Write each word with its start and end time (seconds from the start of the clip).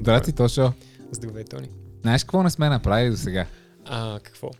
Здрасти, 0.00 0.32
Тошо. 0.32 0.72
Здравей, 1.12 1.44
Тони. 1.44 1.68
Знаеш 2.02 2.24
какво 2.24 2.42
не 2.42 2.50
сме 2.50 2.68
направили 2.68 3.10
до 3.10 3.16
сега? 3.16 3.46
А, 3.84 4.20
какво? 4.22 4.50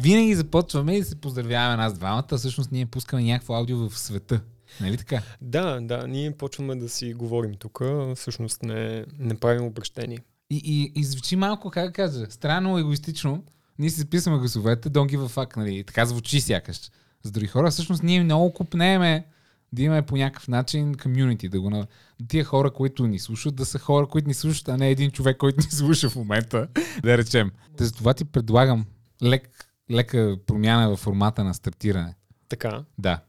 Винаги 0.00 0.34
започваме 0.34 0.96
и 0.96 1.04
се 1.04 1.20
поздравяваме 1.20 1.76
нас 1.76 1.94
двамата, 1.94 2.26
а 2.32 2.36
всъщност 2.36 2.72
ние 2.72 2.86
пускаме 2.86 3.22
някакво 3.22 3.54
аудио 3.54 3.88
в 3.88 3.98
света. 3.98 4.40
Нали 4.80 4.96
така? 4.96 5.22
Да, 5.40 5.80
да, 5.80 6.06
ние 6.06 6.30
почваме 6.30 6.76
да 6.76 6.88
си 6.88 7.14
говорим 7.14 7.54
тук, 7.54 7.82
всъщност 8.16 8.62
не, 8.62 9.04
не 9.18 9.34
правим 9.34 9.64
обращение. 9.64 10.18
И, 10.50 10.62
и, 10.64 11.00
и 11.00 11.04
звучи 11.04 11.36
малко, 11.36 11.70
как 11.70 11.86
да 11.86 11.92
кажа, 11.92 12.26
странно, 12.30 12.78
егоистично. 12.78 13.44
Ние 13.78 13.90
си 13.90 14.00
записваме 14.00 14.38
гласовете, 14.38 14.90
don't 14.90 15.16
give 15.16 15.28
a 15.28 15.28
fuck, 15.28 15.56
нали? 15.56 15.84
Така 15.84 16.06
звучи 16.06 16.40
сякаш. 16.40 16.80
За 17.22 17.30
други 17.30 17.46
хора, 17.46 17.70
всъщност 17.70 18.02
ние 18.02 18.22
много 18.22 18.52
купнеме 18.52 19.26
да 19.72 19.82
имаме 19.82 20.02
по 20.02 20.16
някакъв 20.16 20.48
начин 20.48 20.94
комюнити, 20.94 21.48
да 21.48 21.60
го 21.60 21.70
на... 21.70 21.86
Тия 22.28 22.44
хора, 22.44 22.70
които 22.70 23.06
ни 23.06 23.18
слушат, 23.18 23.54
да 23.54 23.66
са 23.66 23.78
хора, 23.78 24.06
които 24.06 24.28
ни 24.28 24.34
слушат, 24.34 24.68
а 24.68 24.76
не 24.76 24.90
един 24.90 25.10
човек, 25.10 25.36
който 25.36 25.56
ни 25.56 25.70
слуша 25.70 26.10
в 26.10 26.16
момента, 26.16 26.68
да 27.02 27.18
речем. 27.18 27.50
Та 27.76 27.84
за 27.84 27.92
това 27.92 28.14
ти 28.14 28.24
предлагам 28.24 28.86
лек, 29.22 29.66
лека 29.90 30.36
промяна 30.46 30.90
в 30.90 30.96
формата 30.96 31.44
на 31.44 31.54
стартиране. 31.54 32.14
Така. 32.48 32.84
Да. 32.98 33.20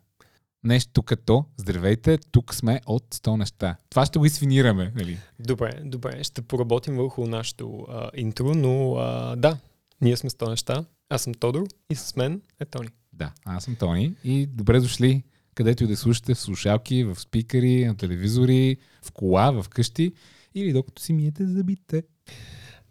Нещо 0.63 1.03
като, 1.03 1.45
здравейте, 1.57 2.17
тук 2.31 2.53
сме 2.53 2.81
от 2.85 3.15
100 3.15 3.37
неща. 3.37 3.75
Това 3.89 4.05
ще 4.05 4.19
го 4.19 4.25
изфинираме, 4.25 4.91
нали? 4.95 5.17
Добре, 5.39 5.81
добре, 5.83 6.23
ще 6.23 6.41
поработим 6.41 6.95
върху 6.95 7.27
нашето 7.27 7.85
а, 7.89 8.09
интро, 8.15 8.53
но 8.53 8.95
а, 8.95 9.35
да, 9.35 9.57
ние 10.01 10.17
сме 10.17 10.29
100 10.29 10.49
неща. 10.49 10.85
Аз 11.09 11.21
съм 11.21 11.33
Тодор 11.33 11.67
и 11.89 11.95
с 11.95 12.15
мен 12.15 12.41
е 12.59 12.65
Тони. 12.65 12.89
Да, 13.13 13.31
аз 13.45 13.63
съм 13.63 13.75
Тони 13.75 14.15
и 14.23 14.45
добре 14.45 14.79
дошли 14.79 15.23
където 15.55 15.83
и 15.83 15.87
да 15.87 15.97
слушате 15.97 16.33
в 16.33 16.39
слушалки, 16.39 17.03
в 17.03 17.19
спикъри, 17.19 17.85
на 17.85 17.97
телевизори, 17.97 18.77
в 19.05 19.11
кола, 19.11 19.51
в 19.51 19.69
къщи 19.69 20.13
или 20.55 20.73
докато 20.73 21.01
си 21.01 21.13
миете 21.13 21.47
зъбите. 21.47 22.03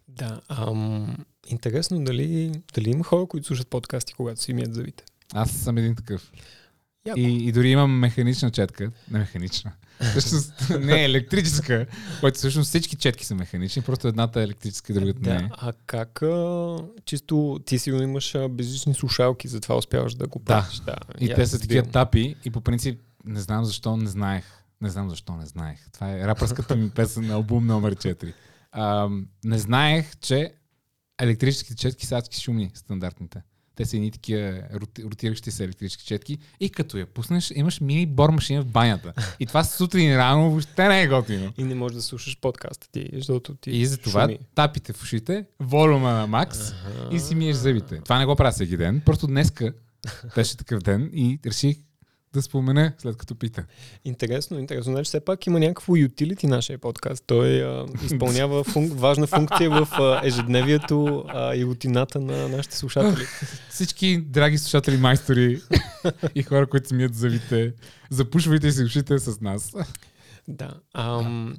Да, 0.07 0.41
ам, 0.49 1.17
интересно 1.47 2.03
дали, 2.03 2.51
дали 2.73 2.89
има 2.89 3.03
хора, 3.03 3.25
които 3.25 3.47
слушат 3.47 3.67
подкасти, 3.67 4.13
когато 4.13 4.41
си 4.41 4.53
мият 4.53 4.73
зъбите. 4.73 5.03
Аз 5.33 5.51
съм 5.51 5.77
един 5.77 5.95
такъв. 5.95 6.31
Яко. 7.05 7.19
И, 7.19 7.47
и 7.47 7.51
дори 7.51 7.69
имам 7.69 7.99
механична 7.99 8.51
четка. 8.51 8.91
Не 9.11 9.19
механична. 9.19 9.71
Всъщност 10.01 10.53
не 10.79 11.05
електрическа, 11.05 11.85
което 12.19 12.37
всъщност 12.37 12.69
всички 12.69 12.95
четки 12.95 13.25
са 13.25 13.35
механични, 13.35 13.81
просто 13.81 14.07
едната 14.07 14.39
е 14.39 14.43
електрическа, 14.43 14.93
другата 14.93 15.19
Да, 15.19 15.33
не 15.33 15.39
е. 15.39 15.49
а 15.51 15.73
как 15.85 16.21
а, 16.21 16.77
чисто 17.05 17.59
ти 17.65 17.79
сигурно 17.79 18.03
имаш 18.03 18.35
а, 18.35 18.49
безлични 18.49 18.93
слушалки, 18.93 19.47
затова 19.47 19.77
успяваш 19.77 20.15
да 20.15 20.27
го 20.27 20.39
правиш. 20.39 20.79
Да, 20.85 20.95
И 21.19 21.25
я 21.25 21.35
те 21.35 21.45
са 21.45 21.59
такива 21.59 21.85
тапи 21.87 22.35
и 22.45 22.51
по 22.51 22.61
принцип 22.61 23.01
не 23.25 23.41
знам 23.41 23.65
защо 23.65 23.97
не 23.97 24.09
знаех. 24.09 24.45
Не 24.81 24.89
знам 24.89 25.09
защо 25.09 25.35
не 25.35 25.45
знаех. 25.45 25.91
Това 25.91 26.11
е 26.11 26.19
рапърската 26.19 26.75
ми 26.75 26.89
песен 26.89 27.27
на 27.27 27.33
албум 27.33 27.65
номер 27.65 27.95
4. 27.95 28.33
А, 28.71 29.09
не 29.43 29.59
знаех, 29.59 30.17
че 30.19 30.53
електрическите 31.21 31.75
четки 31.75 32.05
са 32.05 32.17
адски 32.17 32.41
шумни, 32.41 32.71
стандартните. 32.73 33.41
Те 33.75 33.85
са 33.85 33.95
едни 33.97 34.11
такива 34.11 34.39
роти- 34.73 35.03
ротиращи 35.03 35.51
се 35.51 35.63
електрически 35.63 36.05
четки 36.05 36.37
и 36.59 36.69
като 36.69 36.97
я 36.97 37.05
пуснеш, 37.05 37.51
имаш 37.55 37.81
мини 37.81 38.05
бор 38.05 38.29
машина 38.29 38.61
в 38.61 38.67
банята. 38.67 39.13
И 39.39 39.45
това 39.45 39.63
сутрин 39.63 40.17
рано 40.17 40.49
въобще 40.49 40.87
не 40.87 41.01
е 41.01 41.07
готино. 41.07 41.53
И 41.57 41.63
не 41.63 41.75
можеш 41.75 41.95
да 41.95 42.01
слушаш 42.01 42.37
подкаста 42.39 42.87
ти, 42.91 43.09
защото 43.13 43.55
ти 43.55 43.71
И 43.71 43.85
затова 43.85 44.21
шуми. 44.23 44.39
тапите 44.55 44.93
в 44.93 45.03
ушите, 45.03 45.45
волюма 45.59 46.11
на 46.11 46.27
макс 46.27 46.59
и 47.11 47.19
си 47.19 47.35
миеш 47.35 47.55
зъбите. 47.55 47.97
Това 47.97 48.19
не 48.19 48.25
го 48.25 48.35
правя 48.35 48.51
всеки 48.51 48.77
ден, 48.77 49.01
просто 49.01 49.27
днеска 49.27 49.73
беше 50.35 50.57
такъв 50.57 50.79
ден 50.79 51.09
и 51.13 51.39
реших 51.45 51.77
да 52.33 52.41
спомена 52.41 52.93
след 52.97 53.17
като 53.17 53.35
пита. 53.35 53.65
Интересно, 54.05 54.59
интересно. 54.59 54.93
Значи 54.93 55.07
все 55.07 55.19
пак 55.19 55.47
има 55.47 55.59
някакво 55.59 55.93
utility 55.93 56.43
нашия 56.43 56.77
подкаст. 56.79 57.23
Той 57.27 57.63
а, 57.63 57.85
изпълнява 58.05 58.63
функ, 58.63 58.93
важна 58.93 59.27
функция 59.27 59.69
в 59.69 59.87
а, 59.91 60.21
ежедневието 60.23 61.25
а, 61.27 61.55
и 61.55 61.65
рутината 61.65 62.19
на 62.19 62.49
нашите 62.49 62.77
слушатели. 62.77 63.25
Всички 63.69 64.17
драги 64.17 64.57
слушатели, 64.57 64.97
майстори 64.97 65.61
и 66.35 66.43
хора, 66.43 66.67
които 66.67 66.89
смият 66.89 67.15
зъбите, 67.15 67.73
запушвайте 68.09 68.71
си 68.71 68.83
ушите 68.83 69.19
с 69.19 69.41
нас. 69.41 69.73
Да. 70.47 70.73
Ам, 70.93 71.57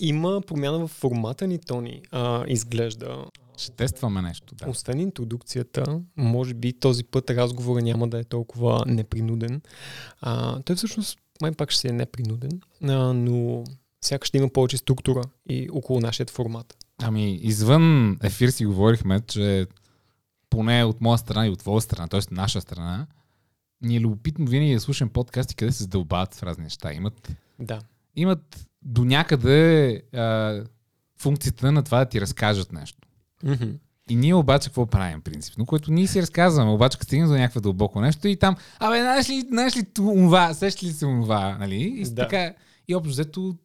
има 0.00 0.40
промяна 0.46 0.78
в 0.78 0.88
формата 0.88 1.46
ни, 1.46 1.58
Тони. 1.58 2.02
А, 2.10 2.44
изглежда. 2.48 3.24
Ще 3.60 3.72
тестваме 3.72 4.22
нещо. 4.22 4.54
Да. 4.54 4.70
Освен 4.70 5.00
интродукцията, 5.00 6.00
може 6.16 6.54
би 6.54 6.72
този 6.72 7.04
път 7.04 7.30
разговора 7.30 7.82
няма 7.82 8.08
да 8.08 8.18
е 8.18 8.24
толкова 8.24 8.84
непринуден. 8.86 9.60
А, 10.20 10.62
той 10.62 10.76
всъщност 10.76 11.18
май 11.42 11.52
пак 11.52 11.70
ще 11.70 11.80
си 11.80 11.88
е 11.88 11.92
непринуден, 11.92 12.60
а, 12.82 13.12
но 13.12 13.64
сякаш 14.04 14.28
ще 14.28 14.38
има 14.38 14.48
повече 14.48 14.76
структура 14.76 15.22
и 15.48 15.68
около 15.72 16.00
нашия 16.00 16.26
формат. 16.26 16.76
Ами, 17.02 17.34
извън 17.34 18.18
ефир 18.22 18.48
си 18.48 18.66
говорихме, 18.66 19.20
че 19.20 19.66
поне 20.50 20.84
от 20.84 21.00
моя 21.00 21.18
страна 21.18 21.46
и 21.46 21.50
от 21.50 21.58
твоя 21.58 21.80
страна, 21.80 22.08
т.е. 22.08 22.20
наша 22.30 22.60
страна, 22.60 23.06
ни 23.82 23.96
е 23.96 24.00
любопитно 24.00 24.46
винаги 24.46 24.74
да 24.74 24.80
слушам 24.80 25.08
подкасти, 25.08 25.54
къде 25.54 25.72
се 25.72 25.82
задълбават 25.82 26.34
в 26.34 26.42
разни 26.42 26.64
неща. 26.64 26.92
Имат, 26.92 27.32
Да. 27.58 27.80
имат 28.16 28.68
до 28.82 29.04
някъде 29.04 30.02
а, 30.14 30.60
функцията 31.18 31.72
на 31.72 31.82
това 31.82 31.98
да 31.98 32.06
ти 32.06 32.20
разкажат 32.20 32.72
нещо. 32.72 32.99
Мгм. 33.44 33.70
И 34.10 34.16
ние 34.16 34.34
обаче 34.34 34.68
какво 34.68 34.86
правим 34.86 35.20
принципно, 35.20 35.66
което 35.66 35.92
ние 35.92 36.06
си 36.06 36.22
разказваме, 36.22 36.70
обаче 36.70 36.98
като 36.98 37.06
стигнем 37.06 37.28
до 37.28 37.34
някакво 37.34 37.60
дълбоко 37.60 38.00
нещо 38.00 38.28
и 38.28 38.36
там, 38.36 38.56
абе, 38.78 39.00
знаеш 39.00 39.30
ли, 39.30 39.40
знаеш 39.40 39.76
ли 39.76 39.84
това, 39.94 40.54
сещаш 40.54 40.82
ли 40.88 40.92
се 40.92 41.06
това, 41.06 41.56
нали? 41.58 41.82
И 41.82 42.04
Да. 42.04 42.14
така, 42.14 42.54
и 42.88 42.94
общо 42.94 43.10
взето, 43.10 43.56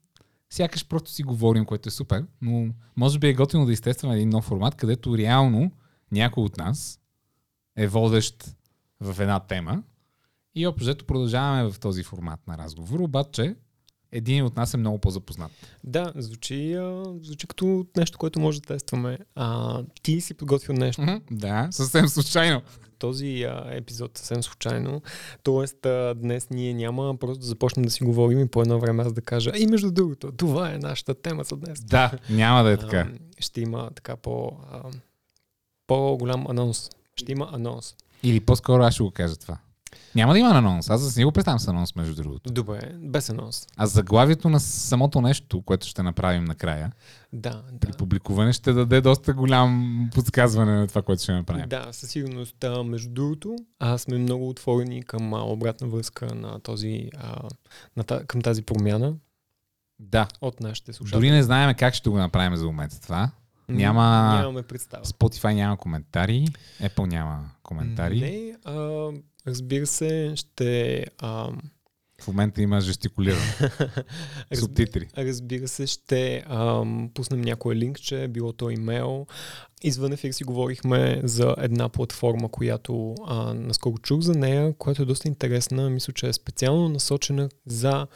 сякаш 0.50 0.88
просто 0.88 1.12
си 1.12 1.24
говорим, 1.24 1.66
което 1.66 1.90
е 1.90 1.91
супер, 1.91 2.25
но 2.41 2.68
може 2.97 3.19
би 3.19 3.28
е 3.28 3.34
готино 3.34 3.66
да 3.66 3.74
изтестваме 3.74 4.16
един 4.16 4.30
нов 4.30 4.46
формат, 4.46 4.75
където 4.75 5.18
реално 5.18 5.72
някой 6.12 6.44
от 6.44 6.58
нас 6.58 7.00
е 7.78 7.88
водещ 7.88 8.56
в 9.02 9.19
една 9.19 9.40
тема 9.40 9.84
и 10.56 10.68
общо 10.68 10.84
взето 10.84 11.06
продължаваме 11.06 11.72
в 11.72 11.80
този 11.80 12.03
формат 12.03 12.47
на 12.47 12.58
разговор, 12.58 13.00
обаче 13.00 13.56
един 14.16 14.46
от 14.46 14.56
нас 14.56 14.74
е 14.74 14.78
много 14.78 14.98
по-запознат. 14.98 15.52
Да, 15.84 16.14
звучи, 16.16 16.74
а, 16.74 17.03
звучи 17.22 17.48
като 17.48 17.86
нещо, 17.98 18.18
което 18.18 18.40
може 18.40 18.62
да 18.62 18.68
тестваме. 18.68 19.18
А, 19.36 19.81
ти 20.03 20.22
си 20.22 20.34
подготвил 20.34 20.76
нещо. 20.76 21.22
Да, 21.31 21.68
съвсем 21.72 22.08
случайно. 22.08 22.62
Този 23.00 23.44
а, 23.44 23.66
епизод 23.72 24.18
съвсем 24.18 24.44
случайно. 24.44 25.02
Тоест, 25.44 25.86
а, 25.86 26.14
днес 26.18 26.48
ние 26.50 26.74
няма 26.74 27.18
просто 27.18 27.40
да 27.40 27.46
започнем 27.46 27.86
да 27.86 27.92
си 27.92 28.03
говорим 28.03 28.40
и 28.40 28.48
по 28.48 28.62
едно 28.62 28.80
време 28.80 29.03
аз 29.03 29.14
да 29.14 29.22
кажа, 29.22 29.52
и 29.58 29.68
между 29.68 29.92
другото, 29.92 30.32
това 30.32 30.74
е 30.74 30.78
нашата 30.78 31.14
тема 31.14 31.44
за 31.44 31.56
днес. 31.56 31.84
Да, 31.84 32.12
няма 32.30 32.64
да 32.64 32.72
е 32.72 32.78
така. 32.78 32.97
А, 32.97 33.09
ще 33.40 33.62
има 33.62 33.90
така 33.96 34.16
по, 34.16 34.52
а, 34.72 34.82
по-голям 35.88 36.47
анонс. 36.50 36.90
Ще 37.16 37.32
има 37.32 37.50
анонс. 37.53 37.96
Или 38.24 38.40
по-скоро 38.40 38.84
аз 38.84 38.94
ще 38.94 39.03
го 39.03 39.12
кажа 39.12 39.36
това. 39.36 39.58
Няма 40.16 40.33
да 40.33 40.39
има 40.39 40.50
анонс. 40.50 40.89
Аз 40.89 41.13
да 41.13 41.19
не 41.19 41.25
го 41.25 41.31
представям 41.31 41.59
с 41.59 41.67
анонс, 41.67 41.95
между 41.95 42.16
другото. 42.16 42.53
Добре, 42.53 42.91
без 42.95 43.29
анонс. 43.29 43.67
А 43.78 43.85
заглавието 43.88 44.50
на 44.50 44.59
самото 44.59 45.22
нещо, 45.22 45.61
което 45.61 45.88
ще 45.88 46.03
направим 46.03 46.44
накрая, 46.44 46.91
Да, 47.33 47.63
при 47.79 47.91
да. 47.91 47.97
публикуване, 47.97 48.53
ще 48.53 48.73
даде 48.73 49.01
доста 49.01 49.34
голям 49.34 49.85
подсказване 50.13 50.72
на 50.73 50.88
това, 50.88 51.01
което 51.01 51.23
ще 51.23 51.31
направим. 51.34 51.69
Да, 51.69 51.88
със 51.91 52.09
сигурност. 52.09 52.63
А, 52.63 52.84
между 52.84 53.09
другото, 53.09 53.55
а 53.79 53.97
сме 53.97 54.17
много 54.17 54.50
отворени 54.50 55.03
към 55.03 55.34
а, 55.34 55.41
обратна 55.41 55.88
връзка 55.88 56.35
на 56.35 56.59
този, 56.59 57.09
а, 57.17 57.41
на 57.97 58.03
та, 58.03 58.23
към 58.23 58.41
тази 58.41 58.61
промяна 58.61 59.13
да. 60.00 60.28
от 60.41 60.59
нашите 60.59 60.94
слушатели. 60.94 61.19
Дори 61.19 61.31
не 61.31 61.44
знаем 61.44 61.75
как 61.79 61.94
ще 61.94 62.09
го 62.09 62.17
направим 62.17 62.55
за 62.55 62.66
момента 62.66 63.01
това. 63.01 63.31
Няма- 63.69 64.35
Нямаме 64.35 64.61
представа. 64.61 65.05
Spotify 65.05 65.53
няма 65.53 65.78
коментари, 65.78 66.47
Apple 66.81 67.05
няма 67.05 67.49
коментари. 67.64 68.20
Не, 68.20 68.55
а, 68.66 69.09
разбира 69.47 69.88
се, 69.88 70.34
ще... 70.36 71.06
А, 71.18 71.50
В 72.22 72.28
момента 72.28 72.62
има 72.62 72.82
жестикулиране. 72.82 73.56
Субтитри. 74.59 75.08
Разбира 75.18 75.68
се, 75.68 75.88
ще 75.88 76.44
ам, 76.50 77.09
пуснем 77.14 77.42
някое 77.42 77.76
линкче, 77.76 78.28
било 78.28 78.53
то 78.53 78.70
имейл. 78.70 79.28
Извън 79.84 80.14
ефир 80.14 80.32
си 80.32 80.44
говорихме 80.44 81.22
за 81.24 81.56
една 81.58 81.90
платформа, 81.90 82.50
която 82.50 83.16
а, 83.26 83.53
наскоро 83.53 83.97
чух 83.97 84.22
за 84.22 84.34
нея, 84.34 84.74
която 84.78 85.02
е 85.02 85.06
доста 85.06 85.28
интересна. 85.28 85.90
Мисля, 85.90 86.14
че 86.14 86.28
е 86.28 86.34
специално 86.34 86.90
насочена 86.90 87.50
за 87.66 88.08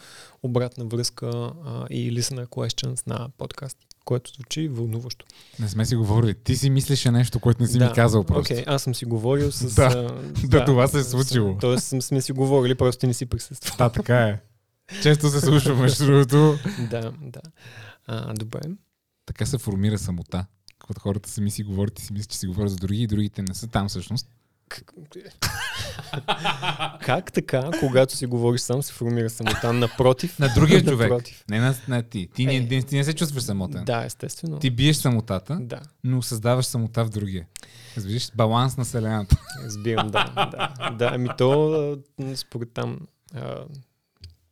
обратна 0.42 0.84
връзка 0.84 1.26
а, 1.26 1.86
и 1.90 2.12
listener 2.20 2.46
questions 2.46 3.06
на 3.06 3.28
подкасти, 3.38 3.86
което 4.04 4.30
звучи 4.34 4.68
вълнуващо. 4.68 5.26
Не 5.58 5.68
сме 5.68 5.86
си 5.86 5.96
говорили. 5.96 6.34
Ти 6.34 6.56
си 6.56 6.70
мислеше 6.70 7.10
нещо, 7.10 7.40
което 7.40 7.62
не 7.62 7.68
си 7.68 7.78
ми 7.78 7.92
казал 7.94 8.24
просто. 8.24 8.52
Окей, 8.52 8.64
аз 8.66 8.82
съм 8.82 8.94
си 8.94 9.04
говорил 9.04 9.52
с... 9.52 9.74
Да, 9.74 10.12
а, 10.44 10.46
да, 10.48 10.64
това 10.64 10.88
се 10.88 10.98
е 10.98 11.02
случило. 11.04 11.56
Тоест 11.60 11.94
сме- 12.00 12.20
си 12.20 12.32
говорили, 12.32 12.74
просто 12.74 13.06
не 13.06 13.14
си 13.14 13.26
присъствал. 13.26 13.76
Да, 13.78 13.92
така 13.92 14.18
е. 14.18 14.40
Често 15.02 15.28
се 15.28 15.40
слушва, 15.40 15.74
между 15.74 16.06
другото. 16.06 16.58
да, 16.90 17.12
да. 17.22 17.40
А, 18.06 18.34
добре. 18.34 18.60
Така 19.26 19.46
се 19.46 19.58
формира 19.58 19.98
самота. 19.98 20.46
Когато 20.78 21.00
хората 21.00 21.30
сами 21.30 21.50
си 21.50 21.62
говорят 21.62 21.98
и 21.98 22.02
си 22.02 22.12
мислят, 22.12 22.30
че 22.30 22.38
си 22.38 22.46
говорят 22.46 22.70
за 22.70 22.76
други 22.76 23.02
и 23.02 23.06
другите 23.06 23.42
не 23.42 23.54
са 23.54 23.66
там 23.66 23.88
всъщност. 23.88 24.28
Как 27.00 27.32
така, 27.32 27.70
когато 27.80 28.16
си 28.16 28.26
говориш 28.26 28.60
сам, 28.60 28.82
се 28.82 28.92
формира 28.92 29.30
самота? 29.30 29.72
Напротив. 29.72 30.38
На 30.38 30.48
другия 30.54 30.84
човек. 30.84 31.10
Напротив. 31.10 31.44
Не 31.50 31.60
на, 31.60 31.74
на 31.88 32.02
ти. 32.02 32.28
Ти 32.34 32.46
не, 32.46 32.56
Е. 32.56 32.60
не, 32.60 32.82
ти 32.82 32.96
не 32.96 33.04
се 33.04 33.12
чувстваш 33.14 33.42
самотен. 33.42 33.84
Да, 33.84 34.04
естествено. 34.04 34.58
Ти 34.58 34.70
биеш 34.70 34.96
самотата, 34.96 35.58
Да, 35.60 35.80
но 36.04 36.22
създаваш 36.22 36.66
самота 36.66 37.04
в 37.04 37.10
другия. 37.10 37.46
Разбираш? 37.96 38.30
Баланс 38.34 38.76
на 38.76 38.84
Вселената. 38.84 39.36
разбирам, 39.64 40.08
да. 40.08 40.24
да, 40.52 40.90
да. 40.90 41.10
Ами 41.14 41.28
то, 41.38 41.98
според 42.34 42.72
там, 42.72 42.98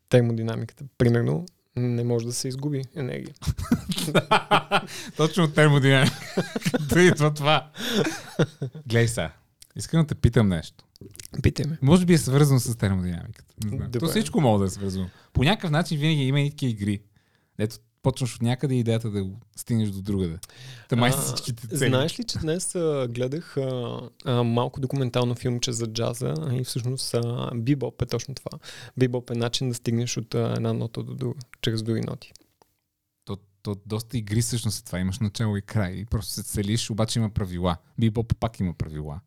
термодинамиката, 0.09 0.85
примерно, 0.99 1.47
не 1.77 2.05
може 2.05 2.27
да 2.27 2.33
се 2.33 2.49
изгуби 2.49 2.83
енергия. 2.97 3.35
Точно 5.17 5.45
от 5.45 5.55
термодинамика. 5.55 6.17
Идва 6.97 7.35
това. 7.35 7.71
Глей 8.87 9.09
сега. 9.09 9.31
Искам 9.79 10.01
да 10.01 10.07
те 10.07 10.15
питам 10.15 10.49
нещо. 10.49 10.85
Питай 11.43 11.67
ме. 11.71 11.79
Може 11.83 12.07
би 12.07 12.15
е 12.15 12.19
свързано 12.19 12.61
с 12.61 12.77
термодинамиката. 12.77 13.55
Не 13.65 13.77
знам. 13.77 13.93
То 13.93 13.99
Добре. 13.99 14.09
всичко 14.09 14.41
може 14.41 14.61
да 14.61 14.67
е 14.67 14.71
свързано. 14.71 15.09
По 15.33 15.45
някакъв 15.45 15.71
начин 15.71 15.99
винаги 15.99 16.23
има 16.23 16.41
и 16.41 16.51
такива 16.51 16.71
игри. 16.71 17.01
Ето, 17.59 17.77
почваш 18.03 18.35
от 18.35 18.43
някъде 18.43 18.75
и 18.75 18.79
идеята 18.79 19.11
да 19.11 19.25
го 19.25 19.41
стигнеш 19.57 19.89
до 19.89 20.03
другаде. 20.03 20.39
Та 20.89 20.97
май 20.97 21.11
всичките 21.11 21.69
цели. 21.69 21.89
Знаеш 21.89 22.19
ли, 22.19 22.25
че 22.25 22.39
днес 22.39 22.75
а, 22.75 23.09
гледах 23.11 23.57
а, 23.57 24.01
а, 24.25 24.43
малко 24.43 24.81
документално 24.81 25.35
филмче 25.35 25.73
за 25.73 25.87
джаза 25.87 26.35
и 26.53 26.65
всъщност 26.65 27.15
а, 27.15 27.51
бибоп 27.55 28.03
е 28.03 28.07
точно 28.07 28.35
това. 28.35 28.59
Бибоп 28.97 29.31
е 29.31 29.35
начин 29.35 29.69
да 29.69 29.75
стигнеш 29.75 30.17
от 30.17 30.35
а, 30.35 30.55
една 30.57 30.73
нота 30.73 31.03
до 31.03 31.15
друга, 31.15 31.41
чрез 31.63 31.83
други 31.83 32.01
ноти. 32.01 32.33
То, 33.25 33.37
то 33.63 33.77
доста 33.87 34.19
игри 34.19 34.43
всъщност 34.43 34.87
това. 34.87 34.99
Имаш 34.99 35.19
начало 35.19 35.57
и 35.57 35.63
край. 35.63 35.93
И 35.93 36.05
просто 36.05 36.33
се 36.33 36.43
целиш, 36.43 36.91
обаче 36.91 37.19
има 37.19 37.31
правила. 37.31 37.77
Бибоп 37.99 38.35
пак 38.41 38.61
има 38.61 38.75
правила. 38.75 39.21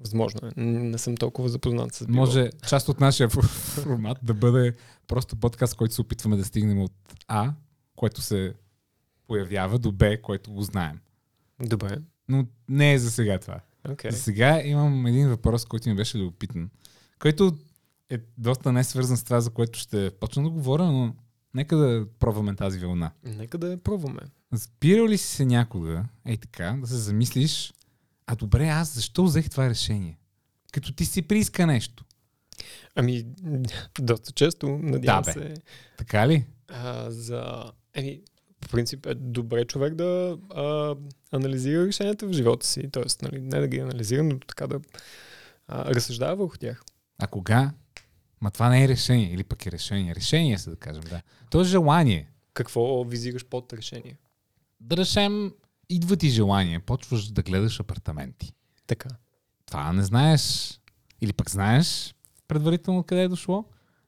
Възможно 0.00 0.48
е. 0.48 0.60
Не 0.60 0.98
съм 0.98 1.16
толкова 1.16 1.48
запознат 1.48 1.94
с 1.94 2.06
бибоп. 2.06 2.16
Може 2.16 2.50
част 2.68 2.88
от 2.88 3.00
нашия 3.00 3.28
формат 3.28 4.18
да 4.22 4.34
бъде 4.34 4.74
просто 5.06 5.36
подкаст, 5.36 5.76
който 5.76 5.94
се 5.94 6.00
опитваме 6.00 6.36
да 6.36 6.44
стигнем 6.44 6.82
от 6.82 6.92
А, 7.28 7.52
което 7.96 8.20
се 8.20 8.54
появява, 9.26 9.78
до 9.78 9.92
Б, 9.92 10.16
което 10.22 10.52
го 10.52 10.62
знаем. 10.62 11.00
Добре. 11.66 11.98
Но 12.28 12.46
не 12.68 12.92
е 12.92 12.98
за 12.98 13.10
сега 13.10 13.38
това. 13.38 13.60
Okay. 13.88 14.10
За 14.10 14.18
сега 14.18 14.62
имам 14.64 15.06
един 15.06 15.28
въпрос, 15.28 15.64
който 15.64 15.88
ми 15.88 15.94
беше 15.94 16.18
любопитен, 16.18 16.70
който 17.18 17.56
е 18.10 18.18
доста 18.38 18.72
не 18.72 18.84
свързан 18.84 19.16
с 19.16 19.24
това, 19.24 19.40
за 19.40 19.50
което 19.50 19.78
ще 19.78 20.10
почна 20.10 20.42
да 20.42 20.50
говоря, 20.50 20.84
но 20.84 21.14
нека 21.54 21.76
да 21.76 22.06
пробваме 22.18 22.56
тази 22.56 22.78
вълна. 22.78 23.10
Нека 23.24 23.58
да 23.58 23.70
я 23.70 23.76
пробваме. 23.76 24.20
Спирал 24.56 25.08
ли 25.08 25.18
си 25.18 25.26
се 25.26 25.44
някога, 25.44 26.04
ей 26.26 26.36
така, 26.36 26.76
да 26.80 26.86
се 26.86 26.96
замислиш, 26.96 27.72
а 28.32 28.36
добре, 28.36 28.68
аз 28.68 28.94
защо 28.94 29.24
взех 29.24 29.50
това 29.50 29.68
решение? 29.68 30.18
Като 30.72 30.92
ти 30.92 31.04
си 31.04 31.22
прииска 31.22 31.66
нещо. 31.66 32.04
Ами, 32.94 33.24
доста 34.00 34.32
често, 34.32 34.68
надявам 34.68 35.22
Да, 35.22 35.32
бе. 35.32 35.32
се, 35.32 35.54
Така 35.96 36.28
ли? 36.28 36.44
а, 36.68 37.10
за... 37.10 37.72
Еми, 37.94 38.20
по 38.60 38.68
принцип 38.68 39.06
е 39.06 39.14
добре 39.14 39.64
човек 39.64 39.94
да 39.94 40.38
а, 40.54 40.94
анализира 41.32 41.86
решенията 41.86 42.26
в 42.26 42.32
живота 42.32 42.66
си. 42.66 42.90
Тоест, 42.92 43.22
нали, 43.22 43.40
не 43.40 43.60
да 43.60 43.68
ги 43.68 43.78
анализира, 43.78 44.22
но 44.22 44.38
така 44.38 44.66
да 44.66 44.80
а, 45.68 45.94
разсъждава 45.94 46.36
върху 46.36 46.56
тях. 46.58 46.82
А 47.18 47.26
кога? 47.26 47.72
Ма 48.40 48.50
това 48.50 48.68
не 48.68 48.84
е 48.84 48.88
решение, 48.88 49.32
или 49.32 49.44
пък 49.44 49.66
е 49.66 49.70
решение. 49.70 50.14
Решение 50.14 50.58
се 50.58 50.70
да 50.70 50.76
кажем, 50.76 51.02
да. 51.10 51.22
То 51.50 51.60
е 51.60 51.64
желание. 51.64 52.30
Какво 52.54 53.04
визираш 53.04 53.44
под 53.44 53.72
решение? 53.72 54.18
Да 54.80 54.96
речем, 54.96 55.52
идва 55.90 56.16
ти 56.16 56.28
желание, 56.28 56.78
почваш 56.78 57.26
да 57.26 57.42
гледаш 57.42 57.80
апартаменти. 57.80 58.52
Така. 58.86 59.08
Това 59.66 59.92
не 59.92 60.02
знаеш, 60.02 60.74
или 61.20 61.32
пък 61.32 61.50
знаеш 61.50 62.14
предварително 62.48 63.02
къде 63.02 63.22
е 63.22 63.28
дошло, 63.28 63.64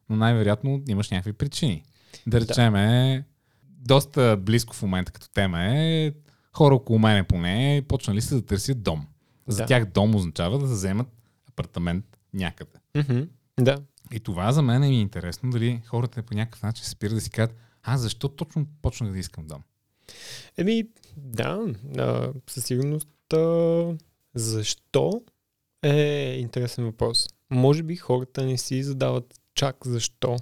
но 0.09 0.17
най-вероятно 0.17 0.83
имаш 0.89 1.11
някакви 1.11 1.33
причини. 1.33 1.85
Да 2.27 2.41
речем, 2.41 2.75
е, 2.75 3.25
доста 3.67 4.37
близко 4.37 4.75
в 4.77 4.83
момента 4.83 5.13
като 5.13 5.31
тема 5.31 5.65
е, 5.65 6.13
хора 6.53 6.75
около 6.75 6.99
мене 6.99 7.25
поне, 7.25 7.83
почнали 7.89 8.21
са 8.21 8.35
да 8.35 8.47
търсят 8.47 8.83
дом. 8.83 9.07
За 9.47 9.57
Да. 9.59 9.67
тях 9.67 9.85
дом 9.85 10.15
означава 10.15 10.59
да 10.59 10.65
вземат 10.65 11.09
апартамент 11.49 12.05
някъде. 12.35 12.71
Mm-hmm. 12.95 13.29
Да. 13.61 13.79
И 14.13 14.21
това 14.21 14.53
за 14.53 14.63
мен 14.63 14.81
ми 14.81 14.97
е 14.97 15.01
интересно, 15.01 15.51
дали 15.51 15.83
хората 15.87 16.23
по 16.23 16.35
някакъв 16.35 16.63
начин 16.63 16.85
спират 16.85 17.15
да 17.15 17.21
си 17.21 17.31
кажат, 17.31 17.57
а 17.83 17.97
защо 17.99 18.29
точно 18.29 18.67
почнах 18.83 19.13
да 19.13 19.19
искам 19.19 19.47
дом? 19.47 19.63
Еми, 20.57 20.85
да, 21.17 21.61
а, 21.99 22.29
със 22.51 22.65
сигурност. 22.65 23.09
А, 23.33 23.95
защо 24.35 25.23
е 25.83 26.37
интересен 26.39 26.85
въпрос. 26.85 27.29
Може 27.51 27.83
би 27.83 27.97
хората 27.97 28.45
не 28.45 28.59
си 28.59 28.83
задават 28.83 29.41
чак 29.55 29.77
защо, 29.87 30.37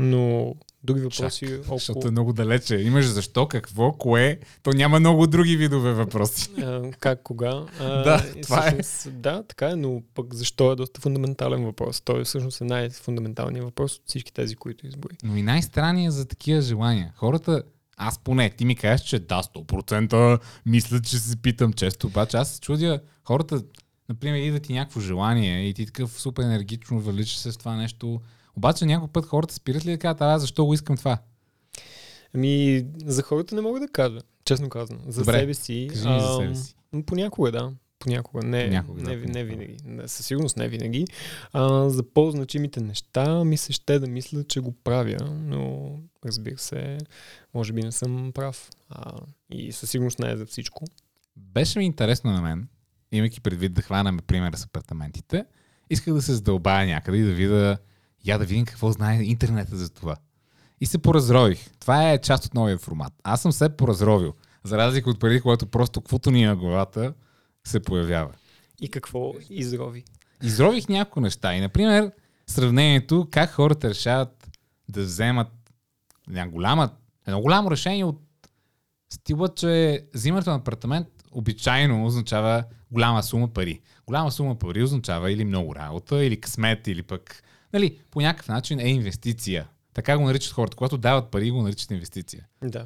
но 0.00 0.54
други 0.84 1.00
въпроси 1.00 1.54
около... 1.54 1.78
Защото 1.78 2.08
е 2.08 2.10
много 2.10 2.32
далече. 2.32 2.76
Имаш 2.76 3.06
защо, 3.06 3.48
какво, 3.48 3.92
кое, 3.92 4.38
то 4.62 4.70
няма 4.70 5.00
много 5.00 5.26
други 5.26 5.56
видове 5.56 5.92
въпроси. 5.92 6.50
А, 6.62 6.90
как, 6.90 7.22
кога. 7.22 7.66
А, 7.80 8.02
Да, 8.02 8.24
и 8.36 8.40
това 8.40 8.66
е. 8.66 8.82
всъщност, 8.82 9.20
Да, 9.20 9.42
така 9.42 9.68
е, 9.68 9.76
но 9.76 10.02
пък 10.14 10.34
защо 10.34 10.72
е 10.72 10.76
доста 10.76 11.00
фундаментален 11.00 11.64
въпрос. 11.64 12.00
Той 12.00 12.24
всъщност 12.24 12.60
е 12.60 12.64
най-фундаменталният 12.64 13.64
въпрос 13.64 13.96
от 13.96 14.02
всички 14.06 14.32
тези, 14.32 14.56
които 14.56 14.86
изброи. 14.86 15.16
Но 15.24 15.36
и 15.36 15.42
най-странният 15.42 16.14
за 16.14 16.28
такива 16.28 16.60
желания. 16.60 17.12
Хората, 17.16 17.62
аз 18.00 18.18
поне, 18.18 18.50
ти 18.50 18.64
ми 18.64 18.76
кажеш, 18.76 19.06
че 19.06 19.18
да, 19.18 19.42
100% 19.42 20.40
мисля, 20.66 21.00
че 21.00 21.18
се 21.18 21.36
питам 21.36 21.72
често, 21.72 22.06
обаче 22.06 22.36
аз 22.36 22.50
се 22.50 22.60
чудя, 22.60 23.00
хората, 23.24 23.62
например, 24.08 24.38
идва 24.38 24.60
ти 24.60 24.72
някакво 24.72 25.00
желание 25.00 25.68
и 25.68 25.74
ти 25.74 25.86
такъв 25.86 26.20
супер 26.20 26.42
енергично 26.42 27.00
въличаш 27.00 27.36
се 27.36 27.52
с 27.52 27.56
това 27.56 27.76
нещо, 27.76 28.20
обаче 28.56 28.86
някой 28.86 29.08
път 29.08 29.26
хората 29.26 29.54
спират 29.54 29.86
ли 29.86 29.90
да 29.90 29.98
кажат, 29.98 30.20
а 30.20 30.38
защо 30.38 30.64
го 30.64 30.74
искам 30.74 30.96
това? 30.96 31.18
Ами, 32.34 32.86
за 33.04 33.22
хората 33.22 33.54
не 33.54 33.60
мога 33.60 33.80
да 33.80 33.88
кажа, 33.88 34.18
честно 34.44 34.68
казано. 34.68 35.00
За 35.06 35.20
Добре, 35.20 35.38
себе 35.38 35.54
си. 35.54 35.86
Кажи 35.90 36.02
за 36.02 36.36
себе 36.40 36.54
си. 36.54 36.74
Понякога, 37.06 37.52
да. 37.52 37.72
Понякога. 38.00 38.46
Не, 38.46 38.64
Понякога, 38.64 39.02
не, 39.02 39.16
да, 39.16 39.32
не, 39.32 39.44
винаги. 39.44 39.76
Не, 39.84 40.08
със 40.08 40.26
сигурност 40.26 40.56
не 40.56 40.68
винаги. 40.68 41.06
А, 41.52 41.88
за 41.88 42.02
по-значимите 42.02 42.80
неща 42.80 43.44
ми 43.44 43.56
се 43.56 43.72
ще 43.72 43.98
да 43.98 44.06
мисля, 44.06 44.44
че 44.44 44.60
го 44.60 44.72
правя, 44.72 45.32
но 45.44 45.92
разбира 46.24 46.58
се, 46.58 46.98
може 47.54 47.72
би 47.72 47.82
не 47.82 47.92
съм 47.92 48.32
прав. 48.34 48.70
А, 48.88 49.12
и 49.50 49.72
със 49.72 49.90
сигурност 49.90 50.18
не 50.18 50.30
е 50.30 50.36
за 50.36 50.46
всичко. 50.46 50.84
Беше 51.36 51.78
ми 51.78 51.84
интересно 51.84 52.32
на 52.32 52.42
мен, 52.42 52.68
имайки 53.12 53.40
предвид 53.40 53.72
да 53.72 53.82
хванаме 53.82 54.22
примера 54.22 54.56
с 54.56 54.64
апартаментите, 54.64 55.44
исках 55.90 56.14
да 56.14 56.22
се 56.22 56.34
задълбая 56.34 56.86
някъде 56.86 57.18
и 57.18 57.22
да 57.22 57.32
видя, 57.32 57.78
я 58.24 58.38
да 58.38 58.44
видим 58.44 58.64
какво 58.64 58.92
знае 58.92 59.22
интернета 59.22 59.76
за 59.76 59.90
това. 59.90 60.16
И 60.80 60.86
се 60.86 60.98
поразрових. 60.98 61.70
Това 61.80 62.10
е 62.12 62.20
част 62.20 62.44
от 62.44 62.54
новия 62.54 62.78
формат. 62.78 63.12
Аз 63.24 63.42
съм 63.42 63.52
се 63.52 63.76
поразровил. 63.76 64.34
За 64.64 64.78
разлика 64.78 65.10
от 65.10 65.20
преди, 65.20 65.40
когато 65.40 65.66
просто 65.66 66.00
каквото 66.00 66.30
ни 66.30 66.44
е 66.44 66.46
на 66.46 66.56
главата 66.56 67.14
се 67.66 67.80
появява. 67.80 68.32
И 68.80 68.90
какво 68.90 69.32
изрови? 69.50 70.04
Изрових 70.42 70.88
някои 70.88 71.22
неща. 71.22 71.54
И, 71.54 71.60
например, 71.60 72.12
сравнението 72.46 73.28
как 73.30 73.50
хората 73.50 73.90
решават 73.90 74.50
да 74.88 75.02
вземат 75.02 75.48
една 76.28 76.48
голяма, 76.48 76.90
едно 77.26 77.40
голямо 77.40 77.70
решение 77.70 78.04
от 78.04 78.20
стила, 79.12 79.54
че 79.54 80.04
взимането 80.14 80.50
на 80.50 80.56
апартамент 80.56 81.08
обичайно 81.32 82.06
означава 82.06 82.64
голяма 82.90 83.22
сума 83.22 83.48
пари. 83.48 83.80
Голяма 84.06 84.32
сума 84.32 84.58
пари 84.58 84.82
означава 84.82 85.32
или 85.32 85.44
много 85.44 85.74
работа, 85.74 86.24
или 86.24 86.40
късмет, 86.40 86.86
или 86.86 87.02
пък, 87.02 87.42
нали, 87.72 87.98
по 88.10 88.20
някакъв 88.20 88.48
начин 88.48 88.80
е 88.80 88.88
инвестиция. 88.88 89.68
Така 89.94 90.18
го 90.18 90.24
наричат 90.24 90.52
хората. 90.52 90.76
Когато 90.76 90.98
дават 90.98 91.30
пари, 91.30 91.50
го 91.50 91.62
наричат 91.62 91.90
инвестиция. 91.90 92.46
Да. 92.64 92.84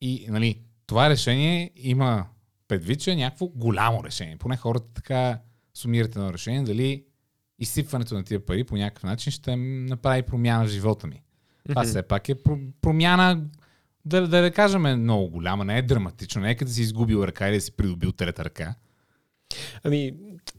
И, 0.00 0.26
нали, 0.28 0.60
това 0.86 1.10
решение 1.10 1.70
има 1.76 2.26
предвид, 2.68 3.00
че 3.00 3.10
е 3.10 3.16
някакво 3.16 3.46
голямо 3.46 4.04
решение. 4.04 4.36
Поне 4.36 4.56
хората 4.56 4.86
така 4.94 5.38
сумират 5.74 6.16
едно 6.16 6.32
решение, 6.32 6.62
дали 6.62 7.04
изсипването 7.58 8.14
на 8.14 8.24
тия 8.24 8.46
пари 8.46 8.64
по 8.64 8.76
някакъв 8.76 9.02
начин 9.02 9.32
ще 9.32 9.56
направи 9.56 10.22
промяна 10.22 10.64
в 10.64 10.68
живота 10.68 11.06
ми. 11.06 11.22
Това 11.68 11.84
все 11.84 12.02
пак 12.02 12.28
е 12.28 12.34
про- 12.34 12.72
промяна, 12.80 13.44
да, 14.04 14.28
да, 14.28 14.42
да 14.42 14.50
кажем, 14.50 14.86
е 14.86 14.96
много 14.96 15.30
голяма, 15.30 15.64
не 15.64 15.78
е 15.78 15.82
драматично, 15.82 16.40
не 16.42 16.50
е 16.50 16.54
като 16.54 16.68
да 16.68 16.74
си 16.74 16.82
изгубил 16.82 17.24
ръка 17.24 17.48
или 17.48 17.54
да 17.54 17.60
си 17.60 17.72
придобил 17.72 18.12
трета 18.12 18.44
ръка. 18.44 18.74
Ами, 19.84 20.12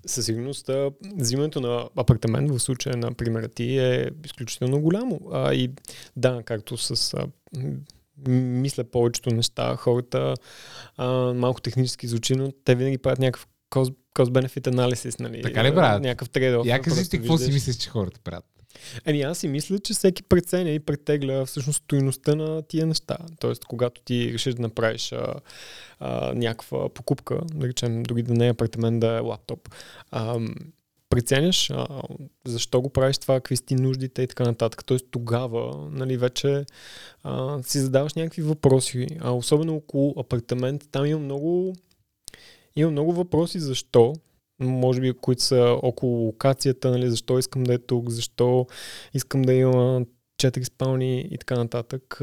със 0.06 0.26
сигурност, 0.26 0.70
взимането 1.16 1.62
на 1.62 1.90
апартамент 1.96 2.52
в 2.52 2.60
случая 2.60 2.98
на 2.98 3.14
примера 3.14 3.48
ти 3.48 3.78
е 3.78 4.12
изключително 4.26 4.82
голямо. 4.82 5.20
А, 5.34 5.54
и 5.54 5.72
да, 6.16 6.44
както 6.46 6.78
с 6.78 7.14
а, 7.14 7.28
мисля 8.28 8.84
повечето 8.84 9.30
неща, 9.30 9.76
хората 9.76 10.34
а, 10.98 11.08
малко 11.34 11.62
технически 11.62 12.08
звучи, 12.08 12.36
но 12.36 12.52
те 12.52 12.76
винаги 12.76 12.98
правят 12.98 13.20
някакъв 13.20 13.48
cost- 13.72 13.96
cost-benefit 14.16 14.68
анализис, 14.68 15.20
нали? 15.20 15.42
Така 15.42 15.64
ли 15.64 15.76
правят? 15.76 16.04
Някакъв 16.04 16.30
трейд 16.30 16.66
Я 16.66 16.82
кажи 16.82 17.10
ти 17.10 17.18
какво 17.18 17.38
си 17.38 17.52
мислиш, 17.52 17.76
че 17.76 17.90
хората 17.90 18.20
правят. 18.24 18.46
Еми 19.06 19.22
аз 19.22 19.38
си 19.38 19.48
мисля, 19.48 19.80
че 19.80 19.94
всеки 19.94 20.24
преценя 20.24 20.70
и 20.70 20.80
претегля 20.80 21.46
всъщност 21.46 21.84
стоиността 21.84 22.36
на 22.36 22.62
тия 22.62 22.86
неща. 22.86 23.18
Тоест, 23.40 23.66
когато 23.66 24.02
ти 24.02 24.34
решиш 24.34 24.54
да 24.54 24.62
направиш 24.62 25.12
а, 25.12 25.34
а, 26.00 26.34
някаква 26.34 26.90
покупка, 26.90 27.40
да 27.54 27.68
речем, 27.68 28.04
дори 28.04 28.24
да 28.24 28.34
не 28.34 28.48
е 28.48 28.50
апартамент, 28.50 29.00
да 29.00 29.18
е 29.18 29.20
лаптоп, 29.20 29.70
а, 30.12 30.40
преценяш 31.10 31.70
а, 31.70 32.02
защо 32.46 32.82
го 32.82 32.90
правиш 32.90 33.18
това, 33.18 33.36
какви 33.36 33.58
си 33.58 33.76
нуждите 33.76 34.22
и 34.22 34.28
така 34.28 34.44
нататък. 34.44 34.86
Тоест 34.86 35.06
тогава 35.12 35.90
нали, 35.92 36.18
вече 36.18 36.66
а, 37.24 37.64
си 37.64 37.80
задаваш 37.80 38.14
някакви 38.14 38.42
въпроси. 38.42 39.08
А 39.20 39.32
особено 39.32 39.76
около 39.76 40.14
апартамент, 40.18 40.88
там 40.92 41.06
има 41.06 41.20
много, 41.20 41.76
има 42.76 42.92
много 42.92 43.14
въпроси 43.14 43.60
защо, 43.60 44.14
може 44.60 45.02
би, 45.02 45.14
които 45.14 45.44
са 45.44 45.78
около 45.84 46.26
локацията, 46.26 46.92
нали, 46.92 47.10
защо 47.10 47.40
искам 47.40 47.64
да 47.64 47.74
е 47.74 47.78
тук, 47.78 48.10
защо 48.10 48.68
искам 49.14 49.42
да 49.42 49.54
има 49.54 50.06
четири 50.38 50.66
спални 50.66 51.20
и 51.32 51.38
така 51.38 51.56
нататък. 51.56 52.22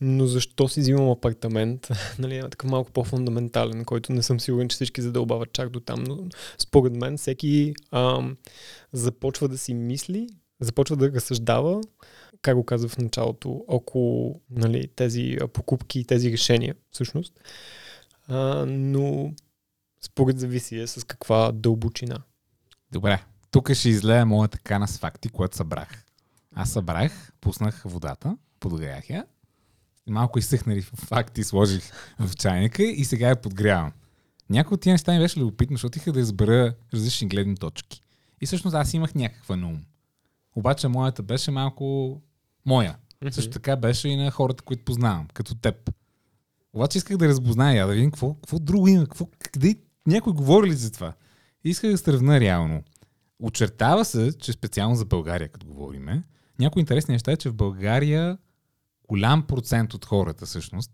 Но 0.00 0.26
защо 0.26 0.68
си 0.68 0.80
взимам 0.80 1.10
апартамент? 1.10 1.88
нали, 2.18 2.36
е 2.36 2.48
такъв 2.48 2.70
малко 2.70 2.90
по-фундаментален, 2.90 3.84
който 3.84 4.12
не 4.12 4.22
съм 4.22 4.40
сигурен, 4.40 4.68
че 4.68 4.74
всички 4.74 5.02
задълбават 5.02 5.52
чак 5.52 5.70
до 5.70 5.80
там. 5.80 6.04
Но 6.04 6.28
според 6.58 6.96
мен 6.96 7.16
всеки 7.16 7.74
ам, 7.92 8.36
започва 8.92 9.48
да 9.48 9.58
си 9.58 9.74
мисли, 9.74 10.28
започва 10.60 10.96
да 10.96 11.12
разсъждава, 11.12 11.80
как 12.42 12.56
го 12.56 12.64
казах 12.64 12.90
в 12.90 12.98
началото, 12.98 13.64
около 13.68 14.40
нали, 14.50 14.88
тези 14.88 15.36
покупки 15.52 16.00
и 16.00 16.04
тези 16.04 16.32
решения, 16.32 16.74
всъщност. 16.90 17.40
А, 18.28 18.66
но 18.66 19.32
според 20.02 20.38
зависи 20.38 20.78
е 20.78 20.86
с 20.86 21.06
каква 21.06 21.52
дълбочина. 21.52 22.22
Добре, 22.92 23.22
тук 23.50 23.72
ще 23.72 23.88
излея 23.88 24.26
моята 24.26 24.58
кана 24.58 24.88
с 24.88 24.98
факти, 24.98 25.28
което 25.28 25.56
събрах. 25.56 26.04
Аз 26.54 26.70
събрах, 26.70 27.32
пуснах 27.40 27.82
водата, 27.84 28.36
подогрях 28.60 29.10
я, 29.10 29.24
малко 30.08 30.38
изсъхнали 30.38 30.82
факти 30.82 31.44
сложих 31.44 31.92
в 32.18 32.36
чайника 32.36 32.82
и 32.82 33.04
сега 33.04 33.28
я 33.28 33.36
подгрявам. 33.36 33.92
Някои 34.50 34.74
от 34.74 34.80
тия 34.80 34.92
неща 34.92 35.12
ми 35.12 35.18
беше 35.18 35.40
любопитно, 35.40 35.74
защото 35.74 35.98
иха 35.98 36.12
да 36.12 36.20
избера 36.20 36.74
различни 36.94 37.28
гледни 37.28 37.56
точки. 37.56 38.02
И 38.40 38.46
всъщност 38.46 38.74
аз 38.74 38.94
имах 38.94 39.14
някаква 39.14 39.56
на 39.56 39.66
ум. 39.66 39.80
Обаче 40.56 40.88
моята 40.88 41.22
беше 41.22 41.50
малко 41.50 42.16
моя. 42.66 42.96
Mm-hmm. 43.22 43.30
Също 43.30 43.50
така 43.50 43.76
беше 43.76 44.08
и 44.08 44.16
на 44.16 44.30
хората, 44.30 44.62
които 44.62 44.84
познавам, 44.84 45.26
като 45.34 45.54
теб. 45.54 45.90
Обаче 46.72 46.98
исках 46.98 47.16
да 47.16 47.28
разпозная, 47.28 47.86
да 47.86 47.92
видим 47.92 48.10
какво, 48.10 48.34
какво 48.34 48.58
друго 48.58 48.88
има, 48.88 49.04
какво, 49.04 49.26
къде 49.52 49.76
някой 50.06 50.32
говори 50.32 50.70
ли 50.70 50.74
за 50.74 50.92
това. 50.92 51.12
И 51.64 51.70
исках 51.70 51.90
да 51.90 51.98
сравна 51.98 52.40
реално. 52.40 52.82
Очертава 53.40 54.04
се, 54.04 54.38
че 54.38 54.52
специално 54.52 54.96
за 54.96 55.04
България, 55.04 55.48
като 55.48 55.66
говориме, 55.66 56.22
някои 56.58 56.80
интересни 56.80 57.12
неща 57.12 57.32
е, 57.32 57.36
че 57.36 57.50
в 57.50 57.54
България 57.54 58.38
голям 59.10 59.42
процент 59.42 59.94
от 59.94 60.04
хората 60.04 60.46
всъщност 60.46 60.90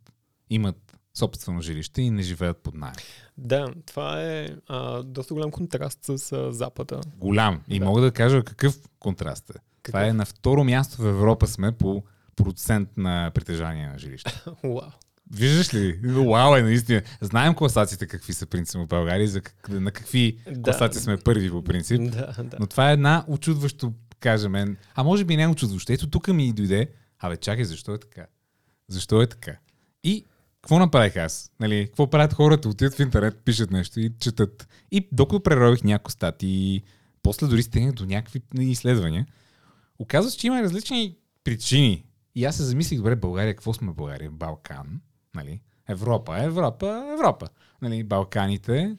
имат 0.51 0.99
собствено 1.15 1.61
жилище 1.61 2.03
и 2.03 2.11
не 2.11 2.23
живеят 2.23 2.57
под 2.57 2.75
найем. 2.75 2.95
Да, 3.39 3.73
това 3.87 4.23
е 4.23 4.49
а, 4.67 5.03
доста 5.03 5.35
голям 5.35 5.51
контраст 5.51 5.99
с 6.05 6.33
а, 6.33 6.53
Запада. 6.53 7.01
Голям. 7.17 7.63
И 7.69 7.79
да. 7.79 7.85
мога 7.85 8.01
да 8.01 8.13
кажа 8.13 8.45
какъв 8.45 8.79
контраст 8.99 9.51
е. 9.51 9.53
Какъв? 9.53 9.63
Това 9.83 10.07
е 10.07 10.13
на 10.13 10.27
второ 10.27 10.65
място 10.65 11.03
в 11.03 11.07
Европа 11.07 11.47
сме 11.47 11.73
по 11.73 12.03
процент 12.37 12.89
на 12.97 13.31
притежание 13.35 13.89
на 13.89 13.99
жилище. 13.99 14.43
Вау. 14.65 14.81
Виждаш 15.31 15.75
ли? 15.75 16.01
Вау 16.05 16.57
е 16.57 16.63
наистина. 16.63 17.03
Знаем 17.21 17.55
класациите 17.55 18.07
какви 18.07 18.33
са 18.33 18.47
принципно 18.47 18.85
в 18.85 18.89
България, 18.89 19.29
за 19.29 19.41
как, 19.41 19.69
на 19.69 19.93
какви 19.93 20.39
да. 20.51 20.63
класации 20.63 21.01
сме 21.01 21.17
първи 21.17 21.51
по 21.51 21.65
принцип. 21.65 22.03
Да, 22.03 22.35
да. 22.39 22.57
Но 22.61 22.67
това 22.67 22.91
е 22.91 22.93
една 22.93 23.25
очудващо, 23.29 23.93
кажем, 24.21 24.77
а 24.95 25.05
може 25.05 25.25
би 25.25 25.37
не 25.37 25.43
е 25.43 25.49
очудващо. 25.49 25.93
Ето 25.93 26.11
тук 26.11 26.29
ми 26.29 26.53
дойде, 26.53 26.89
абе 27.19 27.37
чакай, 27.37 27.65
защо 27.65 27.95
е 27.95 27.99
така? 27.99 28.27
Защо 28.89 29.23
е 29.23 29.27
така? 29.27 29.57
И 30.05 30.25
какво 30.63 30.79
направих 30.79 31.17
аз? 31.17 31.53
Нали, 31.61 31.87
какво 31.87 32.11
правят 32.11 32.33
хората? 32.33 32.69
Отидат 32.69 32.95
в 32.95 33.01
интернет, 33.01 33.39
пишат 33.45 33.71
нещо 33.71 34.01
и 34.01 34.13
четат. 34.21 34.69
И 34.91 35.09
докато 35.13 35.43
прерових 35.43 35.85
някои 35.85 36.13
статии, 36.13 36.83
после 37.23 37.47
дори 37.47 37.63
стигнах 37.63 37.93
до 37.93 38.07
някакви 38.07 38.43
изследвания, 38.59 39.27
оказва 39.99 40.31
се, 40.31 40.39
че 40.39 40.47
има 40.47 40.63
различни 40.63 41.17
причини. 41.45 42.05
И 42.35 42.45
аз 42.45 42.57
се 42.57 42.63
замислих, 42.63 42.99
добре, 42.99 43.17
България, 43.17 43.55
какво 43.55 43.73
сме 43.73 43.93
България? 43.93 44.31
Балкан, 44.31 45.01
нали? 45.35 45.61
Европа, 45.89 46.43
Европа, 46.43 47.11
Европа. 47.13 47.49
Нали, 47.83 48.05
Балканите, 48.05 48.97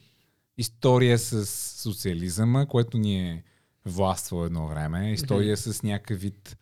история 0.58 1.18
с 1.18 1.46
социализъма, 1.82 2.66
което 2.66 2.98
ни 2.98 3.30
е 3.30 3.44
властвало 3.86 4.44
едно 4.44 4.68
време, 4.68 5.12
история 5.12 5.56
mm-hmm. 5.56 5.72
с 5.72 5.82
някакъв 5.82 6.20
вид 6.20 6.56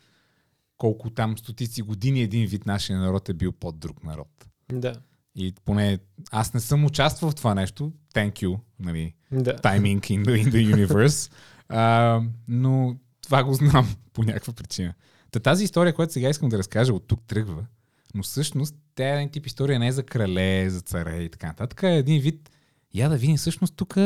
колко 0.79 1.11
там 1.11 1.39
стотици 1.39 1.83
години 1.83 2.23
един 2.23 2.47
вид 2.47 2.67
нашия 2.67 2.99
народ 2.99 3.29
е 3.29 3.35
бил 3.35 3.53
под 3.53 3.79
друг 3.79 4.05
народ. 4.05 4.29
Да. 4.73 4.95
И 5.37 5.55
поне 5.65 5.99
аз 6.31 6.55
не 6.55 6.61
съм 6.61 6.85
участвал 6.85 7.31
в 7.31 7.35
това 7.35 7.55
нещо. 7.55 7.93
Thank 8.15 8.33
you, 8.33 8.59
нали? 8.81 9.15
Да. 9.33 9.57
Timing 9.57 10.01
in 10.01 10.25
the, 10.25 10.45
in 10.45 10.53
the 10.53 10.77
universe. 10.77 11.33
а, 11.69 12.21
но 12.49 12.97
това 13.23 13.45
го 13.45 13.55
знам 13.55 13.97
по 14.13 14.23
някаква 14.23 14.53
причина. 14.53 14.95
Та 15.31 15.41
тази 15.41 15.65
история, 15.65 15.95
която 15.95 16.13
сега 16.13 16.29
искам 16.29 16.49
да 16.49 16.59
разкажа, 16.59 16.93
от 16.93 17.07
тук 17.07 17.23
тръгва. 17.27 17.67
Но 18.15 18.23
всъщност 18.23 18.75
тя 18.95 19.09
е 19.09 19.17
един 19.17 19.29
тип 19.29 19.47
история 19.47 19.79
не 19.79 19.89
е 19.89 19.93
за 19.93 20.03
крале, 20.03 20.71
за 20.71 20.81
царе 20.81 21.23
и 21.23 21.29
така 21.29 21.47
нататък. 21.47 21.83
Е 21.83 21.97
един 21.97 22.21
вид, 22.21 22.51
я 22.95 23.09
да 23.09 23.17
видим 23.17 23.37
всъщност 23.37 23.77
тук 23.77 23.97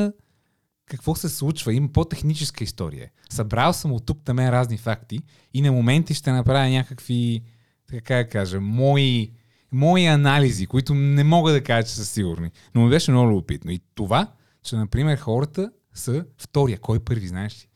какво 0.90 1.14
се 1.14 1.28
случва. 1.28 1.74
Има 1.74 1.88
по-техническа 1.88 2.64
история. 2.64 3.10
Събрал 3.30 3.72
съм 3.72 3.92
от 3.92 4.06
тук 4.06 4.18
там 4.24 4.38
разни 4.38 4.78
факти 4.78 5.20
и 5.54 5.62
на 5.62 5.72
моменти 5.72 6.14
ще 6.14 6.32
направя 6.32 6.68
някакви, 6.68 7.42
така 7.90 8.14
да 8.14 8.28
кажа, 8.28 8.60
мои, 8.60 9.32
мои 9.72 10.06
анализи, 10.06 10.66
които 10.66 10.94
не 10.94 11.24
мога 11.24 11.52
да 11.52 11.64
кажа, 11.64 11.88
че 11.88 11.94
са 11.94 12.04
сигурни. 12.04 12.50
Но 12.74 12.84
ми 12.84 12.90
беше 12.90 13.10
много 13.10 13.30
любопитно. 13.30 13.70
И 13.70 13.80
това, 13.94 14.32
че, 14.62 14.76
например, 14.76 15.18
хората 15.18 15.72
са 15.94 16.24
втория. 16.38 16.78
Кой 16.78 17.00
първи, 17.00 17.28
знаеш 17.28 17.64
ли? 17.64 17.68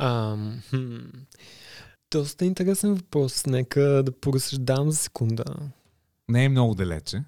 Um, 0.00 0.60
хм. 0.70 1.06
Доста 2.10 2.44
интересен 2.44 2.94
въпрос. 2.94 3.46
Нека 3.46 3.80
да 3.80 4.20
поразсъждавам 4.20 4.90
за 4.90 4.96
секунда. 4.96 5.44
Не 6.28 6.44
е 6.44 6.48
много 6.48 6.74
далече. 6.74 7.22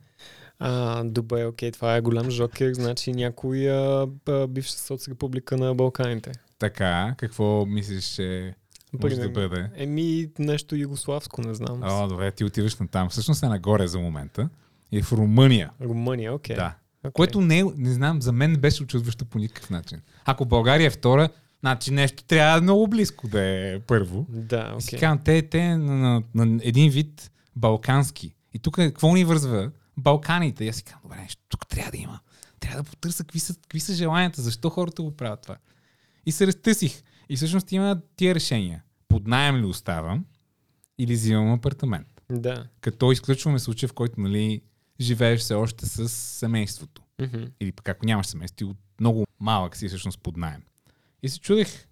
А, 0.58 1.04
добре, 1.04 1.46
окей, 1.46 1.72
това 1.72 1.96
е 1.96 2.00
голям 2.00 2.30
жокер, 2.30 2.74
значи 2.74 3.12
някоя 3.12 4.06
бивша 4.48 4.72
соцрепублика 4.72 5.56
на 5.56 5.74
Балканите. 5.74 6.32
Така, 6.58 7.14
какво 7.18 7.66
мислиш, 7.66 8.04
че 8.04 8.54
може 9.02 9.16
да 9.16 9.28
бъде? 9.28 9.70
Еми, 9.74 10.30
нещо 10.38 10.76
югославско, 10.76 11.42
не 11.42 11.54
знам. 11.54 11.80
О, 11.82 12.08
добре, 12.08 12.30
ти 12.30 12.44
отиваш 12.44 12.76
на 12.76 12.88
там. 12.88 13.08
Всъщност 13.08 13.42
е 13.42 13.46
нагоре 13.46 13.86
за 13.86 13.98
момента. 13.98 14.48
И 14.92 15.02
в 15.02 15.12
Румъния. 15.12 15.70
Румъния, 15.80 16.34
окей. 16.34 16.56
Да. 16.56 16.74
Okay. 17.04 17.12
Което 17.12 17.40
не, 17.40 17.64
не 17.76 17.92
знам, 17.92 18.22
за 18.22 18.32
мен 18.32 18.56
беше 18.56 18.82
очудващо 18.82 19.24
по 19.24 19.38
никакъв 19.38 19.70
начин. 19.70 20.00
Ако 20.24 20.44
България 20.44 20.86
е 20.86 20.90
втора, 20.90 21.28
значи 21.60 21.90
нещо 21.90 22.24
трябва 22.24 22.60
много 22.60 22.88
близко 22.88 23.28
да 23.28 23.40
е 23.42 23.80
първо. 23.80 24.26
Да, 24.28 24.60
окей. 24.60 24.74
Okay. 24.74 24.78
И 24.78 24.82
си 24.82 24.96
казвам, 24.96 25.18
те, 25.24 25.42
те 25.42 25.76
на, 25.76 25.94
на, 25.94 26.22
на 26.34 26.60
един 26.62 26.90
вид 26.90 27.30
балкански. 27.56 28.34
И 28.54 28.58
тук 28.58 28.74
какво 28.74 29.14
ни 29.14 29.24
вързва? 29.24 29.70
Балканите. 29.98 30.64
И 30.64 30.68
аз 30.68 30.76
си 30.76 30.82
казвам, 30.82 31.00
добре, 31.02 31.16
нещо 31.16 31.42
тук 31.48 31.66
трябва 31.66 31.90
да 31.90 31.96
има. 31.96 32.20
Трябва 32.60 32.82
да 32.82 32.90
потърся 32.90 33.24
какви 33.24 33.40
са, 33.40 33.54
какви 33.54 33.80
са 33.80 33.94
желанията, 33.94 34.42
защо 34.42 34.70
хората 34.70 35.02
го 35.02 35.16
правят 35.16 35.42
това. 35.42 35.56
И 36.26 36.32
се 36.32 36.46
разтъсих. 36.46 37.02
И 37.28 37.36
всъщност 37.36 37.72
има 37.72 38.00
тия 38.16 38.34
решения. 38.34 38.82
Под 39.08 39.26
найем 39.26 39.56
ли 39.56 39.64
оставам 39.64 40.24
или 40.98 41.14
взимам 41.14 41.52
апартамент. 41.52 42.22
Да. 42.30 42.66
Като 42.80 43.12
изключваме 43.12 43.58
случая, 43.58 43.88
в 43.88 43.92
който 43.92 44.20
нали, 44.20 44.62
живееш 45.00 45.40
все 45.40 45.54
още 45.54 45.86
с 45.86 46.08
семейството. 46.08 47.02
Mm-hmm. 47.20 47.50
Или 47.60 47.72
пък 47.72 47.88
ако 47.88 48.06
нямаш 48.06 48.26
семейство, 48.26 48.70
от 48.70 48.76
много 49.00 49.26
малък 49.40 49.76
си 49.76 49.88
всъщност 49.88 50.18
под 50.18 50.36
найем. 50.36 50.62
И 51.22 51.28
се 51.28 51.40
чудех 51.40 51.86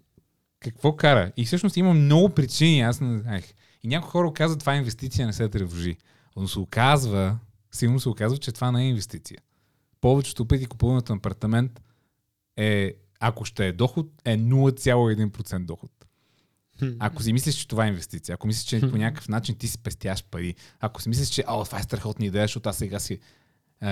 какво 0.59 0.95
кара. 0.95 1.31
И 1.37 1.45
всъщност 1.45 1.77
има 1.77 1.93
много 1.93 2.29
причини, 2.29 2.81
аз 2.81 3.01
не 3.01 3.19
знаех. 3.19 3.53
И 3.83 3.87
някои 3.87 4.09
хора 4.09 4.33
казват, 4.33 4.59
това 4.59 4.73
е 4.73 4.77
инвестиция, 4.77 5.27
не 5.27 5.33
се 5.33 5.49
тревожи. 5.49 5.97
Но 6.35 6.47
се 6.47 6.59
оказва, 6.59 7.39
сигурно 7.75 7.99
се 7.99 8.09
оказва, 8.09 8.37
че 8.37 8.51
това 8.51 8.71
не 8.71 8.83
е 8.83 8.89
инвестиция. 8.89 9.37
Повечето 10.01 10.47
пъти 10.47 10.65
купуването 10.65 11.13
на 11.13 11.17
апартамент 11.17 11.81
е, 12.57 12.93
ако 13.19 13.45
ще 13.45 13.67
е 13.67 13.71
доход, 13.71 14.07
е 14.25 14.37
0,1% 14.37 15.65
доход. 15.65 15.91
Ако 16.99 17.23
си 17.23 17.33
мислиш, 17.33 17.55
че 17.55 17.67
това 17.67 17.85
е 17.85 17.89
инвестиция, 17.89 18.33
ако 18.33 18.47
мислиш, 18.47 18.65
че 18.65 18.89
по 18.89 18.97
някакъв 18.97 19.29
начин 19.29 19.55
ти 19.55 19.67
си 19.67 19.77
пестяш 19.77 20.23
пари, 20.23 20.55
ако 20.79 21.01
си 21.01 21.09
мислиш, 21.09 21.29
че 21.29 21.43
о, 21.47 21.65
това 21.65 21.79
е 21.79 21.83
страхотна 21.83 22.25
идея, 22.25 22.43
защото 22.43 22.69
аз 22.69 22.77
сега 22.77 22.99
си 22.99 23.19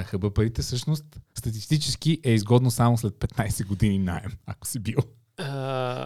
хъба 0.04 0.34
парите, 0.34 0.62
всъщност 0.62 1.20
статистически 1.36 2.20
е 2.24 2.32
изгодно 2.32 2.72
само 2.72 2.98
след 2.98 3.14
15 3.14 3.66
години 3.66 4.00
найем, 4.00 4.32
ако 4.46 4.68
си 4.68 4.80
бил. 4.80 4.98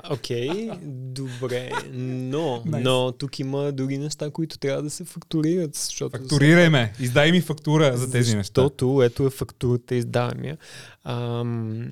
Окей, 0.09 0.49
okay, 0.49 0.79
добре, 1.13 1.71
но, 1.91 2.63
nice. 2.65 2.83
но 2.83 3.11
тук 3.11 3.39
има 3.39 3.71
други 3.71 3.97
неща, 3.97 4.31
които 4.31 4.57
трябва 4.57 4.83
да 4.83 4.89
се 4.89 5.03
фактурират. 5.03 5.75
Защото 5.75 6.17
Фактурирай 6.17 6.69
ме, 6.69 6.93
издай 6.99 7.31
ми 7.31 7.41
фактура 7.41 7.97
за 7.97 8.11
тези 8.11 8.23
защото, 8.23 8.37
неща. 8.37 8.61
Защото 8.61 9.03
ето 9.03 9.25
е 9.25 9.29
фактурата, 9.29 9.95
издавам 9.95 10.43
я. 10.43 10.57
Ам, 11.03 11.91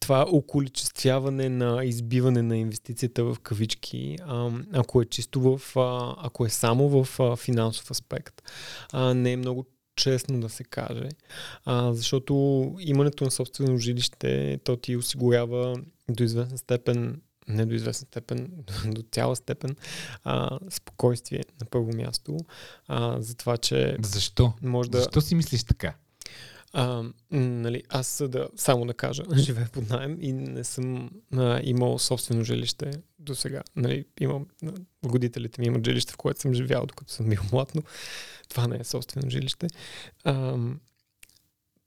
това 0.00 0.26
околичествяване 0.28 1.48
на 1.48 1.84
избиване 1.84 2.42
на 2.42 2.56
инвестицията 2.56 3.24
в 3.24 3.36
кавички, 3.42 4.16
ако 4.72 5.02
е 5.02 5.04
чисто 5.04 5.40
в, 5.40 5.60
ако 6.22 6.46
е 6.46 6.48
само 6.48 6.88
в 6.88 7.36
финансов 7.36 7.90
аспект, 7.90 8.42
не 9.14 9.32
е 9.32 9.36
много 9.36 9.66
честно 9.96 10.40
да 10.40 10.48
се 10.48 10.64
каже, 10.64 11.08
а, 11.64 11.92
защото 11.92 12.74
имането 12.80 13.24
на 13.24 13.30
собствено 13.30 13.78
жилище, 13.78 14.60
то 14.64 14.76
ти 14.76 14.96
осигурява 14.96 15.76
до 16.08 16.24
известна 16.24 16.58
степен 16.58 17.20
не 17.48 17.66
до 17.66 17.74
известна 17.74 18.06
степен, 18.06 18.50
до 18.86 19.02
цяла 19.02 19.36
степен, 19.36 19.76
а, 20.24 20.58
спокойствие 20.70 21.44
на 21.60 21.66
първо 21.66 21.96
място, 21.96 22.36
а, 22.88 23.20
за 23.20 23.36
това, 23.36 23.56
че... 23.56 23.96
Защо? 24.02 24.52
Може 24.62 24.90
да... 24.90 24.98
Защо 24.98 25.20
си 25.20 25.34
мислиш 25.34 25.64
така? 25.64 25.94
А, 26.72 27.02
нали, 27.30 27.82
аз 27.88 28.22
да, 28.28 28.48
само 28.56 28.86
да 28.86 28.94
кажа, 28.94 29.22
живея 29.36 29.68
под 29.72 29.90
найем 29.90 30.18
и 30.20 30.32
не 30.32 30.64
съм 30.64 31.10
а, 31.36 31.60
имал 31.64 31.98
собствено 31.98 32.44
жилище 32.44 32.90
до 33.18 33.34
сега. 33.34 33.62
Нали, 33.76 34.04
имам, 34.20 34.46
родителите 35.04 35.60
ми 35.60 35.66
имат 35.66 35.84
жилище, 35.84 36.12
в 36.12 36.16
което 36.16 36.40
съм 36.40 36.54
живял, 36.54 36.86
докато 36.86 37.12
съм 37.12 37.28
бил 37.28 37.40
млад, 37.52 37.74
но 37.74 37.82
това 38.48 38.66
не 38.66 38.76
е 38.76 38.84
собствено 38.84 39.30
жилище. 39.30 39.66
А, 40.24 40.56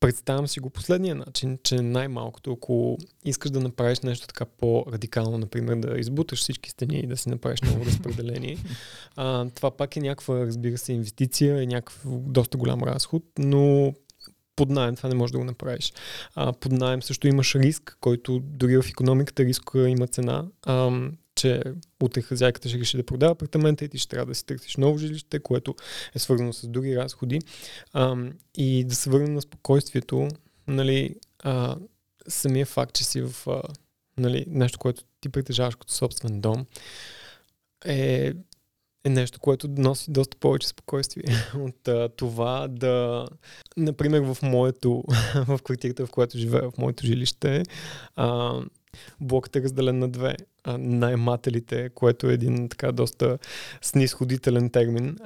представям 0.02 0.48
си 0.48 0.60
го 0.60 0.70
последния 0.70 1.16
начин, 1.16 1.60
че 1.64 1.76
най-малкото, 1.76 2.52
ако 2.52 2.98
искаш 3.26 3.52
да 3.52 3.60
направиш 3.60 4.00
нещо 4.00 4.28
така 4.28 4.46
по-радикално, 4.46 5.38
например 5.38 5.76
да 5.76 6.00
избуташ 6.00 6.40
всички 6.40 6.70
стени 6.70 7.00
и 7.00 7.08
да 7.08 7.18
си 7.18 7.30
направиш 7.30 7.62
ново 7.62 7.86
разпределение, 7.86 8.58
а, 9.16 9.46
това 9.56 9.72
пак 9.72 9.96
е 9.96 10.00
някаква, 10.00 10.40
разбира 10.40 10.78
се, 10.78 10.94
инвестиция, 10.94 11.64
е 11.64 11.66
някакъв 11.66 12.06
доста 12.08 12.58
голям 12.58 12.84
разход, 12.84 13.24
но 13.40 13.94
под 14.56 14.70
найем 14.70 14.96
това 14.96 15.10
не 15.10 15.16
можеш 15.16 15.32
да 15.32 15.38
го 15.38 15.44
направиш. 15.44 15.94
А, 16.36 16.54
под 16.54 16.72
найем 16.72 17.04
също 17.04 17.28
имаш 17.28 17.56
риск, 17.56 17.98
който 18.02 18.40
дори 18.40 18.82
в 18.82 18.90
економиката 18.90 19.46
риска 19.46 19.90
има 19.90 20.08
цена, 20.08 20.46
а, 20.64 20.92
че 21.42 21.64
утре 22.04 22.22
хазяйката 22.22 22.70
ще 22.70 22.80
реши 22.80 22.98
да 22.98 23.04
продава 23.04 23.32
апартамента 23.32 23.86
и 23.86 23.90
ти 23.90 23.98
ще 23.98 24.10
трябва 24.10 24.26
да 24.26 24.36
си 24.36 24.46
търсиш 24.46 24.78
ново 24.78 24.98
жилище, 24.98 25.40
което 25.40 25.76
е 26.16 26.20
свързано 26.20 26.54
с 26.54 26.68
други 26.68 26.98
разходи. 26.98 27.40
А, 27.94 28.16
и 28.58 28.84
да 28.84 28.96
се 28.96 29.10
върнем 29.10 29.34
на 29.34 29.42
спокойствието, 29.42 30.28
нали, 30.68 31.16
а, 31.44 31.76
самия 32.28 32.66
факт, 32.66 32.96
че 32.96 33.04
си 33.04 33.22
в 33.22 33.48
а, 33.48 33.62
нали, 34.18 34.46
нещо, 34.48 34.80
което 34.80 35.04
ти 35.22 35.30
притежаваш 35.30 35.76
като 35.76 35.94
собствен 35.94 36.42
дом, 36.42 36.66
е 37.86 38.34
е 39.04 39.10
нещо, 39.10 39.40
което 39.40 39.68
носи 39.68 40.12
доста 40.12 40.38
повече 40.38 40.68
спокойствие 40.68 41.24
от 41.56 41.88
а, 41.88 42.10
това 42.10 42.68
да, 42.68 43.28
например, 43.78 44.22
в 44.22 44.38
моето, 44.44 45.04
в 45.48 45.60
квартирата, 45.64 46.06
в 46.06 46.12
която 46.12 46.38
живея, 46.38 46.70
в 46.72 46.78
моето 46.78 47.06
жилище, 47.06 47.64
а, 48.16 48.60
блокът 49.22 49.56
е 49.56 49.62
разделен 49.62 50.00
на 50.00 50.10
две. 50.10 50.36
Наймателите, 50.68 51.90
което 51.90 52.30
е 52.30 52.34
един 52.34 52.70
така 52.70 52.92
доста 52.92 53.38
снисходителен 53.82 54.70
термин, 54.70 55.18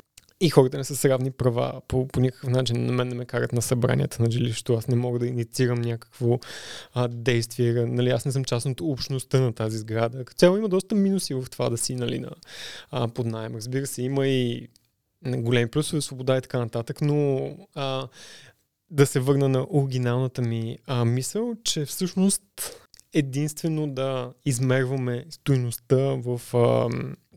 и 0.42 0.50
хората 0.50 0.78
не 0.78 0.84
са 0.84 0.96
с 0.96 1.06
равни 1.06 1.32
права. 1.32 1.82
По, 1.88 2.08
по 2.08 2.20
никакъв 2.20 2.50
начин 2.50 2.86
на 2.86 2.92
мен 2.92 3.08
не 3.08 3.16
ме 3.16 3.26
карат 3.26 3.54
на 3.54 3.62
събранията 3.62 4.24
на 4.24 4.32
жилището. 4.32 4.74
Аз 4.74 4.88
не 4.88 4.96
мога 4.96 5.20
да 5.20 5.28
инициирам 5.28 5.82
някакво 5.82 6.40
а, 6.94 7.08
действие. 7.08 7.74
Нали, 7.74 8.10
аз 8.10 8.26
не 8.26 8.32
съм 8.32 8.44
част 8.44 8.66
от 8.66 8.82
общността 8.82 9.40
на 9.40 9.54
тази 9.54 9.78
сграда. 9.78 10.26
Цяло 10.36 10.58
има 10.58 10.70
доста 10.70 10.96
минуси 10.96 11.34
в 11.34 11.46
това 11.52 11.70
да 11.70 11.78
си 11.78 11.96
нали, 11.96 12.20
на, 12.20 12.32
а, 12.92 13.08
под 13.08 13.26
найем. 13.26 13.56
Разбира 13.56 13.88
се, 13.88 14.02
има 14.02 14.28
и 14.28 14.68
големи 15.26 15.70
плюсове, 15.70 16.02
свобода 16.02 16.38
и 16.38 16.42
така 16.42 16.60
нататък, 16.60 17.02
но 17.02 17.50
а, 17.76 18.08
да 18.92 19.06
се 19.06 19.20
върна 19.20 19.50
на 19.50 19.68
оригиналната 19.70 20.42
ми 20.42 20.78
а, 20.88 21.06
мисъл, 21.06 21.56
че 21.64 21.86
всъщност 21.86 22.44
единствено 23.16 23.88
да 23.88 24.34
измерваме 24.46 25.26
стойността 25.30 25.98
в 25.98 26.42
а, 26.54 26.90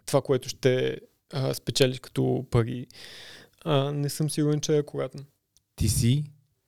това, 0.07 0.23
което 0.23 0.49
ще 0.49 1.01
а, 1.33 1.55
спечелиш 1.55 2.01
като 2.01 2.47
пари, 2.51 2.87
а, 3.65 3.93
не 3.93 4.09
съм 4.09 4.31
сигурен, 4.31 4.61
че 4.61 4.77
е 4.77 4.79
акуратно. 4.79 5.25
Ти 5.77 5.89
си 5.89 6.25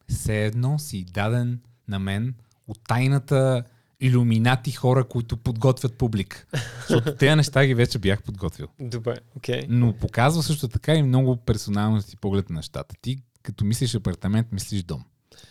все 0.08 0.44
едно 0.44 0.78
си 0.78 1.04
даден 1.04 1.60
на 1.88 1.98
мен 1.98 2.34
от 2.68 2.78
тайната 2.88 3.64
иллюминати 4.00 4.72
хора, 4.72 5.04
които 5.04 5.36
подготвят 5.36 5.94
публик. 5.98 6.46
Защото 6.88 7.16
тези 7.16 7.34
неща 7.34 7.66
ги 7.66 7.74
вече 7.74 7.98
бях 7.98 8.22
подготвил. 8.22 8.68
Добре, 8.80 9.16
окей. 9.36 9.60
Okay. 9.60 9.66
Но 9.68 9.92
показва 9.92 10.42
също 10.42 10.68
така 10.68 10.94
и 10.94 11.02
много 11.02 11.36
персонално 11.36 12.02
си 12.02 12.16
поглед 12.16 12.50
на 12.50 12.56
нещата. 12.56 12.94
Ти 13.02 13.18
като 13.42 13.64
мислиш 13.64 13.94
апартамент, 13.94 14.52
мислиш 14.52 14.82
дом. 14.82 15.04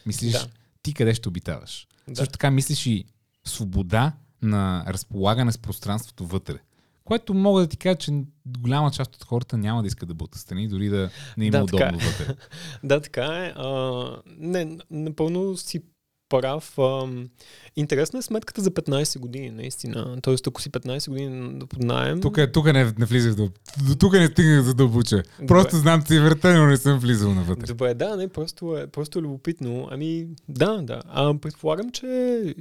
Мислиш 0.05 0.31
да. 0.31 0.47
ти 0.83 0.93
къде 0.93 1.13
ще 1.13 1.29
обитаваш. 1.29 1.87
Да. 2.07 2.15
Също 2.15 2.31
така 2.31 2.51
мислиш 2.51 2.85
и 2.85 3.05
свобода 3.49 4.13
на 4.41 4.83
разполагане 4.87 5.51
с 5.51 5.57
пространството 5.57 6.25
вътре. 6.25 6.55
Което 7.03 7.33
мога 7.33 7.61
да 7.61 7.67
ти 7.67 7.77
кажа, 7.77 7.95
че 7.95 8.23
голяма 8.45 8.91
част 8.91 9.15
от 9.15 9.23
хората 9.23 9.57
няма 9.57 9.81
да 9.81 9.87
искат 9.87 10.09
да 10.09 10.15
бъдат 10.15 10.35
страни, 10.35 10.67
дори 10.67 10.89
да 10.89 11.09
не 11.37 11.45
има 11.45 11.57
да, 11.57 11.63
удобно 11.63 11.99
така. 11.99 12.05
вътре. 12.05 12.35
да, 12.83 13.01
така 13.01 13.25
е. 13.25 13.53
А, 13.55 14.21
не, 14.25 14.77
напълно 14.91 15.57
си 15.57 15.81
прав. 16.29 16.79
А, 16.79 17.07
интересна 17.75 18.19
е 18.19 18.21
сметката 18.21 18.61
за 18.61 18.71
15 18.71 19.19
години, 19.19 19.49
наистина. 19.49 20.17
Тоест, 20.21 20.47
ако 20.47 20.61
си 20.61 20.71
15 20.71 21.09
години 21.09 21.59
да 21.59 21.65
поднаем... 21.65 22.21
Тук, 22.21 22.39
тук 22.53 22.65
не, 22.65 22.93
не 22.97 23.05
влизах 23.05 23.35
до... 23.35 23.49
Тук 23.99 24.13
не 24.13 24.27
стигнах 24.27 24.61
за 24.61 24.83
обуча. 24.83 25.23
Просто 25.47 25.77
знам 25.77 26.01
цифрата, 26.01 26.57
но 26.57 26.65
не 26.65 26.77
съм 26.77 26.99
влизал 26.99 27.33
навътре. 27.33 27.65
Добре, 27.67 27.93
да, 27.93 28.15
не, 28.15 28.27
просто 28.27 28.77
е, 28.77 28.87
просто 28.87 29.19
е 29.19 29.21
любопитно. 29.21 29.87
Ами, 29.91 30.27
да, 30.49 30.81
да. 30.81 31.01
А, 31.07 31.37
предполагам, 31.37 31.91
че 31.91 32.07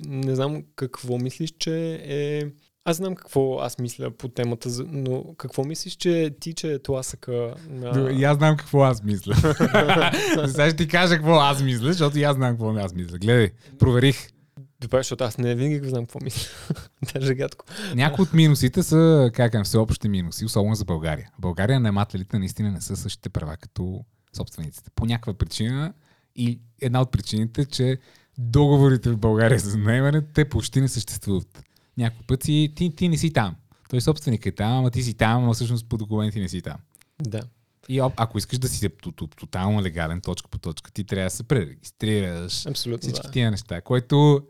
не 0.07 0.35
знам 0.35 0.62
какво 0.76 1.18
мислиш, 1.18 1.52
че 1.59 2.00
е 2.04 2.44
аз 2.88 2.96
знам 2.96 3.14
какво 3.14 3.59
аз 3.59 3.79
мисля 3.79 4.11
по 4.11 4.29
темата, 4.29 4.68
но 4.88 5.24
какво 5.38 5.64
мислиш, 5.64 5.92
че 5.92 6.31
ти, 6.40 6.55
че 6.55 6.72
е 6.72 6.79
тласъка 6.79 7.55
на... 7.70 8.12
И 8.12 8.24
аз 8.24 8.37
знам 8.37 8.57
какво 8.57 8.83
аз 8.83 9.03
мисля. 9.03 9.35
Сега 10.46 10.70
ще 10.70 10.77
ти 10.77 10.88
кажа 10.88 11.14
какво 11.14 11.35
аз 11.35 11.62
мисля, 11.62 11.87
защото 11.87 12.18
и 12.18 12.22
аз 12.22 12.37
знам 12.37 12.51
какво 12.51 12.77
аз 12.77 12.94
мисля. 12.94 13.18
Гледай, 13.18 13.51
проверих. 13.79 14.29
Добре, 14.81 14.98
защото 14.98 15.24
аз 15.24 15.38
не 15.38 15.55
винаги 15.55 15.88
знам 15.88 16.07
какво 16.07 16.18
мисля. 16.22 16.51
Даже 17.14 17.35
гадко. 17.35 17.64
Някои 17.94 18.22
от 18.22 18.33
минусите 18.33 18.83
са, 18.83 19.31
как 19.35 19.55
е, 19.55 19.62
всеобщи 19.62 20.09
минуси, 20.09 20.44
особено 20.44 20.74
за 20.74 20.85
България. 20.85 21.31
В 21.38 21.40
България 21.40 21.81
наемателите 21.81 22.38
наистина 22.38 22.70
не 22.70 22.81
са 22.81 22.96
същите 22.96 23.29
права 23.29 23.57
като 23.57 24.05
собствениците. 24.37 24.90
По 24.94 25.07
някаква 25.07 25.35
причина 25.35 25.92
и 26.37 26.61
една 26.81 27.01
от 27.01 27.12
причините, 27.12 27.64
че 27.64 27.98
договорите 28.38 29.11
в 29.11 29.16
България 29.16 29.59
за 29.59 29.79
наемане, 29.79 30.22
те 30.35 30.44
почти 30.44 30.81
не 30.81 30.88
съществуват 30.88 31.62
някой 31.98 32.26
път 32.26 32.42
си, 32.42 32.72
ти, 32.76 32.96
ти 32.96 33.08
не 33.08 33.16
си 33.16 33.32
там. 33.32 33.56
Той 33.90 34.00
собственик 34.00 34.46
е 34.46 34.52
там, 34.52 34.78
ама 34.78 34.90
ти 34.90 35.02
си 35.02 35.14
там, 35.14 35.44
ама 35.44 35.54
всъщност 35.54 35.88
по 35.88 35.96
документи 35.96 36.40
не 36.40 36.48
си 36.48 36.62
там. 36.62 36.76
Да. 37.22 37.40
И 37.88 37.98
ако 38.16 38.38
искаш 38.38 38.58
да 38.58 38.68
си 38.68 38.88
тотално 39.37 39.82
легален 39.82 40.20
точка 40.20 40.48
по 40.48 40.58
точка, 40.58 40.92
ти 40.92 41.04
трябва 41.04 41.26
да 41.26 41.30
се 41.30 41.42
пререгистрираш. 41.42 42.66
Абсолютно. 42.66 43.08
Всички 43.08 43.26
да. 43.26 43.32
тия 43.32 43.50
неща, 43.50 43.80
което 43.80 44.46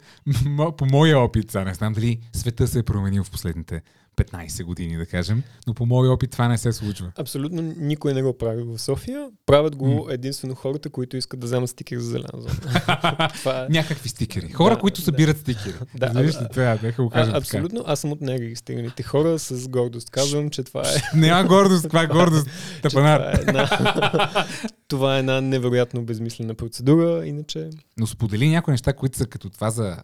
по 0.78 0.86
моя 0.86 1.18
опит, 1.18 1.50
сега 1.50 1.64
не 1.64 1.74
знам 1.74 1.92
дали 1.92 2.20
света 2.32 2.68
се 2.68 2.78
е 2.78 2.82
променил 2.82 3.24
в 3.24 3.30
последните 3.30 3.82
15 4.18 4.64
години, 4.64 4.96
да 4.96 5.06
кажем, 5.06 5.42
но 5.66 5.74
по 5.74 5.86
мой 5.86 6.08
опит 6.08 6.30
това 6.30 6.48
не 6.48 6.58
се 6.58 6.72
случва. 6.72 7.12
Абсолютно 7.18 7.74
никой 7.76 8.14
не 8.14 8.22
го 8.22 8.38
прави 8.38 8.62
в 8.62 8.78
София. 8.78 9.28
Правят 9.46 9.76
го 9.76 9.86
mm. 9.86 10.14
единствено 10.14 10.54
хората, 10.54 10.90
които 10.90 11.16
искат 11.16 11.40
да 11.40 11.46
вземат 11.46 11.70
стикер 11.70 11.98
за 11.98 12.10
зелена 12.10 12.28
зона. 12.34 13.28
това 13.34 13.64
е... 13.64 13.66
Някакви 13.70 14.08
стикери. 14.08 14.48
Хора, 14.50 14.74
да, 14.74 14.80
които 14.80 15.00
събират 15.00 15.36
да. 15.36 15.40
стикери. 15.40 15.74
Да, 15.94 16.08
Знаеш 16.10 16.34
ли, 16.34 16.46
това 16.52 16.78
нека 16.82 17.02
го 17.02 17.10
кажа 17.10 17.32
Абсолютно, 17.34 17.84
аз 17.86 18.00
съм 18.00 18.12
от 18.12 18.20
нерегистрираните 18.20 19.02
хора 19.02 19.38
с 19.38 19.68
гордост. 19.68 20.10
Казвам, 20.10 20.50
че 20.50 20.62
това 20.62 20.82
е... 20.82 21.16
Няма 21.16 21.48
гордост, 21.48 21.88
това 21.88 22.02
е 22.02 22.06
гордост. 22.06 22.46
Тъпанар. 22.82 23.20
това, 23.20 23.30
е 23.30 23.40
една... 23.40 24.46
това 24.88 25.16
е 25.16 25.18
една 25.18 25.40
невероятно 25.40 26.02
безмислена 26.02 26.54
процедура, 26.54 27.26
иначе... 27.26 27.70
Но 27.98 28.06
сподели 28.06 28.48
някои 28.48 28.72
неща, 28.72 28.92
които 28.92 29.18
са 29.18 29.26
като 29.26 29.50
това 29.50 29.70
за 29.70 29.96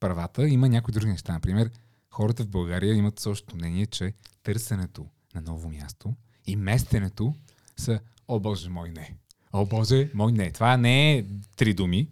правата. 0.00 0.48
Има 0.48 0.68
някои 0.68 0.92
други 0.92 1.10
неща. 1.10 1.32
Например, 1.32 1.70
хората 2.16 2.42
в 2.42 2.48
България 2.48 2.94
имат 2.94 3.20
същото 3.20 3.56
мнение, 3.56 3.86
че 3.86 4.12
търсенето 4.42 5.06
на 5.34 5.40
ново 5.40 5.70
място 5.70 6.14
и 6.46 6.56
местенето 6.56 7.34
са 7.76 8.00
О, 8.28 8.40
Боже 8.40 8.68
мой, 8.68 8.90
не. 8.90 9.16
О, 9.52 9.66
Боже 9.66 10.10
мой, 10.14 10.32
не. 10.32 10.50
Това 10.50 10.76
не 10.76 11.16
е 11.16 11.24
три 11.56 11.74
думи. 11.74 12.08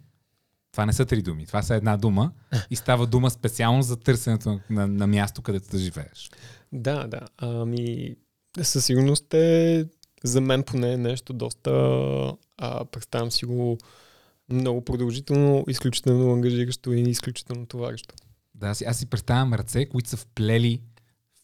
Това 0.71 0.85
не 0.85 0.93
са 0.93 1.05
три 1.05 1.21
думи. 1.21 1.45
Това 1.45 1.61
са 1.61 1.75
една 1.75 1.97
дума 1.97 2.31
и 2.69 2.75
става 2.75 3.07
дума 3.07 3.29
специално 3.29 3.81
за 3.81 3.97
търсенето 3.97 4.49
на, 4.49 4.61
на, 4.69 4.87
на 4.87 5.07
място, 5.07 5.41
където 5.41 5.69
да 5.71 5.77
живееш. 5.77 6.29
Да, 6.71 7.07
да. 7.07 7.19
Ами, 7.37 8.15
със 8.61 8.85
сигурност 8.85 9.33
е 9.33 9.85
за 10.23 10.41
мен 10.41 10.63
поне 10.63 10.97
нещо 10.97 11.33
доста, 11.33 11.71
а, 12.57 12.85
представям 12.85 13.31
си 13.31 13.45
го, 13.45 13.77
много 14.49 14.85
продължително, 14.85 15.65
изключително 15.67 16.33
ангажиращо 16.33 16.93
и 16.93 17.01
изключително 17.01 17.65
товарещо. 17.65 18.15
Да, 18.55 18.67
аз, 18.67 18.81
аз 18.81 18.97
си 18.97 19.05
представям 19.05 19.53
ръце, 19.53 19.85
които 19.85 20.09
са 20.09 20.17
вплели, 20.17 20.81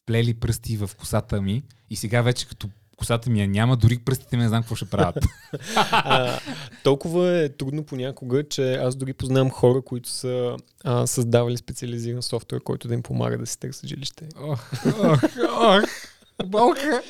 вплели 0.03 0.33
пръсти 0.33 0.77
в 0.77 0.89
косата 0.97 1.41
ми 1.41 1.63
и 1.89 1.95
сега 1.95 2.21
вече 2.21 2.47
като 2.47 2.69
косата 2.97 3.29
ми 3.29 3.41
я 3.41 3.47
няма, 3.47 3.77
дори 3.77 3.97
пръстите 3.97 4.37
ми 4.37 4.43
не 4.43 4.49
знам 4.49 4.61
какво 4.61 4.75
ще 4.75 4.89
правят. 4.89 5.25
а, 5.91 6.39
толкова 6.83 7.37
е 7.39 7.49
трудно 7.49 7.83
понякога, 7.83 8.49
че 8.49 8.73
аз 8.73 8.95
дори 8.95 9.13
познавам 9.13 9.49
хора, 9.49 9.81
които 9.81 10.09
са 10.09 10.57
а, 10.83 11.07
създавали 11.07 11.57
специализиран 11.57 12.21
софтуер, 12.21 12.63
който 12.63 12.87
да 12.87 12.93
им 12.93 13.03
помага 13.03 13.37
да 13.37 13.45
си 13.45 13.59
търсят 13.59 13.89
жилище. 13.89 14.29
Ох, 14.39 14.71
ох, 15.03 15.23
ох. 15.59 15.83
Болка. 16.45 17.01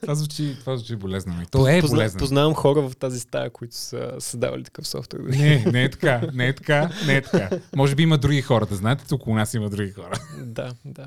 Това 0.00 0.14
звучи, 0.14 0.56
това 0.60 0.76
звучи 0.76 0.96
болезнено. 0.96 1.42
И 1.42 1.46
То 1.46 1.68
е 1.68 1.80
Позна, 1.80 1.96
болезнено. 1.96 2.20
Познавам 2.20 2.54
хора 2.54 2.88
в 2.88 2.96
тази 2.96 3.20
стая, 3.20 3.50
които 3.50 3.76
са 3.76 4.12
създавали 4.18 4.64
такъв 4.64 4.88
софтуер. 4.88 5.20
Не, 5.20 5.64
не 5.72 5.84
е 5.84 5.90
така, 5.90 6.22
не 6.34 6.48
е 6.48 6.54
така, 6.54 6.90
не 7.06 7.16
е 7.16 7.22
така. 7.22 7.50
Може 7.76 7.94
би 7.94 8.02
има 8.02 8.18
други 8.18 8.42
хора, 8.42 8.66
да 8.66 8.74
знаете, 8.76 9.14
около 9.14 9.36
нас 9.36 9.54
има 9.54 9.70
други 9.70 9.90
хора. 9.92 10.18
да, 10.38 10.72
да. 10.84 11.06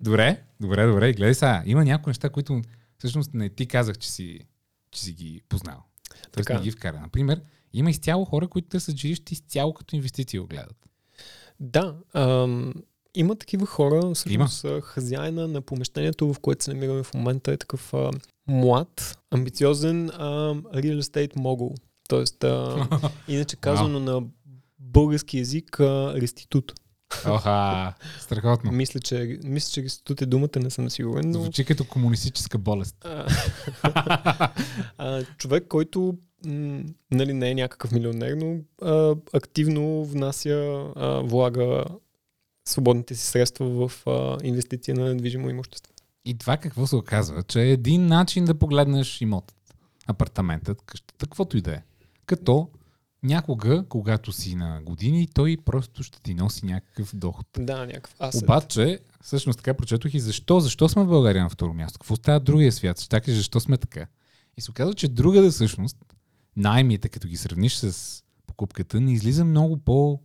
Добре, 0.00 0.40
добре, 0.60 0.86
добре. 0.86 1.12
Гледай 1.12 1.34
сега, 1.34 1.62
има 1.66 1.84
някои 1.84 2.10
неща, 2.10 2.28
които 2.30 2.62
всъщност 2.98 3.34
не 3.34 3.48
ти 3.48 3.66
казах, 3.66 3.98
че 3.98 4.10
си, 4.10 4.40
че 4.90 5.00
си 5.00 5.12
ги 5.12 5.42
познал. 5.48 5.84
Тоест 6.32 6.46
Така. 6.46 6.54
не 6.54 6.60
ги 6.60 6.70
вкара. 6.70 7.00
Например, 7.00 7.40
има 7.72 7.90
изцяло 7.90 8.24
хора, 8.24 8.48
които 8.48 8.68
търсят 8.68 8.96
жилище 8.96 9.34
изцяло 9.34 9.74
като 9.74 9.96
инвестиции 9.96 10.38
го 10.38 10.46
гледат. 10.46 10.76
Да, 11.60 11.94
ам, 12.14 12.74
има 13.18 13.36
такива 13.36 13.66
хора, 13.66 14.14
всъщност 14.14 14.64
има. 14.64 14.80
хазяина 14.80 15.48
на 15.48 15.60
помещението, 15.60 16.32
в 16.34 16.40
което 16.40 16.64
се 16.64 16.74
намираме 16.74 17.02
в 17.02 17.14
момента 17.14 17.52
е 17.52 17.56
такъв 17.56 17.94
а, 17.94 18.10
млад, 18.48 19.18
амбициозен 19.30 20.08
а, 20.08 20.54
real 20.54 21.00
estate 21.00 21.36
могул. 21.36 21.74
Тоест, 22.08 22.44
а, 22.44 22.88
иначе 23.28 23.56
казано 23.56 24.00
на 24.00 24.22
български 24.78 25.38
язик, 25.38 25.80
а, 25.80 26.14
реститут. 26.14 26.72
Оха, 27.26 27.94
страхотно. 28.20 28.72
Мисля, 28.72 29.00
че, 29.00 29.38
мисля, 29.44 29.70
че 29.70 29.82
реститут 29.82 30.22
е 30.22 30.26
думата, 30.26 30.50
не 30.56 30.70
съм 30.70 30.90
сигурен, 30.90 31.30
но... 31.30 31.42
Звучи 31.42 31.64
като 31.64 31.84
комунистическа 31.84 32.58
болест. 32.58 33.06
А, 34.98 35.24
човек, 35.38 35.64
който 35.68 36.14
м, 36.46 36.82
нали, 37.10 37.32
не 37.32 37.50
е 37.50 37.54
някакъв 37.54 37.92
милионер, 37.92 38.32
но 38.32 38.56
а, 38.82 39.16
активно 39.32 40.04
внася, 40.04 40.84
а, 40.96 41.20
влага 41.24 41.84
свободните 42.68 43.14
си 43.14 43.26
средства 43.26 43.88
в 43.88 44.06
а, 44.06 44.38
инвестиция 44.42 44.94
на 44.94 45.04
недвижимо 45.04 45.50
имущество. 45.50 45.92
И 46.24 46.38
това 46.38 46.56
какво 46.56 46.86
се 46.86 46.96
оказва? 46.96 47.42
Че 47.42 47.62
е 47.62 47.70
един 47.70 48.06
начин 48.06 48.44
да 48.44 48.54
погледнеш 48.54 49.20
имотът, 49.20 49.56
апартаментът, 50.06 50.82
къщата, 50.82 51.26
каквото 51.26 51.56
и 51.56 51.60
да 51.60 51.72
е. 51.74 51.82
Като 52.26 52.68
някога, 53.22 53.84
когато 53.88 54.32
си 54.32 54.54
на 54.54 54.82
години, 54.82 55.28
той 55.34 55.56
просто 55.64 56.02
ще 56.02 56.22
ти 56.22 56.34
носи 56.34 56.66
някакъв 56.66 57.16
доход. 57.16 57.46
Да, 57.58 57.86
някакъв 57.86 58.14
асет. 58.20 58.42
Обаче, 58.42 58.98
всъщност 59.22 59.58
така 59.58 59.74
прочетох 59.74 60.14
и 60.14 60.20
защо, 60.20 60.60
защо 60.60 60.88
сме 60.88 61.04
в 61.04 61.08
България 61.08 61.42
на 61.42 61.50
второ 61.50 61.74
място? 61.74 61.98
Какво 61.98 62.16
става 62.16 62.40
другия 62.40 62.72
свят? 62.72 63.00
Ще 63.00 63.20
кажа, 63.20 63.36
защо 63.36 63.60
сме 63.60 63.78
така? 63.78 64.06
И 64.56 64.60
се 64.60 64.70
оказва, 64.70 64.94
че 64.94 65.08
другаде 65.08 65.50
всъщност, 65.50 65.96
наймите, 66.56 67.08
като 67.08 67.28
ги 67.28 67.36
сравниш 67.36 67.76
с 67.76 68.22
покупката, 68.46 69.00
не 69.00 69.12
излиза 69.12 69.44
много 69.44 69.76
по 69.76 70.20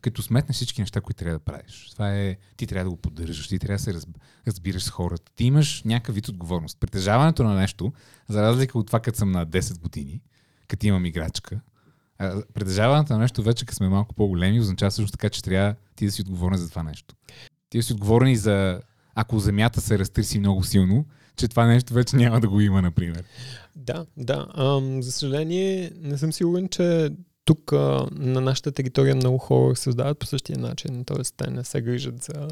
като 0.00 0.22
сметнеш 0.22 0.56
всички 0.56 0.80
неща, 0.80 1.00
които 1.00 1.18
трябва 1.18 1.38
да 1.38 1.44
правиш. 1.44 1.90
Това 1.92 2.14
е, 2.14 2.36
ти 2.56 2.66
трябва 2.66 2.84
да 2.84 2.90
го 2.90 2.96
поддържаш, 2.96 3.48
ти 3.48 3.58
трябва 3.58 3.76
да 3.76 3.82
се 3.82 3.94
разб... 3.94 4.08
разбираш 4.46 4.82
с 4.82 4.90
хората. 4.90 5.32
Ти 5.36 5.44
имаш 5.44 5.82
някакъв 5.84 6.14
вид 6.14 6.28
отговорност. 6.28 6.80
Притежаването 6.80 7.44
на 7.44 7.54
нещо, 7.54 7.92
за 8.28 8.42
разлика 8.42 8.78
от 8.78 8.86
това, 8.86 9.00
като 9.00 9.18
съм 9.18 9.30
на 9.30 9.46
10 9.46 9.80
години, 9.80 10.20
като 10.68 10.86
имам 10.86 11.06
играчка, 11.06 11.60
притежаването 12.54 13.12
на 13.12 13.18
нещо 13.18 13.42
вече, 13.42 13.66
като 13.66 13.76
сме 13.76 13.88
малко 13.88 14.14
по-големи, 14.14 14.60
означава 14.60 14.90
също 14.90 15.12
така, 15.12 15.30
че 15.30 15.42
трябва 15.42 15.74
ти 15.96 16.06
да 16.06 16.12
си 16.12 16.22
отговорен 16.22 16.58
за 16.58 16.70
това 16.70 16.82
нещо. 16.82 17.14
Ти 17.70 17.78
да 17.78 17.82
си 17.82 17.92
отговорен 17.92 18.28
и 18.28 18.36
за 18.36 18.80
ако 19.14 19.38
земята 19.38 19.80
се 19.80 19.98
разтърси 19.98 20.38
много 20.38 20.64
силно, 20.64 21.06
че 21.36 21.48
това 21.48 21.66
нещо 21.66 21.94
вече 21.94 22.16
няма 22.16 22.40
да 22.40 22.48
го 22.48 22.60
има, 22.60 22.82
например. 22.82 23.24
Да, 23.76 24.06
да. 24.16 24.46
Ам, 24.54 25.02
за 25.02 25.12
съжаление, 25.12 25.92
не 26.00 26.18
съм 26.18 26.32
сигурен, 26.32 26.68
че 26.68 27.10
тук 27.48 27.72
на 28.12 28.40
нашата 28.40 28.72
територия 28.72 29.14
много 29.14 29.38
хора 29.38 29.76
създават 29.76 30.18
по 30.18 30.26
същия 30.26 30.58
начин. 30.58 31.04
Тоест, 31.04 31.34
те 31.36 31.50
не 31.50 31.64
се 31.64 31.80
грижат 31.80 32.22
за 32.22 32.48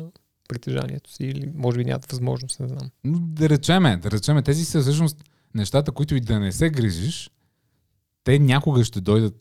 притежанието 0.49 1.13
си 1.13 1.25
или 1.25 1.53
може 1.55 1.79
би 1.79 1.85
нямат 1.85 2.13
възможност, 2.13 2.61
не 2.61 2.69
знам. 2.69 2.91
Но 3.05 3.19
да 3.19 3.49
речеме, 3.49 3.97
да 3.97 4.11
речеме, 4.11 4.43
тези 4.43 4.65
са 4.65 4.81
всъщност 4.81 5.25
нещата, 5.55 5.93
които 5.93 6.15
и 6.15 6.21
да 6.21 6.41
не 6.41 6.53
се 6.53 6.71
грижиш, 6.71 7.31
те 8.25 8.39
някога 8.39 8.85
ще 8.85 9.01
дойдат 9.01 9.35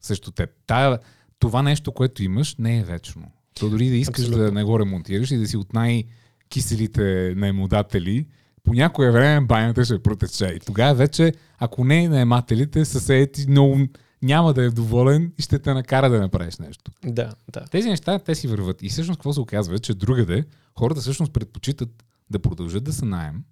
срещу 0.00 0.30
теб. 0.30 0.50
Тая, 0.66 0.98
това 1.38 1.62
нещо, 1.62 1.92
което 1.92 2.22
имаш, 2.22 2.56
не 2.58 2.78
е 2.78 2.84
вечно. 2.84 3.24
То 3.54 3.70
дори 3.70 3.88
да 3.88 3.96
искаш 3.96 4.24
Абсолютно. 4.24 4.44
да 4.44 4.52
не 4.52 4.64
го 4.64 4.80
ремонтираш 4.80 5.30
и 5.30 5.36
да 5.36 5.46
си 5.46 5.56
от 5.56 5.72
най-киселите 5.72 7.34
наемодатели, 7.36 8.26
по 8.62 8.74
някое 8.74 9.10
време 9.10 9.46
банята 9.46 9.84
ще 9.84 10.02
протече. 10.02 10.46
И 10.46 10.60
тогава 10.60 10.94
вече, 10.94 11.32
ако 11.58 11.84
не 11.84 12.08
наемателите, 12.08 12.84
съседът 12.84 13.32
ти 13.32 13.46
много 13.48 13.78
няма 14.22 14.54
да 14.54 14.64
е 14.64 14.70
доволен 14.70 15.32
и 15.38 15.42
ще 15.42 15.58
те 15.58 15.74
накара 15.74 16.10
да 16.10 16.20
направиш 16.20 16.56
нещо. 16.56 16.90
Да, 17.04 17.34
да. 17.52 17.60
Тези 17.60 17.88
неща, 17.88 18.18
те 18.18 18.34
си 18.34 18.48
върват. 18.48 18.82
И 18.82 18.88
всъщност 18.88 19.18
какво 19.18 19.32
се 19.32 19.40
оказва, 19.40 19.78
че 19.78 19.94
другаде 19.94 20.44
хората 20.78 21.00
всъщност 21.00 21.32
предпочитат 21.32 22.04
да 22.30 22.38
продължат 22.38 22.84
да 22.84 22.92
са 22.92 23.04
найем 23.04 23.44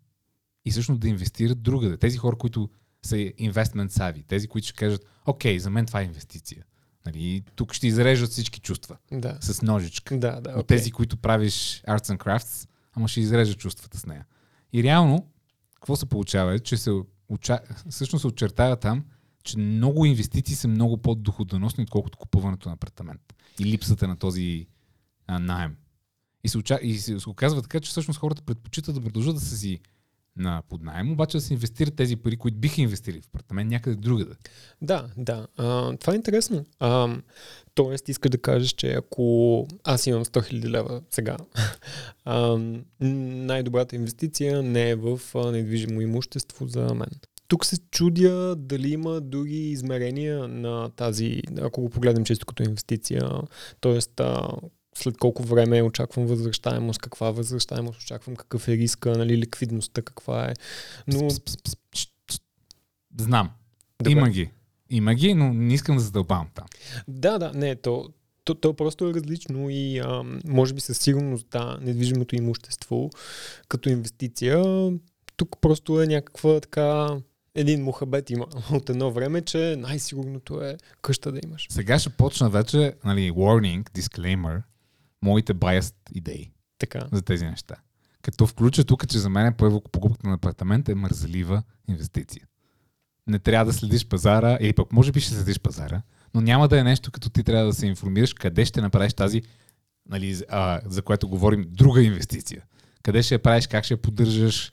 и 0.64 0.70
всъщност 0.70 1.00
да 1.00 1.09
инвестират 1.09 1.62
другаде. 1.62 1.96
Тези 1.96 2.18
хора, 2.18 2.37
които 2.37 2.70
са 3.03 3.16
investment 3.16 3.88
savvy, 3.90 4.27
тези, 4.27 4.48
които 4.48 4.68
ще 4.68 4.77
кажат, 4.77 5.05
окей, 5.27 5.59
за 5.59 5.70
мен 5.70 5.87
това 5.87 6.00
е 6.00 6.05
инвестиция. 6.05 6.64
Нали, 7.07 7.42
тук 7.55 7.72
ще 7.72 7.87
изрежат 7.87 8.31
всички 8.31 8.61
чувства 8.61 8.96
Да. 9.12 9.38
с 9.40 9.62
ножичка. 9.62 10.18
Да, 10.18 10.40
да. 10.40 10.50
От 10.50 10.57
окей. 10.57 10.77
тези, 10.77 10.90
които 10.90 11.16
правиш 11.16 11.83
arts 11.88 12.16
and 12.16 12.18
crafts, 12.18 12.68
ама 12.94 13.09
ще 13.09 13.20
изрежат 13.20 13.59
чувствата 13.59 13.98
с 13.98 14.07
нея. 14.07 14.27
И 14.72 14.83
реално, 14.83 15.27
какво 15.74 15.96
се 15.96 16.07
получава 16.07 16.55
е, 16.55 16.59
че 16.59 16.77
се 16.77 16.90
оча... 17.29 17.61
всъщност 17.90 18.20
се 18.20 18.27
очертава 18.27 18.77
там, 18.77 19.05
че 19.44 19.59
много 19.59 20.04
инвестиции 20.04 20.57
са 20.57 20.68
много 20.68 20.96
по-доходоносни, 20.96 21.83
отколкото 21.83 22.18
купуването 22.18 22.68
на 22.68 22.72
апартамент. 22.72 23.35
И 23.61 23.64
липсата 23.64 24.09
на 24.09 24.16
този 24.16 24.66
а, 25.26 25.38
найем. 25.38 25.76
И 26.44 26.48
се, 26.48 26.59
уча... 26.59 26.78
и 26.83 26.98
се, 26.98 27.16
оказва 27.28 27.62
така, 27.62 27.80
че 27.80 27.90
всъщност 27.90 28.20
хората 28.20 28.42
предпочитат 28.42 28.94
да 28.94 29.00
продължат 29.00 29.35
да 29.35 29.40
са 29.40 29.57
си 29.57 29.80
на 30.37 30.62
под 30.68 30.83
найем, 30.83 31.12
обаче 31.12 31.37
да 31.37 31.40
се 31.40 31.52
инвестират 31.52 31.96
тези 31.96 32.16
пари, 32.16 32.37
които 32.37 32.59
биха 32.59 32.80
инвестирали 32.80 33.20
в 33.20 33.26
апартамент 33.26 33.70
някъде 33.70 33.96
другаде. 33.96 34.35
Да, 34.83 35.07
да. 35.16 35.46
А, 35.57 35.96
това 35.96 36.12
е 36.12 36.16
интересно. 36.16 36.64
А, 36.78 37.16
тоест, 37.74 38.09
искаш 38.09 38.30
да 38.30 38.38
кажеш, 38.38 38.72
че 38.72 38.92
ако 38.92 39.66
аз 39.85 40.07
имам 40.07 40.24
100 40.24 40.52
000 40.52 40.68
лева 40.68 41.02
сега, 41.11 41.37
а, 42.24 42.59
най-добрата 43.00 43.96
инвестиция 43.96 44.62
не 44.62 44.90
е 44.90 44.94
в 44.96 45.20
недвижимо 45.35 46.00
имущество 46.00 46.66
за 46.66 46.94
мен. 46.94 47.11
Тук 47.48 47.66
се 47.66 47.76
чудя 47.90 48.57
дали 48.57 48.92
има 48.92 49.20
други 49.20 49.70
измерения 49.70 50.48
на 50.48 50.90
тази, 50.90 51.42
ако 51.61 51.80
го 51.80 51.90
погледнем 51.90 52.24
чисто 52.24 52.46
като 52.46 52.62
инвестиция, 52.62 53.30
т.е. 53.80 53.98
след 54.96 55.16
колко 55.18 55.42
време 55.42 55.83
очаквам 55.83 56.26
възвръщаемост, 56.26 57.00
каква 57.00 57.30
възвръщаемост 57.30 58.00
очаквам, 58.00 58.37
какъв 58.37 58.68
е 58.68 58.76
риска, 58.76 59.18
нали, 59.18 59.38
ликвидността 59.38 60.02
каква 60.02 60.44
е. 60.44 60.52
Но. 61.07 61.28
Знам. 63.20 63.50
Добре. 63.98 64.11
Има 64.11 64.30
ги. 64.30 64.50
Има 64.90 65.14
ги, 65.14 65.35
но 65.35 65.52
не 65.52 65.74
искам 65.74 65.96
да 65.96 66.02
задълбавам 66.02 66.48
там. 66.54 66.66
Да, 67.09 67.38
да, 67.38 67.52
не, 67.52 67.76
то, 67.76 68.09
то, 68.44 68.54
то 68.54 68.74
просто 68.74 69.09
е 69.09 69.14
различно 69.14 69.70
и 69.70 69.98
а, 69.98 70.24
може 70.46 70.74
би 70.74 70.80
със 70.80 70.98
сигурност, 70.98 71.46
да, 71.50 71.78
недвижимото 71.80 72.37
имущество 72.37 73.11
като 73.68 73.88
инвестиция, 73.88 74.62
тук 75.37 75.61
просто 75.61 76.02
е 76.02 76.07
някаква 76.07 76.61
така, 76.61 77.16
един 77.55 77.83
мухабет 77.83 78.31
има 78.31 78.47
от 78.73 78.90
едно 78.90 79.12
време, 79.12 79.43
че 79.43 79.77
най-сигурното 79.79 80.62
е 80.62 80.77
къща 81.03 81.33
да 81.33 81.40
имаш. 81.45 81.67
Сега 81.71 81.99
ще 81.99 82.11
почна 82.11 82.51
вече, 82.51 82.95
нали, 83.05 83.31
warning, 83.31 83.90
disclaimer, 83.90 84.62
моите 85.23 85.55
biased 85.55 85.95
идеи 86.14 86.53
Така. 86.79 87.01
за 87.12 87.23
тези 87.23 87.45
неща. 87.45 87.75
Като 88.23 88.47
включа 88.47 88.85
тук, 88.85 89.09
че 89.09 89.19
за 89.19 89.31
мен 89.31 89.55
първо 89.55 89.81
покупката 89.81 90.29
на 90.29 90.35
апартамент 90.35 90.88
е 90.88 90.95
мързелива 90.95 91.62
инвестиция. 91.88 92.47
Не 93.27 93.38
трябва 93.38 93.64
да 93.64 93.73
следиш 93.73 94.07
пазара, 94.07 94.59
или 94.61 94.73
пък 94.73 94.93
може 94.93 95.12
би 95.12 95.21
ще 95.21 95.35
следиш 95.35 95.61
пазара, 95.61 96.03
но 96.35 96.40
няма 96.40 96.69
да 96.69 96.81
е 96.81 96.85
нещо, 96.85 97.11
като 97.11 97.31
ти 97.31 97.45
трябва 97.45 97.67
да 97.67 97.73
се 97.73 97.87
информираш 97.87 98.35
къде 98.35 98.64
ще 98.64 98.81
направиш 98.81 99.14
тази, 99.14 99.43
нали, 100.09 100.40
а, 100.49 100.81
за 100.87 101.03
което 101.03 101.29
говорим, 101.29 101.64
друга 101.69 102.03
инвестиция. 102.03 102.62
Къде 103.03 103.23
ще 103.23 103.35
я 103.35 103.38
правиш, 103.38 103.67
как 103.67 103.85
ще 103.85 103.95
я 103.95 104.03
поддържаш, 104.03 104.73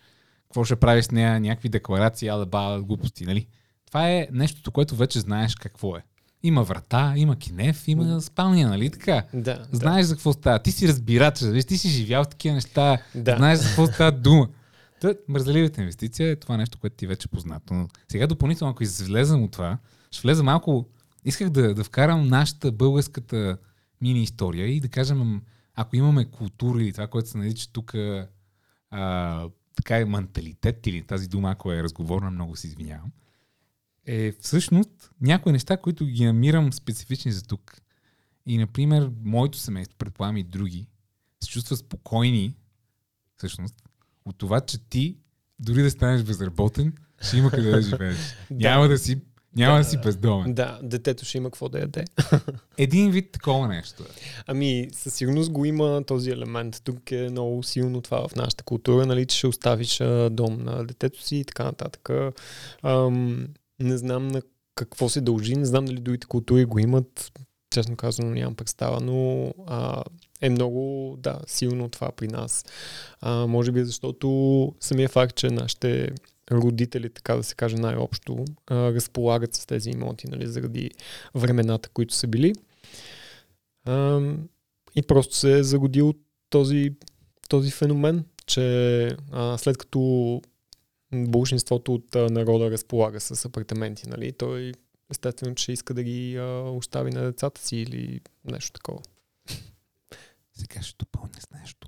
какво 0.51 0.63
ще 0.63 0.75
правиш 0.75 1.05
с 1.05 1.11
нея, 1.11 1.39
някакви 1.39 1.69
декларации, 1.69 2.27
ала 2.27 2.45
бала, 2.45 2.81
глупости, 2.81 3.25
нали? 3.25 3.47
Това 3.87 4.09
е 4.09 4.27
нещото, 4.31 4.71
което 4.71 4.95
вече 4.95 5.19
знаеш 5.19 5.55
какво 5.55 5.95
е. 5.95 6.03
Има 6.43 6.63
врата, 6.63 7.13
има 7.17 7.35
кинев, 7.35 7.87
има 7.87 8.21
спалня, 8.21 8.69
нали 8.69 8.89
така? 8.89 9.23
Да, 9.33 9.65
Знаеш 9.71 10.05
за 10.05 10.15
какво 10.15 10.33
става. 10.33 10.59
Ти 10.59 10.71
си 10.71 10.87
разбирач, 10.87 11.39
ти 11.67 11.77
си 11.77 11.89
живял 11.89 12.23
в 12.23 12.27
такива 12.29 12.55
неща, 12.55 12.97
Да. 13.15 13.35
знаеш 13.37 13.59
за 13.59 13.67
какво 13.67 13.87
става 13.87 14.11
дума. 14.11 14.47
Та, 15.01 15.13
мързеливата 15.27 15.81
инвестиция 15.81 16.29
е 16.29 16.35
това 16.35 16.57
нещо, 16.57 16.77
което 16.77 16.95
ти 16.95 17.07
вече 17.07 17.27
е 17.31 17.35
познато. 17.35 17.73
Но 17.73 17.87
сега 18.11 18.27
допълнително, 18.27 18.71
ако 18.71 18.83
излезам 18.83 19.43
от 19.43 19.51
това, 19.51 19.77
ще 20.11 20.21
влеза 20.21 20.43
малко... 20.43 20.85
Исках 21.25 21.49
да, 21.49 21.73
да 21.73 21.83
вкарам 21.83 22.27
нашата 22.27 22.71
българската 22.71 23.57
мини 24.01 24.23
история 24.23 24.67
и 24.67 24.79
да 24.79 24.89
кажем, 24.89 25.41
ако 25.75 25.95
имаме 25.95 26.25
култура 26.25 26.83
или 26.83 26.91
това, 26.91 27.07
което 27.07 27.29
се 27.29 27.37
нарича 27.37 27.67
тук 27.71 27.95
а, 28.91 29.47
така 29.75 29.97
е 29.97 30.05
менталитет 30.05 30.87
или 30.87 31.03
тази 31.03 31.27
дума, 31.27 31.51
ако 31.51 31.71
е 31.71 31.83
разговорна, 31.83 32.31
много 32.31 32.55
се 32.55 32.67
извинявам, 32.67 33.11
е 34.05 34.31
всъщност 34.31 35.11
някои 35.21 35.51
неща, 35.51 35.77
които 35.77 36.05
ги 36.05 36.25
намирам 36.25 36.73
специфични 36.73 37.31
за 37.31 37.43
тук. 37.43 37.81
И, 38.45 38.57
например, 38.57 39.11
моето 39.23 39.57
семейство, 39.57 39.97
предполагам 39.97 40.37
и 40.37 40.43
други, 40.43 40.87
се 41.43 41.49
чувства 41.49 41.77
спокойни, 41.77 42.55
всъщност, 43.37 43.75
от 44.25 44.37
това, 44.37 44.61
че 44.61 44.77
ти, 44.89 45.17
дори 45.59 45.81
да 45.81 45.91
станеш 45.91 46.23
безработен, 46.23 46.93
ще 47.21 47.37
има 47.37 47.51
къде 47.51 47.71
да 47.71 47.81
живееш. 47.81 48.17
Няма 48.51 48.87
да 48.87 48.97
си 48.97 49.21
няма 49.55 49.73
да, 49.73 49.83
да 49.83 49.89
си 49.89 49.97
бездомен. 49.97 50.53
Да, 50.53 50.79
детето 50.83 51.25
ще 51.25 51.37
има 51.37 51.49
какво 51.49 51.69
да 51.69 51.79
яде. 51.79 52.05
Един 52.77 53.11
вид 53.11 53.31
такова 53.31 53.67
нещо. 53.67 54.03
Ами, 54.47 54.87
със 54.93 55.13
сигурност 55.13 55.51
го 55.51 55.65
има 55.65 56.03
този 56.07 56.29
елемент. 56.29 56.81
Тук 56.83 57.11
е 57.11 57.29
много 57.29 57.63
силно 57.63 58.01
това 58.01 58.27
в 58.27 58.35
нашата 58.35 58.63
култура, 58.63 59.05
нали, 59.05 59.25
че 59.25 59.37
ще 59.37 59.47
оставиш 59.47 60.01
дом 60.31 60.63
на 60.63 60.85
детето 60.85 61.23
си 61.23 61.35
и 61.35 61.45
така 61.45 61.63
нататък. 61.63 62.09
Ам, 62.83 63.47
не 63.79 63.97
знам 63.97 64.27
на 64.27 64.41
какво 64.75 65.09
се 65.09 65.21
дължи, 65.21 65.55
не 65.55 65.65
знам 65.65 65.85
дали 65.85 65.99
другите 65.99 66.27
култури 66.27 66.65
го 66.65 66.79
имат. 66.79 67.31
Честно 67.69 67.95
казано, 67.95 68.29
нямам 68.29 68.55
представа, 68.55 68.99
но 69.01 69.53
а, 69.67 70.03
е 70.41 70.49
много 70.49 71.15
да, 71.19 71.39
силно 71.47 71.89
това 71.89 72.11
при 72.11 72.27
нас. 72.27 72.65
А, 73.21 73.47
може 73.47 73.71
би 73.71 73.83
защото 73.85 74.27
самия 74.79 75.09
факт, 75.09 75.35
че 75.35 75.49
нашите 75.49 76.09
родители, 76.51 77.09
така 77.09 77.35
да 77.35 77.43
се 77.43 77.55
каже 77.55 77.75
най-общо, 77.75 78.45
а, 78.67 78.75
разполагат 78.75 79.55
с 79.55 79.65
тези 79.65 79.89
имоти, 79.89 80.27
нали, 80.27 80.47
заради 80.47 80.91
времената, 81.35 81.89
които 81.89 82.13
са 82.13 82.27
били. 82.27 82.53
А, 83.85 84.21
и 84.95 85.01
просто 85.01 85.35
се 85.35 85.59
е 85.59 85.63
загодил 85.63 86.13
този, 86.49 86.95
този 87.49 87.71
феномен, 87.71 88.25
че 88.45 89.07
а, 89.31 89.57
след 89.57 89.77
като 89.77 90.41
большинството 91.13 91.93
от 91.93 92.15
а, 92.15 92.29
народа 92.29 92.71
разполага 92.71 93.19
с 93.19 93.45
апартаменти, 93.45 94.09
нали, 94.09 94.31
той 94.31 94.71
естествено, 95.11 95.55
че 95.55 95.71
иска 95.71 95.93
да 95.93 96.03
ги 96.03 96.37
а, 96.37 96.43
остави 96.69 97.11
на 97.11 97.21
децата 97.21 97.61
си 97.61 97.77
или 97.77 98.21
нещо 98.45 98.71
такова. 98.71 99.01
Сега 100.53 100.81
ще 100.81 100.95
допълня 100.99 101.33
с 101.39 101.49
нещо. 101.59 101.87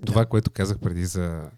Да. 0.00 0.06
Това, 0.06 0.26
което 0.26 0.50
казах 0.50 0.78
преди 0.78 1.06
за 1.06 1.50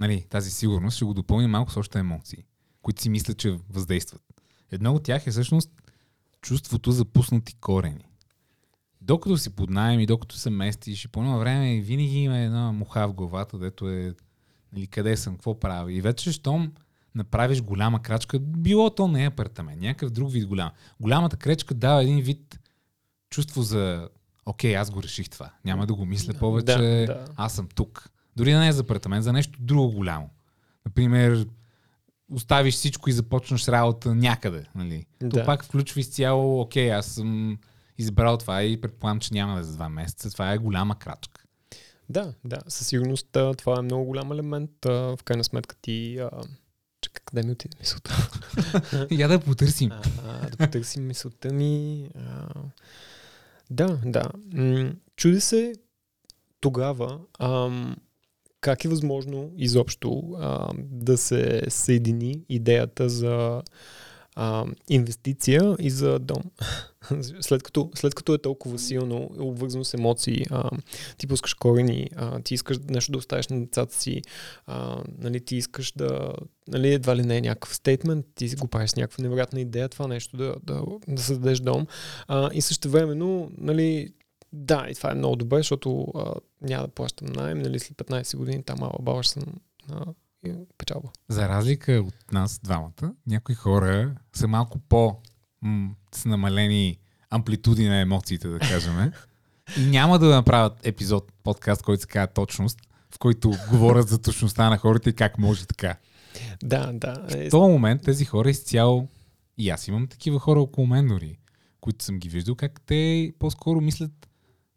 нали, 0.00 0.26
тази 0.30 0.50
сигурност, 0.50 0.96
ще 0.96 1.04
го 1.04 1.14
допълня 1.14 1.48
малко 1.48 1.72
с 1.72 1.76
още 1.76 1.98
емоции, 1.98 2.44
които 2.82 3.02
си 3.02 3.10
мислят, 3.10 3.38
че 3.38 3.58
въздействат. 3.70 4.22
Едно 4.70 4.94
от 4.94 5.02
тях 5.02 5.26
е 5.26 5.30
всъщност 5.30 5.70
чувството 6.40 6.92
за 6.92 7.04
пуснати 7.04 7.54
корени. 7.54 8.04
Докато 9.00 9.36
си 9.36 9.50
под 9.50 9.70
найем 9.70 10.00
и 10.00 10.06
докато 10.06 10.36
се 10.36 10.50
местиш 10.50 11.04
и 11.04 11.08
по 11.08 11.20
едно 11.20 11.38
време 11.38 11.80
винаги 11.80 12.18
има 12.18 12.38
една 12.38 12.72
муха 12.72 13.08
в 13.08 13.12
главата, 13.12 13.58
дето 13.58 13.88
е 13.88 14.14
нали, 14.72 14.86
къде 14.86 15.16
съм, 15.16 15.34
какво 15.34 15.60
правя. 15.60 15.92
И 15.92 16.00
вече, 16.00 16.32
щом 16.32 16.72
направиш 17.14 17.62
голяма 17.62 18.02
крачка, 18.02 18.38
било 18.38 18.90
то 18.90 19.08
не 19.08 19.24
е 19.24 19.26
апартамент, 19.26 19.80
някакъв 19.80 20.10
друг 20.10 20.32
вид 20.32 20.46
голям. 20.46 20.70
Голямата 21.00 21.36
крачка 21.36 21.74
дава 21.74 22.02
един 22.02 22.20
вид 22.20 22.58
чувство 23.30 23.62
за 23.62 24.08
окей, 24.46 24.76
аз 24.76 24.90
го 24.90 25.02
реших 25.02 25.30
това. 25.30 25.52
Няма 25.64 25.86
да 25.86 25.94
го 25.94 26.06
мисля 26.06 26.34
повече, 26.34 26.76
да, 26.78 27.06
да. 27.06 27.24
аз 27.36 27.54
съм 27.54 27.68
тук. 27.74 28.10
Дори 28.36 28.52
да 28.52 28.58
не 28.58 28.68
е 28.68 28.72
за 28.72 28.80
апартамент, 28.80 29.24
за 29.24 29.32
нещо 29.32 29.58
друго 29.62 29.92
голямо. 29.92 30.30
Например, 30.86 31.46
оставиш 32.30 32.74
всичко 32.74 33.10
и 33.10 33.12
започнеш 33.12 33.68
работа 33.68 34.14
някъде. 34.14 34.64
Нали? 34.74 35.06
Да. 35.22 35.28
То 35.28 35.44
пак 35.44 35.64
включва 35.64 36.00
изцяло, 36.00 36.60
окей, 36.60 36.92
аз 36.92 37.06
съм 37.06 37.58
избрал 37.98 38.36
това 38.36 38.62
и 38.62 38.80
предполагам, 38.80 39.20
че 39.20 39.34
няма 39.34 39.56
да 39.56 39.64
за 39.64 39.74
два 39.74 39.88
месеца. 39.88 40.30
Това 40.30 40.52
е 40.52 40.58
голяма 40.58 40.98
крачка. 40.98 41.42
Да, 42.08 42.34
да, 42.44 42.58
със 42.68 42.86
сигурност 42.86 43.26
това 43.58 43.78
е 43.78 43.82
много 43.82 44.04
голям 44.04 44.32
елемент. 44.32 44.70
В 44.84 45.18
крайна 45.24 45.44
сметка 45.44 45.76
ти... 45.82 46.20
Чакай, 47.00 47.22
къде 47.24 47.42
ми 47.42 47.52
отиде 47.52 47.76
мисълта? 47.80 48.28
Я 49.10 49.28
да 49.28 49.40
потърсим. 49.40 49.90
А, 49.92 50.50
да 50.50 50.56
потърсим 50.56 51.06
мисълта 51.06 51.52
ми. 51.52 52.08
А, 52.14 52.48
да, 53.70 53.98
да. 54.04 54.30
Чуди 55.16 55.40
се 55.40 55.74
тогава 56.60 57.18
ам, 57.38 57.96
как 58.60 58.84
е 58.84 58.88
възможно 58.88 59.50
изобщо 59.56 60.22
а, 60.38 60.68
да 60.78 61.18
се 61.18 61.62
съедини 61.68 62.40
идеята 62.48 63.08
за 63.08 63.62
а, 64.36 64.64
инвестиция 64.88 65.76
и 65.78 65.90
за 65.90 66.18
дом. 66.18 66.42
след, 67.40 67.62
като, 67.62 67.90
след 67.94 68.14
като 68.14 68.34
е 68.34 68.38
толкова 68.38 68.78
силно, 68.78 69.30
обвързано 69.38 69.84
с 69.84 69.94
емоции, 69.94 70.44
а, 70.50 70.70
ти 71.18 71.26
пускаш 71.26 71.54
корени, 71.54 72.10
а, 72.16 72.40
ти 72.40 72.54
искаш 72.54 72.78
нещо 72.88 73.12
да 73.12 73.18
оставиш 73.18 73.48
на 73.48 73.60
децата 73.60 73.94
си, 73.94 74.22
а, 74.66 75.02
нали, 75.18 75.44
ти 75.44 75.56
искаш 75.56 75.92
да, 75.92 76.32
нали, 76.68 76.92
едва 76.92 77.16
ли 77.16 77.22
не 77.22 77.36
е 77.36 77.40
някакъв 77.40 77.74
стейтмент, 77.74 78.26
ти 78.34 78.54
го 78.56 78.68
правиш 78.68 78.90
с 78.90 78.96
някаква 78.96 79.22
невероятна 79.22 79.60
идея, 79.60 79.88
това 79.88 80.06
нещо 80.06 80.36
да, 80.36 80.54
да, 80.62 80.82
да 81.08 81.22
създадеш 81.22 81.60
дом. 81.60 81.86
А, 82.28 82.50
и 82.52 82.60
също 82.60 82.90
времено, 82.90 83.50
нали, 83.58 84.08
да, 84.52 84.86
и 84.90 84.94
това 84.94 85.10
е 85.10 85.14
много 85.14 85.36
добре, 85.36 85.56
защото 85.56 86.06
а, 86.16 86.34
няма 86.62 86.86
да 86.86 86.92
плащам 86.92 87.28
найем, 87.32 87.58
нали, 87.58 87.78
след 87.78 87.98
15 87.98 88.36
години 88.36 88.62
там 88.62 88.78
мала 88.80 88.98
баба 89.02 89.24
съм 89.24 89.42
на 89.88 90.06
печалба. 90.78 91.08
За 91.28 91.48
разлика 91.48 91.92
от 91.92 92.32
нас 92.32 92.60
двамата, 92.62 93.14
някои 93.26 93.54
хора 93.54 94.14
са 94.32 94.48
малко 94.48 94.78
по 94.78 95.16
м- 95.62 95.90
с 96.14 96.24
намалени 96.24 96.98
амплитуди 97.30 97.88
на 97.88 97.96
емоциите, 97.96 98.48
да 98.48 98.58
кажем. 98.58 99.12
и 99.78 99.86
няма 99.86 100.18
да 100.18 100.28
направят 100.28 100.86
епизод, 100.86 101.32
подкаст, 101.42 101.82
който 101.82 102.02
се 102.02 102.08
казва 102.08 102.26
точност, 102.26 102.80
в 103.14 103.18
който 103.18 103.52
говорят 103.70 104.08
за 104.08 104.22
точността 104.22 104.70
на 104.70 104.78
хората 104.78 105.10
и 105.10 105.12
как 105.12 105.38
може 105.38 105.66
така. 105.66 105.96
Да, 106.62 106.92
да. 106.92 107.26
В 107.30 107.50
този 107.50 107.72
момент 107.72 108.02
тези 108.02 108.24
хора 108.24 108.50
изцяло, 108.50 109.08
и 109.58 109.70
аз 109.70 109.88
имам 109.88 110.06
такива 110.06 110.38
хора 110.38 110.60
около 110.60 110.86
мен 110.86 111.08
дори, 111.08 111.38
които 111.80 112.04
съм 112.04 112.18
ги 112.18 112.28
виждал, 112.28 112.54
как 112.54 112.80
те 112.86 113.32
по-скоро 113.38 113.80
мислят 113.80 114.29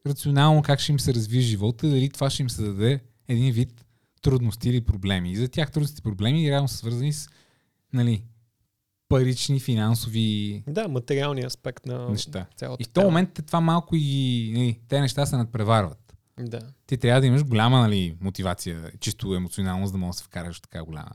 рационално 0.06 0.62
как 0.62 0.80
ще 0.80 0.92
им 0.92 1.00
се 1.00 1.14
развие 1.14 1.42
живота, 1.42 1.90
дали 1.90 2.10
това 2.10 2.30
ще 2.30 2.42
им 2.42 2.50
се 2.50 2.62
даде 2.62 3.00
един 3.28 3.54
вид 3.54 3.86
трудности 4.22 4.70
или 4.70 4.82
проблеми. 4.82 5.32
И 5.32 5.36
за 5.36 5.48
тях 5.48 5.72
трудности 5.72 6.00
и 6.00 6.04
проблеми 6.04 6.52
реално 6.52 6.68
са 6.68 6.78
свързани 6.78 7.14
с 7.14 7.30
нали, 7.94 8.24
парични, 9.10 9.60
финансови... 9.60 10.64
Да, 10.68 10.88
материалния 10.88 11.48
аспект 11.48 11.86
на 11.86 12.10
неща. 12.10 12.46
цялата. 12.56 12.84
И 12.84 12.86
в 12.86 12.90
този 12.90 13.06
момент 13.06 13.40
това 13.46 13.62
малко 13.62 13.96
и... 13.96 14.52
Нали, 14.54 14.80
те 14.88 15.02
неща 15.02 15.26
се 15.26 15.38
надпреварват. 15.38 16.16
Да. 16.40 16.60
Ти 16.88 16.98
трябва 16.98 17.22
да 17.22 17.28
имаш 17.28 17.44
голяма 17.44 17.80
нали, 17.80 18.18
мотивация, 18.22 18.92
чисто 19.00 19.36
емоционално, 19.36 19.86
за 19.86 19.92
да 19.92 19.98
можеш 19.98 20.16
да 20.16 20.18
се 20.18 20.24
вкараш 20.24 20.60
така 20.60 20.84
голяма. 20.84 21.12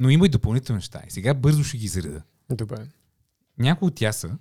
Но 0.00 0.10
има 0.10 0.26
и 0.26 0.28
допълнителни 0.28 0.76
неща. 0.76 1.02
И 1.06 1.10
сега 1.10 1.34
бързо 1.34 1.64
ще 1.64 1.78
ги 1.78 1.88
зареда. 1.88 2.22
Добре. 2.50 2.86
Някои 3.58 3.88
от 3.88 3.94
тях 3.94 4.16
са 4.16 4.38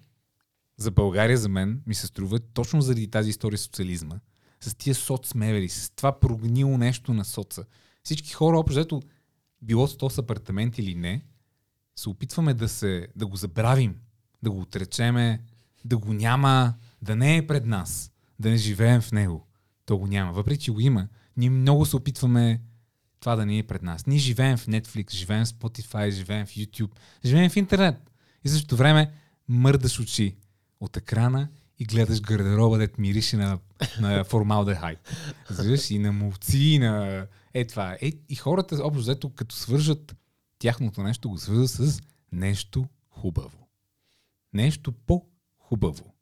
за 0.77 0.91
България, 0.91 1.37
за 1.37 1.49
мен, 1.49 1.81
ми 1.87 1.95
се 1.95 2.07
струва, 2.07 2.39
точно 2.39 2.81
заради 2.81 3.07
тази 3.07 3.29
история 3.29 3.57
социализма, 3.57 4.15
с 4.61 4.75
тия 4.75 4.95
соцмевери, 4.95 5.69
с 5.69 5.89
това 5.89 6.19
прогнило 6.19 6.77
нещо 6.77 7.13
на 7.13 7.25
соца. 7.25 7.65
Всички 8.03 8.33
хора, 8.33 8.59
общо 8.59 9.01
било 9.61 9.87
то 9.87 10.09
с 10.09 10.17
апартамент 10.17 10.77
или 10.77 10.95
не, 10.95 11.25
се 11.95 12.09
опитваме 12.09 12.53
да, 12.53 12.69
се, 12.69 13.07
да 13.15 13.27
го 13.27 13.35
забравим, 13.35 13.95
да 14.43 14.51
го 14.51 14.61
отречеме, 14.61 15.41
да 15.85 15.97
го 15.97 16.13
няма, 16.13 16.73
да 17.01 17.15
не 17.15 17.37
е 17.37 17.47
пред 17.47 17.65
нас, 17.65 18.11
да 18.39 18.49
не 18.49 18.57
живеем 18.57 19.01
в 19.01 19.11
него. 19.11 19.47
То 19.85 19.97
го 19.97 20.07
няма. 20.07 20.33
Въпреки, 20.33 20.63
че 20.63 20.71
го 20.71 20.79
има, 20.79 21.07
ние 21.37 21.49
много 21.49 21.85
се 21.85 21.95
опитваме 21.95 22.61
това 23.19 23.35
да 23.35 23.45
не 23.45 23.57
е 23.57 23.63
пред 23.63 23.83
нас. 23.83 24.07
Ние 24.07 24.17
живеем 24.17 24.57
в 24.57 24.67
Netflix, 24.67 25.11
живеем 25.13 25.45
в 25.45 25.49
Spotify, 25.49 26.09
живеем 26.09 26.45
в 26.45 26.49
YouTube, 26.49 26.91
живеем 27.25 27.49
в 27.49 27.55
интернет. 27.55 28.11
И 28.43 28.49
същото 28.49 28.77
време 28.77 29.11
мърдаш 29.47 29.99
очи 29.99 30.37
от 30.79 30.97
екрана 30.97 31.49
и 31.79 31.85
гледаш 31.85 32.21
гардероба, 32.21 32.77
дет 32.77 32.97
мирише 32.97 33.37
на, 33.37 33.59
на 33.99 34.23
формалдехайд. 34.23 34.99
Разбираш? 35.49 35.91
И 35.91 35.99
на 35.99 36.11
мовци, 36.11 36.57
и 36.57 36.79
на... 36.79 37.27
Е 37.53 37.67
това. 37.67 37.97
Е, 38.01 38.11
и 38.29 38.35
хората, 38.35 38.75
общо 38.83 39.01
взето, 39.01 39.29
като 39.29 39.55
свържат 39.55 40.15
тяхното 40.59 41.03
нещо, 41.03 41.29
го 41.29 41.37
свързват 41.37 41.69
с 41.69 42.01
нещо 42.31 42.87
хубаво. 43.09 43.67
Нещо 44.53 44.91
по-хубаво. 44.91 46.13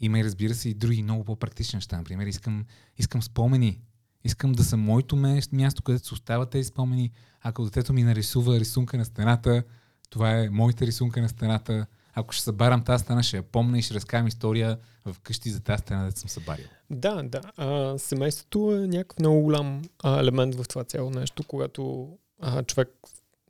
Има 0.00 0.18
и 0.18 0.24
разбира 0.24 0.54
се 0.54 0.68
и 0.68 0.74
други 0.74 1.02
много 1.02 1.24
по-практични 1.24 1.76
неща. 1.76 1.96
Например, 1.96 2.26
искам, 2.26 2.64
искам 2.98 3.22
спомени. 3.22 3.80
Искам 4.24 4.52
да 4.52 4.64
съм 4.64 4.80
моето 4.80 5.16
място, 5.52 5.82
където 5.82 6.06
се 6.06 6.14
остават 6.14 6.50
тези 6.50 6.68
спомени. 6.68 7.10
Ако 7.40 7.64
детето 7.64 7.92
ми 7.92 8.02
нарисува 8.02 8.60
рисунка 8.60 8.98
на 8.98 9.04
стената, 9.04 9.62
това 10.10 10.38
е 10.38 10.50
моята 10.50 10.86
рисунка 10.86 11.22
на 11.22 11.28
стената 11.28 11.86
ако 12.14 12.32
ще 12.32 12.44
събарам 12.44 12.84
тази 12.84 13.04
стена, 13.04 13.22
ще 13.22 13.36
я 13.36 13.42
помня 13.42 13.78
и 13.78 13.82
ще 13.82 13.94
разкажам 13.94 14.26
история 14.26 14.78
в 15.04 15.16
къщи 15.22 15.50
за 15.50 15.60
тази 15.60 15.80
стена, 15.80 16.04
да 16.04 16.18
съм 16.18 16.28
събарил. 16.28 16.66
Да, 16.90 17.22
да. 17.22 17.40
А, 17.56 17.98
семейството 17.98 18.74
е 18.74 18.86
някакъв 18.86 19.18
много 19.18 19.40
голям 19.40 19.82
елемент 20.04 20.54
в 20.54 20.68
това 20.68 20.84
цяло 20.84 21.10
нещо, 21.10 21.44
когато 21.44 22.08
а, 22.40 22.62
човек 22.62 22.88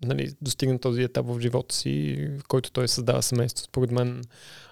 нали, 0.04 0.34
достигне 0.42 0.78
този 0.78 1.02
етап 1.02 1.26
в 1.26 1.40
живота 1.40 1.74
си, 1.74 2.26
в 2.40 2.48
който 2.48 2.72
той 2.72 2.88
създава 2.88 3.22
семейство. 3.22 3.64
Според 3.64 3.90
мен 3.90 4.22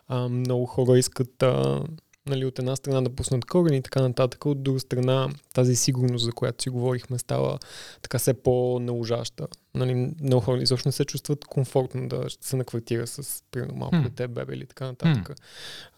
а, 0.08 0.28
много 0.28 0.66
хора 0.66 0.98
искат 0.98 1.42
а, 1.42 1.82
Нали, 2.26 2.44
от 2.44 2.58
една 2.58 2.76
страна 2.76 3.00
да 3.00 3.10
пуснат 3.10 3.44
корени 3.44 3.76
и 3.76 3.82
така 3.82 4.00
нататък, 4.02 4.46
от 4.46 4.62
друга 4.62 4.80
страна 4.80 5.28
тази 5.54 5.76
сигурност, 5.76 6.24
за 6.24 6.32
която 6.32 6.62
си 6.62 6.70
говорихме, 6.70 7.18
става 7.18 7.58
така 8.02 8.18
все 8.18 8.34
по-наложаща. 8.34 9.48
Нали, 9.74 10.14
много 10.20 10.40
хора 10.40 10.62
изобщо 10.62 10.88
не 10.88 10.92
се 10.92 11.04
чувстват 11.04 11.44
комфортно 11.44 12.08
да 12.08 12.26
се 12.40 12.56
наквартира 12.56 13.06
с, 13.06 13.42
примерно, 13.50 13.76
малко 13.76 13.96
Хм. 13.96 14.02
дете, 14.02 14.28
бебе 14.28 14.54
или 14.54 14.66
така 14.66 14.86
нататък. 14.86 15.40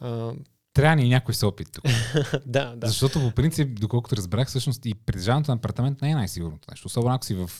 А, 0.00 0.32
Трябва 0.74 0.96
ни 0.96 1.08
някой 1.08 1.34
се 1.34 1.46
опит 1.46 1.68
тук. 1.72 1.84
да, 2.46 2.76
да. 2.76 2.86
Защото 2.86 3.20
по 3.20 3.30
принцип, 3.30 3.80
доколкото 3.80 4.16
разбрах, 4.16 4.48
всъщност 4.48 4.86
и 4.86 4.94
притежаването 4.94 5.50
на 5.50 5.56
апартамент 5.56 6.02
не 6.02 6.10
е 6.10 6.14
най-сигурното 6.14 6.68
нещо. 6.70 6.86
Особено 6.86 7.14
ако 7.14 7.24
си 7.24 7.34
в 7.34 7.50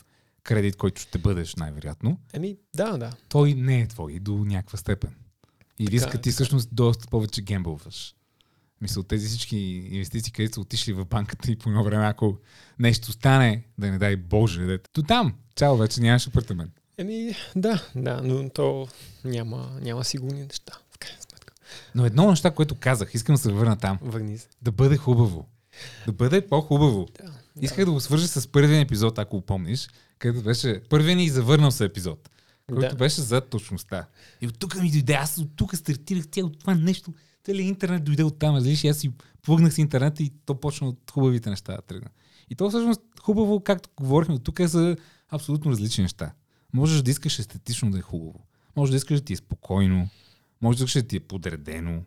кредит, 0.42 0.76
който 0.76 1.00
ще 1.00 1.18
бъдеш 1.18 1.54
най-вероятно. 1.54 2.18
Еми, 2.32 2.56
да, 2.76 2.98
да. 2.98 3.10
Той 3.28 3.54
не 3.54 3.80
е 3.80 3.88
твой 3.88 4.18
до 4.18 4.32
някаква 4.32 4.78
степен. 4.78 5.14
И 5.78 5.86
риска 5.86 6.18
е, 6.18 6.20
ти 6.20 6.30
всъщност 6.30 6.68
доста 6.72 7.06
повече 7.06 7.42
гембълваш. 7.42 8.14
Мисля, 8.82 9.02
тези 9.02 9.28
всички 9.28 9.56
инвестиции, 9.90 10.32
където 10.32 10.54
са 10.54 10.60
отишли 10.60 10.92
в 10.92 11.04
банката 11.04 11.50
и 11.50 11.56
по 11.56 11.68
едно 11.68 11.84
време, 11.84 12.06
ако 12.06 12.38
нещо 12.78 13.12
стане, 13.12 13.62
да 13.78 13.90
не 13.90 13.98
дай 13.98 14.16
Боже, 14.16 14.60
дете. 14.60 14.90
То 14.92 15.02
там, 15.02 15.34
чао, 15.56 15.76
вече 15.76 16.00
нямаш 16.00 16.26
апартамент. 16.26 16.72
Еми, 16.98 17.34
да, 17.56 17.88
да, 17.96 18.20
но 18.22 18.48
то 18.48 18.88
няма, 19.24 19.78
няма 19.82 20.04
сигурни 20.04 20.42
неща. 20.42 20.72
В 20.94 20.98
крайна 20.98 21.22
сметка. 21.22 21.54
Но 21.94 22.06
едно 22.06 22.30
неща, 22.30 22.50
което 22.50 22.74
казах, 22.74 23.14
искам 23.14 23.34
да 23.34 23.40
се 23.40 23.52
върна 23.52 23.76
там. 23.76 23.98
Върни 24.02 24.38
се. 24.38 24.48
Да 24.62 24.72
бъде 24.72 24.96
хубаво. 24.96 25.46
Да 26.06 26.12
бъде 26.12 26.46
по-хубаво. 26.48 27.08
Да, 27.22 27.32
Исках 27.60 27.84
да 27.84 27.92
го 27.92 28.00
свържа 28.00 28.28
с 28.28 28.48
първия 28.48 28.80
епизод, 28.80 29.18
ако 29.18 29.40
помниш, 29.40 29.88
където 30.18 30.44
беше 30.44 30.80
първият 30.90 31.18
ни 31.18 31.28
завърнал 31.28 31.70
се 31.70 31.84
епизод, 31.84 32.30
който 32.68 32.88
Да. 32.88 32.94
беше 32.94 33.20
за 33.20 33.40
точността. 33.40 34.06
И 34.40 34.46
от 34.46 34.58
тук 34.58 34.74
ми 34.82 34.90
дойде, 34.90 35.12
аз 35.12 35.38
от 35.38 35.56
тук 35.56 35.76
стартирах 35.76 36.26
цялото 36.26 36.58
това 36.58 36.74
нещо. 36.74 37.12
Целият 37.44 37.68
интернет 37.68 38.04
дойде 38.04 38.22
от 38.22 38.38
там, 38.38 38.56
разбираш, 38.56 38.84
и 38.84 38.88
аз 38.88 38.96
си 38.96 39.10
плъгнах 39.42 39.74
с 39.74 39.78
интернета 39.78 40.22
и 40.22 40.32
то 40.44 40.60
почна 40.60 40.88
от 40.88 41.10
хубавите 41.10 41.50
неща 41.50 41.76
да 41.76 41.82
тръгна. 41.82 42.08
И 42.50 42.54
то 42.54 42.68
всъщност 42.68 43.00
хубаво, 43.20 43.60
както 43.60 43.90
говорихме 43.96 44.38
тук, 44.38 44.60
е 44.60 44.66
за 44.66 44.96
абсолютно 45.30 45.70
различни 45.70 46.02
неща. 46.02 46.32
Можеш 46.72 47.02
да 47.02 47.10
искаш 47.10 47.38
естетично 47.38 47.90
да 47.90 47.98
е 47.98 48.02
хубаво. 48.02 48.46
Може 48.76 48.90
да 48.90 48.96
искаш 48.96 49.20
да 49.20 49.24
ти 49.24 49.32
е 49.32 49.36
спокойно. 49.36 50.08
Може 50.62 50.78
да 50.78 50.84
искаш 50.84 51.02
да 51.02 51.08
ти 51.08 51.16
е 51.16 51.20
подредено. 51.20 52.02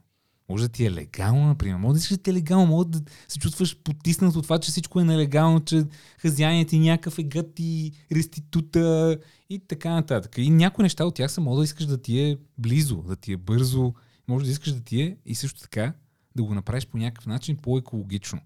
Може 0.49 0.63
да 0.63 0.69
ти 0.69 0.85
е 0.85 0.91
легално, 0.91 1.47
например. 1.47 1.77
Може 1.77 1.93
да 1.93 1.97
искаш 1.97 2.17
да 2.17 2.23
ти 2.23 2.29
е 2.29 2.33
легално. 2.33 2.65
Може 2.65 2.87
да 2.87 3.01
се 3.27 3.39
чувстваш 3.39 3.77
потиснат 3.83 4.35
от 4.35 4.43
това, 4.43 4.59
че 4.59 4.71
всичко 4.71 4.99
е 4.99 5.03
нелегално, 5.03 5.59
че 5.59 5.83
хазяйният 6.17 6.69
ти 6.69 6.79
някакъв 6.79 7.19
е 7.19 7.23
гът 7.23 7.59
и 7.59 7.91
реститута 8.11 9.17
и 9.49 9.59
така 9.59 9.89
нататък. 9.89 10.37
И 10.37 10.49
някои 10.49 10.83
неща 10.83 11.05
от 11.05 11.15
тях 11.15 11.31
са 11.31 11.41
може 11.41 11.57
да 11.57 11.63
искаш 11.63 11.85
да 11.85 12.01
ти 12.01 12.19
е 12.19 12.37
близо, 12.57 12.95
да 12.95 13.15
ти 13.15 13.33
е 13.33 13.37
бързо. 13.37 13.93
Може 14.27 14.45
да 14.45 14.51
искаш 14.51 14.73
да 14.73 14.81
ти 14.81 15.01
е 15.01 15.17
и 15.25 15.35
също 15.35 15.61
така 15.61 15.93
да 16.35 16.43
го 16.43 16.53
направиш 16.53 16.87
по 16.87 16.97
някакъв 16.97 17.25
начин 17.25 17.57
по-екологично. 17.57 18.41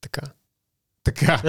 Така. 0.00 0.22
Така, 1.04 1.42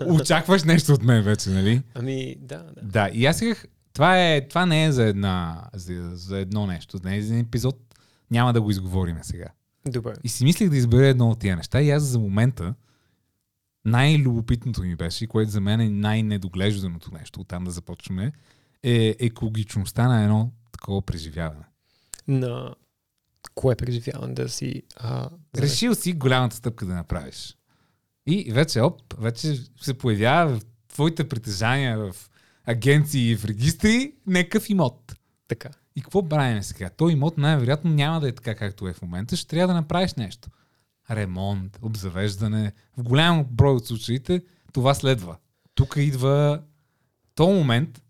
очакваш 0.06 0.64
нещо 0.64 0.92
от 0.92 1.02
мен 1.02 1.22
вече, 1.22 1.50
нали? 1.50 1.82
Ами, 1.94 2.36
да, 2.40 2.62
да. 2.62 2.82
Да, 2.82 3.10
и 3.12 3.26
аз 3.26 3.40
исках, 3.40 3.66
това, 3.92 4.20
е, 4.20 4.48
това 4.48 4.66
не 4.66 4.84
е 4.84 4.92
за, 4.92 5.04
една, 5.04 5.64
за, 5.74 6.10
за 6.14 6.38
едно 6.38 6.66
нещо, 6.66 6.98
не 7.04 7.16
е 7.16 7.22
за 7.22 7.34
един 7.34 7.46
епизод, 7.46 7.76
няма 8.30 8.52
да 8.52 8.62
го 8.62 8.70
изговорим 8.70 9.18
сега. 9.22 9.46
Добре. 9.86 10.14
И 10.24 10.28
си 10.28 10.44
мислих 10.44 10.70
да 10.70 10.76
избера 10.76 11.06
едно 11.06 11.30
от 11.30 11.38
тия 11.38 11.56
неща 11.56 11.82
и 11.82 11.90
аз 11.90 12.02
за 12.02 12.18
момента 12.18 12.74
най-любопитното 13.84 14.82
ми 14.82 14.96
беше, 14.96 15.26
което 15.26 15.50
за 15.50 15.60
мен 15.60 15.80
е 15.80 15.90
най-недоглежданото 15.90 17.10
нещо, 17.14 17.40
оттам 17.40 17.64
да 17.64 17.70
започваме, 17.70 18.32
е 18.82 19.16
екологичността 19.20 20.08
на 20.08 20.22
едно 20.22 20.50
такова 20.72 21.02
преживяване. 21.02 21.64
На 22.28 22.74
кое 23.54 23.76
преживяване 23.76 24.34
да 24.34 24.48
си... 24.48 24.82
А, 24.96 25.30
Решил 25.56 25.94
си 25.94 26.12
голямата 26.12 26.56
стъпка 26.56 26.86
да 26.86 26.94
направиш. 26.94 27.56
И 28.26 28.52
вече, 28.52 28.80
оп, 28.80 29.14
вече 29.18 29.60
се 29.80 29.98
появява 29.98 30.58
в 30.58 30.66
твоите 30.88 31.28
притежания 31.28 31.98
в 31.98 32.30
агенции 32.64 33.30
и 33.30 33.36
в 33.36 33.44
регистри 33.44 34.12
някакъв 34.26 34.70
имот. 34.70 35.14
Така. 35.48 35.68
И 35.96 36.02
какво 36.02 36.28
правим 36.28 36.62
сега? 36.62 36.90
Той 36.90 37.12
имот 37.12 37.38
най-вероятно 37.38 37.90
няма 37.90 38.20
да 38.20 38.28
е 38.28 38.32
така, 38.32 38.54
както 38.54 38.88
е 38.88 38.92
в 38.92 39.02
момента. 39.02 39.36
Ще 39.36 39.48
трябва 39.48 39.74
да 39.74 39.80
направиш 39.80 40.14
нещо. 40.14 40.48
Ремонт, 41.10 41.78
обзавеждане. 41.82 42.72
В 42.96 43.02
голям 43.02 43.44
брой 43.50 43.74
от 43.74 43.86
случаите 43.86 44.42
това 44.72 44.94
следва. 44.94 45.36
Тук 45.74 45.94
идва 45.96 46.62
то 47.34 47.46
момент, 47.46 48.02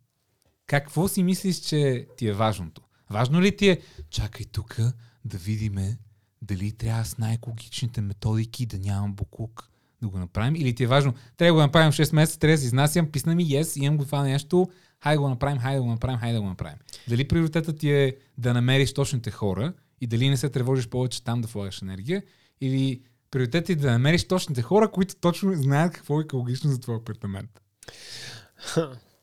какво 0.66 1.08
си 1.08 1.22
мислиш, 1.22 1.56
че 1.56 2.06
ти 2.16 2.28
е 2.28 2.32
важното? 2.32 2.82
Важно 3.10 3.42
ли 3.42 3.56
ти 3.56 3.68
е, 3.68 3.80
чакай 4.10 4.46
тук 4.46 4.76
да 5.24 5.38
видиме 5.38 5.98
дали 6.42 6.72
трябва 6.72 7.04
с 7.04 7.18
най-екологичните 7.18 8.00
методики 8.00 8.66
да 8.66 8.78
нямам 8.78 9.14
буклук 9.14 9.70
да 10.02 10.08
го 10.08 10.18
направим? 10.18 10.56
Или 10.56 10.74
ти 10.74 10.84
е 10.84 10.86
важно, 10.86 11.14
трябва 11.36 11.48
да 11.48 11.54
го 11.54 11.60
направим 11.60 11.92
в 11.92 11.94
6 11.94 12.14
месеца, 12.14 12.38
трябва 12.38 12.56
да 12.56 12.64
изнасям, 12.64 13.10
писна 13.10 13.34
ми, 13.34 13.46
yes, 13.46 13.80
имам 13.82 13.96
го 13.96 14.04
това 14.04 14.22
нещо, 14.22 14.68
хайде 15.02 15.16
да 15.16 15.22
го 15.22 15.28
направим, 15.28 15.58
хайде 15.58 15.76
да 15.76 15.82
го 15.82 15.90
направим, 15.90 16.18
хайде 16.18 16.34
да 16.34 16.40
го 16.40 16.48
направим. 16.48 16.78
Дали 17.08 17.28
приоритетът 17.28 17.78
ти 17.78 17.90
е 17.90 18.16
да 18.38 18.54
намериш 18.54 18.94
точните 18.94 19.30
хора 19.30 19.72
и 20.00 20.06
дали 20.06 20.28
не 20.28 20.36
се 20.36 20.48
тревожиш 20.48 20.88
повече 20.88 21.24
там 21.24 21.40
да 21.40 21.48
влагаш 21.48 21.82
енергия, 21.82 22.22
или 22.60 23.02
приоритетът 23.30 23.66
ти 23.66 23.72
е 23.72 23.76
да 23.76 23.90
намериш 23.90 24.24
точните 24.28 24.62
хора, 24.62 24.90
които 24.90 25.16
точно 25.16 25.54
знаят 25.54 25.92
какво 25.92 26.20
е 26.20 26.22
екологично 26.22 26.70
за 26.70 26.80
твой 26.80 26.96
апартамент. 26.96 27.60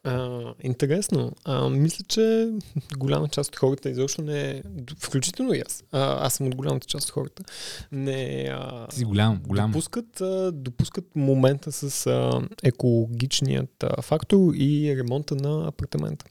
А, 0.05 0.41
интересно. 0.63 1.31
А, 1.45 1.69
мисля, 1.69 2.05
че 2.07 2.49
голяма 2.97 3.27
част 3.27 3.47
от 3.49 3.55
хората 3.55 3.89
изобщо 3.89 4.21
не... 4.21 4.63
Включително 4.99 5.53
и 5.53 5.63
аз. 5.67 5.83
А, 5.91 6.25
аз 6.25 6.33
съм 6.33 6.47
от 6.47 6.55
голямата 6.55 6.87
част 6.87 7.05
от 7.05 7.11
хората. 7.11 7.43
Не... 7.91 8.49
А, 8.51 8.87
Ти 8.87 8.95
си 8.95 9.05
голям, 9.05 9.41
голям. 9.47 9.71
Допускат, 9.71 10.21
а, 10.21 10.51
допускат 10.51 11.15
момента 11.15 11.71
с 11.71 12.07
а, 12.07 12.41
екологичният 12.63 13.83
а, 13.83 14.01
фактор 14.01 14.37
и 14.55 14.95
ремонта 14.97 15.35
на 15.35 15.67
апартамента. 15.67 16.25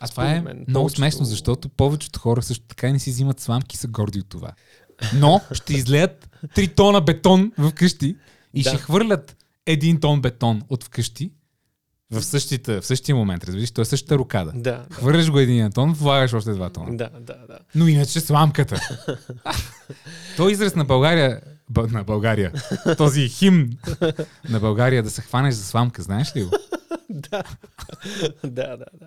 А 0.00 0.08
това 0.08 0.30
е 0.30 0.40
мен, 0.40 0.64
много 0.68 0.84
повечето- 0.84 0.96
смешно, 0.96 1.24
защото 1.24 1.68
повечето 1.68 2.20
хора 2.20 2.42
също 2.42 2.64
така 2.66 2.92
не 2.92 2.98
си 2.98 3.10
взимат 3.10 3.40
сламки 3.40 3.74
и 3.74 3.78
са 3.78 3.88
горди 3.88 4.20
от 4.20 4.28
това. 4.28 4.50
Но 5.14 5.40
ще 5.52 5.74
излеят 5.74 6.28
3 6.46 6.76
тона 6.76 7.00
бетон 7.00 7.52
в 7.58 7.72
къщи 7.72 8.16
и 8.54 8.62
Да. 8.62 8.70
ще 8.70 8.78
хвърлят 8.78 9.36
един 9.66 10.00
тон 10.00 10.20
бетон 10.20 10.62
от 10.68 10.84
вкъщи 10.84 11.32
в, 12.10 12.22
същите, 12.22 12.80
в 12.80 12.86
същия 12.86 13.16
момент, 13.16 13.44
разбираш, 13.44 13.70
то 13.70 13.80
е 13.80 13.84
същата 13.84 14.18
рукада. 14.18 14.52
Да, 14.54 14.86
Хвърляш 14.92 15.30
го 15.30 15.38
един 15.38 15.72
тон, 15.72 15.92
влагаш 15.92 16.32
още 16.32 16.52
два 16.52 16.70
тона. 16.70 16.96
да, 16.96 17.10
да, 17.20 17.34
да. 17.48 17.58
Но 17.74 17.88
иначе 17.88 18.20
сламката. 18.20 18.80
Той 20.36 20.52
израз 20.52 20.74
на 20.74 20.84
България, 20.84 21.40
на 21.76 22.04
България, 22.04 22.52
този 22.96 23.28
химн 23.28 23.70
на 24.48 24.60
България 24.60 25.02
да 25.02 25.10
се 25.10 25.22
хванеш 25.22 25.54
за 25.54 25.64
сламка, 25.64 26.02
знаеш 26.02 26.36
ли 26.36 26.44
го? 26.44 26.50
да. 27.10 27.42
да, 28.44 28.76
да, 28.76 28.76
да. 28.76 29.06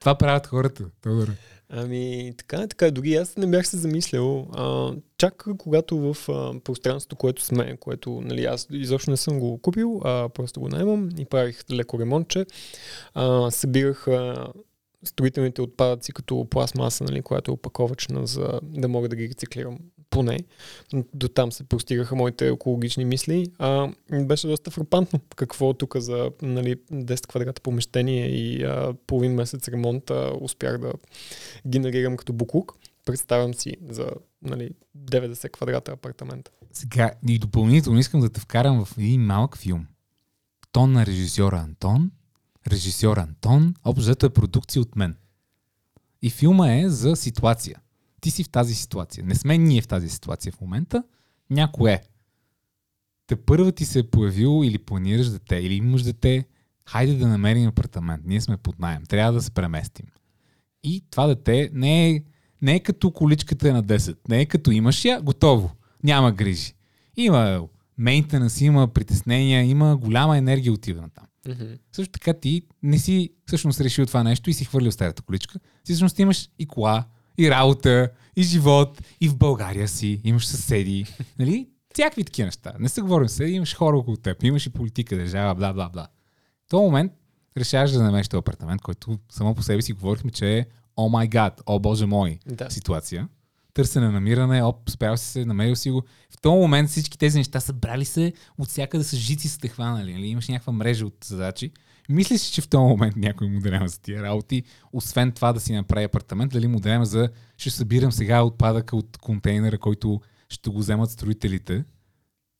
Това 0.00 0.14
правят 0.14 0.46
хората, 0.46 0.84
Тодор. 1.02 1.32
Ами, 1.70 2.32
така, 2.36 2.66
така, 2.66 2.90
дори 2.90 3.14
аз 3.14 3.36
не 3.36 3.46
бях 3.46 3.68
се 3.68 3.76
замислял. 3.76 4.46
А, 4.52 4.92
чак 5.18 5.46
когато 5.58 5.98
в 5.98 6.28
а, 6.28 6.60
пространството, 6.60 7.16
което 7.16 7.42
сме, 7.42 7.76
което 7.76 8.20
нали, 8.20 8.44
аз 8.44 8.66
изобщо 8.70 9.10
не 9.10 9.16
съм 9.16 9.38
го 9.38 9.58
купил, 9.58 10.00
а 10.04 10.28
просто 10.28 10.60
го 10.60 10.68
наймам 10.68 11.08
и 11.18 11.24
правих 11.24 11.64
леко 11.70 11.98
ремонтче, 11.98 12.46
а, 13.14 13.50
събирах 13.50 14.08
а, 14.08 14.48
строителните 15.04 15.62
отпадъци 15.62 16.12
като 16.12 16.46
пластмаса, 16.50 17.04
нали, 17.04 17.22
която 17.22 17.50
е 17.50 17.54
опаковачна, 17.54 18.26
за 18.26 18.60
да 18.62 18.88
мога 18.88 19.08
да 19.08 19.16
ги 19.16 19.28
рециклирам 19.28 19.78
поне. 20.10 20.38
До 21.14 21.28
там 21.28 21.52
се 21.52 21.64
простигаха 21.64 22.16
моите 22.16 22.48
екологични 22.48 23.04
мисли. 23.04 23.46
А, 23.58 23.88
беше 24.10 24.46
доста 24.46 24.70
фрапантно 24.70 25.20
какво 25.36 25.74
тук 25.74 25.96
за 25.96 26.30
нали, 26.42 26.76
10 26.92 27.26
квадрата 27.26 27.62
помещение 27.62 28.28
и 28.28 28.64
а, 28.64 28.94
половин 29.06 29.34
месец 29.34 29.68
ремонт 29.68 30.10
а, 30.10 30.32
успях 30.40 30.78
да 30.78 30.92
генерирам 31.66 32.16
като 32.16 32.32
буклук. 32.32 32.74
Представям 33.04 33.54
си 33.54 33.76
за 33.88 34.10
нали, 34.42 34.70
90 34.98 35.50
квадрата 35.50 35.92
апартамент. 35.92 36.50
Сега 36.72 37.10
и 37.28 37.38
допълнително 37.38 37.98
искам 37.98 38.20
да 38.20 38.28
те 38.28 38.40
вкарам 38.40 38.84
в 38.84 38.98
един 38.98 39.20
малък 39.20 39.56
филм. 39.56 39.86
Тон 40.72 40.92
на 40.92 41.06
режисьора 41.06 41.56
Антон. 41.56 42.10
Режисьор 42.66 43.16
Антон. 43.16 43.74
Общо 43.84 44.26
е 44.26 44.30
продукция 44.30 44.82
от 44.82 44.96
мен. 44.96 45.16
И 46.22 46.30
филма 46.30 46.72
е 46.74 46.88
за 46.88 47.16
ситуация. 47.16 47.80
Ти 48.20 48.30
си 48.30 48.44
в 48.44 48.48
тази 48.48 48.74
ситуация. 48.74 49.24
Не 49.24 49.34
сме 49.34 49.58
ние 49.58 49.82
в 49.82 49.88
тази 49.88 50.08
ситуация 50.08 50.52
в 50.52 50.60
момента. 50.60 51.02
Някой 51.50 51.90
е. 51.90 52.02
Те 53.26 53.36
първа 53.36 53.72
ти 53.72 53.84
се 53.84 53.98
е 53.98 54.10
появил 54.10 54.64
или 54.64 54.78
планираш 54.78 55.28
дете, 55.28 55.56
или 55.56 55.74
имаш 55.74 56.02
дете. 56.02 56.44
Хайде 56.86 57.14
да 57.14 57.28
намерим 57.28 57.68
апартамент. 57.68 58.22
Ние 58.26 58.40
сме 58.40 58.56
под 58.56 58.78
найем. 58.78 59.02
Трябва 59.06 59.32
да 59.32 59.42
се 59.42 59.50
преместим. 59.50 60.06
И 60.84 61.04
това 61.10 61.26
дете 61.26 61.70
не 61.72 62.10
е, 62.10 62.22
не 62.62 62.74
е 62.74 62.80
като 62.80 63.10
количката 63.10 63.68
е 63.68 63.72
на 63.72 63.84
10. 63.84 64.16
Не 64.28 64.40
е 64.40 64.46
като 64.46 64.70
имаш 64.70 65.04
я, 65.04 65.22
готово. 65.22 65.70
Няма 66.04 66.32
грижи. 66.32 66.74
Има 67.16 67.68
мейнтенанс, 67.98 68.60
има 68.60 68.88
притеснения, 68.88 69.64
има 69.64 69.96
голяма 69.96 70.38
енергия 70.38 70.72
отива 70.72 71.02
на 71.02 71.08
там. 71.10 71.24
Mm-hmm. 71.46 71.78
Също 71.92 72.12
така 72.12 72.32
ти 72.32 72.62
не 72.82 72.98
си 72.98 73.30
всъщност 73.46 73.80
решил 73.80 74.06
това 74.06 74.22
нещо 74.22 74.50
и 74.50 74.54
си 74.54 74.64
хвърлил 74.64 74.92
старата 74.92 75.22
количка. 75.22 75.58
Всъщност 75.84 76.18
имаш 76.18 76.50
и 76.58 76.66
кола, 76.66 77.04
и 77.38 77.50
работа, 77.50 78.10
и 78.36 78.42
живот, 78.42 79.02
и 79.20 79.28
в 79.28 79.36
България 79.36 79.88
си, 79.88 80.20
имаш 80.24 80.46
съседи, 80.46 81.06
нали? 81.38 81.68
Всякакви 81.94 82.24
такива 82.24 82.46
неща. 82.46 82.72
Не 82.78 82.88
се 82.88 83.00
говорим 83.00 83.28
съседи, 83.28 83.52
имаш 83.52 83.74
хора 83.76 83.96
около 83.96 84.16
теб, 84.16 84.42
имаш 84.42 84.66
и 84.66 84.70
политика, 84.70 85.16
държава, 85.16 85.54
бла, 85.54 85.72
бла, 85.72 85.88
бла. 85.88 86.06
В 86.66 86.68
този 86.68 86.82
момент 86.82 87.12
решаваш 87.56 87.90
да 87.90 88.02
намериш 88.02 88.28
този 88.28 88.38
апартамент, 88.38 88.82
който 88.82 89.18
само 89.32 89.54
по 89.54 89.62
себе 89.62 89.82
си 89.82 89.92
говорихме, 89.92 90.30
че 90.30 90.58
е 90.58 90.66
о 90.96 91.08
май 91.08 91.28
гад, 91.28 91.62
о 91.66 91.78
боже 91.78 92.06
мой 92.06 92.38
Да. 92.46 92.70
ситуация. 92.70 93.28
Търсене, 93.74 94.08
намиране, 94.08 94.62
оп, 94.62 94.90
спрял 94.90 95.16
си 95.16 95.26
се, 95.26 95.44
намерил 95.44 95.76
си 95.76 95.90
го. 95.90 96.02
В 96.30 96.40
този 96.40 96.56
момент 96.56 96.90
всички 96.90 97.18
тези 97.18 97.38
неща 97.38 97.60
са 97.60 97.72
брали 97.72 98.04
се 98.04 98.32
от 98.58 98.68
всякъде 98.68 99.04
с 99.04 99.16
жици 99.16 99.48
са 99.48 99.58
те 99.58 99.68
хванали. 99.68 100.12
Нали? 100.12 100.26
Имаш 100.26 100.48
някаква 100.48 100.72
мрежа 100.72 101.06
от 101.06 101.16
задачи. 101.24 101.70
Мислиш, 102.08 102.42
че 102.42 102.60
в 102.60 102.68
този 102.68 102.82
момент 102.82 103.16
някой 103.16 103.48
му 103.48 103.60
дарява 103.60 103.88
за 103.88 104.00
тия 104.00 104.22
работи, 104.22 104.62
освен 104.92 105.32
това 105.32 105.52
да 105.52 105.60
си 105.60 105.72
направи 105.72 106.04
апартамент, 106.04 106.52
дали 106.52 106.66
му 106.66 106.80
дарява 106.80 107.06
за 107.06 107.28
ще 107.56 107.70
събирам 107.70 108.12
сега 108.12 108.42
отпадъка 108.42 108.96
от 108.96 109.16
контейнера, 109.16 109.78
който 109.78 110.20
ще 110.48 110.70
го 110.70 110.78
вземат 110.78 111.10
строителите. 111.10 111.84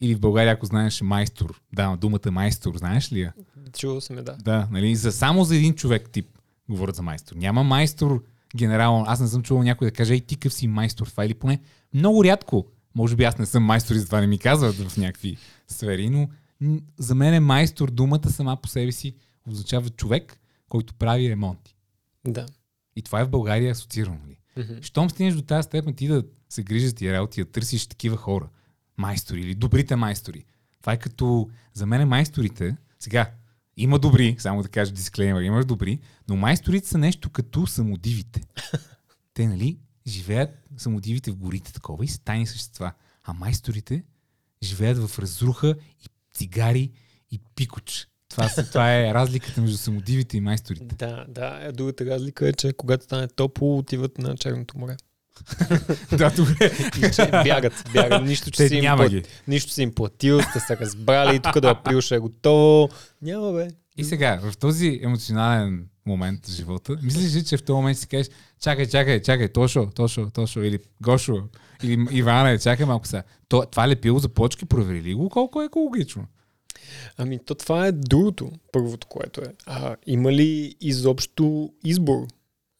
Или 0.00 0.14
в 0.14 0.20
България, 0.20 0.52
ако 0.52 0.66
знаеш 0.66 1.00
майстор. 1.00 1.60
Да, 1.72 1.96
думата 1.96 2.30
майстор, 2.30 2.76
знаеш 2.76 3.12
ли 3.12 3.20
я? 3.20 3.32
Чувал 3.78 4.00
съм 4.00 4.16
я, 4.16 4.22
да. 4.22 4.36
Да, 4.36 4.68
нали, 4.70 4.96
за, 4.96 5.12
само 5.12 5.44
за 5.44 5.56
един 5.56 5.74
човек 5.74 6.10
тип 6.10 6.38
говорят 6.68 6.96
за 6.96 7.02
майстор. 7.02 7.36
Няма 7.36 7.64
майстор 7.64 8.24
генерал. 8.56 9.04
Аз 9.06 9.20
не 9.20 9.28
съм 9.28 9.42
чувал 9.42 9.62
някой 9.62 9.86
да 9.86 9.92
каже, 9.92 10.12
ей 10.12 10.20
ти 10.20 10.36
къв 10.36 10.52
си 10.52 10.66
майстор 10.66 11.06
това 11.06 11.24
или 11.24 11.34
поне 11.34 11.60
много 11.94 12.24
рядко. 12.24 12.66
Може 12.94 13.16
би 13.16 13.24
аз 13.24 13.38
не 13.38 13.46
съм 13.46 13.64
майстор 13.64 13.94
и 13.94 13.98
затова 13.98 14.20
не 14.20 14.26
ми 14.26 14.38
казват 14.38 14.74
в 14.74 14.96
някакви 14.96 15.36
сфери, 15.68 16.10
но 16.10 16.28
за 16.98 17.14
мен 17.14 17.34
е 17.34 17.40
майстор 17.40 17.90
думата 17.90 18.30
сама 18.30 18.56
по 18.56 18.68
себе 18.68 18.92
си 18.92 19.14
означава 19.52 19.90
човек, 19.90 20.40
който 20.68 20.94
прави 20.94 21.30
ремонти. 21.30 21.76
Да. 22.26 22.46
И 22.96 23.02
това 23.02 23.20
е 23.20 23.24
в 23.24 23.30
България 23.30 23.72
асоциирано. 23.72 24.18
Нали? 24.22 24.38
Мгм. 24.56 24.82
Щом 24.82 25.10
стигнеш 25.10 25.34
до 25.34 25.42
тази 25.42 25.66
степен 25.66 25.94
ти 25.94 26.08
да 26.08 26.24
се 26.48 26.62
грижиш 26.62 26.88
за 26.88 26.94
тия 26.94 27.14
работи, 27.14 27.44
да 27.44 27.50
търсиш 27.50 27.86
такива 27.86 28.16
хора, 28.16 28.48
майстори 28.96 29.40
или 29.40 29.54
добрите 29.54 29.96
майстори. 29.96 30.44
Това 30.80 30.92
е 30.92 30.98
като, 30.98 31.50
за 31.74 31.86
мен 31.86 32.08
майсторите, 32.08 32.76
сега, 33.00 33.30
има 33.76 33.98
добри, 33.98 34.36
само 34.38 34.62
да 34.62 34.68
кажа 34.68 34.92
дисклеймер, 34.92 35.42
имаш 35.42 35.66
добри, 35.66 36.00
но 36.28 36.36
майсторите 36.36 36.88
са 36.88 36.98
нещо 36.98 37.30
като 37.30 37.66
самодивите. 37.66 38.42
Те, 39.34 39.46
нали, 39.46 39.78
живеят 40.06 40.50
самодивите 40.76 41.30
в 41.30 41.36
горите 41.36 41.72
такова 41.72 42.04
и 42.04 42.08
са 42.08 42.20
тайни 42.20 42.46
същества. 42.46 42.92
А 43.24 43.32
майсторите 43.32 44.04
живеят 44.62 45.08
в 45.08 45.18
разруха 45.18 45.74
и 46.04 46.08
цигари 46.32 46.90
и 47.30 47.40
пикоч. 47.54 48.08
Това, 48.28 48.48
са, 48.48 48.68
това 48.68 48.94
е 48.94 49.14
разликата 49.14 49.60
между 49.60 49.76
самодивите 49.76 50.36
и 50.36 50.40
майсторите. 50.40 50.94
Да, 50.94 51.24
да. 51.28 51.58
Е, 51.62 51.72
Другата 51.72 52.06
разлика 52.06 52.48
е, 52.48 52.52
че 52.52 52.72
когато 52.72 53.04
стане 53.04 53.28
топло, 53.28 53.78
отиват 53.78 54.18
на 54.18 54.36
Черното 54.36 54.78
море. 54.78 54.96
да, 56.18 56.30
добре. 56.30 56.70
И 56.98 57.10
че 57.14 57.30
бягат, 57.30 57.90
бягат. 57.92 58.24
Нищо, 58.24 58.50
че 58.50 58.56
Те 58.56 58.68
си 58.68 58.74
им, 58.74 58.80
няма 58.80 59.06
плат... 59.08 59.28
Нищо 59.48 59.72
си 59.72 59.82
им 59.82 59.94
платил, 59.94 60.42
сте 60.42 60.60
се 60.60 60.76
разбрали, 60.76 61.40
тук 61.40 61.60
до 61.60 61.68
април 61.68 62.00
ще 62.00 62.14
е 62.14 62.18
готово. 62.18 62.88
Няма 63.22 63.52
бе. 63.52 63.68
И 63.96 64.04
сега, 64.04 64.40
в 64.42 64.56
този 64.56 65.00
емоционален 65.02 65.86
момент 66.06 66.46
в 66.46 66.50
живота, 66.50 66.96
мислиш 67.02 67.34
ли, 67.34 67.44
че 67.44 67.56
в 67.56 67.62
този 67.62 67.76
момент 67.76 67.98
си 67.98 68.08
кажеш, 68.08 68.26
чакай, 68.60 68.86
чакай, 68.86 69.22
чакай, 69.22 69.48
Тошо, 69.48 69.86
Тошо, 69.94 70.30
Тошо, 70.30 70.60
или 70.60 70.78
Гошо, 71.02 71.42
или 71.82 72.06
Иване, 72.10 72.58
чакай 72.58 72.86
малко 72.86 73.06
сега. 73.06 73.22
То, 73.48 73.66
това 73.70 73.88
лепило 73.88 74.18
за 74.18 74.28
почки, 74.28 74.64
провери 74.64 75.02
ли 75.02 75.14
го 75.14 75.28
колко 75.28 75.62
е 75.62 75.64
екологично? 75.64 76.26
Ами 77.16 77.38
то 77.38 77.54
това 77.54 77.86
е 77.86 77.92
другото, 77.92 78.52
първото, 78.72 79.06
което 79.06 79.40
е. 79.40 79.54
А, 79.66 79.96
има 80.06 80.32
ли 80.32 80.76
изобщо 80.80 81.72
избор? 81.84 82.26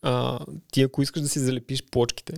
А, 0.03 0.39
ти 0.73 0.83
ако 0.83 1.03
искаш 1.03 1.23
да 1.23 1.29
си 1.29 1.39
залепиш 1.39 1.83
плочките, 1.91 2.35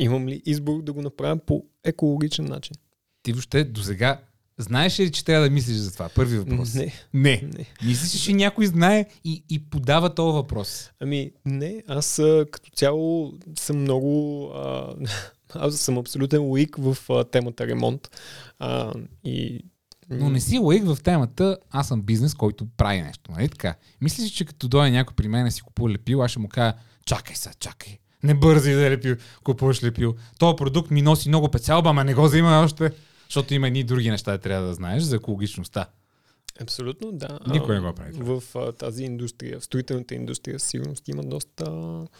имам 0.00 0.28
ли 0.28 0.42
избор 0.46 0.82
да 0.82 0.92
го 0.92 1.02
направя 1.02 1.38
по 1.38 1.64
екологичен 1.84 2.44
начин? 2.44 2.76
Ти 3.22 3.32
въобще 3.32 3.64
до 3.64 3.82
сега 3.82 4.20
знаеш 4.58 5.00
ли, 5.00 5.12
че 5.12 5.24
трябва 5.24 5.44
да 5.44 5.50
мислиш 5.50 5.76
за 5.76 5.92
това? 5.92 6.08
Първи 6.08 6.38
въпрос. 6.38 6.74
Не, 6.74 6.92
Не. 7.14 7.42
не. 7.58 7.66
Мислиш, 7.84 8.22
че 8.22 8.32
някой 8.32 8.66
знае 8.66 9.06
и, 9.24 9.44
и 9.50 9.70
подава 9.70 10.14
този 10.14 10.34
въпрос. 10.34 10.90
Ами 11.00 11.30
не, 11.44 11.82
аз 11.88 12.22
като 12.50 12.70
цяло 12.70 13.32
съм 13.58 13.80
много... 13.80 14.44
А, 14.54 14.94
аз 15.54 15.76
съм 15.76 15.98
абсолютен 15.98 16.42
луик 16.42 16.76
в 16.78 16.98
а, 17.10 17.24
темата 17.24 17.66
ремонт. 17.66 18.08
А, 18.58 18.92
и 19.24 19.64
Но 20.10 20.30
не 20.30 20.40
си 20.40 20.58
лаик 20.58 20.84
в 20.84 20.98
темата, 21.02 21.58
аз 21.70 21.88
съм 21.88 22.02
бизнес, 22.02 22.34
който 22.34 22.66
прави 22.76 23.02
нещо. 23.02 23.32
Нали 23.32 23.48
така? 23.48 23.74
Мислиш, 24.00 24.26
ли, 24.26 24.30
че 24.30 24.44
като 24.44 24.68
дойде 24.68 24.90
някой 24.90 25.14
при 25.16 25.28
мен 25.28 25.44
да 25.44 25.50
си 25.50 25.62
купува 25.62 25.90
лепил, 25.90 26.22
аз 26.22 26.30
ще 26.30 26.40
му 26.40 26.48
кажа, 26.48 26.74
чакай 27.06 27.36
сега, 27.36 27.54
чакай. 27.60 27.98
Не 28.22 28.34
бързи 28.34 28.72
да 28.72 28.90
лепил, 28.90 29.16
купуваш 29.44 29.82
лепил. 29.82 30.14
Този 30.38 30.56
продукт 30.56 30.90
ми 30.90 31.02
носи 31.02 31.28
много 31.28 31.48
печалба, 31.48 31.90
ама 31.90 32.04
не 32.04 32.14
го 32.14 32.24
взимаме 32.24 32.56
още. 32.56 32.90
Защото 33.24 33.54
има 33.54 33.66
едни 33.66 33.84
други 33.84 34.10
неща, 34.10 34.32
да 34.32 34.38
трябва 34.38 34.66
да 34.66 34.74
знаеш 34.74 35.02
за 35.02 35.16
екологичността. 35.16 35.86
Абсолютно, 36.60 37.12
да. 37.12 37.38
Никой 37.46 37.74
не 37.74 37.80
го 37.80 37.94
прави. 37.94 38.12
В 38.12 38.42
а, 38.54 38.72
тази 38.72 39.04
индустрия, 39.04 39.60
в 39.60 39.64
строителната 39.64 40.14
индустрия, 40.14 40.60
сигурност 40.60 41.08
има 41.08 41.22
доста... 41.22 41.64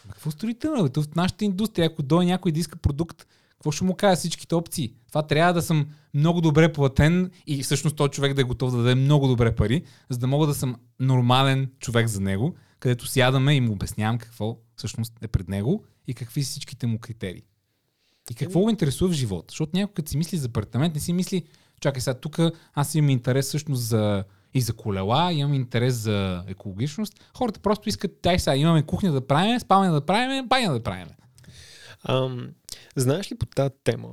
Какво 0.09 0.31
строително? 0.31 0.91
В 0.97 1.17
нашата 1.17 1.45
индустрия, 1.45 1.87
ако 1.87 2.03
дойде 2.03 2.31
някой 2.31 2.53
да 2.53 2.61
иска 2.61 2.79
продукт, 2.79 3.27
какво 3.59 3.71
ще 3.73 3.85
му 3.85 3.95
кажа 3.95 4.17
всичките 4.17 4.55
опции? 4.55 4.93
Това 5.09 5.23
трябва 5.23 5.53
да 5.53 5.63
съм 5.63 5.87
много 6.15 6.41
добре 6.41 6.73
платен 6.73 7.31
и 7.47 7.63
всъщност 7.63 7.97
този 7.97 8.11
човек 8.11 8.35
да 8.35 8.41
е 8.41 8.45
готов 8.45 8.71
да 8.71 8.77
даде 8.77 8.95
много 8.95 9.29
добре 9.29 9.55
пари, 9.55 9.83
за 10.11 10.19
да 10.19 10.27
мога 10.27 10.47
да 10.47 10.55
съм 10.55 10.77
нормален 11.01 11.71
човек 11.81 12.07
за 12.07 12.21
него, 12.21 12.55
където 12.81 13.07
сядаме 13.07 13.55
и 13.55 13.61
му 13.61 13.73
обяснявам 13.73 14.19
какво 14.19 14.59
всъщност 14.77 15.13
е 15.23 15.29
пред 15.29 15.49
него 15.49 15.85
и 16.07 16.15
какви 16.15 16.43
са 16.43 16.51
всичките 16.51 16.87
му 16.87 16.99
критерии. 16.99 17.43
И 18.31 18.35
какво 18.35 18.61
го 18.61 18.71
интересува 18.71 19.11
в 19.11 19.15
живота? 19.15 19.47
Защото 19.49 19.73
някой 19.75 19.95
като 19.95 20.11
си 20.11 20.17
мисли 20.17 20.39
за 20.39 20.47
апартамент, 20.47 20.95
не 20.95 21.01
си 21.01 21.13
мисли, 21.13 21.43
чакай 21.81 22.01
сега, 22.01 22.15
тук 22.15 22.39
аз 22.75 22.95
имам 22.95 23.11
интерес 23.11 23.47
всъщност 23.47 23.83
за 23.83 24.25
и 24.55 24.61
за 24.61 24.73
колела, 24.73 25.33
имам 25.33 25.55
интерес 25.55 25.95
за 25.95 26.45
екологичност. 26.47 27.21
Хората 27.37 27.61
просто 27.61 27.89
искат, 27.89 28.11
дай 28.23 28.39
сега, 28.39 28.57
имаме 28.57 28.83
кухня 28.83 29.13
да 29.13 29.27
правим, 29.27 29.61
спалня 29.61 29.93
да 29.93 30.07
правим, 30.07 30.49
баня 30.49 30.73
да 30.73 30.83
правим. 30.83 31.09
Ам, 32.05 32.49
знаеш 32.97 33.33
ли 33.33 33.39
по 33.39 33.47
тази 33.47 33.75
тема? 33.85 34.09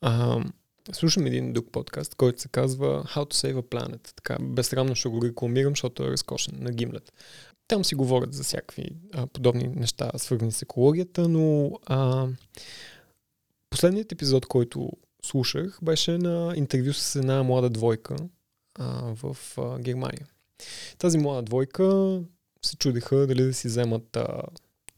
Ам, 0.00 0.52
слушам 0.92 1.26
един 1.26 1.52
друг 1.52 1.66
подкаст, 1.72 2.14
който 2.14 2.40
се 2.40 2.48
казва 2.48 3.04
How 3.04 3.24
to 3.24 3.34
Save 3.34 3.54
a 3.54 3.62
Planet. 3.62 4.14
Така, 4.16 4.36
безсрамно 4.40 4.94
ще 4.94 5.08
го 5.08 5.22
рекламирам, 5.22 5.72
защото 5.72 6.04
е 6.04 6.10
разкошен 6.10 6.54
на 6.58 6.72
Гимлет. 6.72 7.12
Там 7.68 7.84
си 7.84 7.94
говорят 7.94 8.34
за 8.34 8.44
всякакви 8.44 8.90
а, 9.14 9.26
подобни 9.26 9.68
неща, 9.68 10.10
свързани 10.16 10.52
с 10.52 10.62
екологията, 10.62 11.28
но 11.28 11.70
а, 11.86 12.26
последният 13.70 14.12
епизод, 14.12 14.46
който 14.46 14.90
слушах, 15.24 15.78
беше 15.82 16.18
на 16.18 16.52
интервю 16.56 16.92
с 16.92 17.16
една 17.16 17.42
млада 17.42 17.70
двойка 17.70 18.16
а, 18.74 19.14
в 19.14 19.36
а, 19.58 19.78
Германия. 19.78 20.26
Тази 20.98 21.18
млада 21.18 21.42
двойка 21.42 22.20
се 22.62 22.76
чудеха 22.76 23.26
дали 23.26 23.42
да 23.42 23.54
си 23.54 23.68
вземат 23.68 24.16
а, 24.16 24.42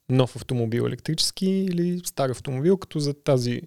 нов 0.09 0.36
автомобил 0.36 0.82
електрически 0.82 1.46
или 1.46 2.00
стар 2.04 2.28
автомобил, 2.30 2.76
като 2.76 2.98
за 2.98 3.14
тази 3.14 3.62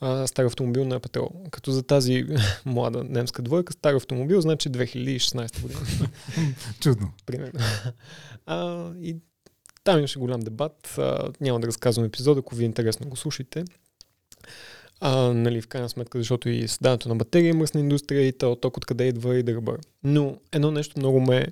а, 0.00 0.26
стар 0.26 0.44
автомобил 0.44 0.84
на 0.84 1.00
петрол. 1.00 1.30
Като 1.50 1.70
за 1.70 1.82
тази 1.82 2.24
млада 2.64 3.04
немска 3.04 3.42
двойка, 3.42 3.72
стар 3.72 3.94
автомобил, 3.94 4.40
значи 4.40 4.68
2016 4.68 5.62
година, 5.62 5.80
Чудно. 6.80 7.12
примерно. 7.26 7.60
А, 8.46 8.90
и 9.02 9.16
там 9.84 9.98
имаше 9.98 10.18
голям 10.18 10.40
дебат. 10.40 10.94
А, 10.98 11.32
няма 11.40 11.60
да 11.60 11.66
разказвам 11.66 12.06
епизода, 12.06 12.40
ако 12.40 12.54
ви 12.54 12.64
е 12.64 12.66
интересно, 12.66 13.08
го 13.08 13.16
слушайте. 13.16 13.64
А, 15.00 15.32
нали, 15.32 15.60
в 15.60 15.68
крайна 15.68 15.88
сметка, 15.88 16.18
защото 16.18 16.48
и 16.48 16.68
създаването 16.68 17.08
на 17.08 17.16
батерия 17.16 17.50
е 17.50 17.52
мръсна 17.52 17.80
индустрия 17.80 18.26
и 18.28 18.32
то 18.32 18.56
ток 18.56 18.76
откъде 18.76 19.06
идва 19.06 19.36
и 19.38 19.42
да 19.42 19.54
ръбър. 19.54 19.80
Но 20.04 20.38
едно 20.52 20.70
нещо 20.70 20.98
много 20.98 21.20
ме 21.20 21.46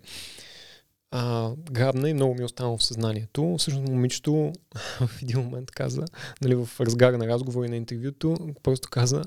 а, 1.10 1.50
грабна 1.70 2.10
и 2.10 2.14
много 2.14 2.34
ми 2.34 2.40
е 2.40 2.44
останало 2.44 2.78
в 2.78 2.84
съзнанието. 2.84 3.56
Всъщност 3.58 3.88
момичето 3.88 4.52
в 5.00 5.10
един 5.22 5.40
момент 5.40 5.70
каза, 5.70 6.04
нали, 6.42 6.54
в 6.54 6.68
разгара 6.80 7.18
на 7.18 7.26
разговори 7.26 7.68
на 7.68 7.76
интервюто, 7.76 8.36
просто 8.62 8.88
каза 8.90 9.22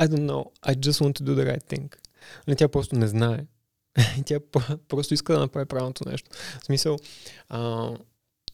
I 0.00 0.08
don't 0.08 0.26
know, 0.26 0.50
I 0.66 0.74
just 0.74 1.04
want 1.04 1.20
to 1.20 1.22
do 1.22 1.34
the 1.34 1.56
right 1.56 1.64
thing. 1.64 1.96
Нали, 2.46 2.56
тя 2.56 2.68
просто 2.68 2.96
не 2.96 3.08
знае. 3.08 3.46
И 4.18 4.22
тя 4.26 4.40
просто 4.88 5.14
иска 5.14 5.32
да 5.32 5.38
направи 5.38 5.66
правилното 5.66 6.08
нещо. 6.08 6.30
В 6.60 6.64
смисъл, 6.64 6.98
а, 7.48 7.90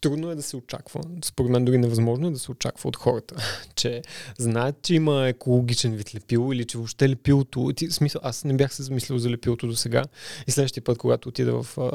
трудно 0.01 0.31
е 0.31 0.35
да 0.35 0.43
се 0.43 0.57
очаква, 0.57 1.01
според 1.25 1.51
мен 1.51 1.65
дори 1.65 1.79
невъзможно 1.79 2.29
е 2.29 2.31
да 2.31 2.39
се 2.39 2.51
очаква 2.51 2.89
от 2.89 2.97
хората, 2.97 3.37
че 3.75 4.03
знаят, 4.39 4.83
че 4.83 4.95
има 4.95 5.29
екологичен 5.29 5.95
вид 5.95 6.15
лепило 6.15 6.53
или 6.53 6.65
че 6.65 6.79
въобще 6.79 7.09
лепилото, 7.09 7.73
смисъл, 7.91 8.21
аз 8.25 8.45
не 8.45 8.57
бях 8.57 8.75
се 8.75 8.83
замислил 8.83 9.19
за 9.19 9.31
лепилото 9.31 9.67
до 9.67 9.77
сега 9.77 10.05
и 10.47 10.51
следващия 10.51 10.85
път, 10.85 10.99
когато 10.99 11.29
отида 11.29 11.63
в 11.63 11.79
а, 11.79 11.91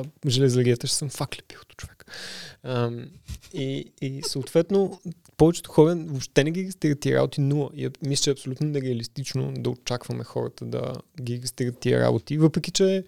ще 0.87 0.87
съм 0.87 1.09
фак 1.09 1.37
лепилото 1.37 1.75
човек. 1.75 2.05
Ам, 2.63 3.05
и, 3.53 3.91
и 4.01 4.21
съответно, 4.27 5.01
повечето 5.37 5.71
хора 5.71 5.95
въобще 5.95 6.43
не 6.43 6.51
ги 6.51 6.59
регистрират 6.59 6.99
тия 6.99 7.17
работи 7.17 7.41
нула. 7.41 7.69
И 7.75 7.89
мисля, 8.05 8.23
че 8.23 8.29
е 8.29 8.33
абсолютно 8.33 8.67
нереалистично 8.67 9.53
да 9.57 9.69
очакваме 9.69 10.23
хората 10.23 10.65
да 10.65 10.93
ги 11.21 11.33
регистрират 11.33 11.79
тия 11.79 11.99
работи, 11.99 12.37
въпреки 12.37 12.71
че 12.71 13.03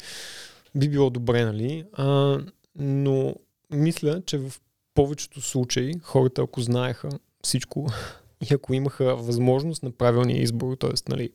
би 0.76 0.90
било 0.90 1.10
добре, 1.10 1.46
нали? 1.46 1.86
А, 1.94 2.40
но 2.76 3.36
мисля, 3.72 4.22
че 4.26 4.38
в 4.38 4.54
повечето 4.96 5.42
случаи 5.42 5.94
хората, 6.04 6.42
ако 6.42 6.62
знаеха 6.62 7.10
всичко 7.44 7.88
и 8.50 8.54
ако 8.54 8.74
имаха 8.74 9.16
възможност 9.16 9.84
на 9.84 9.92
правилния 9.92 10.42
избор, 10.42 10.76
т.е. 10.76 10.92
Нали, 11.10 11.30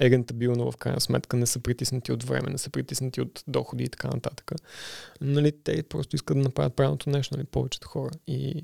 рентабилно 0.00 0.72
в 0.72 0.76
крайна 0.76 1.00
сметка, 1.00 1.36
не 1.36 1.46
са 1.46 1.60
притиснати 1.60 2.12
от 2.12 2.24
време, 2.24 2.50
не 2.50 2.58
са 2.58 2.70
притиснати 2.70 3.20
от 3.20 3.44
доходи 3.46 3.84
и 3.84 3.88
така 3.88 4.08
нататък. 4.08 4.52
Нали, 5.20 5.52
те 5.64 5.82
просто 5.82 6.16
искат 6.16 6.36
да 6.36 6.42
направят 6.42 6.76
правилното 6.76 7.10
нещо, 7.10 7.36
нали, 7.36 7.46
повечето 7.46 7.88
хора. 7.88 8.10
И 8.26 8.62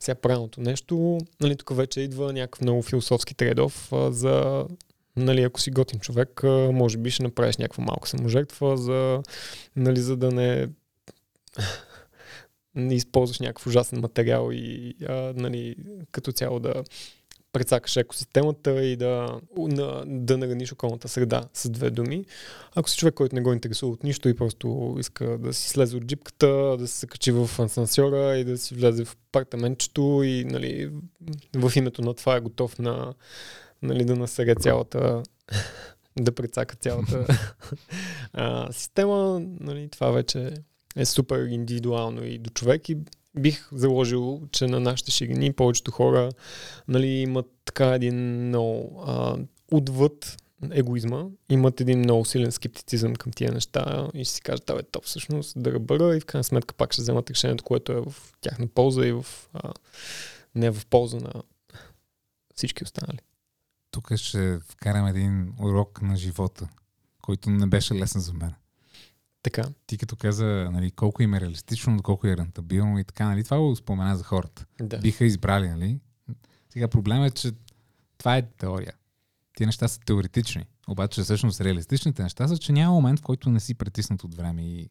сега 0.00 0.14
правилното 0.14 0.60
нещо, 0.60 1.18
нали, 1.40 1.56
тук 1.56 1.76
вече 1.76 2.00
идва 2.00 2.32
някакъв 2.32 2.60
много 2.60 2.82
философски 2.82 3.34
тредов 3.34 3.92
а, 3.92 4.12
за 4.12 4.64
нали, 5.16 5.42
ако 5.42 5.60
си 5.60 5.70
готин 5.70 6.00
човек, 6.00 6.42
може 6.72 6.98
би 6.98 7.10
ще 7.10 7.22
направиш 7.22 7.56
някаква 7.56 7.84
малка 7.84 8.08
саможертва, 8.08 8.76
за, 8.76 9.22
нали, 9.76 10.00
за 10.00 10.16
да 10.16 10.30
не 10.30 10.68
не 12.74 12.94
използваш 12.94 13.40
някакъв 13.40 13.66
ужасен 13.66 14.00
материал 14.00 14.48
и 14.52 14.94
а, 15.08 15.32
нали, 15.36 15.76
като 16.12 16.32
цяло 16.32 16.60
да 16.60 16.84
прецакаш 17.54 17.96
екосистемата 17.96 18.84
и 18.84 18.96
да, 18.96 19.40
на, 19.56 20.04
да 20.06 20.38
нараниш 20.38 20.72
околната 20.72 21.08
среда 21.08 21.42
с 21.52 21.70
две 21.70 21.90
думи. 21.90 22.24
Ако 22.74 22.90
си 22.90 22.96
човек, 22.96 23.14
който 23.14 23.34
не 23.34 23.42
го 23.42 23.52
интересува 23.52 23.92
от 23.92 24.04
нищо 24.04 24.28
и 24.28 24.36
просто 24.36 24.96
иска 25.00 25.38
да 25.38 25.52
си 25.52 25.68
слезе 25.68 25.96
от 25.96 26.06
джипката, 26.06 26.76
да 26.78 26.88
се 26.88 27.06
качи 27.06 27.32
в 27.32 27.50
асансьора 27.58 28.36
и 28.36 28.44
да 28.44 28.58
си 28.58 28.74
влезе 28.74 29.04
в 29.04 29.16
апартаментчето 29.28 30.22
и 30.24 30.44
нали, 30.44 30.90
в 31.56 31.72
името 31.76 32.02
на 32.02 32.14
това 32.14 32.36
е 32.36 32.40
готов 32.40 32.78
на, 32.78 33.14
нали, 33.82 34.04
да 34.04 34.16
насере 34.16 34.54
цялата 34.54 35.22
да 36.20 36.32
прецака 36.32 36.76
цялата 36.76 37.26
а, 38.32 38.72
система, 38.72 39.40
нали, 39.60 39.88
това 39.88 40.10
вече 40.10 40.54
е 40.96 41.04
супер 41.04 41.46
индивидуално 41.46 42.24
и 42.24 42.38
до 42.38 42.50
човек 42.50 42.88
и 42.88 42.96
бих 43.38 43.68
заложил, 43.72 44.42
че 44.52 44.66
на 44.66 44.80
нашите 44.80 45.10
ширини 45.10 45.52
повечето 45.52 45.90
хора 45.90 46.30
нали, 46.88 47.06
имат 47.06 47.46
така 47.64 47.86
един 47.86 48.46
много 48.46 49.02
а, 49.06 49.36
отвъд 49.72 50.36
егоизма, 50.70 51.24
имат 51.48 51.80
един 51.80 51.98
много 51.98 52.24
силен 52.24 52.52
скептицизъм 52.52 53.14
към 53.14 53.32
тия 53.32 53.52
неща 53.52 54.08
и 54.14 54.24
ще 54.24 54.34
си 54.34 54.40
кажат, 54.40 54.66
това 54.66 54.80
е 54.80 54.82
топ 54.82 55.04
всъщност 55.04 55.62
да 55.62 55.72
ръбъра 55.72 56.16
и 56.16 56.20
в 56.20 56.24
крайна 56.24 56.44
сметка 56.44 56.74
пак 56.74 56.92
ще 56.92 57.02
вземат 57.02 57.30
решението, 57.30 57.64
което 57.64 57.92
е 57.92 58.00
в 58.00 58.14
тяхна 58.40 58.66
полза 58.66 59.06
и 59.06 59.12
в, 59.12 59.26
а, 59.52 59.72
не 60.54 60.70
в 60.70 60.86
полза 60.86 61.16
на 61.16 61.32
всички 62.54 62.84
останали. 62.84 63.18
Тук 63.90 64.16
ще 64.16 64.58
вкарам 64.58 65.06
един 65.06 65.54
урок 65.60 66.02
на 66.02 66.16
живота, 66.16 66.68
който 67.22 67.50
не 67.50 67.66
беше 67.66 67.94
лесен 67.94 68.20
за 68.20 68.32
мен. 68.32 68.54
Така. 69.44 69.64
Ти 69.86 69.98
като 69.98 70.16
каза 70.16 70.44
нали, 70.72 70.90
колко 70.90 71.22
им 71.22 71.34
е 71.34 71.40
реалистично, 71.40 72.02
колко 72.02 72.26
е 72.26 72.36
рентабилно 72.36 72.98
и 72.98 73.04
така, 73.04 73.28
нали, 73.28 73.44
това 73.44 73.58
го 73.58 73.76
спомена 73.76 74.16
за 74.16 74.24
хората. 74.24 74.66
Да. 74.80 74.98
Биха 74.98 75.24
избрали, 75.24 75.68
нали? 75.68 76.00
Сега 76.70 76.88
проблемът 76.88 77.32
е, 77.32 77.40
че 77.40 77.52
това 78.18 78.36
е 78.36 78.42
теория. 78.42 78.92
Тия 79.56 79.66
неща 79.66 79.88
са 79.88 80.00
теоретични. 80.00 80.64
Обаче 80.88 81.22
всъщност 81.22 81.60
реалистичните 81.60 82.22
неща 82.22 82.48
са, 82.48 82.58
че 82.58 82.72
няма 82.72 82.94
момент, 82.94 83.18
в 83.20 83.22
който 83.22 83.50
не 83.50 83.60
си 83.60 83.74
притиснат 83.74 84.24
от 84.24 84.34
време 84.34 84.62
и 84.62 84.90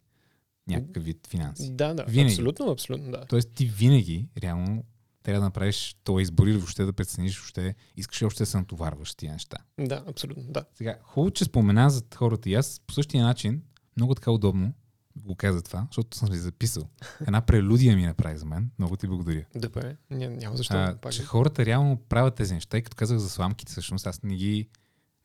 някакъв 0.67 1.03
вид 1.03 1.27
финанси. 1.27 1.71
Да, 1.71 1.93
да, 1.93 2.03
Винаги. 2.03 2.33
абсолютно, 2.33 2.71
абсолютно, 2.71 3.11
да. 3.11 3.25
Тоест 3.25 3.49
ти 3.53 3.65
винаги, 3.65 4.27
реално, 4.43 4.83
трябва 5.23 5.39
да 5.39 5.45
направиш 5.45 5.95
това 6.03 6.21
избор 6.21 6.47
или 6.47 6.57
въобще 6.57 6.85
да 6.85 6.93
прецениш, 6.93 7.37
въобще 7.37 7.75
искаш 7.97 8.21
ли 8.21 8.25
още 8.25 8.43
да 8.43 8.47
се 8.47 8.57
натоварваш 8.57 9.15
тия 9.15 9.31
неща. 9.31 9.57
Да, 9.79 10.03
абсолютно, 10.07 10.43
да. 10.43 10.65
Сега, 10.73 10.97
хубаво, 11.03 11.31
че 11.31 11.45
спомена 11.45 11.89
за 11.89 12.01
хората 12.15 12.49
и 12.49 12.53
аз 12.53 12.81
по 12.87 12.93
същия 12.93 13.23
начин, 13.23 13.61
много 13.97 14.15
така 14.15 14.31
удобно 14.31 14.73
го 15.15 15.35
каза 15.35 15.61
това, 15.61 15.87
защото 15.89 16.17
съм 16.17 16.29
ли 16.29 16.37
записал. 16.37 16.83
Една 17.27 17.41
прелюдия 17.41 17.95
ми 17.95 18.05
направи 18.05 18.37
за 18.37 18.45
мен. 18.45 18.71
Много 18.79 18.97
ти 18.97 19.07
благодаря. 19.07 19.45
Добре, 19.55 19.97
Ня, 20.09 20.29
няма 20.29 20.57
защо. 20.57 20.73
А, 20.73 20.97
пак. 21.01 21.13
че 21.13 21.23
хората 21.23 21.65
реално 21.65 21.97
правят 21.97 22.35
тези 22.35 22.53
неща. 22.53 22.77
И 22.77 22.81
като 22.81 22.95
казах 22.95 23.17
за 23.17 23.29
сламките, 23.29 23.71
всъщност 23.71 24.07
аз 24.07 24.23
не 24.23 24.35
ги, 24.35 24.69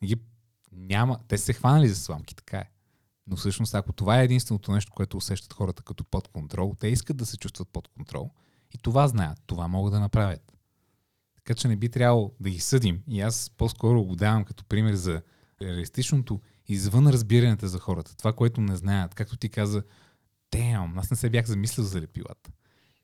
не 0.01 0.07
ги 0.07 0.15
няма. 0.71 1.19
Те 1.27 1.37
са 1.37 1.45
се 1.45 1.53
хванали 1.53 1.89
за 1.89 1.95
сламки, 1.95 2.35
така 2.35 2.57
е. 2.57 2.69
Но 3.27 3.35
всъщност, 3.35 3.75
ако 3.75 3.93
това 3.93 4.21
е 4.21 4.23
единственото 4.23 4.71
нещо, 4.71 4.91
което 4.95 5.17
усещат 5.17 5.53
хората 5.53 5.83
като 5.83 6.03
под 6.03 6.27
контрол, 6.27 6.75
те 6.79 6.87
искат 6.87 7.17
да 7.17 7.25
се 7.25 7.37
чувстват 7.37 7.69
под 7.69 7.87
контрол. 7.87 8.31
И 8.71 8.77
това 8.77 9.07
знаят, 9.07 9.39
това 9.45 9.67
могат 9.67 9.93
да 9.93 9.99
направят. 9.99 10.53
Така 11.35 11.53
че 11.53 11.67
не 11.67 11.75
би 11.75 11.89
трябвало 11.89 12.31
да 12.39 12.49
ги 12.49 12.59
съдим. 12.59 13.03
И 13.07 13.21
аз 13.21 13.51
по-скоро 13.57 14.03
го 14.03 14.15
давам 14.15 14.45
като 14.45 14.65
пример 14.65 14.93
за 14.93 15.21
реалистичното 15.61 16.41
извън 16.69 17.07
разбиранията 17.07 17.67
за 17.67 17.79
хората. 17.79 18.17
Това, 18.17 18.33
което 18.33 18.61
не 18.61 18.75
знаят. 18.75 19.15
Както 19.15 19.37
ти 19.37 19.49
каза, 19.49 19.83
Damn, 20.51 20.99
аз 20.99 21.11
не 21.11 21.17
се 21.17 21.29
бях 21.29 21.45
замислил 21.45 21.85
за 21.85 22.01
лепилата. 22.01 22.51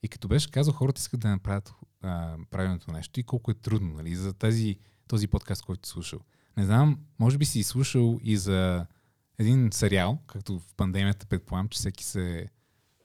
И 0.02 0.08
като 0.08 0.28
беше 0.28 0.50
казал, 0.50 0.74
хората 0.74 0.98
искат 0.98 1.20
да 1.20 1.28
направят 1.28 1.72
а, 2.02 2.36
правилното 2.50 2.92
нещо 2.92 3.20
и 3.20 3.22
колко 3.22 3.50
е 3.50 3.54
трудно, 3.54 3.94
нали, 3.94 4.14
за 4.14 4.32
тази, 4.32 4.76
този 5.08 5.26
подкаст, 5.26 5.62
който 5.62 5.88
слушал. 5.88 6.20
Не 6.56 6.64
знам, 6.64 6.98
може 7.18 7.38
би 7.38 7.44
си 7.44 7.62
слушал 7.62 8.20
и 8.22 8.36
за 8.36 8.86
един 9.38 9.68
сериал, 9.72 10.18
както 10.26 10.58
в 10.58 10.74
пандемията 10.76 11.26
предполагам, 11.26 11.68
че 11.68 11.78
всеки 11.78 12.04
се 12.04 12.38
е 12.38 12.46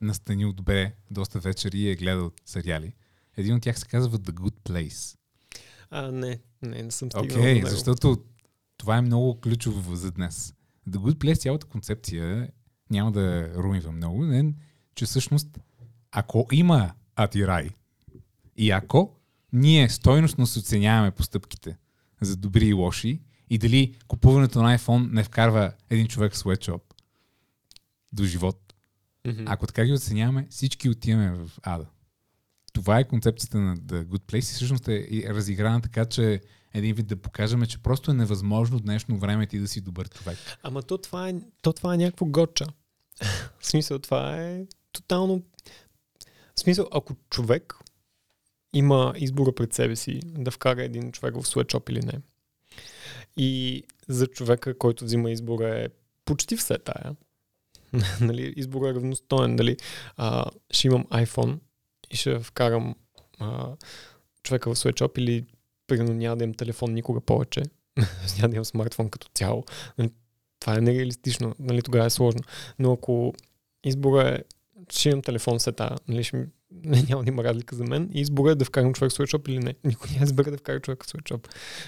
настанил 0.01 0.53
добре 0.53 0.93
доста 1.11 1.39
вечери 1.39 1.79
и 1.79 1.89
е 1.89 1.95
гледал 1.95 2.31
сериали. 2.45 2.93
Един 3.37 3.55
от 3.55 3.63
тях 3.63 3.79
се 3.79 3.87
казва 3.87 4.19
The 4.19 4.31
Good 4.31 4.55
Place. 4.69 5.17
А, 5.89 6.11
не, 6.11 6.39
не, 6.61 6.83
не 6.83 6.91
съм 6.91 7.11
стигнал 7.11 7.27
до 7.27 7.35
okay, 7.35 7.53
него. 7.53 7.67
защото 7.67 8.23
това 8.81 8.97
е 8.97 9.01
много 9.01 9.41
ключово 9.41 9.95
за 9.95 10.11
днес. 10.11 10.53
The 10.89 10.97
Good 10.97 11.15
Place, 11.15 11.39
цялата 11.39 11.67
концепция, 11.67 12.49
няма 12.89 13.11
да 13.11 13.53
румивам 13.55 13.95
много, 13.95 14.25
не, 14.25 14.53
че 14.95 15.05
всъщност, 15.05 15.59
ако 16.11 16.47
има 16.51 16.93
Атирай 17.15 17.69
и 18.57 18.71
ако 18.71 19.15
ние 19.53 19.89
стойностно 19.89 20.47
се 20.47 20.59
оценяваме 20.59 21.11
постъпките 21.11 21.77
за 22.21 22.37
добри 22.37 22.65
и 22.65 22.73
лоши 22.73 23.21
и 23.49 23.57
дали 23.57 23.95
купуването 24.07 24.61
на 24.61 24.77
iPhone 24.77 25.11
не 25.11 25.23
вкарва 25.23 25.73
един 25.89 26.07
човек 26.07 26.33
в 26.33 26.37
sweatshop 26.37 26.81
до 28.13 28.23
живот, 28.23 28.73
Мгм. 29.27 29.43
ако 29.47 29.67
така 29.67 29.85
ги 29.85 29.93
оценяваме, 29.93 30.47
всички 30.49 30.89
отиваме 30.89 31.31
в 31.31 31.51
ада. 31.63 31.85
Това 32.73 32.99
е 32.99 33.07
концепцията 33.07 33.57
на 33.57 33.77
The 33.77 34.05
Good 34.05 34.31
Place 34.31 34.37
и 34.37 34.41
всъщност 34.41 34.87
е 34.87 35.23
разиграна 35.27 35.81
така, 35.81 36.05
че 36.05 36.41
един 36.73 36.95
вид 36.95 37.07
да 37.07 37.15
покажем, 37.15 37.65
че 37.65 37.77
просто 37.77 38.11
е 38.11 38.13
невъзможно 38.13 38.79
днешно 38.79 39.17
време 39.17 39.47
ти 39.47 39.59
да 39.59 39.67
си 39.67 39.81
добър 39.81 40.09
човек. 40.09 40.37
Ама 40.63 40.81
то 40.81 40.97
това 40.97 41.29
е, 41.29 41.35
то 41.61 41.73
това 41.73 41.93
е 41.93 41.97
някакво 41.97 42.25
гоча. 42.25 42.65
в 43.59 43.67
смисъл, 43.67 43.99
това 43.99 44.41
е 44.41 44.65
тотално... 44.91 45.41
В 46.55 46.59
смисъл, 46.59 46.87
ако 46.91 47.15
човек 47.29 47.75
има 48.73 49.13
избора 49.17 49.55
пред 49.55 49.73
себе 49.73 49.95
си 49.95 50.19
да 50.25 50.51
вкара 50.51 50.83
един 50.83 51.11
човек 51.11 51.35
в 51.35 51.45
sweatshop 51.45 51.89
или 51.89 51.99
не, 51.99 52.21
и 53.37 53.83
за 54.07 54.27
човека, 54.27 54.77
който 54.77 55.05
взима 55.05 55.31
избора 55.31 55.79
е 55.79 55.87
почти 56.25 56.57
все 56.57 56.77
тая, 56.77 57.15
нали, 58.21 58.53
избора 58.57 58.89
е 58.89 58.93
равностоен, 58.93 59.55
нали, 59.55 59.77
а, 60.17 60.45
ще 60.71 60.87
имам 60.87 61.05
iPhone 61.05 61.59
и 62.11 62.17
ще 62.17 62.39
вкарам 62.39 62.95
а, 63.39 63.67
човека 64.43 64.73
в 64.73 64.77
sweatshop 64.77 65.19
или 65.19 65.45
примерно 65.91 66.13
няма 66.13 66.37
да 66.37 66.43
имам 66.43 66.53
телефон 66.53 66.93
никога 66.93 67.21
повече, 67.21 67.63
няма 68.37 68.49
да 68.49 68.55
имам 68.55 68.65
смартфон 68.65 69.09
като 69.09 69.27
цяло, 69.33 69.63
нали, 69.97 70.09
това 70.59 70.77
е 70.77 70.81
нереалистично, 70.81 71.55
нали, 71.59 71.81
тогава 71.81 72.05
е 72.05 72.09
сложно. 72.09 72.41
Но 72.79 72.91
ако 72.91 73.33
избора 73.83 74.29
е, 74.29 74.39
ще 74.91 75.09
имам 75.09 75.21
телефон 75.21 75.59
след 75.59 75.75
тая, 75.75 75.97
нали, 76.07 76.23
ще 76.23 76.47
не, 76.71 77.01
няма 77.09 77.23
да 77.23 77.29
има 77.29 77.43
разлика 77.43 77.75
за 77.75 77.83
мен, 77.83 78.09
и 78.13 78.21
избора 78.21 78.51
е 78.51 78.55
да 78.55 78.65
вкарам 78.65 78.93
човек 78.93 79.11
в 79.11 79.15
sweatshop 79.15 79.49
или 79.49 79.59
не. 79.59 79.75
Никой 79.83 80.09
няма 80.09 80.19
да 80.19 80.25
избере 80.25 80.51
да 80.51 80.57
вкара 80.57 80.79
човек 80.79 81.03
в 81.03 81.07
sweatshop. 81.07 81.47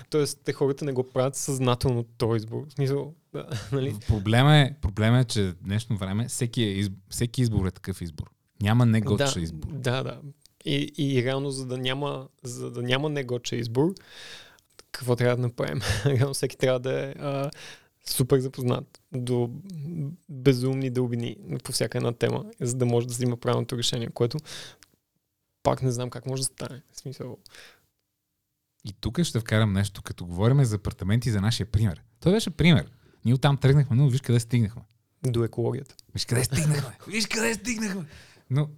Тоест, 0.09 0.39
те 0.43 0.53
хората 0.53 0.85
не 0.85 0.91
го 0.91 1.03
правят 1.03 1.35
съзнателно 1.35 2.03
този 2.03 2.37
избор. 2.37 2.65
В 2.69 2.73
смисъл, 2.73 3.13
да, 3.33 3.47
нали? 3.71 3.95
Проблема 4.07 4.57
е, 4.57 4.73
проблема 4.81 5.19
е, 5.19 5.23
че 5.23 5.43
в 5.43 5.55
днешно 5.63 5.97
време 5.97 6.27
всеки, 6.27 6.63
е, 6.63 6.89
всеки 7.09 7.41
избор 7.41 7.65
е 7.65 7.71
такъв 7.71 8.01
избор. 8.01 8.29
Няма 8.61 8.85
неготша 8.85 9.33
да, 9.33 9.41
избор. 9.41 9.67
Да, 9.71 10.03
да. 10.03 10.19
И, 10.65 10.93
и 10.97 11.23
реално, 11.23 11.51
за 11.51 11.65
да 11.65 11.77
няма, 11.77 12.27
за 12.43 12.71
да 12.71 12.83
няма 12.83 13.09
негоча 13.09 13.55
избор, 13.55 13.93
какво 14.91 15.15
трябва 15.15 15.35
да 15.35 15.41
направим? 15.41 15.81
реално 16.05 16.33
всеки 16.33 16.57
трябва 16.57 16.79
да 16.79 17.05
е 17.05 17.13
а, 17.19 17.51
супер 18.05 18.39
запознат 18.39 19.01
до 19.11 19.49
безумни 20.29 20.89
дълбини 20.89 21.37
по 21.63 21.71
всяка 21.71 21.97
една 21.97 22.11
тема, 22.11 22.45
за 22.61 22.75
да 22.75 22.85
може 22.85 23.07
да 23.07 23.13
взима 23.13 23.37
правилното 23.37 23.77
решение, 23.77 24.09
което 24.09 24.37
пак 25.63 25.81
не 25.81 25.91
знам 25.91 26.09
как 26.09 26.25
може 26.25 26.41
да 26.41 26.45
стане. 26.45 26.81
В 26.91 26.97
смисъл, 26.97 27.37
И 28.85 28.93
тук 29.01 29.23
ще 29.23 29.39
вкарам 29.39 29.73
нещо, 29.73 30.01
като 30.01 30.25
говорим 30.25 30.63
за 30.63 30.75
апартаменти 30.75 31.31
за 31.31 31.41
нашия 31.41 31.65
пример. 31.65 32.03
Той 32.19 32.31
беше 32.31 32.49
пример. 32.49 32.91
Ние 33.25 33.33
оттам 33.33 33.57
тръгнахме, 33.57 33.95
но 33.95 34.09
виж 34.09 34.21
къде 34.21 34.39
стигнахме. 34.39 34.81
до 35.25 35.43
екологията. 35.43 35.95
Виж 36.13 36.25
къде 36.25 36.43
стигнахме. 36.43 36.97
Виж 37.07 37.27
къде 37.27 37.53
стигнахме. 37.53 38.05
Но, 38.49 38.69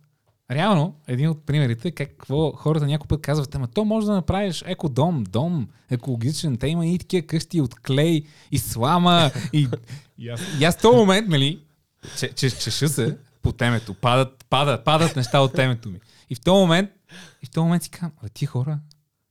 реално, 0.52 0.96
един 1.08 1.30
от 1.30 1.46
примерите 1.46 1.88
е 1.88 1.92
какво 1.92 2.52
хората 2.52 2.86
някой 2.86 3.08
път 3.08 3.22
казват, 3.22 3.56
ама 3.56 3.68
то 3.68 3.86
може 3.86 4.08
да 4.08 4.14
направиш 4.14 4.64
еко 4.68 4.90
дом, 4.90 5.68
екологичен, 5.90 6.58
те 6.58 6.68
има 6.68 6.86
и 6.86 6.98
такива 6.98 7.28
къщи 7.28 7.62
от 7.62 7.76
клей 7.76 8.24
и 8.52 8.60
слама 8.60 9.32
и, 9.54 9.68
и, 10.18 10.30
аз, 10.30 10.42
и 10.60 10.64
аз 10.64 10.78
в 10.78 10.82
този 10.82 10.98
момент, 10.98 11.28
нали, 11.28 11.60
че, 12.18 12.34
че, 12.34 12.50
чеша 12.50 12.90
се 12.90 13.18
по 13.42 13.52
темето, 13.52 13.94
падат, 13.94 14.46
падат, 14.50 14.86
падат 14.86 15.16
неща 15.16 15.40
от 15.40 15.54
темето 15.54 15.90
ми. 15.90 16.00
И 16.30 16.36
в 16.36 16.42
този 16.42 16.62
момент, 16.62 16.90
и 17.44 17.46
в 17.46 17.50
този 17.50 17.64
момент 17.64 17.84
си 17.84 17.90
казвам, 17.90 18.12
а 18.24 18.30
ти 18.30 18.46
хора, 18.46 18.80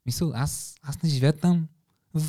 мисъл, 0.07 0.33
аз, 0.35 0.75
аз 0.83 1.03
не 1.03 1.09
живея 1.09 1.33
там 1.33 1.67
в 2.15 2.23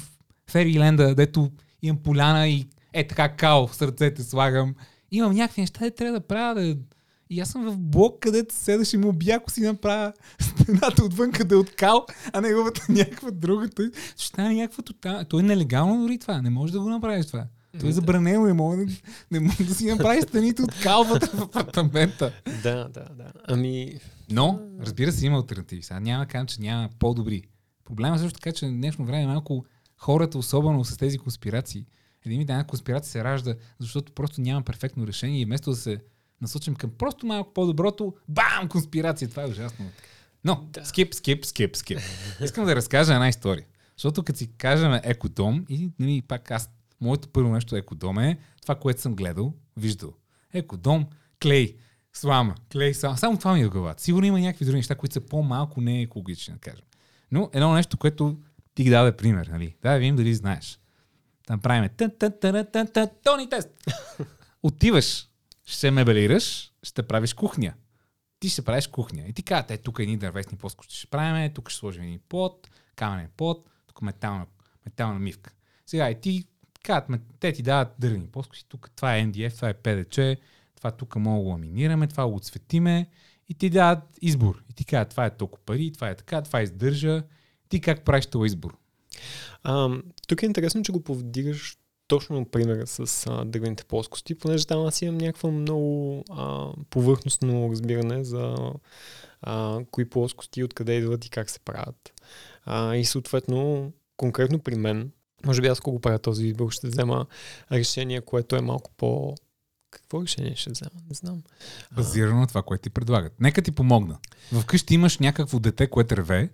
Фериленда, 0.52 1.16
дето 1.16 1.52
имам 1.82 2.04
поляна 2.04 2.48
и 2.48 2.68
е 2.94 3.08
така 3.08 3.36
као 3.36 3.68
в 3.68 3.76
сърцете 3.76 4.24
слагам. 4.24 4.76
Имам 5.12 5.34
някакви 5.34 5.62
неща, 5.62 5.80
де 5.80 5.92
трябва 5.92 6.20
да 6.20 6.28
правя. 6.28 6.62
Да... 6.62 6.78
И 7.30 7.40
аз 7.40 7.50
съм 7.50 7.66
в 7.72 7.78
блок, 7.78 8.20
където 8.20 8.56
седаш 8.56 8.94
и 8.94 8.98
му 8.98 9.08
убия, 9.10 9.36
ако 9.38 9.52
си 9.52 9.62
направя 9.62 10.14
стената 10.42 11.04
отвън, 11.04 11.32
къде 11.32 11.56
е 11.56 11.58
от 11.58 11.76
кал, 11.76 12.06
а 12.34 12.42
неговата 12.42 12.86
някаква 12.90 13.32
друга. 13.32 13.70
Той 13.70 13.92
ще 14.18 14.28
стане 14.28 14.56
някаква 14.56 14.84
тотална. 14.84 15.26
Той 15.26 15.40
е 15.40 15.44
нелегално 15.44 16.02
дори 16.02 16.18
това. 16.20 16.42
Не 16.42 16.50
може 16.50 16.74
да 16.74 16.80
го 16.80 16.90
направиш 16.90 17.26
това. 17.26 17.48
Той 17.80 17.90
е 17.90 17.92
забранено, 17.92 18.46
не 18.46 18.54
може, 18.54 18.86
да- 18.86 18.94
не 19.32 19.40
може 19.40 19.64
да 19.64 19.76
си 19.76 19.86
направи 19.86 20.22
стените 20.22 20.62
от 20.62 20.80
кал 20.84 21.04
вътре 21.04 21.28
в 21.34 21.42
апартамента. 21.42 22.32
Да, 22.64 22.76
да, 22.76 23.06
да. 23.18 23.32
Ами, 23.48 24.00
Но, 24.32 24.60
разбира 24.82 25.12
се, 25.12 25.26
има 25.26 25.38
альтернативи. 25.38 25.82
Сега 25.82 26.00
няма 26.00 26.26
да 26.26 26.46
че 26.46 26.62
няма 26.62 26.90
по-добри. 27.00 27.44
Проблема 27.86 28.16
е 28.16 28.20
също 28.20 28.40
така, 28.40 28.52
че 28.52 28.68
в 28.68 28.72
днешно 28.72 29.06
време 29.06 29.28
малко 29.28 29.66
хората, 29.98 30.38
особено 30.38 30.86
с 30.86 30.98
тези 30.98 31.18
конспирации, 31.18 31.86
един 32.26 32.40
вид 32.40 32.50
една 32.50 32.64
конспирация 32.64 33.12
се 33.12 33.24
ражда, 33.24 33.56
защото 33.80 34.14
просто 34.14 34.42
няма 34.42 34.62
перфектно 34.62 35.08
решение 35.08 35.42
и 35.42 35.46
вместо 35.46 35.70
да 35.70 35.76
се 35.76 35.98
насочим 36.46 36.76
към 36.76 36.90
просто 36.98 37.26
малко 37.26 37.54
по-доброто, 37.54 38.14
бам, 38.28 38.70
конспирация. 38.70 39.30
Това 39.30 39.44
е 39.44 39.48
ужасно. 39.48 39.86
Но, 40.44 40.68
Да. 40.72 40.86
скип, 40.86 41.14
скип, 41.14 41.46
скип, 41.46 41.76
скип. 41.76 42.00
Искам 42.44 42.66
да 42.66 42.76
разкажа 42.76 43.14
една 43.14 43.30
история. 43.30 43.66
Защото 43.98 44.24
като 44.24 44.40
си 44.40 44.50
кажем 44.58 45.00
екодом, 45.04 45.66
и 45.70 45.90
нали, 46.00 46.22
пак 46.22 46.52
аз, 46.52 46.70
моето 47.02 47.28
първо 47.28 47.54
нещо 47.54 47.76
екодом 47.76 48.20
е 48.20 48.38
това, 48.62 48.76
което 48.76 49.02
съм 49.02 49.16
гледал, 49.16 49.54
виждал. 49.78 50.14
Екодом, 50.54 51.06
клей, 51.42 51.76
слама, 52.14 52.56
клей, 52.72 52.94
слама. 52.94 53.18
Само 53.18 53.38
това 53.38 53.54
ми 53.54 53.62
е 53.62 53.66
в 53.66 53.70
главата. 53.70 54.04
Сигурно 54.04 54.26
има 54.28 54.40
някакви 54.40 54.66
други 54.66 54.78
неща, 54.78 54.96
които 54.96 55.14
са 55.14 55.22
по-малко 55.22 55.82
не 55.82 56.02
екологични, 56.02 56.54
да 56.54 56.60
кажем. 56.60 56.86
Но 57.32 57.50
едно 57.54 57.74
нещо, 57.74 57.98
което 57.98 58.38
ти 58.76 58.84
ги 58.84 58.90
даде 58.90 59.12
пример, 59.18 59.48
нали? 59.48 59.76
Да, 59.82 59.98
видим 59.98 60.16
дали 60.16 60.36
знаеш. 60.36 60.80
Там 61.48 61.60
правиме 61.60 61.90
Тони 63.24 63.50
тест. 63.50 63.70
Отиваш, 64.64 65.28
ще 65.66 65.92
мебелираш, 65.92 66.72
ще 66.84 67.04
правиш 67.04 67.34
кухня. 67.34 67.74
Ти 68.40 68.50
ще 68.50 68.62
правиш 68.62 68.88
кухня. 68.88 69.24
И 69.28 69.34
ти 69.34 69.44
казват, 69.44 69.72
е, 69.72 69.78
тук 69.78 70.00
едни 70.00 70.18
дървесни 70.18 70.58
плоскости 70.58 70.96
ще 70.96 71.08
правим, 71.08 71.54
тук 71.54 71.70
ще 71.70 71.80
сложим 71.80 72.04
един 72.04 72.20
пот, 72.30 72.70
каменен 72.96 73.30
пот, 73.38 73.70
тук 73.88 74.02
метална, 74.02 74.46
метална 74.86 75.20
мивка. 75.20 75.54
Сега 75.86 76.10
и 76.10 76.22
ти 76.22 76.44
казват, 76.84 77.22
те 77.40 77.54
ти 77.54 77.64
дават 77.64 77.96
дървени 78.00 78.28
плоскости, 78.28 78.66
тук 78.70 78.92
това 78.96 79.18
е 79.18 79.24
NDF, 79.24 79.56
това 79.56 79.70
е 79.70 79.74
PDC, 79.74 80.38
това 80.76 80.92
тук 80.92 81.16
мога 81.16 81.44
да 81.44 81.50
ламинираме, 81.50 82.08
това 82.08 82.28
го 82.28 82.36
отцветиме 82.36 83.08
и 83.50 83.54
ти 83.54 83.70
дават 83.70 84.04
избор. 84.22 84.64
И 84.70 84.74
ти 84.74 84.86
казват, 84.86 85.10
това 85.10 85.26
е 85.26 85.38
толкова 85.38 85.66
пари, 85.66 85.92
това 85.94 86.10
е 86.10 86.16
така, 86.16 86.42
това 86.42 86.62
издържа. 86.62 87.24
Ти 87.70 87.82
как 87.82 88.06
правиш 88.06 88.26
този 88.26 88.46
избор? 88.46 88.78
а, 89.64 89.90
тук 90.28 90.44
е 90.44 90.46
интересно, 90.46 90.84
че 90.84 90.92
го 90.92 91.04
повдигаш 91.04 91.78
точно 92.08 92.46
примера 92.46 92.88
с 92.88 93.28
а, 93.30 93.46
дървените 93.46 93.84
плоскости, 93.84 94.36
понеже 94.36 94.68
там 94.68 94.86
аз 94.86 95.02
имам 95.02 95.18
някакво 95.18 95.52
много 95.52 96.24
а, 96.32 96.70
повърхностно 96.90 97.70
разбиране 97.72 98.24
за 98.24 98.56
а, 99.42 99.80
кои 99.92 100.10
плоскости, 100.10 100.64
откъде 100.64 100.94
идват 100.94 101.26
и 101.26 101.30
как 101.30 101.50
се 101.50 101.60
правят. 101.60 102.14
А, 102.66 102.96
и 102.96 103.06
съответно, 103.06 103.92
конкретно 104.18 104.60
при 104.60 104.76
мен, 104.76 105.12
може 105.46 105.62
би 105.62 105.68
аз 105.68 105.80
ако 105.80 105.92
го 105.92 106.02
правя 106.02 106.20
този 106.20 106.48
избор, 106.48 106.72
ще 106.72 106.88
взема 106.88 107.26
решение, 107.72 108.22
което 108.22 108.56
е 108.56 108.62
малко 108.62 108.92
по... 108.98 109.36
Какво 109.92 110.24
решение 110.24 110.56
ще 110.56 110.70
взема? 110.70 110.92
Не 111.10 111.16
знам. 111.16 111.44
Базирано 111.96 112.40
на 112.40 112.48
това, 112.48 112.64
което 112.64 112.82
ти 112.82 112.90
предлагат. 112.90 113.34
Нека 113.40 113.62
ти 113.62 113.72
помогна. 113.72 114.18
Вкъщи 114.62 114.94
имаш 114.94 115.20
някакво 115.20 115.60
дете, 115.60 115.88
което 115.88 116.18
реве 116.18 116.50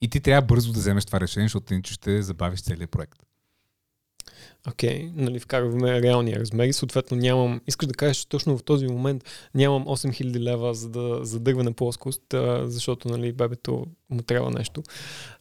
и 0.00 0.08
ти 0.08 0.20
трябва 0.20 0.46
бързо 0.46 0.72
да 0.72 0.78
вземеш 0.78 1.04
това 1.04 1.20
решение, 1.20 1.44
защото 1.44 1.74
иначе 1.74 1.94
ще 1.94 2.22
забавиш 2.22 2.62
целият 2.62 2.90
проект. 2.90 3.18
Окей, 4.68 4.90
okay, 4.90 5.12
нали, 5.14 5.38
вкарваме 5.38 6.02
реалния 6.02 6.40
размер 6.40 6.66
и 6.66 6.72
съответно 6.72 7.16
нямам, 7.16 7.60
искаш 7.66 7.88
да 7.88 7.94
кажеш, 7.94 8.16
че 8.16 8.28
точно 8.28 8.58
в 8.58 8.62
този 8.62 8.86
момент 8.86 9.24
нямам 9.54 9.84
8000 9.84 10.38
лева 10.38 10.74
за 10.74 10.88
да 10.88 11.18
за 11.22 11.40
дървена 11.40 11.72
плоскост, 11.72 12.22
защото 12.62 13.08
нали, 13.08 13.32
бебето 13.32 13.86
му 14.10 14.22
трябва 14.22 14.50
нещо. 14.50 14.82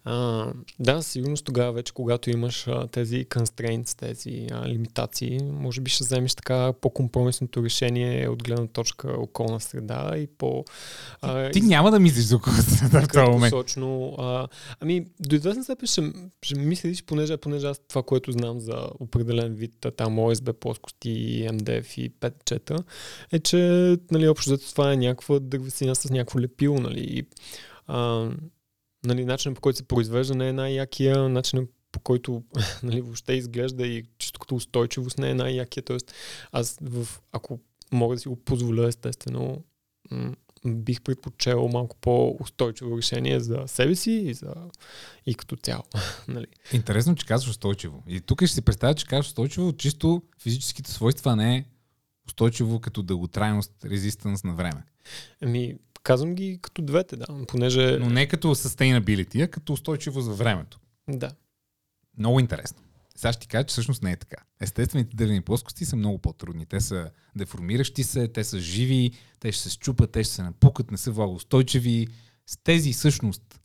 А, 0.03 0.47
да, 0.79 1.01
със 1.01 1.11
сигурност 1.11 1.45
тогава 1.45 1.71
вече, 1.71 1.93
когато 1.93 2.29
имаш 2.29 2.67
а, 2.67 2.87
тези 2.87 3.25
constraints, 3.25 3.99
тези 3.99 4.47
а, 4.51 4.67
лимитации, 4.67 5.39
може 5.43 5.81
би 5.81 5.91
ще 5.91 6.03
вземеш 6.03 6.35
така 6.35 6.73
по-компромисното 6.81 7.63
решение 7.63 8.29
от 8.29 8.43
гледна 8.43 8.67
точка 8.67 9.15
околна 9.17 9.59
среда 9.59 10.13
и 10.17 10.27
по... 10.27 10.65
А, 11.21 11.51
Ти 11.51 11.61
няма 11.61 11.91
да 11.91 11.99
мислиш 11.99 12.25
за 12.25 12.35
около 12.35 12.55
среда 12.55 13.01
в 13.01 13.07
този 13.07 13.31
момент. 13.31 13.51
Краткосрочно. 13.51 14.15
А, 14.17 14.47
ами, 14.79 15.05
до 15.19 15.35
известна 15.35 15.63
степен 15.63 15.87
ще, 15.87 16.13
ще 16.41 16.59
мислиш, 16.59 17.03
понеже, 17.03 17.37
понеже 17.37 17.67
аз 17.67 17.79
това, 17.87 18.03
което 18.03 18.31
знам 18.31 18.59
за 18.59 18.87
определен 18.99 19.53
вид 19.53 19.85
там 19.97 20.17
OSB 20.17 20.53
плоскости, 20.53 21.47
MDF 21.49 21.99
и 21.99 22.11
5 22.11 22.83
е, 23.31 23.39
че 23.39 23.57
нали, 24.11 24.27
общо 24.27 24.57
това 24.57 24.93
е 24.93 24.97
някаква 24.97 25.39
дървесина 25.39 25.95
с 25.95 26.09
някакво 26.09 26.39
лепило. 26.39 26.79
Нали, 26.79 26.99
и, 26.99 27.25
а, 27.87 28.29
нали, 29.05 29.25
начинът 29.25 29.55
по 29.55 29.61
който 29.61 29.77
се 29.77 29.87
произвежда 29.87 30.35
не 30.35 30.49
е 30.49 30.53
най-якия, 30.53 31.29
начинът 31.29 31.69
по 31.91 31.99
който 31.99 32.43
нали, 32.83 33.01
въобще 33.01 33.33
изглежда 33.33 33.87
и 33.87 34.03
чисто 34.17 34.39
като 34.39 34.55
устойчивост 34.55 35.17
не 35.17 35.29
е 35.29 35.33
най-якия. 35.33 35.83
Тоест, 35.83 36.13
аз 36.51 36.77
в, 36.81 37.07
ако 37.31 37.59
мога 37.91 38.15
да 38.15 38.19
си 38.19 38.27
го 38.27 38.35
позволя, 38.35 38.87
естествено, 38.87 39.63
м- 40.11 40.35
бих 40.65 41.01
предпочел 41.01 41.67
малко 41.67 41.95
по-устойчиво 42.01 42.97
решение 42.97 43.39
за 43.39 43.63
себе 43.67 43.95
си 43.95 44.11
и, 44.11 44.33
за... 44.33 44.53
и 45.25 45.35
като 45.35 45.55
цяло. 45.55 45.83
нали? 46.27 46.47
Интересно, 46.73 47.15
че 47.15 47.25
казваш 47.25 47.49
устойчиво. 47.49 48.03
И 48.07 48.21
тук 48.21 48.39
ще 48.45 48.53
си 48.53 48.61
представя, 48.61 48.93
че 48.95 49.05
казваш 49.05 49.27
устойчиво, 49.27 49.73
чисто 49.73 50.21
физическите 50.41 50.91
свойства 50.91 51.35
не 51.35 51.55
е 51.55 51.65
устойчиво 52.27 52.79
като 52.79 53.03
дълготрайност, 53.03 53.71
резистанс 53.85 54.43
на 54.43 54.53
време. 54.53 54.83
Ами, 55.41 55.75
казвам 56.05 56.35
ги 56.35 56.59
като 56.61 56.81
двете, 56.81 57.15
да, 57.15 57.25
понеже... 57.47 57.97
Но 57.99 58.09
не 58.09 58.27
като 58.27 58.55
sustainability, 58.55 59.43
а 59.43 59.47
като 59.47 59.73
устойчивост 59.73 60.27
във 60.27 60.37
времето. 60.37 60.79
Да. 61.09 61.31
Много 62.17 62.39
интересно. 62.39 62.81
Сега 63.15 63.33
ще 63.33 63.41
ти 63.41 63.47
кажа, 63.47 63.63
че 63.63 63.71
всъщност 63.71 64.03
не 64.03 64.11
е 64.11 64.15
така. 64.15 64.43
Естествените 64.61 65.15
дървени 65.15 65.41
плоскости 65.41 65.85
са 65.85 65.95
много 65.95 66.17
по-трудни. 66.17 66.65
Те 66.65 66.81
са 66.81 67.11
деформиращи 67.35 68.03
се, 68.03 68.27
те 68.27 68.43
са 68.43 68.59
живи, 68.59 69.11
те 69.39 69.51
ще 69.51 69.63
се 69.63 69.69
щупат, 69.69 70.11
те 70.11 70.23
ще 70.23 70.33
се 70.33 70.43
напукат, 70.43 70.91
не 70.91 70.97
са 70.97 71.11
влагоустойчиви. 71.11 72.07
С 72.45 72.57
тези 72.57 72.93
всъщност 72.93 73.61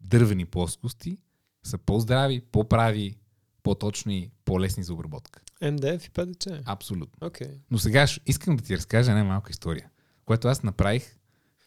дървени 0.00 0.44
плоскости 0.44 1.18
са 1.64 1.78
по-здрави, 1.78 2.40
по-прави, 2.40 3.16
по-точни, 3.62 4.30
по-лесни 4.44 4.82
за 4.82 4.94
обработка. 4.94 5.40
МДФ 5.62 6.06
и 6.06 6.10
ПДЧ. 6.10 6.46
Абсолютно. 6.64 7.28
Okay. 7.28 7.50
Но 7.70 7.78
сега 7.78 8.06
искам 8.26 8.56
да 8.56 8.64
ти 8.64 8.76
разкажа 8.76 9.10
една 9.10 9.24
малка 9.24 9.50
история, 9.50 9.90
която 10.24 10.48
аз 10.48 10.62
направих 10.62 11.16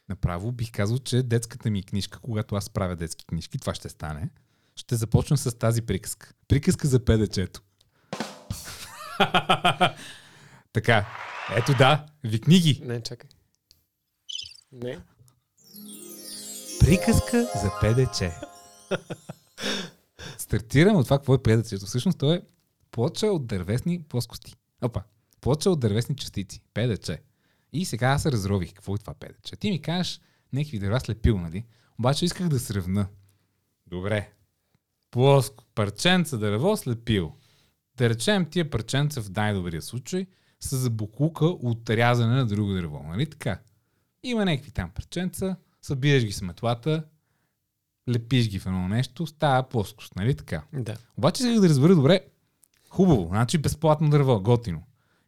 направо. 0.10 0.52
Бих 0.52 0.72
казал, 0.72 0.98
че 0.98 1.24
детската 1.24 1.70
ми 1.70 1.84
книжка, 1.84 2.20
когато 2.20 2.56
аз 2.56 2.70
правя 2.70 2.96
детски 2.96 3.26
книжки, 3.26 3.58
това 3.58 3.74
ще 3.74 3.90
стане. 3.90 4.30
Ще 4.76 4.96
започна 4.96 5.38
с 5.38 5.58
тази 5.58 5.82
приказка. 5.82 6.34
Приказка 6.48 6.88
за 6.88 7.06
педечето. 7.06 7.62
така, 10.74 11.08
ето 11.56 11.74
да, 11.78 12.06
ви 12.24 12.42
книги. 12.42 12.82
Не, 12.84 13.02
чакай. 13.02 13.30
Не. 14.72 15.00
Приказка 16.80 17.48
за 17.56 17.72
ПДЧ. 17.82 18.24
Стартирам 20.38 20.96
от 20.96 21.06
това, 21.06 21.18
какво 21.18 21.34
е 21.34 21.44
ПДЧ. 21.44 21.74
Всъщност 21.86 22.20
то 22.20 22.34
е 22.34 22.42
плоча 22.92 23.28
от 23.28 23.48
дървесни 23.48 24.04
плоскости. 24.04 24.56
Опа, 24.82 25.04
плоча 25.42 25.70
от 25.70 25.80
дървесни 25.80 26.16
частици. 26.16 26.62
ПДЧ. 26.74 27.12
И 27.74 27.86
сега 27.86 28.08
аз 28.08 28.22
се 28.22 28.32
разрових. 28.32 28.74
Какво 28.74 28.96
е 28.96 28.98
това 28.98 29.14
ПДЧ? 29.14 29.54
Ти 29.60 29.72
ми 29.72 29.82
кажеш 29.82 30.22
някакви 30.54 30.80
дърва 30.80 31.00
слепил, 31.00 31.38
нали? 31.38 31.66
Обаче 32.00 32.26
исках 32.26 32.50
да 32.50 32.60
сравна. 32.60 33.08
Добре. 33.88 34.32
Плоско. 35.12 35.64
Парченца 35.76 36.38
дърво 36.38 36.78
слепил. 36.78 37.36
Да 37.98 38.10
речем 38.10 38.46
тия 38.50 38.70
парченца 38.70 39.22
в 39.22 39.30
най-добрия 39.36 39.82
случай 39.82 40.28
са 40.60 40.78
за 40.78 40.90
буклука 40.90 41.46
от 41.46 41.90
рязане 41.90 42.36
на 42.36 42.46
друго 42.46 42.74
дърво. 42.74 43.04
Нали 43.04 43.30
така? 43.30 43.60
Има 44.24 44.46
някакви 44.46 44.72
там 44.72 44.90
парченца, 44.90 45.56
събираш 45.82 46.26
ги 46.26 46.32
с 46.32 46.42
метлата, 46.42 47.04
лепиш 48.10 48.50
ги 48.50 48.60
в 48.60 48.66
едно 48.66 48.88
нещо, 48.88 49.28
става 49.28 49.70
плоскост, 49.70 50.16
нали 50.16 50.36
така? 50.36 50.64
Да. 50.74 50.98
Обаче 51.18 51.44
исках 51.44 51.62
да 51.62 51.70
разбера 51.70 51.96
добре, 51.96 52.22
хубаво, 52.90 53.28
значи 53.28 53.58
безплатно 53.58 54.10
дърво, 54.10 54.42
готино. 54.42 54.84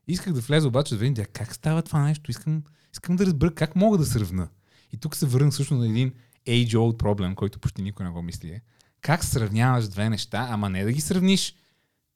Исках 0.07 0.33
да 0.33 0.41
влеза 0.41 0.67
обаче 0.67 0.95
да 0.95 1.11
да, 1.11 1.25
как 1.25 1.55
става 1.55 1.81
това 1.81 2.03
нещо, 2.03 2.31
искам, 2.31 2.63
искам 2.93 3.15
да 3.15 3.25
разбера 3.25 3.55
как 3.55 3.75
мога 3.75 3.97
да 3.97 4.05
сравна. 4.05 4.47
И 4.93 4.97
тук 4.97 5.15
се 5.15 5.25
върна 5.25 5.51
всъщност 5.51 5.79
на 5.79 5.87
един 5.87 6.13
age-old 6.47 6.97
проблем, 6.97 7.35
който 7.35 7.59
почти 7.59 7.81
никой 7.81 8.05
не 8.05 8.11
го 8.11 8.21
мисли. 8.21 8.49
е. 8.49 8.61
Как 9.01 9.23
сравняваш 9.23 9.87
две 9.87 10.09
неща, 10.09 10.47
ама 10.49 10.69
не 10.69 10.83
да 10.83 10.91
ги 10.91 11.01
сравниш 11.01 11.55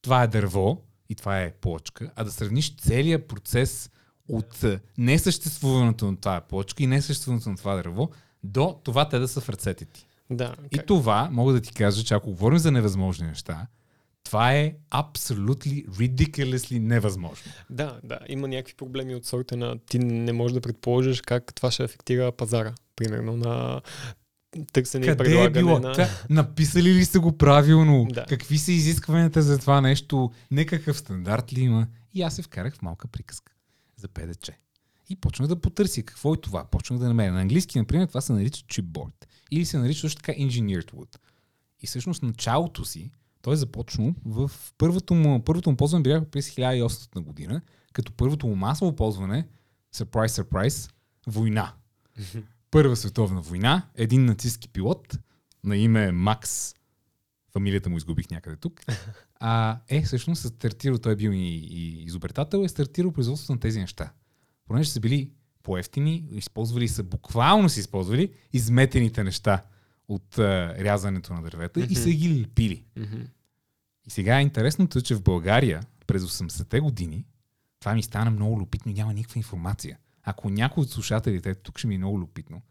това 0.02 0.24
е 0.24 0.28
дърво 0.28 0.82
и 1.10 1.16
това 1.16 1.42
е 1.42 1.52
плочка, 1.52 2.12
а 2.16 2.24
да 2.24 2.32
сравниш 2.32 2.76
целият 2.76 3.28
процес 3.28 3.90
от 4.28 4.64
е, 4.64 4.80
несъществуването 4.98 6.12
на 6.12 6.18
това 6.18 6.42
плочка 6.42 6.84
и 6.84 6.88
несъществуването 6.88 7.50
на 7.50 7.58
това 7.58 7.76
дърво, 7.76 8.10
до 8.44 8.80
това 8.84 9.10
те 9.10 9.20
да 9.20 9.28
са 9.28 9.42
в 9.42 9.50
ръцете 9.50 9.86
ти. 9.86 10.06
Да. 10.30 10.56
И 10.72 10.80
това, 10.88 11.30
мога 11.32 11.54
да 11.54 11.62
ти 11.62 11.74
кажа, 11.74 12.04
че 12.04 12.14
ако 12.14 12.30
говорим 12.30 12.58
за 12.58 12.72
невъзможни 12.72 13.28
неща, 13.28 13.68
това 14.24 14.54
е 14.54 14.74
абсолютно 14.90 15.72
ridiculously 15.72 16.80
невъзможно. 16.80 17.52
Да, 17.70 18.00
да. 18.04 18.20
Има 18.28 18.48
някакви 18.48 18.74
проблеми 18.74 19.16
от 19.16 19.26
сорта 19.26 19.58
на 19.58 19.80
ти 19.80 20.00
не 20.00 20.34
можеш 20.34 20.54
да 20.54 20.62
предположиш 20.62 21.22
как 21.22 21.56
това 21.56 21.72
ще 21.72 21.84
афектира 21.84 22.32
пазара. 22.32 22.74
Примерно 22.96 23.38
на 23.38 23.82
търсене 24.74 25.08
Къде 25.08 25.24
и 25.24 25.26
предлагане 25.26 25.60
е 25.60 25.64
било? 25.64 25.80
на... 25.80 26.08
Написали 26.30 26.94
ли 26.94 27.06
сте 27.06 27.20
го 27.20 27.38
правилно? 27.38 28.08
Да. 28.12 28.26
Какви 28.26 28.58
са 28.58 28.72
изискванията 28.72 29.42
за 29.42 29.58
това 29.58 29.82
нещо? 29.82 30.32
Некакъв 30.52 30.98
стандарт 30.98 31.54
ли 31.54 31.62
има? 31.62 31.88
И 32.14 32.22
аз 32.22 32.36
се 32.36 32.42
вкарах 32.42 32.76
в 32.76 32.82
малка 32.82 33.08
приказка 33.08 33.54
за 33.98 34.08
ПДЧ. 34.08 34.52
И 35.10 35.16
почнах 35.16 35.48
да 35.48 35.56
потърся 35.56 36.04
какво 36.04 36.34
е 36.34 36.38
това. 36.38 36.66
Почнах 36.66 37.00
да 37.00 37.08
намеря. 37.08 37.32
На 37.32 37.42
английски, 37.42 37.80
например, 37.80 38.08
това 38.08 38.22
се 38.22 38.34
нарича 38.34 38.62
chipboard. 38.66 39.26
Или 39.52 39.66
се 39.66 39.78
нарича 39.78 40.00
също 40.00 40.22
така 40.22 40.40
engineered 40.40 40.92
wood. 40.92 41.18
И 41.82 41.88
всъщност 41.88 42.24
началото 42.24 42.86
си, 42.86 43.12
той 43.42 43.54
е 43.54 43.58
започнал 43.58 44.14
в 44.26 44.52
първото 44.78 45.14
му, 45.14 45.44
първото 45.44 45.70
му 45.70 45.78
ползване 45.78 46.04
бях 46.04 46.26
през 46.26 46.50
1800 46.50 47.20
година, 47.20 47.62
като 47.94 48.12
първото 48.12 48.48
му 48.48 48.56
масово 48.56 48.96
ползване, 48.96 49.48
surprise, 49.96 50.44
surprise, 50.44 50.92
война. 51.28 51.74
Първа 52.72 52.96
световна 52.96 53.42
война, 53.42 53.88
един 53.96 54.26
нацистски 54.26 54.70
пилот 54.70 55.20
на 55.64 55.78
име 55.78 56.12
Макс, 56.12 56.76
фамилията 57.54 57.90
му 57.90 57.98
изгубих 57.98 58.30
някъде 58.30 58.56
тук, 58.56 58.82
а, 59.40 59.80
е 59.88 60.02
всъщност 60.02 60.42
стартирал, 60.42 60.98
той 60.98 61.14
е 61.14 61.16
бил 61.16 61.30
и, 61.30 61.68
и 61.72 62.04
изобретател, 62.04 62.58
е 62.64 62.68
стартирал 62.68 63.12
производството 63.12 63.54
на 63.54 63.60
тези 63.60 63.80
неща. 63.80 64.14
Понеже 64.66 64.90
са 64.90 65.00
били 65.00 65.32
по-ефтини, 65.64 66.26
използвали 66.32 66.88
са, 66.88 67.04
буквално 67.04 67.70
са 67.70 67.80
използвали 67.80 68.34
изметените 68.54 69.24
неща 69.24 69.64
от 70.14 70.38
а, 70.38 70.76
рязането 70.80 71.34
на 71.34 71.42
дървета 71.42 71.80
и 71.80 71.96
са 71.96 72.10
ги 72.10 72.42
лепили. 72.42 72.84
Мгм. 72.98 73.22
И 74.08 74.10
сега 74.10 74.40
е 74.40 74.42
интересното, 74.42 75.00
е, 75.00 75.02
че 75.02 75.16
в 75.16 75.24
България 75.24 75.82
през 76.08 76.24
80-те 76.24 76.80
години 76.80 77.26
това 77.80 77.94
ми 77.94 78.04
стана 78.04 78.32
много 78.32 78.56
любопитно 78.56 78.92
и 78.92 78.96
няма 78.96 79.14
никаква 79.14 79.40
информация. 79.40 79.98
Ако 80.24 80.50
някой 80.50 80.82
от 80.82 80.90
слушателите, 80.90 81.56
тук 81.56 81.78
ще 81.78 81.88
ми 81.88 81.96
е 81.96 81.98
много 81.98 82.20
любопитно, 82.20 82.62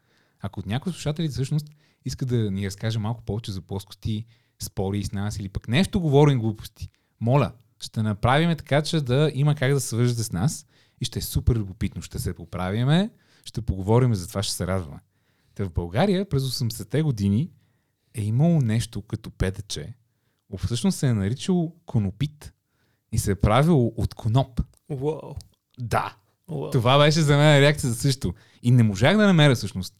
ако 0.40 0.62
някой 0.66 0.90
от 0.90 0.96
слушателите 0.96 1.32
всъщност 1.32 1.66
иска 2.04 2.26
да 2.26 2.50
ни 2.50 2.66
разкаже 2.66 2.98
малко 2.98 3.22
повече 3.22 3.52
за 3.52 3.60
плоскости, 3.60 4.24
спори 4.62 5.04
с 5.04 5.12
нас 5.12 5.38
или 5.38 5.48
пък 5.48 5.68
нещо 5.68 6.00
говорим 6.00 6.38
глупости, 6.38 6.88
моля, 7.20 7.52
ще 7.80 8.02
направим 8.02 8.56
така, 8.56 8.82
че 8.82 9.00
да 9.00 9.30
има 9.34 9.54
как 9.54 9.72
да 9.72 9.80
се 9.80 9.88
свържете 9.88 10.22
с 10.22 10.32
нас 10.32 10.66
и 11.00 11.04
ще 11.04 11.18
е 11.18 11.22
супер 11.22 11.56
любопитно. 11.56 12.02
Ще 12.02 12.18
се 12.18 12.34
поправиме, 12.34 13.10
ще 13.44 13.60
поговорим 13.60 14.14
за 14.14 14.28
това, 14.28 14.42
ще 14.42 14.54
се 14.54 14.66
радваме. 14.66 15.00
Та 15.60 15.66
в 15.66 15.72
България 15.72 16.28
през 16.28 16.42
80-те 16.42 17.02
години 17.02 17.50
е 18.14 18.22
имало 18.22 18.60
нещо 18.60 19.02
като 19.02 19.30
ПДЧ, 19.30 19.78
всъщност 20.58 20.98
се 20.98 21.06
е 21.08 21.14
наричал 21.14 21.72
конопит 21.86 22.52
и 23.12 23.18
се 23.18 23.30
е 23.30 23.34
правил 23.34 23.86
от 23.86 24.14
коноп. 24.14 24.60
Уау. 24.88 25.34
Да. 25.78 26.16
Уау. 26.48 26.70
Това 26.70 26.98
беше 26.98 27.20
за 27.20 27.36
мен 27.36 27.60
реакция 27.60 27.90
за 27.90 27.96
също. 27.96 28.34
И 28.62 28.70
не 28.70 28.82
можах 28.82 29.16
да 29.16 29.26
намеря 29.26 29.54
всъщност 29.54 29.94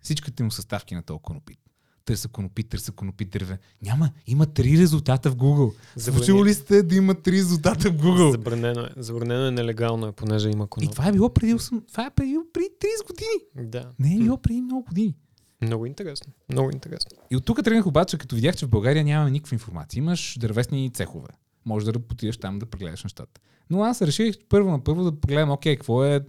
всичките 0.00 0.42
му 0.42 0.50
съставки 0.50 0.94
на 0.94 1.02
този 1.02 1.18
конопит. 1.22 1.58
Търса 2.04 2.28
конопит, 2.28 2.68
търса 2.68 2.92
конопит 2.92 3.30
дърве. 3.30 3.58
Няма, 3.82 4.10
има 4.26 4.46
три 4.46 4.78
резултата 4.78 5.30
в 5.30 5.36
Google. 5.36 5.74
Случило 5.96 6.44
ли 6.44 6.54
сте 6.54 6.82
да 6.82 6.94
има 6.94 7.14
три 7.14 7.32
резултата 7.32 7.90
в 7.90 7.96
Google? 7.96 8.30
Забранено 8.30 8.80
е. 8.80 8.90
Забранено 8.96 9.46
е 9.46 9.50
нелегално, 9.50 10.06
е, 10.06 10.12
понеже 10.12 10.48
има 10.50 10.64
И 10.64 10.68
коноп. 10.68 10.90
това 10.92 11.08
е 11.08 11.12
било 11.12 11.34
преди 11.34 11.54
8, 11.54 11.88
това 11.88 12.06
е 12.06 12.10
преди, 12.10 12.36
преди 12.54 12.68
30 12.80 13.06
години. 13.06 13.68
Да. 13.70 13.90
Не 13.98 14.14
е 14.14 14.18
било 14.18 14.38
преди 14.38 14.60
много 14.60 14.84
години. 14.84 15.14
Много 15.62 15.86
интересно. 15.86 16.32
Много 16.52 16.70
интересно. 16.72 17.10
И 17.30 17.36
от 17.36 17.44
тук 17.44 17.64
тръгнах 17.64 17.86
обаче, 17.86 18.18
като 18.18 18.34
видях, 18.34 18.56
че 18.56 18.66
в 18.66 18.70
България 18.70 19.04
нямаме 19.04 19.30
никаква 19.30 19.54
информация. 19.54 19.98
Имаш 19.98 20.38
дървесни 20.38 20.90
цехове. 20.90 21.28
Може 21.66 21.92
да 21.92 21.98
отидеш 21.98 22.36
там 22.36 22.58
да 22.58 22.66
прегледаш 22.66 23.04
нещата. 23.04 23.40
Но 23.70 23.82
аз 23.82 24.02
реших 24.02 24.34
първо 24.48 24.70
на 24.70 24.84
първо 24.84 25.04
да 25.04 25.20
погледам, 25.20 25.50
окей, 25.50 25.76
какво 25.76 26.04
е 26.04 26.20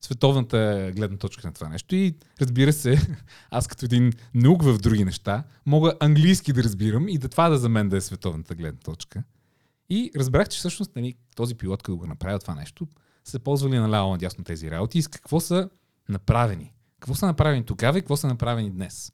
световната 0.00 0.92
гледна 0.96 1.18
точка 1.18 1.46
на 1.46 1.52
това 1.52 1.68
нещо. 1.68 1.94
И 1.94 2.14
разбира 2.40 2.72
се, 2.72 2.98
аз 3.50 3.66
като 3.66 3.84
един 3.84 4.12
наук 4.34 4.62
в 4.62 4.78
други 4.78 5.04
неща, 5.04 5.44
мога 5.66 5.94
английски 6.00 6.52
да 6.52 6.62
разбирам 6.62 7.08
и 7.08 7.18
да 7.18 7.28
това 7.28 7.48
да 7.48 7.58
за 7.58 7.68
мен 7.68 7.88
да 7.88 7.96
е 7.96 8.00
световната 8.00 8.54
гледна 8.54 8.80
точка. 8.80 9.22
И 9.90 10.10
разбрах, 10.16 10.48
че 10.48 10.58
всъщност 10.58 10.96
нали, 10.96 11.14
този 11.36 11.54
пилот, 11.54 11.82
като 11.82 11.96
го 11.96 12.06
направил 12.06 12.38
това 12.38 12.54
нещо, 12.54 12.86
са 13.24 13.38
ползвали 13.38 13.78
наляво 13.78 14.10
надясно 14.10 14.44
тези 14.44 14.70
работи 14.70 14.98
и 14.98 15.02
с 15.02 15.08
какво 15.08 15.40
са 15.40 15.70
направени. 16.08 16.74
Какво 17.00 17.14
са 17.14 17.26
направени 17.26 17.64
тогава 17.64 17.98
и 17.98 18.00
какво 18.00 18.16
са 18.16 18.26
направени 18.26 18.70
днес. 18.70 19.12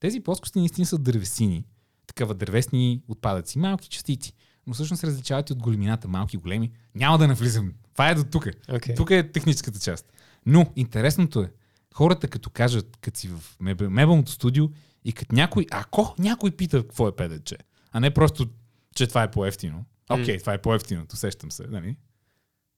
Тези 0.00 0.20
плоскости 0.20 0.58
наистина 0.58 0.86
са 0.86 0.98
дървесини, 0.98 1.64
такива 2.06 2.34
дървесни 2.34 3.02
отпадъци, 3.08 3.58
малки 3.58 3.88
частици, 3.88 4.32
но 4.66 4.74
всъщност 4.74 5.00
се 5.00 5.06
различават 5.06 5.50
и 5.50 5.52
от 5.52 5.62
големината, 5.62 6.08
малки 6.08 6.36
и 6.36 6.40
големи. 6.40 6.72
Няма 6.94 7.18
да 7.18 7.28
навлизам. 7.28 7.72
Това 7.92 8.10
е 8.10 8.14
до 8.14 8.24
тук. 8.24 8.46
Окей. 8.68 8.94
Тук 8.94 9.10
е 9.10 9.32
техническата 9.32 9.80
част. 9.80 10.12
Но 10.46 10.72
интересното 10.76 11.40
е, 11.40 11.52
хората 11.94 12.28
като 12.28 12.50
кажат, 12.50 12.96
като 13.00 13.18
си 13.18 13.28
в 13.28 13.58
меб- 13.62 13.88
мебелното 13.88 14.32
студио 14.32 14.68
и 15.04 15.12
като 15.12 15.34
някой, 15.34 15.66
ако 15.70 16.14
някой 16.18 16.50
пита 16.50 16.82
какво 16.82 17.08
е 17.08 17.16
ПДЧ, 17.16 17.54
а 17.92 18.00
не 18.00 18.14
просто, 18.14 18.46
че 18.94 19.06
това 19.06 19.22
е 19.22 19.30
по-ефтино. 19.30 19.84
Окей, 20.10 20.38
това 20.38 20.54
е 20.54 20.62
по-ефтиното, 20.62 21.16
сещам 21.16 21.50
се, 21.50 21.66
нали? 21.66 21.96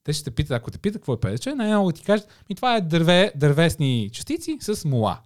Те 0.05 0.12
ще 0.12 0.24
те 0.24 0.30
питат, 0.30 0.51
ако 0.51 0.70
те 0.70 0.78
питат 0.78 1.01
какво 1.01 1.12
е 1.12 1.20
ПДЧ, 1.20 1.46
най-много 1.46 1.92
ти 1.92 2.03
кажат, 2.03 2.28
ми 2.48 2.55
това 2.55 2.76
е 2.76 2.80
дърве, 2.80 3.32
дървесни 3.36 4.11
частици 4.12 4.59
с 4.61 4.76
смола. 4.76 5.18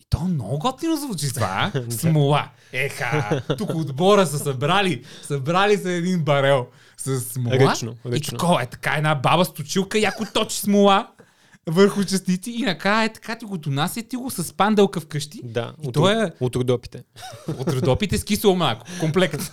И 0.00 0.04
то 0.10 0.20
много 0.20 0.58
готино 0.58 0.96
звучи 0.96 1.32
това, 1.34 1.72
а? 1.74 1.82
смола. 1.90 2.48
Еха, 2.72 3.42
тук 3.58 3.74
отбора 3.74 4.26
са 4.26 4.38
събрали, 4.38 5.04
събрали 5.22 5.76
се 5.76 5.96
един 5.96 6.20
барел 6.20 6.66
с 6.96 7.20
смола. 7.20 7.56
Ръчно, 7.58 7.94
И 8.06 8.10
ръчно. 8.10 8.38
такова 8.38 8.62
е 8.62 8.66
така 8.66 8.94
една 8.96 9.14
баба 9.14 9.44
с 9.44 9.52
точилка, 9.54 9.98
яко 9.98 10.24
точи 10.34 10.58
смола 10.60 11.08
върху 11.66 12.04
частици 12.04 12.50
и 12.50 12.62
накрая 12.62 13.04
е 13.04 13.12
така 13.12 13.38
ти 13.38 13.44
го 13.44 13.58
донася 13.58 14.02
ти 14.02 14.16
го 14.16 14.30
с 14.30 14.52
панделка 14.52 15.00
вкъщи. 15.00 15.40
Да, 15.44 15.74
И 15.82 15.88
от, 15.88 15.96
е- 15.96 16.32
от 16.40 16.56
родопите. 16.56 17.02
От 17.58 17.68
родопите 17.68 18.18
с 18.18 18.24
кисело 18.24 18.56
мляко. 18.56 18.86
Комплект. 19.00 19.52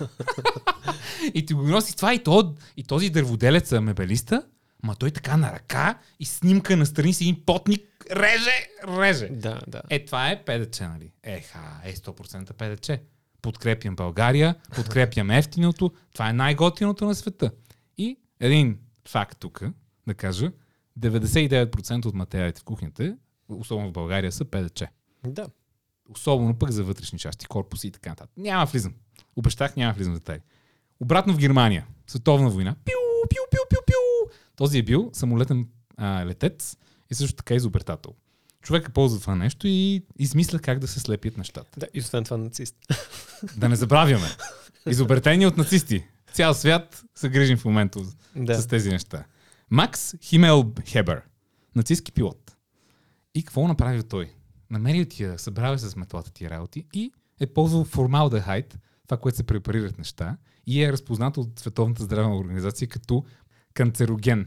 и 1.34 1.46
ти 1.46 1.54
го 1.54 1.64
носи 1.64 1.96
това 1.96 2.14
и, 2.14 2.20
то, 2.20 2.54
и 2.78 2.84
този 2.84 3.10
дърводелец 3.10 3.72
мебелиста, 3.72 4.44
ма 4.84 4.96
той 4.96 5.12
така 5.12 5.38
на 5.38 5.52
ръка 5.54 6.00
и 6.20 6.26
снимка 6.26 6.78
на 6.78 6.86
страни 6.86 7.14
си 7.14 7.24
един 7.24 7.46
потник 7.46 7.82
реже, 8.12 8.68
реже. 8.88 9.28
Да, 9.28 9.62
да. 9.68 9.82
Е, 9.90 10.06
това 10.06 10.30
е 10.30 10.44
ПДЧ, 10.46 10.80
нали? 10.80 11.12
Еха, 11.24 11.82
е 11.84 11.94
100% 11.94 12.54
ПДЧ. 12.54 12.92
Подкрепям 13.42 13.96
България, 13.96 14.56
подкрепям 14.76 15.32
ефтиното. 15.32 15.92
Това 16.14 16.30
е 16.30 16.34
най-готиното 16.34 17.06
на 17.06 17.16
света. 17.16 17.52
И 17.98 18.18
един 18.40 18.78
факт 19.08 19.38
тук, 19.40 19.64
да 20.08 20.14
кажа, 20.14 20.52
99% 21.00 22.06
от 22.06 22.16
материалите 22.16 22.62
в 22.62 22.64
кухнята, 22.64 23.18
особено 23.50 23.90
в 23.90 23.92
България, 23.92 24.32
са 24.32 24.46
ПДЧ. 24.46 24.84
Да. 25.28 25.48
Особено 26.10 26.60
пък 26.60 26.72
за 26.72 26.84
вътрешни 26.84 27.20
части, 27.20 27.46
корпуси 27.46 27.88
и 27.88 27.92
така 27.92 28.10
нататък. 28.10 28.32
Няма 28.38 28.66
влизам. 28.66 28.94
Обещах, 29.36 29.76
няма 29.76 29.94
влизам 29.94 30.14
в 30.14 30.18
детайли. 30.18 30.42
Обратно 31.00 31.34
в 31.34 31.38
Германия. 31.38 31.88
Световна 32.08 32.50
война. 32.50 32.76
Пиу, 32.86 33.30
пиу, 33.30 33.44
пиу, 33.52 33.62
пиу, 33.70 33.82
пиу. 33.86 34.01
Този 34.62 34.78
е 34.78 34.84
бил 34.84 35.10
самолетен 35.14 35.68
а, 35.98 36.26
летец 36.26 36.78
и 37.12 37.16
също 37.16 37.36
така 37.36 37.54
изобретател. 37.54 38.14
Човека 38.62 38.92
ползва 38.92 39.20
това 39.20 39.36
нещо 39.36 39.68
и 39.68 40.04
измисля 40.20 40.60
как 40.60 40.80
да 40.80 40.88
се 40.88 41.00
слепят 41.00 41.38
нещата. 41.38 41.80
Да, 41.80 41.88
и 41.94 42.00
освен 42.00 42.24
това 42.24 42.38
нацист. 42.38 42.76
Да 43.58 43.70
не 43.70 43.76
забравяме. 43.76 44.28
Изобретени 44.90 45.48
от 45.48 45.58
нацисти. 45.58 46.04
Цял 46.34 46.54
свят 46.54 47.04
се 47.16 47.30
грижим 47.30 47.58
в 47.58 47.66
момента 47.66 48.00
Да. 48.36 48.62
с 48.62 48.68
тези 48.68 48.90
неща. 48.90 49.24
Макс 49.70 50.14
Химел 50.22 50.72
Хебер. 50.88 51.22
Нацистски 51.76 52.12
пилот. 52.12 52.58
И 53.36 53.44
какво 53.44 53.68
направи 53.68 54.04
той? 54.04 54.34
Намерил 54.70 55.06
тия, 55.06 55.40
събрал 55.40 55.78
се 55.78 55.90
с 55.90 55.96
метлата 55.96 56.32
тия 56.32 56.50
работи 56.50 56.86
и 56.94 57.12
е 57.40 57.48
ползвал 57.48 57.84
формалдехайд, 57.86 58.80
това, 59.08 59.18
което 59.18 59.38
се 59.38 59.44
препарират 59.44 59.98
неща, 59.98 60.38
и 60.68 60.84
е 60.84 60.92
разпознат 60.92 61.38
от 61.38 61.60
Световната 61.60 62.04
здравна 62.04 62.38
организация 62.38 62.88
като 62.88 63.26
канцероген 63.74 64.46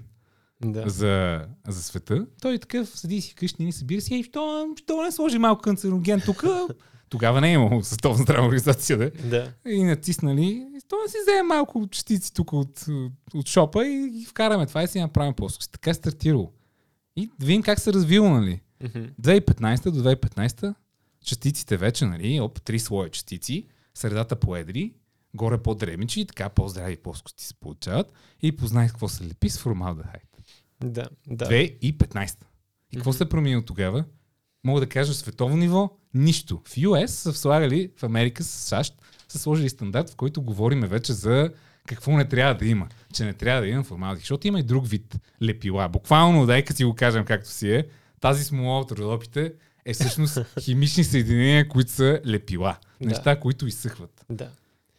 Да. 0.64 0.88
за, 0.88 1.46
за 1.68 1.82
света. 1.82 2.26
Той 2.42 2.54
е 2.54 2.58
такъв, 2.58 2.88
седи 2.88 3.20
си 3.20 3.32
вкъщи, 3.32 3.64
не 3.64 3.72
събира 3.72 4.00
си, 4.00 4.14
ей, 4.14 4.22
що, 4.22 4.66
що 4.76 5.02
не 5.02 5.12
сложи 5.12 5.38
малко 5.38 5.62
канцероген 5.62 6.20
тук? 6.20 6.44
Тогава 7.08 7.40
не 7.40 7.50
е 7.50 7.52
имало 7.52 7.82
Световна 7.82 8.22
здравна 8.22 8.46
организация, 8.46 8.98
да? 8.98 9.10
Да. 9.10 9.52
и 9.70 9.84
натиснали. 9.84 10.44
И 10.76 10.78
то 10.88 10.96
не 11.04 11.08
си 11.10 11.16
вземе 11.22 11.42
малко 11.42 11.86
частици 11.90 12.34
тук 12.34 12.52
от, 12.52 12.84
от 13.34 13.48
шопа 13.48 13.86
и 13.86 14.08
ги 14.10 14.24
вкараме 14.24 14.66
това 14.66 14.82
и 14.82 14.88
си 14.88 15.00
направим 15.00 15.34
плоскост. 15.34 15.72
Така 15.72 15.90
е 15.90 15.94
стартирало. 15.94 16.52
И 17.16 17.30
да 17.38 17.46
видим 17.46 17.62
как 17.62 17.80
се 17.80 17.92
развило, 17.92 18.30
нали. 18.30 18.60
Мгм. 18.82 19.06
2015 19.22 19.90
до 19.90 20.02
2015 20.02 20.74
частиците 21.24 21.76
вече, 21.76 22.06
нали, 22.06 22.40
оп, 22.40 22.62
три 22.62 22.78
слоя 22.78 23.10
частици, 23.10 23.66
средата 23.94 24.36
по-едри, 24.36 24.94
горе 25.34 25.62
по-дребничи 25.62 26.20
и 26.20 26.26
така 26.26 26.48
по-здрави 26.48 26.96
плоскости 26.96 27.44
се 27.44 27.54
получават 27.54 28.12
и 28.42 28.56
познай 28.56 28.88
какво 28.88 29.08
се 29.08 29.24
лепи 29.24 29.50
с 29.50 29.58
формалдехайд. 29.58 30.38
Да. 30.84 31.08
Да. 31.26 31.46
2015. 31.46 32.36
И 32.92 32.96
какво 32.96 33.12
се 33.12 33.24
е 33.24 33.28
променило 33.28 33.62
тогава? 33.62 34.04
мога 34.64 34.80
да 34.80 34.88
кажа 34.88 35.14
световно 35.14 35.56
ниво, 35.56 35.90
нищо. 36.14 36.62
В 36.64 36.70
US 36.70 37.06
са 37.06 37.32
слагали, 37.32 37.90
в 37.96 38.02
Америка, 38.02 38.44
с 38.44 38.48
САЩ, 38.48 38.94
са 39.28 39.38
сложили 39.38 39.68
стандарт, 39.68 40.10
в 40.10 40.16
който 40.16 40.42
говориме 40.42 40.86
вече 40.86 41.12
за 41.12 41.50
какво 41.86 42.16
не 42.16 42.28
трябва 42.28 42.54
да 42.54 42.66
има. 42.66 42.88
Че 43.12 43.24
не 43.24 43.32
трябва 43.32 43.60
да 43.60 43.68
има 43.68 43.82
формалдехид, 43.82 44.22
защото 44.22 44.46
има 44.46 44.60
и 44.60 44.62
друг 44.62 44.88
вид 44.88 45.16
лепила. 45.42 45.88
Буквално, 45.88 46.46
дай 46.46 46.64
си 46.74 46.84
го 46.84 46.94
кажем 46.94 47.24
както 47.24 47.50
си 47.50 47.70
е, 47.70 47.84
тази 48.20 48.44
смола 48.44 48.80
от 48.80 48.92
родопите 48.92 49.52
е 49.84 49.92
всъщност 49.92 50.38
химични 50.60 51.04
съединения, 51.04 51.68
които 51.68 51.90
са 51.90 52.20
лепила. 52.26 52.76
Да. 53.00 53.08
Неща, 53.08 53.40
които 53.40 53.66
изсъхват. 53.66 54.24
Да. 54.30 54.50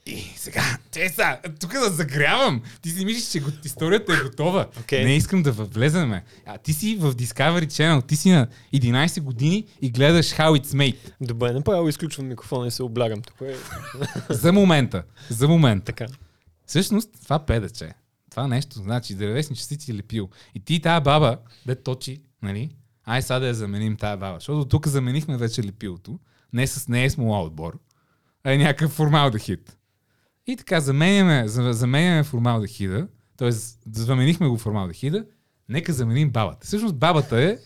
И 0.08 0.34
сега, 0.36 0.78
те 0.91 1.10
са, 1.10 1.38
тук 1.60 1.72
да 1.72 1.89
загрявам. 1.89 2.62
Ти 2.82 2.89
си 2.89 3.06
мислиш, 3.06 3.32
че 3.32 3.41
историята 3.66 4.14
е 4.14 4.24
готова. 4.24 4.68
Окей. 4.80 5.03
Не 5.03 5.16
искам 5.16 5.43
да 5.43 5.51
влеземе. 5.51 6.24
А 6.45 6.58
ти 6.58 6.74
си 6.74 6.95
в 6.95 7.16
Discovery 7.16 7.66
Channel, 7.66 8.08
ти 8.08 8.16
си 8.16 8.32
на 8.32 8.47
11 8.74 9.22
години 9.22 9.66
и 9.82 9.91
гледаш 9.91 10.34
How 10.34 10.62
It's 10.62 10.66
Made. 10.66 11.12
Добре, 11.22 11.53
направо 11.53 11.89
изключвам 11.89 12.28
микрофона 12.28 12.68
и 12.68 12.72
се 12.72 12.84
облягам. 12.84 13.22
Тук 13.22 13.41
е 13.41 13.56
За 14.34 14.53
момента. 14.53 15.03
За 15.30 15.47
момента. 15.47 15.86
така. 15.86 16.06
Всъщност, 16.66 17.10
това 17.24 17.45
педаче. 17.45 17.93
Това 18.32 18.47
нещо, 18.47 18.80
значи, 18.80 19.16
дървесни 19.16 19.56
частици 19.56 19.91
е 19.91 19.95
лепил. 19.95 20.30
И 20.56 20.60
ти 20.60 20.82
тая 20.82 21.01
баба, 21.01 21.38
да 21.66 21.84
точи, 21.84 22.22
нали? 22.41 22.70
Ай, 23.06 23.22
сега 23.22 23.39
да 23.39 23.47
я 23.47 23.53
заменим 23.53 23.97
тая 23.97 24.18
баба. 24.18 24.38
Защото 24.39 24.66
тук 24.66 24.88
заменихме 24.88 25.38
вече 25.38 25.64
лепилото. 25.64 26.20
Не 26.53 26.68
с 26.68 26.88
не 26.88 27.06
е 27.06 27.10
смола 27.10 27.43
отбор, 27.43 27.80
а 28.43 28.51
е 28.51 28.58
някакъв 28.58 28.91
формалдехид. 28.91 29.78
И 30.48 30.56
така, 30.58 30.80
заменяме, 30.80 31.48
за- 31.48 31.74
заменяме 31.74 32.24
формалдехида, 32.24 33.08
т.е. 33.38 33.52
заменихме 33.91 34.48
го 34.48 34.58
формалдехида, 34.58 35.26
нека 35.70 35.93
заменим 35.93 36.30
бабата. 36.30 36.68
Всъщност 36.68 36.96
бабата 36.96 37.41
е, 37.41 37.58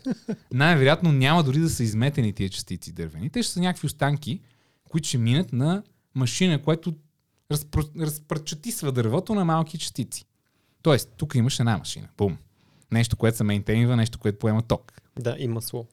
най-вероятно 0.54 1.12
няма 1.12 1.44
дори 1.44 1.60
да 1.60 1.70
са 1.70 1.84
изметени 1.84 2.34
тия 2.34 2.50
частици 2.50 2.92
дървени. 2.92 3.30
Те 3.30 3.44
ще 3.44 3.54
са 3.54 3.60
някакви 3.60 3.86
останки, 3.86 4.42
които 4.90 5.08
ще 5.08 5.18
минат 5.18 5.54
на 5.54 5.84
машина, 6.16 6.62
която 6.62 6.94
разпро... 7.52 7.82
разпръчатисва 8.00 8.92
дървото 8.92 9.36
на 9.36 9.46
малки 9.46 9.78
частици. 9.78 10.26
Тоест, 10.82 11.10
тук 11.18 11.36
имаш 11.36 11.60
една 11.60 11.78
машина. 11.78 12.08
Бум. 12.18 12.38
Нещо, 12.92 13.18
което 13.18 13.38
се 13.38 13.44
мейнтейнва, 13.44 13.96
нещо, 13.96 14.20
което 14.20 14.40
поема 14.40 14.62
ток. 14.62 15.02
Да, 15.20 15.36
и 15.40 15.48
масло. 15.48 15.88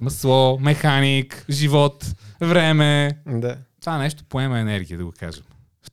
Масло, 0.00 0.58
механик, 0.60 1.44
живот, 1.50 2.14
време. 2.40 3.18
Да. 3.26 3.58
Това 3.80 3.98
нещо 3.98 4.24
поема 4.28 4.58
енергия, 4.58 4.98
да 4.98 5.04
го 5.04 5.12
кажем. 5.18 5.44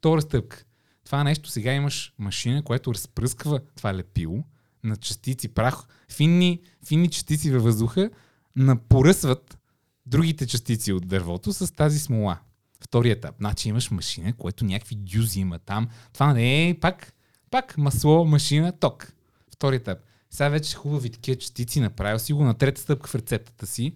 Втора 0.04 0.22
стъпка. 0.22 0.64
Това 1.06 1.24
нещо 1.24 1.50
сега 1.50 1.74
имаш 1.74 2.14
машина, 2.20 2.64
която 2.64 2.94
разпръсква 2.94 3.60
това 3.76 3.96
лепило 3.96 4.44
на 4.84 4.96
частици 4.96 5.48
прах, 5.48 5.76
финни, 6.12 6.62
финни 6.88 7.10
частици 7.10 7.52
във 7.52 7.64
въздуха, 7.64 8.10
напоръсват 8.56 9.58
другите 10.06 10.48
частици 10.48 10.94
от 10.94 11.08
дървото 11.08 11.54
с 11.54 11.76
тази 11.76 12.00
смола. 12.00 12.40
Втори 12.82 13.12
етап. 13.12 13.36
Значи 13.40 13.70
имаш 13.70 13.92
машина, 13.92 14.34
което 14.34 14.66
някакви 14.66 14.96
дюзи 14.96 15.40
има 15.40 15.60
там. 15.60 15.88
Това 16.14 16.34
не 16.34 16.70
е 16.70 16.80
пак, 16.80 17.14
пак 17.52 17.78
масло, 17.78 18.26
машина, 18.26 18.80
ток. 18.80 19.14
Втори 19.52 19.76
етап. 19.76 20.00
Сега 20.30 20.50
вече 20.50 20.76
хубави 20.76 21.10
такива 21.10 21.38
частици, 21.38 21.80
направил 21.80 22.20
си 22.20 22.34
го 22.34 22.44
на 22.44 22.54
трета 22.54 22.82
стъпка 22.82 23.10
в 23.10 23.16
рецептата 23.16 23.68
си. 23.68 23.96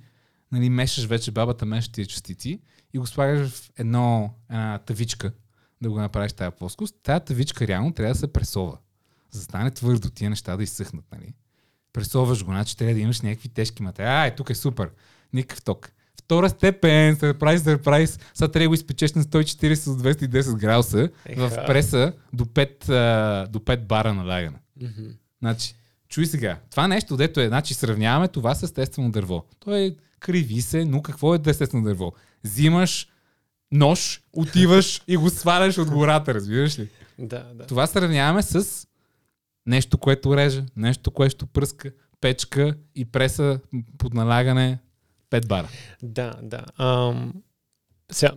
Нали, 0.51 0.70
мешаш 0.70 1.05
вече, 1.05 1.32
бабата 1.32 1.66
меша 1.66 1.91
тия 1.91 2.05
частици 2.05 2.62
и 2.93 2.97
го 2.97 3.08
слагаш 3.08 3.49
в 3.49 3.72
едно, 3.78 4.34
една 4.49 4.78
тавичка, 4.78 5.32
да 5.82 5.90
го 5.90 6.00
направиш 6.00 6.34
тази 6.34 6.56
плоскост. 6.56 6.96
Тая 7.04 7.20
тавичка 7.20 7.68
реално 7.68 7.94
трябва 7.94 8.14
да 8.14 8.20
се 8.20 8.34
пресова. 8.34 8.78
За 9.32 9.40
да 9.40 9.44
стане 9.44 9.72
твърдо, 9.72 10.10
тия 10.10 10.30
неща 10.30 10.58
да 10.58 10.64
изсъхнат. 10.64 11.06
Нали? 11.12 11.34
Пресоваш 11.94 12.44
го, 12.44 12.52
значи 12.52 12.78
трябва 12.78 12.94
да 12.94 13.00
имаш 13.00 13.22
някакви 13.22 13.50
тежки 13.50 13.84
материали. 13.84 14.20
Ай, 14.20 14.36
тук 14.36 14.50
е 14.50 14.56
супер. 14.56 14.90
Никакъв 15.34 15.64
ток. 15.64 15.92
Втора 16.20 16.50
степен, 16.50 17.16
сърпрайз, 17.16 17.64
сърпрайз. 17.64 18.20
Сега 18.34 18.52
трябва 18.52 18.64
да 18.64 18.68
го 18.68 18.74
изпечеш 18.74 19.14
на 19.14 19.24
140 19.24 19.88
от 19.88 20.02
210 20.02 20.58
градуса 20.58 21.10
в 21.38 21.66
преса 21.68 22.14
до 22.34 22.46
5, 22.46 22.90
а, 22.90 23.48
до 23.48 23.60
5 23.60 23.86
бара 23.86 24.14
налагане. 24.14 24.58
Мгм. 24.82 25.10
Значи, 25.40 25.76
чуй 26.10 26.26
сега. 26.26 26.60
Това 26.72 26.88
нещо, 26.88 27.18
дето 27.18 27.40
е, 27.40 27.48
значи 27.48 27.74
сравняваме 27.74 28.28
това 28.28 28.56
с 28.56 28.64
естествено 28.64 29.12
дърво. 29.12 29.46
То 29.60 29.76
е 29.76 29.96
криви 30.20 30.62
се, 30.62 30.86
но 30.86 31.02
какво 31.02 31.36
е 31.36 31.40
естествено 31.46 31.84
дърво? 31.84 32.14
Взимаш 32.44 33.08
нож, 33.72 34.22
отиваш 34.34 35.01
и 35.07 35.18
го 35.18 35.30
сваляш 35.30 35.78
от 35.78 35.91
гората, 35.91 36.34
разбираш 36.34 36.80
ли? 36.80 36.89
Да, 37.20 37.43
да. 37.53 37.65
Това 37.65 37.88
сравняваме 37.88 38.43
с 38.43 38.88
нещо, 39.65 39.97
което 39.97 40.38
реже, 40.38 40.63
нещо, 40.76 41.11
което 41.11 41.47
пръска, 41.47 41.91
печка 42.22 42.76
и 42.95 43.05
преса 43.05 43.59
под 43.97 44.13
налагане 44.13 44.80
5 45.32 45.47
бара. 45.47 45.70
Да, 46.03 46.34
да. 46.41 46.65
Ам, 46.78 47.34
сега, 48.11 48.32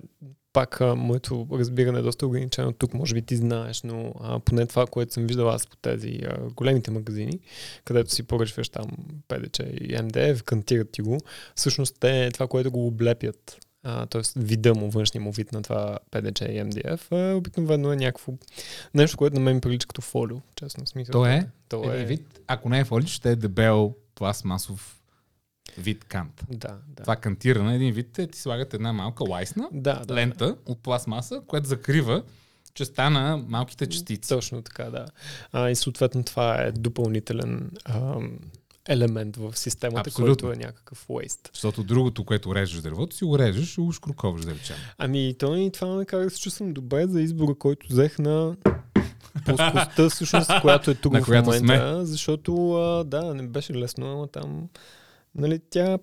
пак 0.53 0.81
а, 0.81 0.95
моето 0.95 1.47
разбиране 1.53 1.99
е 1.99 2.03
доста 2.03 2.27
ограничено 2.27 2.73
тук, 2.73 2.95
може 2.95 3.15
би 3.15 3.23
ти 3.23 3.37
знаеш, 3.37 3.83
но 3.83 4.15
а, 4.21 4.39
поне 4.41 4.67
това, 4.67 4.87
което 4.87 5.13
съм 5.13 5.27
виждал 5.27 5.49
аз 5.49 5.67
по 5.67 5.77
тези 5.77 6.21
а, 6.29 6.51
големите 6.51 6.91
магазини, 6.91 7.41
където 7.85 8.11
си 8.11 8.23
поръчваш 8.23 8.69
там 8.69 8.87
PDC 9.29 9.79
и 9.81 10.03
МДФ, 10.03 10.43
кантират 10.43 10.93
ти 10.93 11.03
го, 11.03 11.19
всъщност 11.55 11.97
те 12.01 12.31
това, 12.35 12.47
което 12.47 12.71
го 12.71 12.87
облепят, 12.87 13.67
т.е. 13.83 14.21
вида 14.37 14.75
му, 14.75 14.91
външния 14.91 15.23
му 15.23 15.33
вид 15.33 15.53
на 15.53 15.63
това 15.63 15.99
PDC 16.11 16.51
и 16.51 16.59
MDF, 16.61 17.33
а, 17.33 17.37
обикновено 17.37 17.93
е 17.93 17.97
някакво 17.97 18.33
нещо, 18.95 19.17
което 19.17 19.35
на 19.35 19.41
мен 19.41 19.55
ми 19.55 19.61
прилича 19.61 19.87
като 19.87 20.03
фолио, 20.03 20.37
честно 20.55 20.87
смисъл. 20.87 21.13
То 21.13 21.27
е? 21.27 21.49
То 21.69 21.93
Е, 21.93 22.01
е. 22.01 22.05
вид, 22.05 22.41
ако 22.47 22.69
не 22.69 22.81
е 22.81 22.85
фолио, 22.85 23.07
ще 23.07 23.31
е 23.31 23.37
дебел 23.37 23.95
пластмасов 24.15 25.01
вид 25.79 26.05
кант. 26.05 26.45
Да, 26.51 26.77
да. 26.89 27.03
Това 27.03 27.17
кантиране, 27.17 27.75
един 27.75 27.93
вид 27.95 28.19
е, 28.19 28.27
ти 28.27 28.39
слагат 28.41 28.75
една 28.75 28.93
малка 28.93 29.25
лайсна, 29.25 29.69
да, 29.73 30.03
да, 30.05 30.15
лента 30.15 30.57
от 30.67 30.83
пластмаса, 30.83 31.43
която 31.47 31.69
закрива 31.69 32.23
частта 32.75 33.11
на 33.11 33.37
малките 33.49 33.87
частици. 33.87 34.29
Точно 34.29 34.63
така, 34.63 34.85
да. 34.85 35.07
А, 35.53 35.71
и 35.71 35.77
съответно 35.77 36.25
това 36.25 36.63
е 36.63 36.73
допълнителен 36.73 37.71
ам, 37.85 38.39
елемент 38.89 39.37
в 39.37 39.57
системата, 39.57 40.11
Абсолютно. 40.11 40.49
който 40.49 40.61
е 40.61 40.65
някакъв 40.65 41.07
waste. 41.09 41.51
Защото 41.55 41.85
другото, 41.85 42.25
което 42.25 42.55
режеш 42.55 42.81
дървото, 42.81 43.17
си 43.17 43.25
го 43.25 43.39
режеш 43.39 43.79
и 43.79 43.81
го 43.81 43.93
шкруковаш, 43.93 44.45
да 44.45 44.55
речем. 44.55 44.77
Ами, 44.99 45.35
то 45.39 45.57
и 45.57 45.73
това 45.73 45.97
ме 45.97 46.05
кара 46.05 46.25
да 46.25 46.31
се 46.31 46.41
чувствам 46.41 46.73
добре 46.73 47.07
за 47.07 47.21
избора, 47.21 47.55
който 47.55 47.87
взех 47.91 48.19
на 48.19 48.57
плоскостта, 49.45 50.09
всъщност, 50.09 50.51
която 50.61 50.91
е 50.91 50.95
тук 50.95 51.13
На 51.13 51.21
в 51.21 51.45
момента, 51.45 52.07
защото 52.07 52.73
а, 52.73 53.05
да, 53.05 53.35
не 53.35 53.43
беше 53.43 53.75
лесно, 53.75 54.13
ама 54.13 54.29
там, 54.29 54.69
нали, 55.35 55.61
тя 55.71 55.99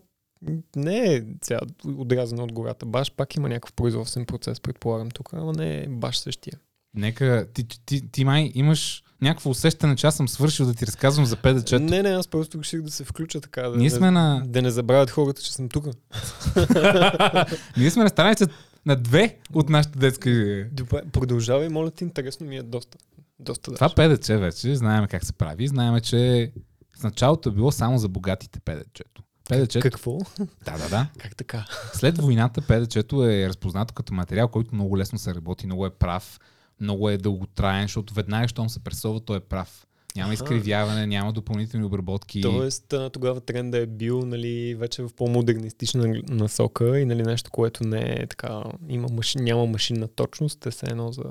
не 0.75 1.15
е 1.15 1.23
сега 1.41 1.59
отрязана 1.97 2.43
от 2.43 2.51
гората. 2.51 2.86
Баш 2.86 3.11
пак 3.11 3.36
има 3.36 3.49
някакъв 3.49 3.73
производствен 3.73 4.25
процес, 4.25 4.59
предполагам 4.59 5.11
тук, 5.11 5.34
ама 5.34 5.53
не 5.53 5.84
е 5.84 5.88
баш 5.88 6.17
същия. 6.17 6.59
Нека, 6.93 7.47
ти, 7.53 7.67
ти, 7.86 8.11
ти 8.11 8.25
май 8.25 8.51
имаш 8.53 9.03
някакво 9.22 9.49
усещане, 9.49 9.95
че 9.95 10.07
аз 10.07 10.15
съм 10.15 10.28
свършил 10.28 10.65
да 10.65 10.74
ти 10.74 10.88
разказвам 10.88 11.26
за 11.26 11.36
педачето. 11.36 11.84
Не, 11.84 12.03
не, 12.03 12.09
аз 12.09 12.28
просто 12.28 12.59
реших 12.59 12.82
да 12.82 12.91
се 12.91 13.03
включа 13.03 13.41
така. 13.41 13.61
Да, 13.61 13.78
Ние 13.78 13.89
сме 13.89 14.11
на... 14.11 14.43
да 14.45 14.61
не 14.61 14.70
забравят 14.70 15.09
хората, 15.09 15.41
че 15.41 15.53
съм 15.53 15.70
тук. 15.70 15.86
Ние 17.78 17.91
сме 17.91 18.03
на 18.03 18.09
страница 18.09 18.47
на 18.86 18.95
две 18.95 19.38
от 19.53 19.70
нашата 19.70 19.99
детска... 19.99 20.30
Добре, 20.72 21.01
продължавай, 21.11 21.70
моля 21.70 21.91
ти, 21.91 22.03
интересно 22.03 22.47
ми 22.47 22.57
е 22.57 22.63
доста. 22.63 22.97
Доста 23.39 23.74
Това 23.74 23.89
педаче 23.95 24.38
вече, 24.38 24.76
знаем 24.76 25.07
как 25.07 25.26
се 25.26 25.34
прави. 25.34 25.68
Знаем, 25.68 25.99
че 25.99 26.51
в 26.99 27.03
началото 27.03 27.49
е 27.49 27.51
било 27.51 27.72
само 27.72 27.97
за 27.97 28.07
богатите 28.07 28.59
педачето. 28.59 29.24
Педачето, 29.49 29.84
Какво? 29.84 30.18
да, 30.65 30.78
да, 30.78 30.89
да. 30.89 31.07
Как 31.18 31.36
така? 31.36 31.65
След 31.93 32.18
войната 32.18 32.61
педачето 32.61 33.26
е 33.26 33.49
разпознато 33.49 33.93
като 33.93 34.13
материал, 34.13 34.47
който 34.47 34.76
много 34.76 34.97
лесно 34.97 35.20
се 35.20 35.36
работи, 35.36 35.65
много 35.65 35.86
е 35.86 35.89
прав, 35.89 36.39
много 36.82 37.09
е 37.09 37.17
дълготраен, 37.17 37.84
защото 37.84 38.13
веднага, 38.13 38.47
щом 38.47 38.69
се 38.69 38.80
пресова, 38.84 39.19
той 39.19 39.38
е 39.38 39.39
прав. 39.39 39.88
Няма 40.15 40.34
изкривяване, 40.34 41.07
няма 41.07 41.34
допълнителни 41.34 41.86
обработки. 41.86 42.41
Тоест, 42.41 42.93
тогава 43.13 43.41
тренда 43.41 43.78
е 43.78 43.86
бил 43.86 44.25
нали, 44.25 44.75
вече 44.75 45.03
в 45.03 45.09
по-модернистична 45.15 46.21
насока 46.30 46.99
и 46.99 47.05
нали, 47.05 47.23
нещо, 47.23 47.51
което 47.51 47.84
не 47.84 48.15
е 48.19 48.28
така, 48.28 48.63
има 48.89 49.07
машин, 49.11 49.43
няма 49.43 49.65
машинна 49.65 50.07
точност, 50.07 50.59
те 50.59 50.71
са 50.71 50.86
едно 50.89 51.11
за... 51.11 51.23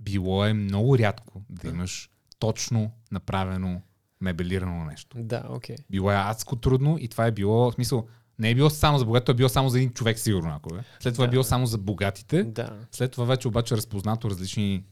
Било 0.00 0.44
е 0.44 0.52
много 0.52 0.98
рядко 0.98 1.42
да 1.50 1.62
Да. 1.62 1.68
имаш 1.74 2.10
точно 2.38 2.90
направено 3.12 3.82
мебелирано 4.20 4.84
нещо. 4.84 5.16
Да, 5.20 5.46
окей. 5.50 5.76
Било 5.90 6.10
е 6.10 6.16
адско 6.18 6.56
трудно 6.56 6.96
и 7.00 7.08
това 7.08 7.26
е 7.26 7.32
било, 7.32 7.70
в 7.70 7.74
смисъл, 7.74 8.06
не 8.38 8.50
е 8.50 8.54
било 8.54 8.70
само 8.70 8.98
за 8.98 9.04
богатите, 9.04 9.32
е 9.32 9.34
било 9.34 9.48
само 9.48 9.68
за 9.68 9.78
един 9.78 9.90
човек 9.90 10.18
сигурно. 10.18 10.54
Ако 10.54 10.74
е. 10.76 10.84
След 11.00 11.14
това 11.14 11.24
е 11.24 11.28
Да. 11.28 11.30
било 11.30 11.44
само 11.44 11.66
за 11.66 11.78
богатите. 11.78 12.42
Да. 12.42 12.78
След 12.92 13.12
това 13.12 13.24
вече 13.24 13.48
обаче 13.48 13.74
е 13.74 13.76
разпознато 13.76 14.30
различни 14.30 14.84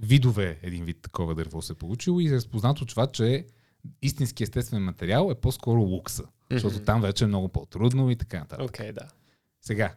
видове 0.00 0.58
един 0.62 0.84
вид 0.84 0.98
такова 1.02 1.34
дърво 1.34 1.62
се 1.62 1.72
е 1.72 1.76
получило 1.76 2.20
и 2.20 2.28
е 2.28 2.32
разпознато 2.32 2.86
това, 2.86 3.06
че 3.06 3.46
истински 4.02 4.42
естествен 4.42 4.82
материал 4.82 5.28
е 5.30 5.40
по-скоро 5.40 5.80
лукса. 5.80 6.22
Защото 6.50 6.76
Мгм. 6.76 6.84
там 6.84 7.00
вече 7.00 7.24
е 7.24 7.28
много 7.28 7.48
по-трудно 7.48 8.10
и 8.10 8.16
така 8.16 8.38
нататък. 8.38 8.64
Окей, 8.64 8.92
да. 8.92 9.08
Сега, 9.60 9.94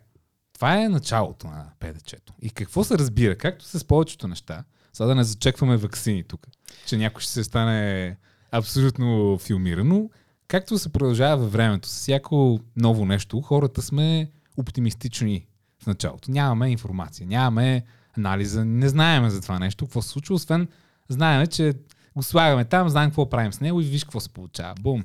това 0.53 0.81
е 0.83 0.89
началото 0.89 1.47
на 1.47 1.71
педачето. 1.79 2.33
И 2.41 2.49
какво 2.49 2.83
се 2.83 2.97
разбира? 2.97 3.35
Както 3.37 3.65
с 3.65 3.85
повечето 3.85 4.27
неща, 4.27 4.63
сега 4.93 5.07
да 5.07 5.15
не 5.15 5.23
зачекваме 5.23 5.77
вакцини 5.77 6.23
тук, 6.23 6.47
че 6.87 6.97
някой 6.97 7.21
ще 7.21 7.31
се 7.31 7.43
стане 7.43 8.17
абсолютно 8.51 9.37
филмирано. 9.37 10.09
Както 10.47 10.77
се 10.77 10.91
продължава 10.91 11.37
във 11.37 11.51
времето, 11.51 11.89
с 11.89 11.91
всяко 11.91 12.59
ново 12.75 13.05
нещо, 13.05 13.41
хората 13.41 13.81
сме 13.81 14.31
оптимистични 14.57 15.45
в 15.83 15.87
началото. 15.87 16.31
Нямаме 16.31 16.69
информация, 16.69 17.27
нямаме 17.27 17.83
анализа, 18.17 18.65
не 18.65 18.89
знаеме 18.89 19.29
за 19.29 19.41
това 19.41 19.59
нещо, 19.59 19.85
какво 19.85 20.01
се 20.01 20.09
случва, 20.09 20.35
освен 20.35 20.67
знаеме, 21.09 21.47
че 21.47 21.73
го 22.15 22.23
слагаме 22.23 22.65
там, 22.65 22.89
знаем 22.89 23.09
какво 23.09 23.29
правим 23.29 23.53
с 23.53 23.61
него 23.61 23.81
и 23.81 23.85
виж 23.85 24.03
какво 24.03 24.19
се 24.19 24.29
получава. 24.29 24.75
Бум. 24.81 25.03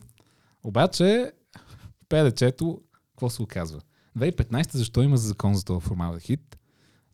Обаче, 0.62 1.32
ПДЧ-то, 2.08 2.80
какво 3.10 3.30
се 3.30 3.42
оказва? 3.42 3.80
2015 4.18 4.76
защо 4.76 5.02
има 5.02 5.16
закон 5.16 5.54
за 5.54 5.64
това 5.64 5.80
формалдехид? 5.80 6.58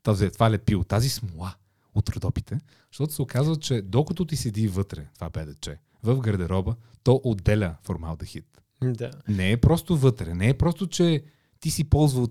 Този, 0.03 0.31
това 0.31 0.51
лепило, 0.51 0.85
тази 0.85 1.09
смола 1.09 1.55
от 1.95 2.09
родопите, 2.09 2.61
защото 2.93 3.13
се 3.13 3.23
оказва, 3.23 3.57
че 3.57 3.83
докато 3.83 4.25
ти 4.25 4.37
седи 4.37 4.69
вътре, 4.69 5.07
това 5.15 5.31
ПДЧ, 5.31 5.71
в 6.03 6.21
гардероба, 6.21 6.77
то 7.07 7.21
отделя 7.25 7.75
формалдехид. 7.83 8.45
Да. 8.83 9.11
Не 9.29 9.51
е 9.53 9.57
просто 9.57 9.97
вътре, 9.97 10.35
не 10.35 10.49
е 10.49 10.55
просто, 10.55 10.87
че 10.87 11.25
ти 11.61 11.71
си 11.71 11.85
ползвал 11.85 12.27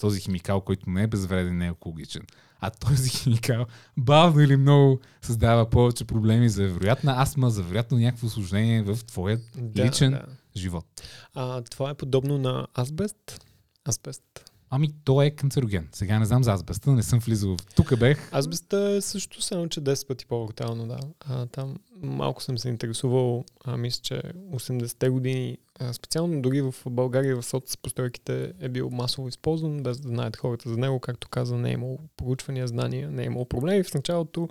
този, 0.00 0.20
химикал, 0.20 0.60
който 0.60 0.90
не 0.90 1.02
е 1.02 1.06
безвреден, 1.06 1.58
не 1.58 1.66
е 1.66 1.68
екологичен. 1.68 2.22
А 2.60 2.70
този 2.70 3.10
химикал 3.18 3.66
бавно 3.96 4.40
или 4.40 4.56
много 4.56 5.00
създава 5.22 5.70
повече 5.70 6.04
проблеми 6.04 6.48
за 6.48 6.68
вероятна 6.68 7.22
астма, 7.22 7.50
за 7.50 7.62
вероятно 7.62 7.98
някакво 7.98 8.26
осложнение 8.26 8.82
в 8.82 8.98
твоя 9.06 9.40
Да, 9.56 9.84
личен 9.84 10.10
да. 10.10 10.22
живот. 10.56 10.86
А, 11.34 11.62
това 11.62 11.90
е 11.90 11.94
подобно 11.94 12.38
на 12.38 12.66
азбест. 12.74 13.46
Азбест. 13.84 14.47
Ами, 14.70 14.88
то 15.04 15.22
е 15.22 15.30
канцероген. 15.30 15.88
Сега 15.92 16.18
не 16.18 16.24
знам 16.24 16.44
за 16.44 16.52
азбеста, 16.52 16.92
не 16.92 17.02
съм 17.02 17.18
влизал. 17.18 17.56
Тук 17.76 17.98
бех. 17.98 18.28
Азбеста 18.32 18.94
е 18.96 19.00
също 19.00 19.42
само, 19.42 19.68
че 19.68 19.80
10 19.80 20.06
пъти 20.06 20.26
по-брутално, 20.26 20.86
да. 20.86 20.98
А, 21.20 21.46
там 21.46 21.76
малко 22.02 22.42
съм 22.42 22.58
се 22.58 22.68
интересувал, 22.68 23.44
а, 23.64 23.76
мисля, 23.76 24.00
че 24.02 24.22
80-те 24.52 25.08
години, 25.08 25.58
а, 25.80 25.92
специално 25.92 26.42
дори 26.42 26.60
в 26.60 26.74
България 26.86 27.36
в 27.36 27.42
соцпостройките 27.42 28.52
е 28.60 28.68
бил 28.68 28.90
масово 28.90 29.28
използван, 29.28 29.82
без 29.82 30.00
да 30.00 30.08
знаят 30.08 30.36
хората 30.36 30.68
за 30.68 30.76
него. 30.76 31.00
Както 31.00 31.28
каза, 31.28 31.56
не 31.56 31.70
е 31.70 31.72
имало 31.72 31.98
проучвания, 32.16 32.68
знания, 32.68 33.10
не 33.10 33.22
е 33.22 33.26
имало 33.26 33.44
проблеми. 33.44 33.82
В 33.82 33.94
началото 33.94 34.48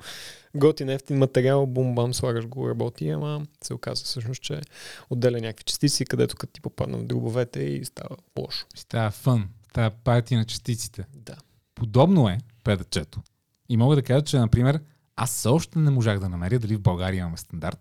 готин 0.55 0.89
ефтин 0.89 1.17
материал, 1.17 1.67
бум-бам, 1.67 2.13
слагаш 2.13 2.47
го, 2.47 2.69
работи, 2.69 3.09
ама 3.09 3.45
се 3.63 3.73
оказва 3.73 4.05
всъщност, 4.05 4.41
че 4.41 4.61
отделя 5.09 5.41
някакви 5.41 5.63
частици, 5.63 6.05
където 6.05 6.35
като 6.35 6.53
ти 6.53 6.61
попадна 6.61 6.97
в 6.97 7.03
дробовете 7.03 7.59
и 7.59 7.85
става 7.85 8.15
лошо. 8.39 8.65
Става 8.75 9.11
фън. 9.11 9.49
Става 9.77 9.89
пати 9.89 10.35
на 10.35 10.45
частиците. 10.45 11.05
Да. 11.13 11.35
Подобно 11.75 12.29
е 12.29 12.37
педачето. 12.63 13.21
И 13.69 13.77
мога 13.77 13.95
да 13.95 14.01
кажа, 14.01 14.21
че, 14.21 14.39
например, 14.39 14.81
аз 15.15 15.33
все 15.33 15.47
още 15.47 15.79
не 15.79 15.91
можах 15.91 16.19
да 16.19 16.29
намеря 16.29 16.59
дали 16.59 16.75
в 16.75 16.81
България 16.81 17.19
имаме 17.19 17.37
стандарт. 17.37 17.79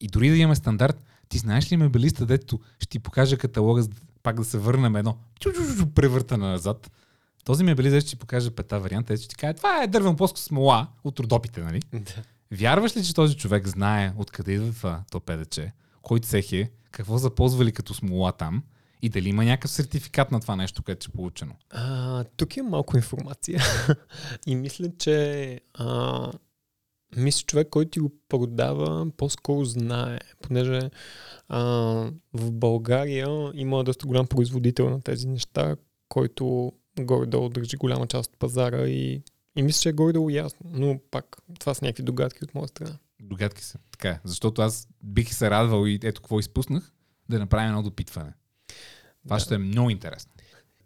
И 0.00 0.08
дори 0.08 0.30
да 0.30 0.36
имаме 0.36 0.54
стандарт, 0.54 1.02
ти 1.28 1.38
знаеш 1.38 1.72
ли 1.72 1.76
мебелиста, 1.76 2.26
дето 2.26 2.60
ще 2.78 2.88
ти 2.88 2.98
покаже 2.98 3.36
каталога, 3.36 3.84
пак 4.22 4.36
да 4.36 4.44
се 4.44 4.58
върнем 4.58 4.96
едно 4.96 5.18
превъртане 5.94 6.46
назад. 6.46 6.90
Този 7.44 7.64
мебелист 7.64 8.06
ще 8.06 8.10
ти 8.10 8.16
покаже 8.16 8.50
пета 8.50 8.80
варианта, 8.80 9.16
ще 9.16 9.28
ти 9.28 9.36
каже, 9.36 9.54
това 9.54 9.82
е 9.82 9.86
дървен 9.86 10.16
плоско 10.16 10.38
смола 10.38 10.88
от 11.04 11.20
родопите, 11.20 11.60
нали? 11.60 11.82
да. 11.92 12.22
Вярваш 12.52 12.96
ли, 12.96 13.04
че 13.04 13.14
този 13.14 13.36
човек 13.36 13.68
знае 13.68 14.12
откъде 14.16 14.52
идва 14.52 14.72
това 14.72 15.04
то 15.10 15.20
ПДЧ, 15.20 15.60
кой 16.02 16.20
цех 16.20 16.52
е, 16.52 16.70
какво 16.90 17.18
са 17.18 17.30
ползвали 17.30 17.72
като 17.72 17.94
смола 17.94 18.32
там 18.32 18.62
и 19.04 19.08
дали 19.08 19.28
има 19.28 19.44
някакъв 19.44 19.70
сертификат 19.70 20.30
на 20.30 20.40
това 20.40 20.56
нещо, 20.56 20.82
което 20.82 21.06
е 21.10 21.16
получено? 21.16 21.54
А, 21.70 22.24
тук 22.24 22.56
има 22.56 22.68
малко 22.68 22.96
информация. 22.96 23.62
и 24.46 24.56
мисля, 24.56 24.86
че 24.98 25.60
а, 25.74 26.32
мисля, 27.16 27.46
човек, 27.46 27.68
който 27.70 27.90
ти 27.90 28.00
го 28.00 28.12
продава, 28.28 29.10
по-скоро 29.16 29.64
знае, 29.64 30.18
понеже 30.42 30.90
а, 31.48 31.60
в 32.32 32.52
България 32.52 33.50
има 33.54 33.84
доста 33.84 34.06
голям 34.06 34.26
производител 34.26 34.90
на 34.90 35.00
тези 35.00 35.28
неща, 35.28 35.76
който 36.08 36.72
горе-долу 37.00 37.48
държи 37.48 37.76
голяма 37.76 38.06
част 38.06 38.32
от 38.32 38.38
пазара 38.38 38.86
и, 38.86 39.22
и 39.56 39.62
мисля, 39.62 39.80
че 39.80 39.88
е 39.88 39.92
горе-долу 39.92 40.30
ясно. 40.30 40.70
Но 40.72 40.98
пак, 41.10 41.36
това 41.60 41.74
са 41.74 41.84
някакви 41.84 42.02
догадки 42.02 42.44
от 42.44 42.54
моя 42.54 42.68
страна. 42.68 42.98
Догадки 43.20 43.64
са. 43.64 43.78
Така 43.90 44.08
е. 44.08 44.20
Защото 44.24 44.62
аз 44.62 44.88
бих 45.02 45.34
се 45.34 45.50
радвал 45.50 45.86
и 45.86 45.98
ето 46.02 46.20
какво 46.20 46.40
изпуснах, 46.40 46.92
да 47.28 47.38
направим 47.38 47.68
едно 47.68 47.82
допитване. 47.82 48.32
Това 49.24 49.36
Да. 49.36 49.40
ще 49.40 49.54
е 49.54 49.58
много 49.58 49.90
интересно. 49.90 50.32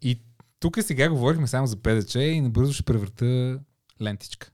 И 0.03 0.21
тук 0.61 0.79
сега 0.81 1.09
говорихме 1.09 1.47
само 1.47 1.67
за 1.67 1.77
ПДЧ 1.77 2.15
и 2.15 2.41
набързо 2.41 2.73
ще 2.73 2.83
превърта 2.83 3.59
лентичка. 4.03 4.51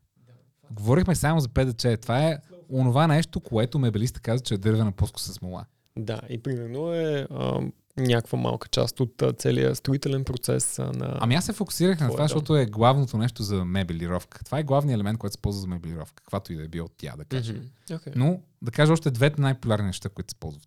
Говорихме 0.71 1.15
само 1.15 1.41
за 1.41 1.49
ПДЧ. 1.49 1.87
Това 2.03 2.29
е 2.29 2.39
онова 2.71 3.07
нещо, 3.07 3.41
което 3.41 3.79
мебелиста 3.79 4.21
каза, 4.21 4.43
че 4.43 4.55
е 4.55 4.59
дървена 4.59 4.93
плоско 4.93 5.21
с 5.21 5.33
смола. 5.33 5.65
Да, 5.99 6.21
и 6.29 6.43
примерно 6.43 6.93
е 6.93 7.27
а, 7.31 7.61
някаква 7.97 8.39
малка 8.39 8.69
част 8.69 9.01
от 9.01 9.23
а, 9.23 9.33
целия 9.33 9.75
строителен 9.75 10.25
процес 10.25 10.79
а, 10.79 10.93
на... 10.93 11.19
Ами 11.21 11.35
аз 11.35 11.45
се 11.45 11.53
фокусирах 11.53 12.01
на 12.01 12.07
това, 12.09 12.17
то? 12.17 12.23
защото 12.23 12.57
е 12.57 12.67
главното 12.67 13.19
нещо 13.19 13.43
за 13.43 13.65
мебелировка. 13.65 14.45
Това 14.45 14.59
е 14.59 14.63
главният 14.63 14.97
елемент, 14.97 15.19
който 15.19 15.33
се 15.33 15.39
ползва 15.43 15.61
за 15.61 15.67
мебелировка, 15.67 16.23
каквато 16.23 16.53
и 16.53 16.57
да 16.57 16.65
е 16.65 16.69
било 16.69 16.89
тя, 16.97 17.17
да 17.17 17.25
кажем. 17.25 17.57
Мгм. 17.57 17.67
Okay. 17.91 18.13
Но 18.17 18.41
да 18.63 18.71
кажа 18.71 18.93
още 18.93 19.11
двете 19.11 19.41
най-популярни 19.41 19.87
неща, 19.87 20.09
които 20.09 20.31
се 20.31 20.37
ползват. 20.41 20.67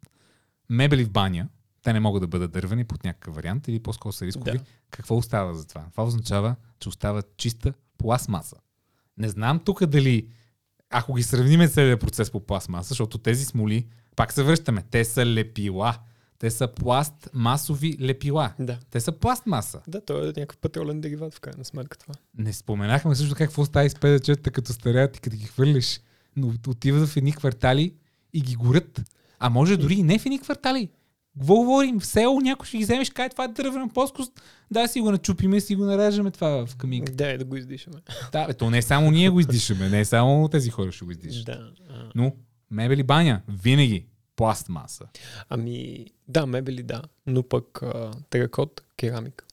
Мебели 0.69 1.03
в 1.03 1.09
баня, 1.09 1.47
те 1.87 1.93
не 1.93 1.99
могат 1.99 2.21
да 2.21 2.27
бъдат 2.27 2.51
дървени 2.51 2.83
под 2.83 3.03
някакъв 3.03 3.35
вариант 3.35 3.67
или 3.67 3.79
по-скоро 3.79 4.13
са 4.13 4.25
рискови. 4.25 4.57
Да. 4.57 4.63
Какво 4.91 5.17
остава 5.17 5.53
за 5.53 5.67
това? 5.67 5.85
Това 5.91 6.03
означава, 6.03 6.55
че 6.79 6.89
остава 6.89 7.21
чиста 7.37 7.73
пластмаса. 7.97 8.55
Не 9.17 9.29
знам 9.29 9.59
тук 9.59 9.85
дали, 9.85 10.29
ако 10.89 11.13
ги 11.13 11.23
сравниме 11.23 11.67
целият 11.67 11.99
процес 11.99 12.31
по 12.31 12.39
пластмаса, 12.39 12.89
защото 12.89 13.17
тези 13.17 13.45
смоли, 13.45 13.87
пак 14.15 14.33
се 14.33 14.43
връщаме, 14.43 14.83
те 14.91 15.05
са 15.05 15.25
лепила. 15.25 15.95
Те 16.39 16.51
са 16.51 16.67
пластмасови 16.67 17.97
лепила. 18.01 18.53
Да. 18.59 18.79
Те 18.91 18.99
са 18.99 19.11
пластмаса. 19.11 19.81
Да, 19.87 20.01
то 20.01 20.23
е 20.23 20.27
някакъв 20.27 20.57
петролен 20.57 21.01
дериват 21.01 21.33
в 21.33 21.39
крайна 21.39 21.65
сметка 21.65 21.97
това. 21.97 22.13
Не 22.37 22.53
споменахме 22.53 23.15
също 23.15 23.35
какво 23.35 23.65
става 23.65 23.89
с 23.89 23.95
ПДЧ-та, 23.95 24.51
като 24.51 24.73
стареят 24.73 25.17
и 25.17 25.19
като 25.19 25.37
ги 25.37 25.45
хвърлиш. 25.45 26.01
Но 26.35 26.53
отиват 26.67 27.09
в 27.09 27.17
едни 27.17 27.33
квартали 27.33 27.93
и 28.33 28.41
ги 28.41 28.55
горят. 28.55 29.01
А 29.39 29.49
може 29.49 29.77
дори 29.77 29.93
и 29.93 30.03
не 30.03 30.19
в 30.19 30.25
едни 30.25 30.39
квартали. 30.39 30.89
Какво 31.39 31.55
говорим? 31.55 31.99
В 31.99 32.05
село 32.05 32.41
някой 32.41 32.65
ще 32.65 32.77
ги 32.77 32.83
вземеш, 32.83 33.09
кай 33.09 33.29
това 33.29 33.43
е 33.43 33.47
дървена 33.47 33.89
плоскост, 33.89 34.41
да 34.71 34.87
си 34.87 35.01
го 35.01 35.11
начупиме, 35.11 35.59
си 35.59 35.75
го 35.75 35.85
нарежеме 35.85 36.31
това 36.31 36.65
в 36.65 36.75
каминка. 36.75 37.11
Да, 37.11 37.37
да 37.37 37.45
го 37.45 37.55
издишаме. 37.55 37.95
Да, 38.31 38.47
бе, 38.47 38.53
то 38.53 38.69
не 38.69 38.81
само 38.81 39.11
ние 39.11 39.29
го 39.29 39.39
издишаме, 39.39 39.89
не 39.89 40.05
само 40.05 40.47
тези 40.47 40.69
хора 40.69 40.91
ще 40.91 41.05
го 41.05 41.11
издишат. 41.11 41.45
Да. 41.45 41.71
А, 41.89 42.11
Но 42.15 42.33
мебели 42.71 43.03
баня, 43.03 43.41
винаги 43.47 44.05
пластмаса. 44.35 45.05
ами, 45.49 46.05
да, 46.27 46.45
мебели 46.45 46.83
да, 46.83 47.01
но 47.27 47.43
пък 47.43 47.81
а, 47.81 48.11
теракот, 48.29 48.81
керамика. 48.97 49.45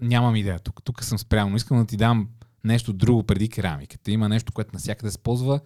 Нямам 0.00 0.36
идея 0.36 0.58
тук. 0.58 0.82
Тук 0.84 1.04
съм 1.04 1.18
спрямо. 1.18 1.50
Но 1.50 1.56
искам 1.56 1.78
да 1.78 1.86
ти 1.86 1.96
дам 1.96 2.28
нещо 2.64 2.92
друго 2.92 3.22
преди 3.22 3.48
керамиката. 3.48 4.10
Има 4.10 4.28
нещо, 4.28 4.52
което 4.52 4.70
навсякъде 4.72 5.10
се 5.10 5.18
ползва. 5.18 5.60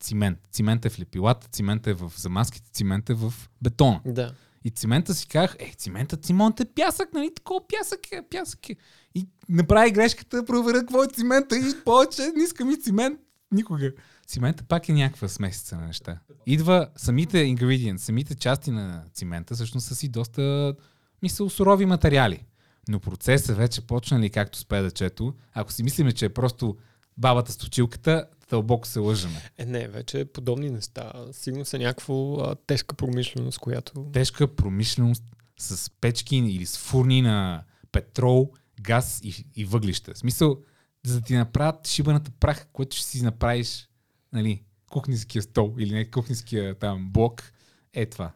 Цимент. 0.00 0.38
Цимент 0.52 0.84
е 0.84 0.88
в 0.90 1.00
лепилата, 1.00 1.48
цимент 1.48 1.86
е 1.86 1.94
в 1.94 2.12
замазките, 2.16 2.70
цимент 2.72 3.10
е 3.10 3.14
в 3.14 3.34
бетона. 3.62 4.00
Да. 4.04 4.32
И 4.64 4.70
цимента 4.70 5.14
си 5.14 5.28
казах, 5.28 5.56
е, 5.58 5.72
циментът 5.76 6.24
цимонт 6.24 6.60
е 6.60 6.64
пясък, 6.64 7.08
нали? 7.14 7.34
Такова 7.34 7.60
пясък 7.68 8.12
е, 8.12 8.22
пясък 8.30 8.70
е. 8.70 8.76
И 9.14 9.28
направи 9.48 9.90
грешката 9.90 10.44
проверя 10.44 10.78
какво 10.78 11.04
е 11.04 11.08
цимента 11.08 11.56
и 11.56 11.84
повече 11.84 12.22
не 12.36 12.44
искам 12.44 12.70
и 12.70 12.76
цимент 12.76 13.20
никога. 13.52 13.92
Цимента 14.26 14.64
пак 14.64 14.88
е 14.88 14.92
някаква 14.92 15.28
смесица 15.28 15.76
на 15.76 15.86
неща. 15.86 16.18
Идва 16.46 16.88
самите 16.96 17.36
ingredients, 17.36 17.96
самите 17.96 18.34
части 18.34 18.70
на 18.70 19.04
цимента, 19.14 19.54
всъщност 19.54 19.86
са 19.86 19.94
си 19.94 20.08
доста, 20.08 20.74
мисля, 21.22 21.50
сурови 21.50 21.86
материали. 21.86 22.44
Но 22.88 23.00
процесът 23.00 23.56
вече 23.56 23.86
почна 23.86 24.20
ли 24.20 24.30
както 24.30 24.58
с 24.58 24.64
педачето, 24.64 25.34
ако 25.52 25.72
си 25.72 25.82
мислиме, 25.82 26.12
че 26.12 26.24
е 26.24 26.28
просто 26.28 26.76
бабата 27.16 27.52
с 27.52 27.56
точилката, 27.56 28.26
дълбоко 28.50 28.86
се 28.86 28.98
лъжаме. 28.98 29.50
Е, 29.58 29.64
не, 29.66 29.88
вече 29.88 30.24
подобни 30.24 30.70
неща. 30.70 31.12
Сигурно 31.32 31.64
са 31.64 31.78
някаква 31.78 32.54
тежка 32.66 32.94
промишленост, 32.96 33.58
която... 33.58 34.06
тежка 34.12 34.54
промишленост 34.56 35.24
с 35.58 35.90
печки 35.90 36.36
или 36.36 36.66
с 36.66 36.78
фурни 36.78 37.22
на 37.22 37.64
петрол, 37.92 38.52
газ 38.80 39.20
и, 39.24 39.44
и 39.56 39.64
въглища. 39.64 40.14
В 40.14 40.18
смисъл, 40.18 40.58
за 41.04 41.20
да 41.20 41.26
ти 41.26 41.34
направят 41.34 41.86
шибаната 41.86 42.30
прах, 42.40 42.66
което 42.72 42.96
ще 42.96 43.06
си 43.06 43.22
направиш, 43.22 43.88
нали, 44.32 44.62
кухненския 44.90 45.42
стол 45.42 45.74
или 45.78 45.94
не 45.94 46.10
кухненския 46.10 46.74
там 46.74 47.08
блок, 47.10 47.52
е 47.92 48.06
това. 48.06 48.32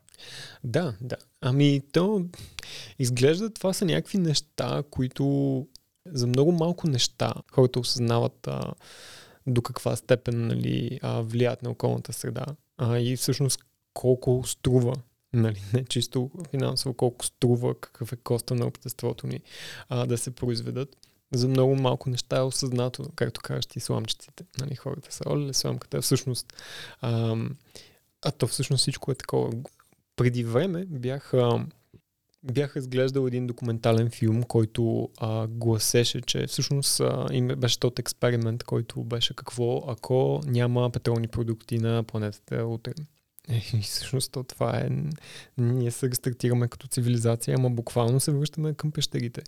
Да, 0.65 0.95
да. 1.01 1.17
Ами, 1.41 1.83
то 1.93 2.25
изглежда 2.99 3.51
това 3.51 3.73
са 3.73 3.85
някакви 3.85 4.19
неща, 4.19 4.83
които 4.91 5.67
за 6.07 6.27
много 6.27 6.53
малко 6.53 6.89
неща 6.89 7.35
хората 7.53 7.81
осъзнават 7.81 8.47
а, 8.47 8.73
до 9.47 9.63
каква 9.63 9.97
степен 9.97 10.47
нали, 10.47 10.99
а, 11.03 11.21
влияят 11.21 11.63
на 11.63 11.71
околната 11.71 12.13
среда 12.13 12.47
а, 12.79 12.99
и 12.99 13.17
всъщност 13.17 13.61
колко 13.95 14.43
струва, 14.47 14.95
нали, 15.33 15.63
не 15.73 15.85
чисто 15.85 16.31
финансово, 16.51 16.95
колко 16.95 17.25
струва, 17.25 17.81
какъв 17.81 18.13
е 18.13 18.17
коста 18.17 18.55
на 18.55 18.67
обществото 18.67 19.27
ни 19.27 19.41
а, 19.89 20.07
да 20.07 20.19
се 20.19 20.31
произведат. 20.31 20.97
За 21.35 21.49
много 21.49 21.75
малко 21.77 22.11
неща 22.11 22.37
е 22.37 22.43
осъзнато, 22.43 23.05
както 23.17 23.41
кажеш 23.41 23.67
ти, 23.67 23.81
сламчиците. 23.81 24.45
Нали, 24.61 24.75
хората 24.75 25.15
са, 25.15 25.25
оле, 25.27 25.53
сламката 25.53 25.97
е 25.97 26.01
всъщност... 26.01 26.53
Ам, 27.01 27.57
а 28.25 28.31
то 28.31 28.47
всъщност 28.47 28.81
всичко 28.81 29.11
е 29.13 29.15
такова 29.15 29.51
преди 30.17 30.45
време 30.45 30.85
бях, 30.85 31.35
а, 31.35 31.67
бях 32.45 32.73
изглеждал 32.77 33.27
един 33.27 33.47
документален 33.47 34.11
филм, 34.11 34.43
който 34.43 35.09
а, 35.19 35.47
гласеше, 35.47 36.21
че 36.21 36.47
всъщност 36.47 37.01
а, 37.01 37.27
им 37.33 37.49
беше 37.49 37.81
тот 37.81 37.99
експеримент, 37.99 38.65
който 38.65 39.05
беше 39.05 39.35
какво, 39.35 39.85
ако 39.89 40.41
няма 40.47 40.91
петролни 40.91 41.29
продукти 41.29 41.79
на 41.79 42.03
планетата 42.03 42.67
утре. 42.67 42.93
И 43.49 43.83
всъщност 43.83 44.33
то 44.33 44.45
това 44.45 44.79
е... 44.79 44.89
Ние 45.59 45.91
се 45.91 46.11
рестартираме 46.11 46.69
като 46.69 46.87
цивилизация, 46.87 47.57
ама 47.59 47.71
буквално 47.71 48.21
се 48.21 48.33
връщаме 48.33 48.75
към 48.75 48.93
пещерите. 48.93 49.43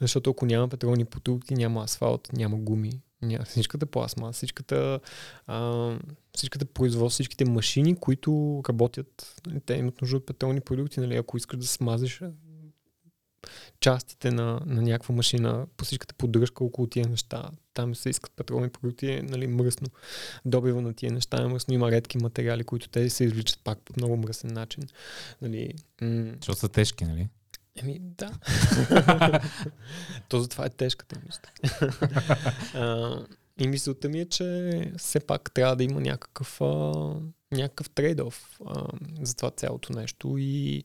Защото 0.00 0.30
ако 0.30 0.46
няма 0.46 0.68
петролни 0.68 1.04
продукти, 1.04 1.54
няма 1.54 1.82
асфалт, 1.82 2.32
няма 2.32 2.56
гуми, 2.56 3.00
няма 3.22 3.44
всичката 3.44 3.86
пластма, 3.86 4.32
всичката, 4.32 5.00
а, 5.46 5.90
всичката 6.36 6.66
производство, 6.66 7.14
всичките 7.14 7.44
машини, 7.44 7.96
които 7.96 8.62
работят, 8.68 9.42
те 9.66 9.74
имат 9.74 10.00
нужда 10.00 10.16
от 10.16 10.26
петролни 10.26 10.60
продукти, 10.60 11.00
нали? 11.00 11.16
Ако 11.16 11.36
искаш 11.36 11.58
да 11.58 11.66
смазиш 11.66 12.22
частите 13.80 14.30
на, 14.30 14.60
на 14.66 14.82
някаква 14.82 15.14
машина, 15.14 15.66
по 15.76 15.84
всичката 15.84 16.14
поддръжка 16.14 16.64
около 16.64 16.86
тия 16.86 17.08
неща. 17.08 17.50
Там 17.74 17.94
се 17.94 18.10
искат 18.10 18.32
петролни 18.36 18.68
продукти, 18.68 19.22
нали, 19.22 19.46
мръсно. 19.46 19.86
Добива 20.44 20.80
на 20.80 20.94
тия 20.94 21.12
неща 21.12 21.42
е 21.42 21.46
мръсно. 21.46 21.74
Има 21.74 21.90
редки 21.90 22.18
материали, 22.18 22.64
които 22.64 22.88
те 22.88 23.10
се 23.10 23.24
извличат 23.24 23.60
пак 23.64 23.78
по 23.84 23.92
много 23.96 24.16
мръсен 24.16 24.52
начин. 24.52 24.82
Нали, 25.42 25.74
м- 26.02 26.32
Защото 26.36 26.58
са 26.58 26.68
тежки, 26.68 27.04
нали? 27.04 27.28
Еми, 27.76 27.98
да. 28.00 28.32
То 30.28 30.40
затова 30.40 30.66
е 30.66 30.70
тежката 30.70 31.20
мисля. 31.26 31.50
и 33.60 33.68
мисълта 33.68 34.08
ми 34.08 34.20
е, 34.20 34.28
че 34.28 34.92
все 34.98 35.20
пак 35.20 35.54
трябва 35.54 35.76
да 35.76 35.84
има 35.84 36.00
някакъв, 36.00 36.60
а, 36.60 36.92
някакъв 37.52 37.90
трейдов 37.90 38.60
за 39.22 39.36
това 39.36 39.50
цялото 39.50 39.92
нещо 39.92 40.36
и 40.38 40.84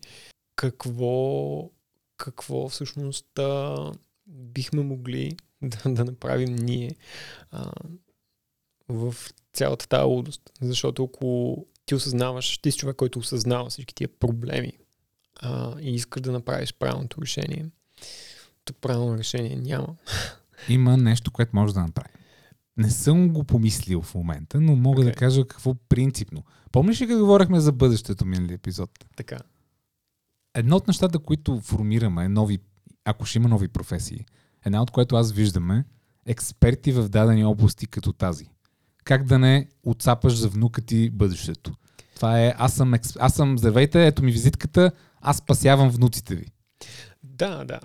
какво 0.55 1.69
какво 2.17 2.69
всъщност 2.69 3.39
а, 3.39 3.91
бихме 4.27 4.81
могли 4.81 5.37
да, 5.61 5.93
да 5.93 6.05
направим 6.05 6.55
ние 6.55 6.95
а, 7.51 7.71
в 8.89 9.15
цялата 9.53 9.87
тази 9.87 10.03
лудост. 10.03 10.41
Защото 10.61 11.03
ако 11.03 11.57
ти 11.85 11.95
осъзнаваш, 11.95 12.57
ти 12.57 12.71
си 12.71 12.77
човек, 12.77 12.95
който 12.95 13.19
осъзнава 13.19 13.69
всички 13.69 13.95
тия 13.95 14.07
проблеми 14.07 14.73
а, 15.41 15.75
и 15.81 15.95
искаш 15.95 16.21
да 16.21 16.31
направиш 16.31 16.73
правилното 16.73 17.21
решение, 17.21 17.65
то 18.65 18.73
правилно 18.73 19.17
решение 19.17 19.55
няма. 19.55 19.95
Има 20.69 20.97
нещо, 20.97 21.31
което 21.31 21.55
може 21.55 21.73
да 21.73 21.79
направим. 21.79 22.15
Не 22.77 22.89
съм 22.89 23.29
го 23.29 23.43
помислил 23.43 24.01
в 24.01 24.15
момента, 24.15 24.61
но 24.61 24.75
мога 24.75 25.01
okay. 25.01 25.05
да 25.05 25.11
кажа 25.11 25.47
какво 25.47 25.75
принципно. 25.89 26.43
Помниш 26.71 27.01
ли 27.01 27.07
как 27.07 27.17
говорихме 27.17 27.59
за 27.59 27.71
бъдещето 27.71 28.25
минали 28.25 28.53
епизод? 28.53 28.89
Така 29.15 29.37
едно 30.55 30.75
от 30.75 30.87
нещата, 30.87 31.19
които 31.19 31.61
формираме, 31.61 32.29
нови, 32.29 32.59
ако 33.05 33.25
ще 33.25 33.37
има 33.37 33.49
нови 33.49 33.67
професии, 33.67 34.25
една 34.65 34.81
от 34.81 34.91
което 34.91 35.15
аз 35.15 35.31
виждаме, 35.31 35.83
експерти 36.25 36.91
в 36.91 37.09
дадени 37.09 37.45
области 37.45 37.87
като 37.87 38.13
тази. 38.13 38.49
Как 39.03 39.23
да 39.23 39.39
не 39.39 39.67
отцапаш 39.83 40.37
за 40.37 40.49
внука 40.49 40.81
ти 40.81 41.09
бъдещето. 41.09 41.71
Това 42.15 42.41
е, 42.41 42.53
аз 42.57 42.73
съм, 42.73 42.93
експ... 42.93 43.17
аз 43.19 43.33
съм, 43.33 43.57
здравейте, 43.57 44.07
ето 44.07 44.23
ми 44.23 44.31
визитката, 44.31 44.91
аз 45.25 45.37
спасявам 45.37 45.89
внуците 45.89 46.35
ви. 46.35 46.45
Да, 47.23 47.65
да. 47.65 47.79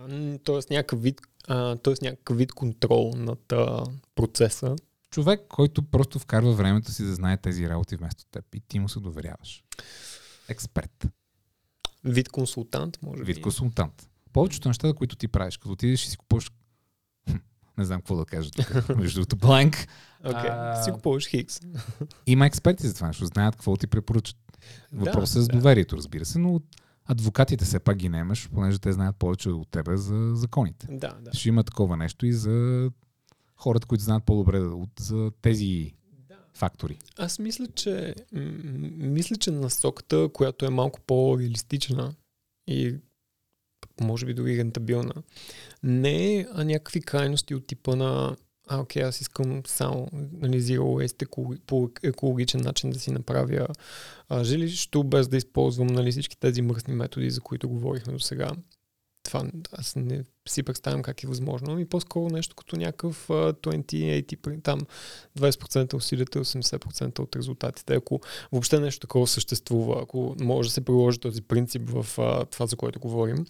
Тоест 0.45 0.71
някакъв 0.71 1.03
вид, 1.03 1.21
а, 1.49 1.77
тоест 1.77 2.03
някакъв 2.03 2.37
вид 2.37 2.53
контрол 2.53 3.13
над 3.17 3.53
а, 3.53 3.85
процеса. 4.15 4.77
Човек, 5.11 5.41
който 5.49 5.83
просто 5.83 6.19
вкарва 6.19 6.53
времето 6.53 6.93
си 6.93 7.05
да 7.05 7.15
знае 7.15 7.37
тези 7.37 7.69
работи 7.69 7.97
вместо 7.97 8.25
теб 8.31 8.55
и 8.55 8.61
ти 8.61 8.79
му 8.79 8.89
се 8.89 9.01
доверяваш. 9.01 9.65
Експерт. 10.49 11.07
Вид 12.05 12.29
консултант, 12.29 12.99
може 13.03 13.23
Вид 13.23 13.37
би. 13.37 13.43
консултант. 13.43 14.09
Повечето 14.33 14.69
неща, 14.69 14.93
които 14.93 15.17
ти 15.17 15.29
правиш, 15.29 15.57
като 15.57 15.73
отидеш 15.73 16.07
и 16.07 16.11
си 16.11 16.17
купуваш 16.17 16.51
не 17.79 17.85
знам 17.85 18.01
какво 18.01 18.17
да 18.17 18.25
кажа 18.25 18.51
тук, 18.51 18.89
между 18.97 19.21
другото, 19.21 19.37
бланк. 19.37 19.87
Okay. 20.25 20.49
А... 20.51 20.83
Си 20.83 20.91
купуваш 20.91 21.29
хикс. 21.29 21.61
Има 22.27 22.47
експерти 22.47 22.89
за 22.89 22.95
това, 22.95 23.07
защото 23.07 23.27
знаят 23.27 23.57
какво 23.57 23.77
ти 23.77 23.87
препоръчат. 23.87 24.37
Въпросът 24.93 25.35
да, 25.35 25.41
е 25.41 25.43
с 25.43 25.49
доверието, 25.49 25.97
разбира 25.97 26.25
се, 26.25 26.39
но 26.39 26.61
адвокатите 27.11 27.65
все 27.65 27.79
пак 27.79 27.97
ги 27.97 28.09
немаш, 28.09 28.49
понеже 28.55 28.79
те 28.79 28.93
знаят 28.93 29.17
повече 29.17 29.51
от 29.51 29.69
тебе 29.69 29.97
за 29.97 30.31
законите. 30.35 30.87
Да, 30.91 31.17
да. 31.21 31.33
Ще 31.33 31.49
има 31.49 31.65
такова 31.65 31.97
нещо 31.97 32.27
и 32.27 32.33
за 32.33 32.91
хората, 33.57 33.87
които 33.87 34.05
знаят 34.05 34.25
по-добре 34.25 34.59
от, 34.59 34.91
за 35.01 35.31
тези 35.43 35.95
фактори? 36.55 36.99
Аз 37.19 37.39
мисля, 37.39 37.67
че 37.67 38.15
мисля, 38.99 39.37
че 39.37 39.51
насоката, 39.51 40.29
която 40.33 40.67
е 40.67 40.71
малко 40.71 41.01
по-реалистична 41.01 42.15
и 42.67 42.97
може 44.01 44.27
би 44.27 44.35
дори 44.35 44.59
рентабилна, 44.59 45.15
не 45.83 46.37
е 46.37 46.47
някакви 46.55 47.01
крайности 47.01 47.55
от 47.55 47.67
типа 47.67 47.97
на 47.97 48.37
а, 48.73 48.81
окей, 48.81 49.03
аз 49.03 49.21
искам 49.21 49.63
само 49.67 50.09
нали, 50.13 50.63
Zero 50.63 50.81
Waste 50.81 51.59
по 51.67 51.91
екологичен 52.03 52.61
начин 52.61 52.91
да 52.91 52.99
си 52.99 53.11
направя 53.11 53.67
а, 54.29 54.45
жилището, 54.45 55.05
без 55.05 55.29
да 55.29 55.37
използвам 55.37 55.87
нали, 55.87 56.11
всички 56.11 56.41
тези 56.41 56.63
мръсни 56.63 56.95
методи, 56.95 57.31
за 57.31 57.41
които 57.41 57.69
говорихме 57.69 58.13
до 58.13 58.19
сега 58.19 58.51
това 59.23 59.45
аз 59.73 59.97
не 59.97 60.25
си 60.49 60.63
представям 60.63 61.03
как 61.03 61.23
е 61.25 61.27
възможно. 61.27 61.79
И 61.79 61.85
по-скоро 61.85 62.29
нещо 62.29 62.57
като 62.57 62.77
някакъв 62.77 63.29
uh, 63.29 63.53
20-80, 63.53 64.63
там 64.63 64.81
20% 65.39 65.95
усилията, 65.95 66.45
80% 66.45 67.19
от 67.19 67.37
резултатите. 67.37 67.95
Ако 67.95 68.21
въобще 68.53 68.81
нещо 68.81 69.01
такова 69.01 69.27
съществува, 69.27 70.03
ако 70.03 70.37
може 70.41 70.69
да 70.69 70.73
се 70.73 70.81
приложи 70.81 71.19
този 71.19 71.43
принцип 71.43 71.83
в 71.91 72.17
uh, 72.17 72.51
това, 72.51 72.67
за 72.67 72.77
което 72.77 73.01
говорим, 73.01 73.47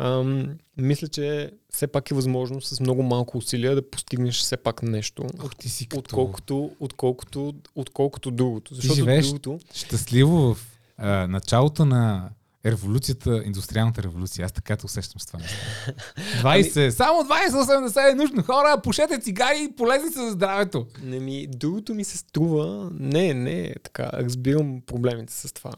um, 0.00 0.54
мисля, 0.76 1.08
че 1.08 1.50
все 1.70 1.86
пак 1.86 2.10
е 2.10 2.14
възможно 2.14 2.60
с 2.60 2.80
много 2.80 3.02
малко 3.02 3.38
усилия 3.38 3.74
да 3.74 3.90
постигнеш 3.90 4.38
все 4.38 4.56
пак 4.56 4.82
нещо, 4.82 5.26
Ох, 5.44 5.56
ти 5.56 5.68
си 5.68 5.86
като... 5.86 5.98
отколкото, 5.98 6.70
отколкото, 6.80 7.54
отколкото 7.74 8.30
другото. 8.30 8.74
Защото 8.74 8.94
ти 8.94 9.00
живееш 9.00 9.26
другото... 9.26 9.58
щастливо 9.74 10.54
в 10.54 10.78
uh, 11.00 11.26
началото 11.26 11.84
на 11.84 12.30
революцията, 12.66 13.42
индустриалната 13.44 14.02
революция. 14.02 14.44
Аз 14.44 14.52
така 14.52 14.76
те 14.76 14.86
усещам 14.86 15.20
с 15.20 15.26
това. 15.26 15.40
20, 15.40 16.82
ами... 16.82 16.92
само 16.92 17.20
20-80 17.20 18.12
е 18.12 18.14
нужно. 18.14 18.42
Хора, 18.42 18.80
пушете 18.82 19.18
цигари 19.18 19.68
и 19.70 19.76
полезни 19.76 20.10
са 20.10 20.24
за 20.24 20.30
здравето. 20.30 20.86
Не 21.02 21.20
ми, 21.20 21.46
другото 21.46 21.94
ми 21.94 22.04
се 22.04 22.18
струва, 22.18 22.90
не, 22.92 23.34
не, 23.34 23.74
така, 23.82 24.10
разбирам 24.12 24.80
проблемите 24.86 25.32
с 25.32 25.52
това, 25.52 25.72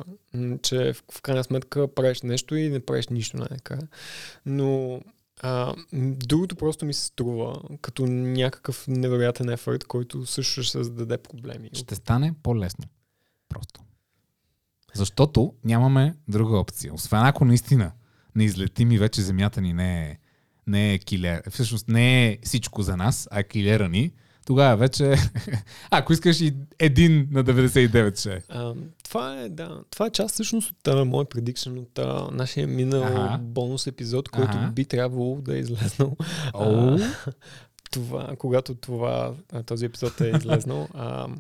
че 0.63 0.93
в, 0.93 1.05
в 1.13 1.23
крайна 1.23 1.45
сметка 1.45 1.95
правиш 1.95 2.23
нещо 2.23 2.57
и 2.57 2.69
не 2.69 2.81
правиш 2.81 3.09
нищо, 3.09 3.39
така. 3.49 3.79
Но 4.47 5.01
а, 5.43 5.75
другото 5.93 6.57
просто 6.57 6.87
ми 6.87 6.95
се 6.95 7.05
струва 7.05 7.61
като 7.81 8.07
някакъв 8.07 8.85
невероятен 8.89 9.49
ефорт, 9.49 9.85
който 9.85 10.27
също 10.27 10.63
ще 10.63 10.73
създаде 10.73 11.19
проблеми. 11.19 11.71
Ще 11.73 11.95
стане 11.95 12.35
по-лесно. 12.43 12.85
Просто. 13.49 13.81
Защото 14.95 15.55
нямаме 15.65 16.15
друга 16.29 16.59
опция. 16.59 16.95
Освен 16.95 17.21
ако 17.25 17.45
наистина 17.45 17.93
не 18.35 18.45
излетим 18.45 18.93
и 18.93 18.99
вече 18.99 19.23
земята 19.23 19.61
ни 19.61 19.73
не 19.73 20.03
е, 20.03 20.19
не 20.67 20.93
е 20.93 20.99
килер. 20.99 21.43
Всъщност 21.51 21.89
не 21.89 22.29
е 22.29 22.39
всичко 22.43 22.83
за 22.83 22.97
нас, 22.97 23.29
а 23.31 23.41
е 23.41 23.45
килера 23.45 23.89
ни. 23.89 24.13
Тогава 24.47 24.77
вече, 24.77 25.15
ако 25.91 26.13
искаш 26.13 26.41
и 26.41 26.55
един 26.79 27.29
на 27.31 27.45
99 27.45 28.19
ще 28.19 28.35
е. 28.35 28.41
Това 29.05 29.41
е, 29.41 29.49
да, 29.49 29.81
това 29.91 30.07
е 30.07 30.11
част 30.11 30.35
всъщност 30.35 30.75
от 30.87 31.07
мой 31.09 31.25
предикшн, 31.25 31.79
от 31.79 31.95
uh, 31.95 32.31
нашия 32.31 32.67
минал 32.67 33.03
ага. 33.03 33.39
бонус 33.41 33.87
епизод, 33.87 34.29
който 34.29 34.57
ага. 34.57 34.71
би 34.73 34.85
трябвало 34.85 35.41
да 35.41 35.57
е 35.57 35.59
излезнал. 35.59 36.17
Uh, 36.55 37.35
това, 37.91 38.35
когато 38.39 38.75
това, 38.75 39.35
този 39.67 39.85
епизод 39.85 40.21
е 40.21 40.33
излезнал, 40.37 40.89
uh, 40.95 41.37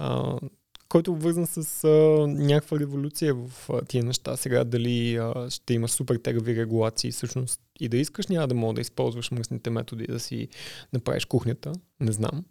uh, 0.00 0.50
който 0.90 1.10
е 1.10 1.14
обвързан 1.14 1.46
с 1.46 1.84
а, 1.84 1.88
някаква 2.26 2.78
революция 2.78 3.34
в 3.34 3.70
а, 3.70 3.82
тия 3.82 4.04
неща. 4.04 4.36
Сега 4.36 4.64
дали 4.64 5.16
а, 5.16 5.50
ще 5.50 5.74
има 5.74 5.88
супер 5.88 6.16
тегави 6.16 6.56
регулации, 6.56 7.10
всъщност 7.10 7.60
и 7.80 7.88
да 7.88 7.96
искаш, 7.96 8.26
няма 8.26 8.48
да 8.48 8.54
мога 8.54 8.74
да 8.74 8.80
използваш 8.80 9.30
мръсните 9.30 9.70
методи 9.70 10.06
да 10.06 10.20
си 10.20 10.48
направиш 10.92 11.24
кухнята, 11.24 11.72
не 12.00 12.12
знам. 12.12 12.44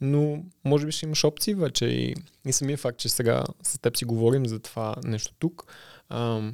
Но 0.00 0.44
може 0.64 0.86
би 0.86 0.92
ще 0.92 1.06
имаш 1.06 1.24
опции 1.24 1.54
вече 1.54 1.86
и, 1.86 2.14
и 2.46 2.52
самия 2.52 2.76
факт, 2.78 2.98
че 2.98 3.08
сега 3.08 3.44
с 3.62 3.78
теб 3.78 3.96
си 3.96 4.04
говорим 4.04 4.46
за 4.46 4.58
това 4.58 4.96
нещо 5.04 5.34
тук. 5.38 5.64
А, 6.08 6.50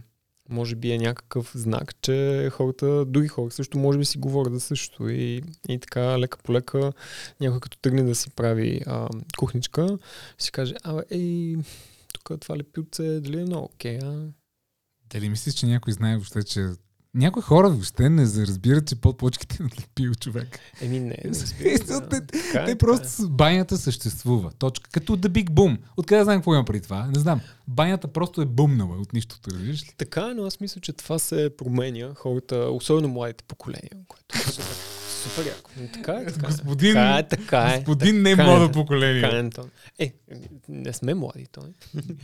може 0.48 0.76
би 0.76 0.92
е 0.92 0.98
някакъв 0.98 1.52
знак, 1.54 1.94
че 2.02 2.48
хората, 2.52 3.04
други 3.04 3.28
хора 3.28 3.50
също 3.50 3.78
може 3.78 3.98
би 3.98 4.04
си 4.04 4.18
говорят 4.18 4.52
за 4.52 4.60
също 4.60 5.08
и, 5.08 5.42
и 5.68 5.78
така 5.78 6.18
лека 6.18 6.38
по 6.38 6.52
лека 6.52 6.92
някой 7.40 7.60
като 7.60 7.78
тръгне 7.78 8.02
да 8.02 8.14
си 8.14 8.30
прави 8.30 8.80
а, 8.86 9.08
кухничка, 9.36 9.98
си 10.38 10.52
каже, 10.52 10.74
абе, 10.82 11.02
ей, 11.10 11.56
тук 12.14 12.40
това 12.40 12.56
лепилце, 12.56 13.20
дали 13.20 13.40
е 13.40 13.44
много 13.44 13.64
окей, 13.64 13.98
а? 14.02 14.28
Дали 15.10 15.28
мислиш, 15.28 15.54
че 15.54 15.66
някой 15.66 15.92
знае 15.92 16.14
въобще, 16.16 16.42
че 16.42 16.68
някои 17.16 17.42
хора 17.42 17.70
въобще 17.70 18.08
не 18.08 18.22
разбират, 18.22 18.88
че 18.88 18.96
под 18.96 19.18
плочките 19.18 19.56
е 19.60 19.62
надлепил 19.62 20.14
човек. 20.14 20.58
Еми 20.80 21.00
не, 21.00 21.16
не 21.24 21.34
Смисъл, 21.34 21.62
разбира, 21.90 22.08
те. 22.08 22.26
Така 22.26 22.38
е, 22.38 22.64
те 22.64 22.66
така 22.66 22.78
просто 22.78 23.06
е. 23.06 23.10
с 23.10 23.28
банята 23.28 23.76
съществува. 23.78 24.50
Точка. 24.58 24.90
Като 24.90 25.16
The 25.16 25.28
Big 25.28 25.50
Boom. 25.50 25.78
Откъде 25.96 26.24
знам 26.24 26.36
какво 26.36 26.54
има 26.54 26.64
преди 26.64 26.80
това? 26.80 27.06
Не 27.06 27.18
знам. 27.18 27.40
Банята 27.68 28.08
просто 28.08 28.40
е 28.40 28.46
бумнала 28.46 28.96
от 28.96 29.12
нищото, 29.12 29.50
разбираш 29.50 29.82
ли? 29.82 29.92
Така 29.98 30.28
е, 30.30 30.34
но 30.34 30.44
аз 30.44 30.60
мисля, 30.60 30.80
че 30.80 30.92
това 30.92 31.18
се 31.18 31.50
променя. 31.58 32.14
Хората, 32.14 32.56
особено 32.56 33.08
младите 33.08 33.44
поколения, 33.44 33.90
което 34.08 34.24
е 34.34 34.38
супер, 34.38 34.64
супер 35.22 35.46
яко. 35.48 35.70
Но 35.80 35.88
така 35.88 36.12
е, 36.12 36.26
така 36.26 36.46
е. 36.46 36.50
Господин, 36.50 36.94
Така 36.94 37.16
е, 37.18 37.28
така 37.28 37.58
е. 37.60 37.78
господин 37.78 38.22
не 38.22 38.30
така 38.30 38.42
е, 38.42 38.46
младо 38.46 38.66
Така 38.66 38.72
поколение. 38.74 39.22
е, 39.22 39.38
Антон. 39.38 39.70
Е, 39.98 40.14
не 40.68 40.92
сме 40.92 41.14
млади, 41.14 41.46
той. 41.52 41.68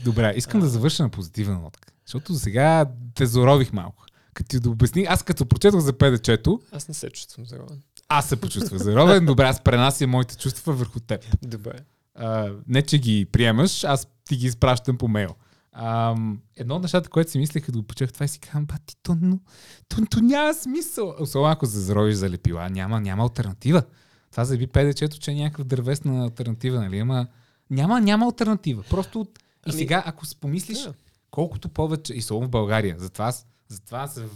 Добре, 0.03 0.33
искам 0.35 0.61
да 0.61 0.67
завърша 0.69 1.03
на 1.03 1.09
позитивна 1.09 1.59
нотка. 1.59 1.89
Защото 2.05 2.35
сега 2.35 2.85
те 3.15 3.25
зарових 3.25 3.73
малко. 3.73 4.03
Като 4.33 4.47
ти 4.47 4.59
да 4.59 4.69
обясни, 4.69 5.03
аз 5.03 5.23
като 5.23 5.45
прочетох 5.45 5.79
за 5.79 5.93
ПДЧ-то, 5.93 6.59
Аз 6.71 6.87
не 6.87 6.93
се 6.93 7.09
чувствам 7.09 7.45
заровен. 7.45 7.81
аз 8.09 8.29
се 8.29 8.35
почувствах 8.35 8.81
заровен. 8.81 9.25
Добре, 9.25 9.43
аз 9.43 9.61
пренасям 9.61 10.09
моите 10.09 10.37
чувства 10.37 10.73
върху 10.73 10.99
теб. 10.99 11.25
Добре. 11.41 11.73
А, 12.15 12.51
не, 12.67 12.81
че 12.81 12.97
ги 12.97 13.25
приемаш, 13.25 13.83
аз 13.83 14.07
ти 14.23 14.37
ги 14.37 14.47
изпращам 14.47 14.97
по 14.97 15.07
мейл. 15.07 15.29
А, 15.71 16.15
едно 16.55 16.75
от 16.75 16.81
нещата, 16.81 17.09
което 17.09 17.31
си 17.31 17.37
мислех, 17.37 17.65
като 17.65 17.77
го 17.77 17.83
почех 17.83 18.11
това 18.11 18.23
и 18.23 18.29
си 18.29 18.39
казвам, 18.39 18.65
бати, 18.65 18.95
то, 19.03 19.17
но, 19.21 19.39
то, 19.87 19.97
то, 20.05 20.19
няма 20.19 20.53
смисъл. 20.53 21.15
Особено 21.19 21.51
ако 21.51 21.65
се 21.65 21.79
заровиш 21.79 22.15
за 22.15 22.29
лепила, 22.29 22.69
няма, 22.69 23.01
няма 23.01 23.23
альтернатива. 23.23 23.83
Това 24.31 24.45
заяви 24.45 24.67
ПДЧ-то, 24.67 25.17
че 25.17 25.31
е 25.31 25.35
някаква 25.35 25.63
дървесна 25.63 26.23
альтернатива, 26.23 26.79
нали? 26.79 26.99
Ама 26.99 27.27
няма, 27.69 28.01
няма 28.01 28.25
альтернатива. 28.25 28.83
Просто 28.89 29.27
и 29.29 29.39
Ами, 29.65 29.73
сега, 29.73 30.03
ако 30.05 30.25
си 30.25 30.35
помислиш, 30.35 30.79
Да. 30.79 30.93
колкото 31.31 31.69
повече, 31.69 32.13
и 32.13 32.19
особено 32.19 32.47
в 32.47 32.51
България, 32.51 32.95
затова, 32.99 33.25
аз- 33.25 33.45
затова 33.73 34.07
се 34.07 34.27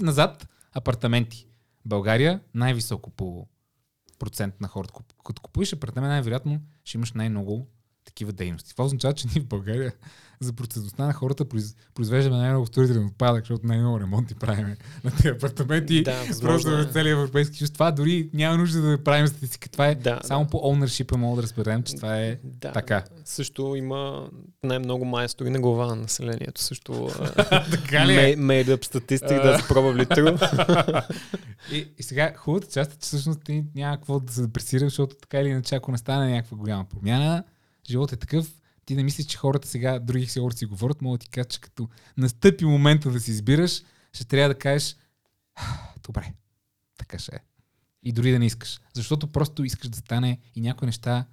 назад 0.00 0.48
апартаменти. 0.72 1.48
България 1.84 2.40
най-високо 2.54 3.10
по 3.10 3.46
процент 4.18 4.60
на 4.60 4.68
хората. 4.68 4.94
Като 5.24 5.42
купуваш 5.42 5.72
апартамент, 5.72 6.10
най-вероятно 6.10 6.60
ще 6.84 6.98
имаш 6.98 7.12
най-много 7.12 7.68
такива 8.06 8.32
дейности. 8.32 8.70
Това 8.70 8.84
означава, 8.84 9.14
че 9.14 9.26
ние 9.34 9.40
в 9.42 9.46
България 9.46 9.92
за 10.40 10.52
процентността 10.52 11.06
на 11.06 11.12
хората 11.12 11.44
произ... 11.44 11.76
произвеждаме 11.94 12.36
най-много 12.36 12.66
строителен 12.66 13.06
отпадък, 13.06 13.42
защото 13.42 13.66
най-много 13.66 14.00
ремонти 14.00 14.34
правиме 14.34 14.76
на 15.04 15.10
тези 15.10 15.28
апартаменти. 15.28 16.02
Да, 16.02 16.12
Просто 16.12 16.28
възможно 16.28 16.70
в 16.76 16.88
е. 16.88 16.92
целия 16.92 17.12
Европейски 17.12 17.56
съюз. 17.56 17.70
Това 17.70 17.90
дори 17.90 18.30
няма 18.34 18.56
нужда 18.58 18.80
да 18.80 19.04
правим 19.04 19.26
статистика. 19.26 19.68
Това 19.68 19.86
е 19.88 19.94
Да, 19.94 20.20
само 20.24 20.44
да. 20.44 20.50
по 20.50 20.56
ownership 20.58 21.16
мога 21.16 21.36
да 21.36 21.42
разберем, 21.42 21.82
че 21.82 21.94
това 21.96 22.20
е 22.20 22.38
Да. 22.44 22.72
така. 22.72 23.04
Също 23.24 23.74
има 23.76 24.28
най-много 24.62 25.04
майстори 25.04 25.50
на 25.50 25.60
глава 25.60 25.86
на 25.86 25.96
населението. 25.96 26.62
Също 26.62 27.08
така 27.70 28.06
ли 28.06 28.14
е? 28.14 28.36
made 28.36 28.76
up 28.76 28.84
статистик 28.84 29.28
да 29.42 29.58
probably 29.58 30.06
true. 30.16 31.04
И, 31.72 31.88
и 31.98 32.02
сега 32.02 32.32
хубавата 32.36 32.66
част 32.66 32.92
е, 32.92 32.96
че 32.96 33.00
всъщност 33.00 33.40
няма 33.74 33.96
какво 33.96 34.20
да 34.20 34.32
се 34.32 34.42
депресираш, 34.42 34.82
защото 34.82 35.16
така 35.16 35.40
или 35.40 35.48
иначе, 35.48 35.74
ако 35.74 35.92
не 35.92 35.98
стане 35.98 36.30
някаква 36.30 36.56
голяма 36.56 36.84
промяна, 36.84 37.44
живот 37.90 38.12
е 38.12 38.16
такъв, 38.16 38.60
ти 38.84 38.96
не 38.96 39.02
мислиш, 39.02 39.26
че 39.26 39.36
хората 39.36 39.68
сега, 39.68 39.98
други 39.98 40.26
си 40.26 40.66
говорят, 40.66 41.02
могат 41.02 41.20
да 41.20 41.24
ти 41.24 41.30
кажат, 41.30 41.50
че 41.50 41.60
като 41.60 41.88
настъпи 42.16 42.64
момента 42.64 43.10
да 43.10 43.20
си 43.20 43.30
избираш, 43.30 43.82
ще 44.12 44.24
трябва 44.24 44.54
да 44.54 44.58
кажеш, 44.58 44.96
«Ах, 45.54 45.94
добре, 46.06 46.32
така 46.98 47.18
ще 47.18 47.36
е. 47.36 47.38
И 48.02 48.12
дори 48.12 48.32
да 48.32 48.38
не 48.38 48.46
искаш. 48.46 48.80
Защото 48.94 49.26
просто 49.26 49.64
искаш 49.64 49.88
да 49.88 49.96
стане 49.96 50.38
и 50.54 50.60
някои 50.60 50.86
неща 50.86 51.26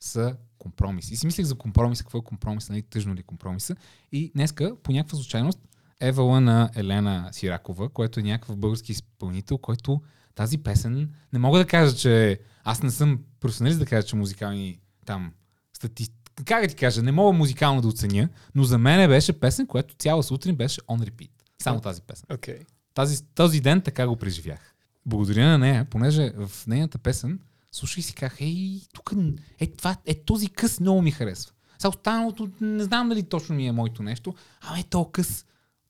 са 0.00 0.36
компромис. 0.58 1.10
И 1.10 1.16
си 1.16 1.26
мислех 1.26 1.46
за 1.46 1.54
компромиса, 1.54 2.04
какво 2.04 2.18
е 2.18 2.24
компромис, 2.24 2.68
нали, 2.68 2.82
тъжно 2.82 3.14
ли 3.14 3.20
е 3.20 3.22
компромиса. 3.22 3.76
И 4.12 4.32
днеска, 4.34 4.76
по 4.82 4.92
някаква 4.92 5.18
случайност, 5.18 5.58
Евала 6.00 6.40
на 6.40 6.70
Елена 6.74 7.28
Сиракова, 7.32 7.88
което 7.88 8.20
е 8.20 8.22
някакъв 8.22 8.56
български 8.56 8.92
изпълнител, 8.92 9.58
който 9.58 10.02
тази 10.34 10.58
песен, 10.58 11.14
не 11.32 11.38
мога 11.38 11.58
да 11.58 11.66
кажа, 11.66 11.96
че 11.96 12.40
аз 12.64 12.82
не 12.82 12.90
съм 12.90 13.20
професионалист 13.40 13.78
да 13.78 13.86
кажа, 13.86 14.06
че 14.06 14.16
музикални 14.16 14.80
там 15.06 15.32
стати... 15.76 16.08
Как 16.44 16.62
да 16.62 16.68
ти 16.68 16.74
кажа, 16.74 17.02
не 17.02 17.12
мога 17.12 17.32
музикално 17.32 17.80
да 17.80 17.88
оценя, 17.88 18.28
но 18.54 18.64
за 18.64 18.78
мен 18.78 19.08
беше 19.08 19.40
песен, 19.40 19.66
която 19.66 19.94
цяла 19.94 20.22
сутрин 20.22 20.56
беше 20.56 20.80
on 20.80 21.10
repeat. 21.10 21.30
Само 21.62 21.80
тази 21.80 22.02
песен. 22.02 22.26
Окей. 22.34 22.58
Тази, 22.94 23.24
този 23.24 23.60
ден 23.60 23.80
така 23.80 24.08
го 24.08 24.16
преживях. 24.16 24.74
Благодаря 25.06 25.48
на 25.48 25.58
нея, 25.58 25.84
понеже 25.84 26.32
в 26.36 26.66
нейната 26.66 26.98
песен 26.98 27.38
слушай 27.72 28.00
и 28.00 28.02
си 28.02 28.14
казах, 28.14 28.40
ей, 28.40 28.80
тук 28.92 29.12
е, 29.58 29.66
това, 29.66 29.96
е 30.06 30.14
този 30.14 30.48
къс 30.48 30.80
много 30.80 31.02
ми 31.02 31.10
харесва. 31.10 31.52
Сега 31.78 31.88
останалото 31.88 32.50
не 32.60 32.84
знам 32.84 33.08
дали 33.08 33.22
точно 33.22 33.54
ми 33.54 33.66
е 33.66 33.72
моето 33.72 34.02
нещо, 34.02 34.34
ама 34.60 34.80
е 34.80 34.82
то 34.82 35.10
къс 35.10 35.46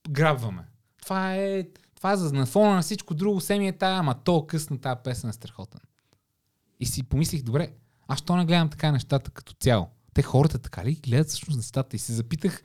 грабваме. 0.09 0.63
Това 1.03 1.35
е, 1.35 1.67
това 1.97 2.13
е 2.13 2.17
за 2.17 2.33
на 2.33 2.47
фона 2.47 2.75
на 2.75 2.83
всичко 2.83 3.15
друго, 3.15 3.41
се 3.41 3.59
ми 3.59 3.69
е 3.69 3.73
тая, 3.73 3.99
ама 3.99 4.15
то 4.25 4.47
къс 4.47 4.71
на 4.71 4.79
тази 4.79 5.01
песен 5.05 5.31
е 5.31 5.33
страхотен. 5.33 5.81
И 6.81 6.87
си 6.87 7.03
помислих, 7.03 7.43
добре, 7.43 7.73
аз 8.09 8.19
що 8.19 8.37
не 8.37 8.45
гледам 8.45 8.71
така 8.71 8.93
нещата 8.93 9.31
като 9.31 9.53
цяло? 9.61 9.89
Те 10.15 10.23
хората 10.23 10.59
така 10.59 10.85
ли 10.85 10.95
гледат 10.95 11.29
всъщност 11.29 11.57
нещата? 11.57 11.97
И 11.97 11.99
се 11.99 12.13
запитах, 12.13 12.63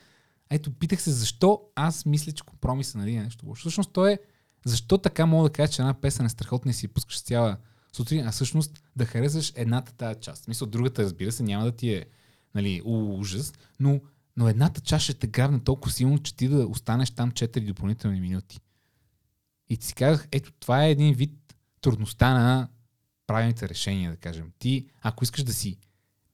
ето, 0.49 0.71
питах 0.71 1.01
се 1.01 1.11
защо 1.11 1.61
аз 1.75 2.05
мисля, 2.05 2.31
че 2.31 2.43
компромиса 2.43 2.97
нали, 2.97 3.15
е 3.15 3.23
нещо 3.23 3.45
лошо. 3.45 3.59
Всъщност 3.59 3.93
то 3.93 4.07
е, 4.07 4.19
защо 4.65 4.97
така 4.97 5.25
мога 5.25 5.49
да 5.49 5.53
кажа, 5.53 5.73
че 5.73 5.81
една 5.81 5.93
песен 5.93 6.25
е 6.25 6.29
страхотна 6.29 6.71
и 6.71 6.73
си 6.73 6.87
пускаш 6.87 7.21
цяла 7.21 7.57
сутрин, 7.93 8.27
а 8.27 8.31
всъщност 8.31 8.83
да 8.95 9.05
харесаш 9.05 9.53
едната 9.55 9.93
тази 9.93 10.19
част. 10.19 10.43
Смисъл, 10.43 10.67
другата, 10.67 11.03
разбира 11.03 11.31
се, 11.31 11.43
няма 11.43 11.65
да 11.65 11.71
ти 11.71 11.93
е 11.93 12.05
нали, 12.55 12.81
ужас, 12.85 13.53
но, 13.79 14.01
но 14.37 14.47
едната 14.47 14.81
част 14.81 15.03
ще 15.03 15.13
те 15.13 15.27
грабне 15.27 15.59
толкова 15.59 15.91
силно, 15.91 16.19
че 16.19 16.35
ти 16.35 16.47
да 16.47 16.67
останеш 16.67 17.11
там 17.11 17.31
4 17.31 17.65
допълнителни 17.65 18.21
минути. 18.21 18.59
И 19.69 19.77
ти 19.77 19.87
си 19.87 19.93
казах, 19.93 20.27
ето 20.31 20.51
това 20.51 20.85
е 20.85 20.91
един 20.91 21.13
вид 21.13 21.55
трудността 21.81 22.33
на 22.33 22.67
правилните 23.31 23.69
решения, 23.69 24.11
да 24.11 24.17
кажем. 24.17 24.51
Ти, 24.59 24.85
ако 25.01 25.23
искаш 25.23 25.43
да 25.43 25.53
си 25.53 25.77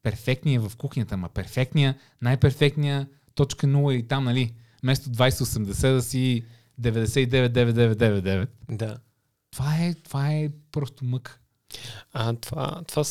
перфектния 0.03 0.61
в 0.61 0.77
кухнята, 0.77 1.13
ама 1.13 1.29
перфектния, 1.29 1.95
най-перфектния, 2.21 3.07
точка 3.35 3.67
0 3.67 3.93
и 3.93 4.07
там, 4.07 4.23
нали, 4.23 4.53
вместо 4.83 5.09
2080 5.09 5.93
да 5.93 6.01
си 6.01 6.43
99,9999. 6.81 8.47
Да. 8.69 8.97
Това 9.51 9.75
е, 9.75 9.93
това 9.93 10.33
е 10.33 10.49
просто 10.71 11.05
мък. 11.05 11.41
А, 12.13 12.33
това, 12.33 12.81
това, 12.87 13.03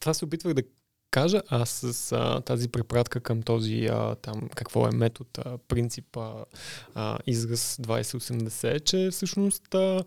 това 0.00 0.14
се 0.14 0.24
опитвах 0.24 0.54
да 0.54 0.62
кажа 1.10 1.42
аз 1.48 1.70
с 1.70 2.12
а, 2.12 2.40
тази 2.40 2.68
препратка 2.68 3.20
към 3.20 3.42
този 3.42 3.86
а, 3.86 4.14
там, 4.14 4.48
какво 4.54 4.88
е 4.88 4.90
метод, 4.90 5.30
а, 5.38 5.58
принцип, 5.58 6.16
а, 6.16 6.44
а, 6.94 7.18
израз 7.26 7.76
2080, 7.76 8.84
че 8.84 9.08
всъщност 9.10 9.74
а, 9.74 10.04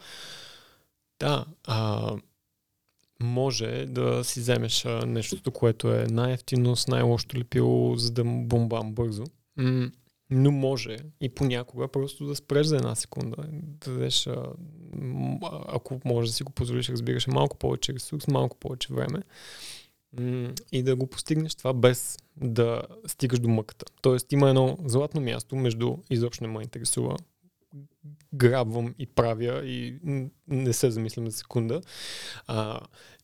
да, 1.19 1.45
а, 1.67 2.11
може 3.19 3.85
да 3.85 4.23
си 4.23 4.39
вземеш 4.39 4.85
нещото, 5.05 5.51
което 5.51 5.93
е 5.93 6.07
най-ефтино 6.09 6.75
с 6.75 6.87
най-лошото 6.87 7.37
лепило, 7.37 7.95
за 7.95 8.11
да 8.11 8.23
бомбам 8.25 8.93
бързо. 8.93 9.23
М- 9.57 9.91
но 10.29 10.51
може 10.51 10.97
и 11.21 11.29
понякога 11.29 11.87
просто 11.87 12.25
да 12.25 12.35
спреш 12.35 12.67
за 12.67 12.75
една 12.75 12.95
секунда. 12.95 13.35
Да 13.51 13.91
дадеш, 13.91 14.27
а, 14.27 14.45
ако 15.67 15.99
може 16.05 16.29
да 16.29 16.33
си 16.33 16.43
го 16.43 16.51
позволиш, 16.51 16.89
разбираш, 16.89 17.27
малко 17.27 17.57
повече 17.57 17.93
ресурс, 17.93 18.27
малко 18.27 18.57
повече 18.57 18.93
време 18.93 19.19
и 20.71 20.83
да 20.83 20.95
го 20.95 21.07
постигнеш 21.07 21.55
това 21.55 21.73
без 21.73 22.17
да 22.37 22.81
стигаш 23.07 23.39
до 23.39 23.49
мъката. 23.49 23.85
Тоест 24.01 24.31
има 24.31 24.49
едно 24.49 24.77
златно 24.85 25.21
място 25.21 25.55
между 25.55 25.95
изобщо 26.09 26.43
не 26.43 26.53
ме 26.53 26.63
интересува 26.63 27.17
грабвам 28.33 28.95
и 28.99 29.07
правя 29.07 29.65
и 29.65 29.99
не 30.47 30.73
се 30.73 30.91
замислям 30.91 31.25
за 31.25 31.37
секунда. 31.37 31.81
А, 32.47 32.79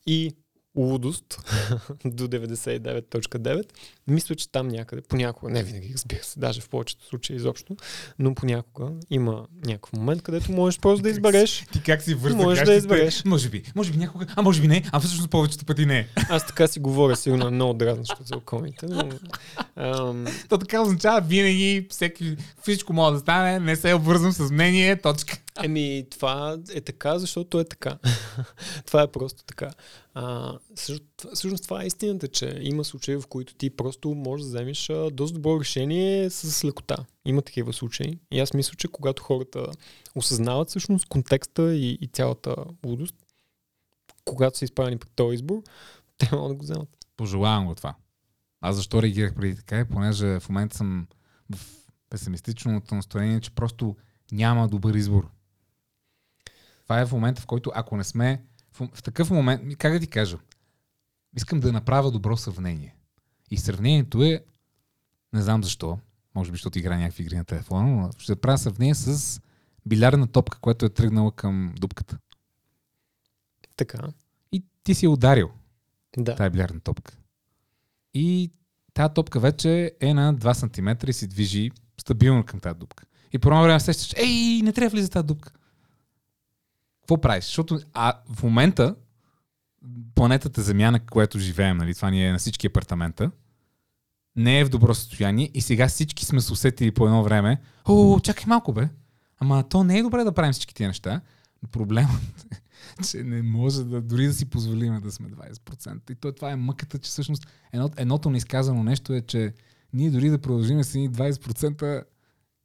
и 0.05 0.31
лудост 0.75 1.25
до 2.05 2.27
99.9. 2.27 3.63
Мисля, 4.07 4.35
че 4.35 4.51
там 4.51 4.67
някъде, 4.67 5.01
понякога, 5.01 5.51
не 5.51 5.63
винаги, 5.63 5.93
разбира 5.93 6.23
се, 6.23 6.39
даже 6.39 6.61
в 6.61 6.69
повечето 6.69 7.05
случаи 7.05 7.35
изобщо, 7.35 7.75
но 8.19 8.35
понякога 8.35 8.91
има 9.09 9.47
някакъв 9.65 9.93
момент, 9.93 10.21
където 10.21 10.51
можеш 10.51 10.79
просто 10.79 11.03
да 11.03 11.09
избереш. 11.09 11.65
Ти 11.71 11.83
как 11.83 12.01
си 12.01 12.13
върза 12.13 12.37
Можеш 12.37 12.63
да 12.63 12.73
избереш. 12.73 13.25
Може 13.25 13.49
би, 13.49 13.63
може 13.75 13.91
би 13.91 13.97
някога, 13.97 14.25
а 14.35 14.41
може 14.41 14.61
би 14.61 14.67
не, 14.67 14.83
а 14.91 14.99
всъщност 14.99 15.29
повечето 15.29 15.65
пъти 15.65 15.85
не. 15.85 16.07
Аз 16.29 16.47
така 16.47 16.67
си 16.67 16.79
говоря, 16.79 17.15
сигурно 17.15 17.47
е 17.47 17.51
много 17.51 17.73
дразнещо 17.73 18.17
за 18.23 18.37
околните, 18.37 18.85
но... 18.85 19.09
Ам, 19.75 20.25
То 20.49 20.57
така 20.57 20.81
означава 20.81 21.21
винаги 21.21 21.87
всеки, 21.89 22.35
всичко 22.61 22.93
може 22.93 23.13
да 23.13 23.19
стане, 23.19 23.59
не 23.59 23.75
се 23.75 23.93
обвързвам 23.93 24.31
с 24.31 24.51
мнение, 24.51 25.01
точка. 25.01 25.37
Еми, 25.63 26.05
това 26.09 26.57
е 26.73 26.81
така, 26.81 27.19
защото 27.19 27.59
е 27.59 27.65
така. 27.65 27.97
това 28.85 29.01
е 29.01 29.11
просто 29.11 29.43
така. 29.43 29.71
А, 30.13 30.53
също, 30.75 31.05
всъщност 31.33 31.63
това 31.63 31.83
е 31.83 31.87
истината, 31.87 32.27
че 32.27 32.59
има 32.61 32.83
случаи, 32.83 33.15
в 33.15 33.27
които 33.29 33.55
ти 33.55 33.69
просто 33.69 34.09
можеш 34.09 34.43
да 34.43 34.49
вземеш 34.49 34.89
а, 34.89 35.09
доста 35.11 35.33
добро 35.33 35.59
решение 35.59 36.29
с 36.29 36.65
лекота. 36.65 37.05
Има 37.25 37.41
такива 37.41 37.73
случаи. 37.73 38.17
И 38.31 38.39
аз 38.39 38.53
мисля, 38.53 38.75
че 38.77 38.87
когато 38.87 39.23
хората 39.23 39.65
осъзнават 40.15 40.69
всъщност 40.69 41.05
контекста 41.05 41.75
и, 41.75 41.97
и 42.01 42.07
цялата 42.07 42.55
лудост, 42.85 43.15
когато 44.25 44.57
са 44.57 44.65
изправени 44.65 44.97
пред 44.97 45.11
този 45.15 45.35
избор, 45.35 45.61
те 46.17 46.29
могат 46.31 46.49
да 46.49 46.55
го 46.55 46.63
вземат. 46.63 46.97
Пожелавам 47.17 47.65
го 47.65 47.75
това. 47.75 47.95
Аз 48.61 48.75
защо 48.75 49.01
реагирах 49.01 49.35
преди 49.35 49.55
така 49.55 49.79
е, 49.79 49.85
понеже 49.85 50.39
в 50.39 50.49
момента 50.49 50.77
съм 50.77 51.07
в 51.55 51.59
песимистичното 52.09 52.95
настроение, 52.95 53.41
че 53.41 53.51
просто 53.51 53.95
няма 54.31 54.67
добър 54.67 54.93
избор. 54.93 55.29
Това 56.93 57.01
е 57.01 57.05
в 57.05 57.11
момента, 57.11 57.41
в 57.41 57.45
който 57.45 57.71
ако 57.75 57.97
не 57.97 58.03
сме 58.03 58.41
в, 58.71 58.89
в 58.93 59.03
такъв 59.03 59.29
момент, 59.29 59.77
как 59.77 59.93
да 59.93 59.99
ти 59.99 60.07
кажа, 60.07 60.37
искам 61.37 61.59
да 61.59 61.71
направя 61.71 62.11
добро 62.11 62.37
сравнение. 62.37 62.95
И 63.51 63.57
сравнението 63.57 64.23
е, 64.23 64.43
не 65.33 65.41
знам 65.41 65.63
защо, 65.63 65.99
може 66.35 66.51
би, 66.51 66.55
защото 66.55 66.79
игра 66.79 66.97
някакви 66.97 67.23
игри 67.23 67.37
на 67.37 67.45
телефона, 67.45 67.87
но 67.87 68.09
ще 68.17 68.35
правя 68.35 68.57
сравнение 68.57 68.95
с 68.95 69.41
билярна 69.85 70.27
топка, 70.27 70.59
която 70.59 70.85
е 70.85 70.89
тръгнала 70.89 71.31
към 71.31 71.73
дупката. 71.79 72.17
Така. 73.77 73.97
И 74.51 74.63
ти 74.83 74.95
си 74.95 75.05
я 75.05 75.11
ударил 75.11 75.51
Да. 76.17 76.35
тая 76.35 76.49
билярна 76.49 76.79
топка. 76.79 77.17
И 78.13 78.51
тази 78.93 79.13
топка 79.13 79.39
вече 79.39 79.91
е 80.01 80.13
на 80.13 80.35
2 80.35 80.53
см 80.53 81.09
и 81.09 81.13
се 81.13 81.27
движи 81.27 81.71
стабилно 82.01 82.43
към 82.43 82.59
тази 82.59 82.79
дупка. 82.79 83.05
И 83.31 83.39
по 83.39 83.49
едно 83.49 83.63
време 83.63 83.79
сещаш, 83.79 84.13
ей, 84.17 84.61
не 84.63 84.73
трябва 84.73 84.89
да 84.89 84.95
влиза 84.95 85.09
тази 85.09 85.27
дупка. 85.27 85.53
Какво 87.03 87.21
правиш? 87.21 87.45
Защото 87.45 87.79
а, 87.93 88.13
в 88.29 88.43
момента 88.43 88.95
планетата 90.15 90.61
Земя, 90.61 90.91
на 90.91 90.99
която 90.99 91.39
живеем, 91.39 91.77
нали, 91.77 91.95
това 91.95 92.09
ни 92.09 92.27
е 92.27 92.31
на 92.31 92.37
всички 92.37 92.67
апартамента, 92.67 93.31
не 94.35 94.59
е 94.59 94.65
в 94.65 94.69
добро 94.69 94.93
състояние 94.93 95.51
и 95.53 95.61
сега 95.61 95.87
всички 95.87 96.25
сме 96.25 96.41
се 96.41 96.53
усетили 96.53 96.91
по 96.91 97.05
едно 97.05 97.23
време, 97.23 97.61
о, 97.85 98.19
чакай 98.19 98.43
малко 98.47 98.73
бе, 98.73 98.89
ама 99.39 99.63
то 99.69 99.83
не 99.83 99.97
е 99.97 100.03
добре 100.03 100.23
да 100.23 100.31
правим 100.31 100.53
всички 100.53 100.75
тия 100.75 100.87
неща. 100.87 101.21
Проблемът 101.71 102.21
е, 102.51 103.03
че 103.03 103.23
не 103.23 103.41
може 103.41 103.83
да, 103.83 104.01
дори 104.01 104.27
да 104.27 104.33
си 104.33 104.45
позволим 104.45 105.01
да 105.01 105.11
сме 105.11 105.29
20%. 105.29 106.11
И 106.11 106.15
то, 106.15 106.31
това 106.31 106.51
е 106.51 106.55
мъката, 106.55 106.99
че 106.99 107.09
всъщност 107.09 107.47
едно, 107.73 107.89
едното 107.97 108.29
неизказано 108.29 108.83
нещо 108.83 109.13
е, 109.13 109.21
че 109.21 109.53
ние 109.93 110.11
дори 110.11 110.29
да 110.29 110.41
продължим 110.41 110.83
с 110.83 110.95
едни 110.95 111.09
20%, 111.09 112.03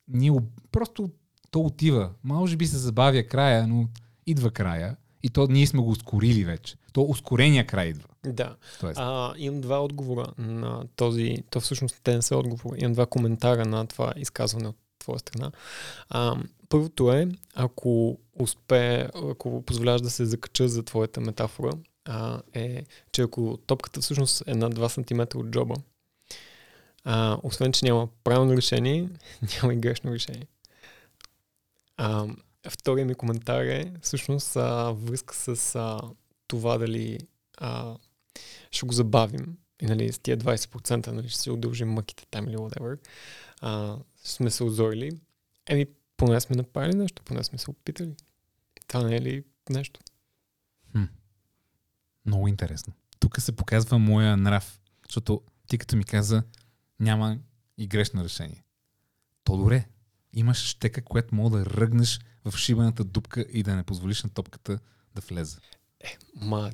ние 0.08 0.32
просто 0.72 1.10
то 1.50 1.60
отива. 1.60 2.10
Може 2.24 2.56
би 2.56 2.66
се 2.66 2.76
забавя 2.76 3.22
края, 3.22 3.66
но 3.66 3.88
идва 4.30 4.50
края. 4.50 4.96
И 5.22 5.30
то 5.30 5.46
ние 5.50 5.66
сме 5.66 5.82
го 5.82 5.90
ускорили 5.90 6.44
вече. 6.44 6.76
То 6.92 7.02
ускорения 7.02 7.66
край 7.66 7.86
идва. 7.86 8.08
Да. 8.26 8.56
Тоест, 8.80 8.98
А, 9.02 9.34
имам 9.36 9.60
два 9.60 9.84
отговора 9.84 10.26
на 10.38 10.84
този. 10.96 11.36
То 11.50 11.60
всъщност 11.60 12.00
те 12.02 12.14
не 12.14 12.22
са 12.22 12.36
отговори. 12.36 12.78
Имам 12.80 12.92
два 12.92 13.06
коментара 13.06 13.66
на 13.66 13.86
това 13.86 14.12
изказване 14.16 14.68
от 14.68 14.76
твоя 14.98 15.18
страна. 15.18 15.50
А, 16.08 16.36
първото 16.68 17.12
е, 17.12 17.28
ако 17.54 18.18
успее, 18.40 19.08
ако 19.30 19.62
позволяваш 19.62 20.00
да 20.00 20.10
се 20.10 20.26
закача 20.26 20.68
за 20.68 20.82
твоята 20.82 21.20
метафора, 21.20 21.72
а, 22.04 22.40
е, 22.54 22.84
че 23.12 23.22
ако 23.22 23.58
топката 23.66 24.00
всъщност 24.00 24.42
е 24.46 24.54
над 24.54 24.74
2 24.74 24.88
см 24.88 25.38
от 25.38 25.50
джоба, 25.50 25.74
а, 27.04 27.38
освен, 27.42 27.72
че 27.72 27.84
няма 27.84 28.08
правилно 28.24 28.56
решение, 28.56 29.08
няма 29.62 29.74
и 29.74 29.76
грешно 29.76 30.12
решение. 30.12 30.46
А, 31.96 32.26
втория 32.70 33.06
ми 33.06 33.14
коментар 33.14 33.64
е 33.64 33.92
всъщност 34.02 34.56
а, 34.56 34.92
връзка 34.92 35.34
с 35.34 35.74
а, 35.74 36.00
това 36.46 36.78
дали 36.78 37.18
а, 37.58 37.96
ще 38.70 38.86
го 38.86 38.92
забавим 38.92 39.58
и 39.82 39.86
нали, 39.86 40.12
с 40.12 40.18
тия 40.18 40.38
20% 40.38 41.06
нали, 41.06 41.28
ще 41.28 41.40
се 41.40 41.50
удължим 41.50 41.88
мъките 41.88 42.26
там 42.30 42.48
или 42.48 42.56
whatever, 42.56 42.98
а, 43.60 43.96
сме 44.24 44.50
се 44.50 44.64
озорили. 44.64 45.10
Еми, 45.66 45.86
поне 46.16 46.40
сме 46.40 46.56
направили 46.56 46.96
нещо, 46.96 47.22
поне 47.22 47.44
сме 47.44 47.58
се 47.58 47.70
опитали. 47.70 48.16
Това 48.86 49.02
не 49.02 49.16
е 49.16 49.20
ли 49.20 49.44
нещо? 49.70 50.00
много 52.28 52.48
интересно. 52.48 52.92
Тук 53.20 53.40
се 53.40 53.56
показва 53.56 53.98
моя 53.98 54.36
нрав. 54.36 54.80
Защото 55.08 55.42
ти 55.66 55.78
като 55.78 55.96
ми 55.96 56.04
каза, 56.04 56.42
няма 57.00 57.38
и 57.78 57.86
грешно 57.86 58.24
решение. 58.24 58.64
То 59.44 59.56
добре. 59.56 59.84
Имаш 60.32 60.58
щека, 60.58 61.04
която 61.04 61.34
мога 61.34 61.58
да 61.58 61.66
ръгнеш 61.66 62.20
в 62.50 62.56
шибаната 62.56 63.04
дупка 63.04 63.40
и 63.52 63.62
да 63.62 63.76
не 63.76 63.82
позволиш 63.82 64.22
на 64.22 64.30
топката 64.30 64.78
да 65.14 65.22
влезе. 65.28 65.56
Ма, 66.40 66.70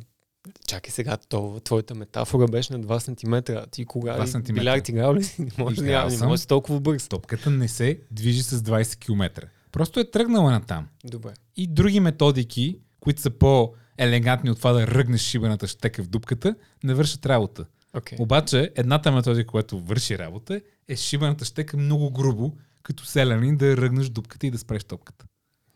чакай 0.66 0.90
сега, 0.90 1.16
то, 1.16 1.60
твоята 1.64 1.94
метафора 1.94 2.46
беше 2.48 2.72
на 2.72 2.80
2 2.80 2.98
см. 2.98 3.68
Ти 3.70 3.84
кога 3.84 4.18
2 4.18 4.22
ли 4.22 4.28
сантиметра. 4.28 4.62
билярд 4.62 4.88
играл 4.88 5.14
ли? 5.14 5.26
Не 5.38 5.50
може, 5.58 5.80
Играл 5.80 6.08
не 6.08 6.16
съм. 6.16 6.28
може 6.28 6.40
си 6.40 6.48
толкова 6.48 6.80
бърз. 6.80 7.08
Топката 7.08 7.50
не 7.50 7.68
се 7.68 8.00
движи 8.10 8.42
с 8.42 8.62
20 8.62 8.96
км. 8.98 9.48
Просто 9.72 10.00
е 10.00 10.10
тръгнала 10.10 10.50
на 10.50 10.60
там. 10.60 10.88
Добре. 11.04 11.34
И 11.56 11.66
други 11.66 12.00
методики, 12.00 12.78
които 13.00 13.20
са 13.20 13.30
по-елегантни 13.30 14.50
от 14.50 14.58
това 14.58 14.72
да 14.72 14.86
ръгнеш 14.86 15.20
шибаната 15.20 15.66
щека 15.66 16.02
в 16.02 16.08
дупката, 16.08 16.54
не 16.84 16.94
вършат 16.94 17.26
работа. 17.26 17.66
Окей. 17.96 18.18
Обаче, 18.20 18.72
едната 18.76 19.12
методика, 19.12 19.46
която 19.46 19.80
върши 19.80 20.18
работа, 20.18 20.60
е 20.88 20.96
шибаната 20.96 21.44
щека 21.44 21.76
много 21.76 22.10
грубо, 22.10 22.56
като 22.82 23.04
селянин 23.04 23.56
да 23.56 23.76
ръгнеш 23.76 24.08
дупката 24.08 24.46
и 24.46 24.50
да 24.50 24.58
спреш 24.58 24.84
топката. 24.84 25.26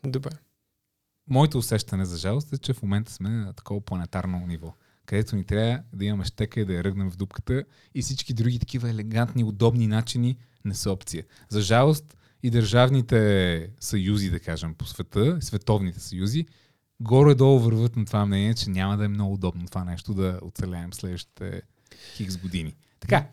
Добре. 0.06 0.30
Моето 1.30 1.58
усещане, 1.58 2.04
за 2.04 2.16
жалост, 2.16 2.52
е, 2.52 2.58
че 2.58 2.72
в 2.72 2.82
момента 2.82 3.12
сме 3.12 3.28
на 3.28 3.52
такова 3.52 3.80
планетарно 3.80 4.46
ниво, 4.46 4.74
където 5.06 5.36
ни 5.36 5.44
трябва 5.44 5.82
да 5.92 6.04
имаме 6.04 6.24
щека 6.24 6.60
и 6.60 6.64
да 6.64 6.74
я 6.74 6.84
ръгнем 6.84 7.10
в 7.10 7.16
дупката 7.16 7.64
и 7.94 8.02
всички 8.02 8.34
други 8.34 8.58
такива 8.58 8.90
елегантни, 8.90 9.44
удобни 9.44 9.86
начини 9.86 10.36
не 10.64 10.74
са 10.74 10.92
опция. 10.92 11.24
За 11.48 11.60
жалост 11.60 12.16
и 12.42 12.50
държавните 12.50 13.70
съюзи, 13.80 14.30
да 14.30 14.40
кажем, 14.40 14.74
по 14.74 14.84
света, 14.84 15.38
световните 15.40 16.00
съюзи, 16.00 16.46
горе-долу 17.00 17.58
върват 17.58 17.96
на 17.96 18.04
това 18.04 18.26
мнение, 18.26 18.54
че 18.54 18.70
няма 18.70 18.96
да 18.96 19.04
е 19.04 19.08
много 19.08 19.34
удобно 19.34 19.66
това 19.66 19.84
нещо 19.84 20.14
да 20.14 20.38
оцеляем 20.42 20.92
следващите 20.92 21.62
хикс 22.16 22.36
години. 22.36 22.76
Така, 23.00 23.26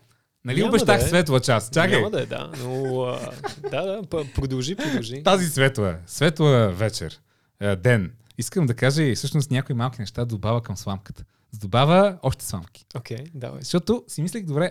нали 0.46 0.60
Няма 0.60 0.68
обещах 0.68 0.98
да 0.98 1.04
е. 1.04 1.08
светла 1.08 1.40
част? 1.40 1.72
Чакай! 1.72 1.96
Няма 1.96 2.10
да 2.10 2.22
е, 2.22 2.26
да. 2.26 2.52
Но, 2.62 3.02
а, 3.02 3.30
да, 3.70 3.82
да, 3.82 4.02
продължи, 4.34 4.76
продължи. 4.76 5.22
Тази 5.22 5.46
светла, 5.46 5.98
светла 6.06 6.68
вечер, 6.68 7.20
е, 7.60 7.76
ден, 7.76 8.12
искам 8.38 8.66
да 8.66 8.74
кажа 8.74 9.02
и 9.02 9.14
всъщност 9.14 9.50
някои 9.50 9.74
малки 9.74 10.00
неща 10.00 10.20
да 10.20 10.26
добавя 10.26 10.62
към 10.62 10.76
сламката. 10.76 11.24
Да 11.52 11.58
добавя 11.58 12.18
още 12.22 12.44
сламки. 12.44 12.86
Окей, 12.96 13.24
давай. 13.34 13.60
Защото 13.60 14.04
си 14.08 14.22
мислех, 14.22 14.44
добре, 14.44 14.70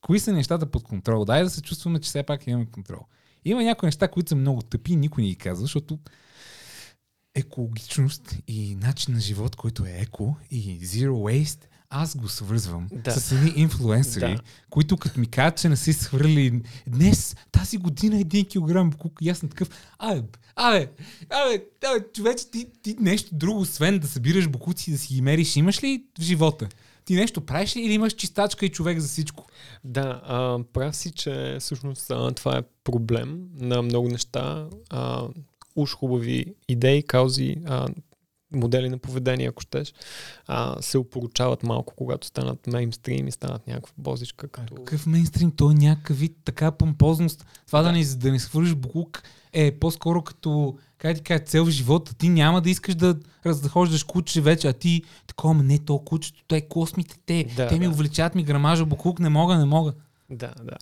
кои 0.00 0.20
са 0.20 0.32
нещата 0.32 0.66
под 0.66 0.82
контрол? 0.82 1.24
Дай 1.24 1.42
да 1.42 1.50
се 1.50 1.62
чувстваме, 1.62 2.00
че 2.00 2.08
все 2.08 2.22
пак 2.22 2.46
имаме 2.46 2.66
контрол. 2.66 3.00
Има 3.44 3.62
някои 3.62 3.86
неща, 3.86 4.08
които 4.08 4.28
са 4.28 4.36
много 4.36 4.62
тъпи 4.62 4.92
и 4.92 4.96
никой 4.96 5.22
не 5.22 5.28
ги 5.28 5.36
казва, 5.36 5.62
защото 5.62 5.98
екологичност 7.34 8.36
и 8.46 8.74
начин 8.74 9.14
на 9.14 9.20
живот, 9.20 9.56
който 9.56 9.84
е 9.84 9.98
еко 10.00 10.36
и 10.50 10.80
zero 10.80 11.10
waste, 11.10 11.64
аз 11.90 12.16
го 12.16 12.28
свързвам 12.28 12.86
Да. 12.92 13.10
с 13.10 13.32
едни 13.32 13.52
инфлуенсъри, 13.56 14.34
Да. 14.34 14.42
които 14.70 14.96
като 14.96 15.20
ми 15.20 15.26
кажат, 15.26 15.58
че 15.58 15.68
не 15.68 15.76
си 15.76 15.92
свърли 15.92 16.62
днес, 16.86 17.36
тази 17.52 17.76
година 17.78 18.20
един 18.20 18.44
килограм 18.44 18.90
буклук 18.90 19.18
и 19.20 19.28
аз 19.28 19.38
съм 19.38 19.48
такъв, 19.48 19.68
абе, 19.98 20.22
абе, 20.56 20.90
абе, 21.30 21.64
абе, 21.84 22.04
човече, 22.14 22.50
ти, 22.50 22.66
ти 22.82 22.96
нещо 23.00 23.30
друго, 23.32 23.60
освен 23.60 23.98
да 23.98 24.08
събираш 24.08 24.48
букуци 24.48 24.90
и 24.90 24.92
да 24.92 24.98
си 24.98 25.14
ги 25.14 25.22
мериш, 25.22 25.56
имаш 25.56 25.82
ли 25.84 26.04
в 26.18 26.22
живота? 26.22 26.68
Ти 27.04 27.14
нещо 27.14 27.40
правиш 27.40 27.76
ли 27.76 27.80
или 27.80 27.92
имаш 27.92 28.12
чистачка 28.12 28.66
и 28.66 28.68
човек 28.68 28.98
за 28.98 29.08
всичко? 29.08 29.46
Да, 29.84 30.20
а, 30.24 30.58
прав 30.72 30.96
си, 30.96 31.10
че 31.10 31.56
всъщност 31.60 32.10
а, 32.10 32.30
това 32.32 32.58
е 32.58 32.62
проблем 32.84 33.48
на 33.54 33.82
много 33.82 34.08
неща. 34.08 34.68
А, 34.90 35.28
уж 35.76 35.94
хубави 35.94 36.54
идеи, 36.68 37.02
каузи, 37.02 37.56
а, 37.66 37.88
модели 38.52 38.88
на 38.88 38.98
поведение, 38.98 39.48
ако 39.48 39.62
щеш, 39.62 39.94
а, 40.46 40.82
се 40.82 40.98
опоручават 40.98 41.62
малко, 41.62 41.94
когато 41.96 42.26
станат 42.26 42.66
мейнстрим 42.66 43.28
и 43.28 43.32
станат 43.32 43.66
някаква 43.66 43.92
бозичка. 43.98 44.48
Като... 44.48 44.74
Какъв 44.74 45.06
мейнстрим? 45.06 45.50
Той 45.50 45.72
е 45.72 45.76
някакъв 45.76 46.18
вид 46.18 46.36
така 46.44 46.70
помпозност. 46.70 47.46
Това 47.66 47.82
да, 47.82 47.88
Да. 47.88 47.92
не, 47.92 48.04
да 48.04 48.32
не 48.32 48.38
свържиш 48.38 48.74
буклук 48.74 49.22
е 49.52 49.78
по-скоро 49.78 50.22
като 50.22 50.78
как 50.98 51.16
ти 51.16 51.22
кажа, 51.22 51.44
цел 51.44 51.64
в 51.64 51.70
живота. 51.70 52.14
Ти 52.14 52.28
няма 52.28 52.60
да 52.60 52.70
искаш 52.70 52.94
да 52.94 53.16
раздахождаш 53.46 54.02
куче 54.02 54.40
вече, 54.40 54.68
а 54.68 54.72
ти 54.72 55.02
такова, 55.26 55.54
не 55.54 55.78
то 55.78 55.98
кучето, 55.98 56.42
те 56.48 56.60
космите, 56.60 57.16
те, 57.26 57.44
Да, 57.56 57.68
те 57.68 57.78
ми 57.78 57.84
да. 57.84 57.90
увеличават 57.90 58.34
ми 58.34 58.44
грамажа 58.44 58.86
буклук, 58.86 59.18
не 59.18 59.28
мога, 59.28 59.58
не 59.58 59.64
мога. 59.64 59.92
Да, 60.30 60.52
да. 60.64 60.76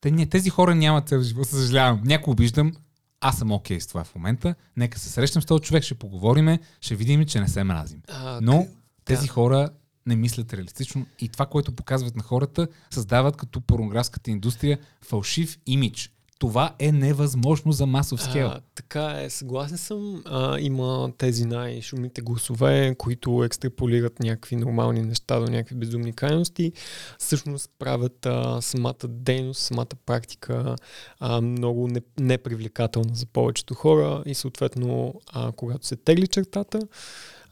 Те, 0.00 0.10
не, 0.10 0.26
тези 0.26 0.50
хора 0.50 0.74
нямат 0.74 1.08
цел 1.08 1.20
в 1.20 1.22
живота, 1.22 1.48
съжалявам. 1.48 2.00
Някой 2.04 2.32
обиждам, 2.32 2.72
аз 3.20 3.38
съм 3.38 3.52
окей 3.52 3.80
с 3.80 3.86
това 3.86 4.04
в 4.04 4.14
момента. 4.14 4.54
Нека 4.76 4.98
се 4.98 5.08
срещнем 5.08 5.42
с 5.42 5.46
този 5.46 5.62
човек, 5.62 5.82
ще 5.82 5.94
поговориме, 5.94 6.58
ще 6.80 6.94
видим, 6.94 7.24
че 7.24 7.40
не 7.40 7.48
се 7.48 7.64
мразим. 7.64 8.02
А, 8.08 8.38
Но 8.42 8.66
тези 9.04 9.28
хора 9.28 9.70
не 10.06 10.16
мислят 10.16 10.52
реалистично 10.54 11.06
и 11.18 11.28
това, 11.28 11.46
което 11.46 11.72
показват 11.72 12.16
на 12.16 12.22
хората, 12.22 12.68
създават 12.90 13.36
като 13.36 13.60
порнографската 13.60 14.30
индустрия 14.30 14.78
фалшив 15.02 15.58
имидж. 15.66 16.12
Това 16.38 16.74
е 16.78 16.92
невъзможно 16.92 17.72
за 17.72 17.86
масов 17.86 18.22
скел. 18.22 18.46
А, 18.46 18.60
така 18.74 19.20
е, 19.22 19.30
съгласен 19.30 19.78
съм. 19.78 20.22
А, 20.24 20.60
има 20.60 21.12
тези 21.18 21.44
най-шумните 21.44 22.20
гласове, 22.20 22.94
които 22.98 23.44
екстраполират 23.44 24.20
някакви 24.20 24.56
нормални 24.56 25.02
неща 25.02 25.40
до 25.40 25.50
някакви 25.50 25.74
безумни 25.74 26.12
крайности. 26.12 26.72
Всъщност 27.18 27.70
правят 27.78 28.26
а, 28.26 28.60
самата 28.60 29.08
дейност, 29.08 29.60
самата 29.60 29.86
практика 30.06 30.76
а, 31.20 31.40
много 31.40 31.88
не, 31.88 32.00
непривлекателна 32.20 33.14
за 33.14 33.26
повечето 33.26 33.74
хора 33.74 34.22
и 34.26 34.34
съответно, 34.34 35.14
а, 35.32 35.52
когато 35.52 35.86
се 35.86 35.96
тегли 35.96 36.26
чертата, 36.26 36.80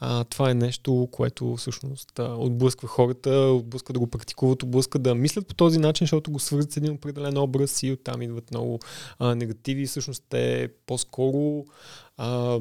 а, 0.01 0.25
това 0.25 0.51
е 0.51 0.55
нещо, 0.55 1.09
което 1.13 1.57
всъщност 1.57 2.19
а, 2.19 2.35
отблъсква 2.39 2.89
хората, 2.89 3.31
отблъсква 3.31 3.93
да 3.93 3.99
го 3.99 4.07
практикуват, 4.07 4.63
отблъсква 4.63 5.01
да 5.01 5.15
мислят 5.15 5.47
по 5.47 5.55
този 5.55 5.79
начин, 5.79 6.05
защото 6.05 6.31
го 6.31 6.39
свързват 6.39 6.73
с 6.73 6.77
един 6.77 6.93
определен 6.93 7.39
образ 7.39 7.83
и 7.83 7.93
оттам 7.93 8.23
идват 8.23 8.51
много 8.51 8.79
а, 9.19 9.35
негативи. 9.35 9.87
Всъщност 9.87 10.25
те 10.29 10.69
по-скоро 10.87 11.65
а, 12.17 12.61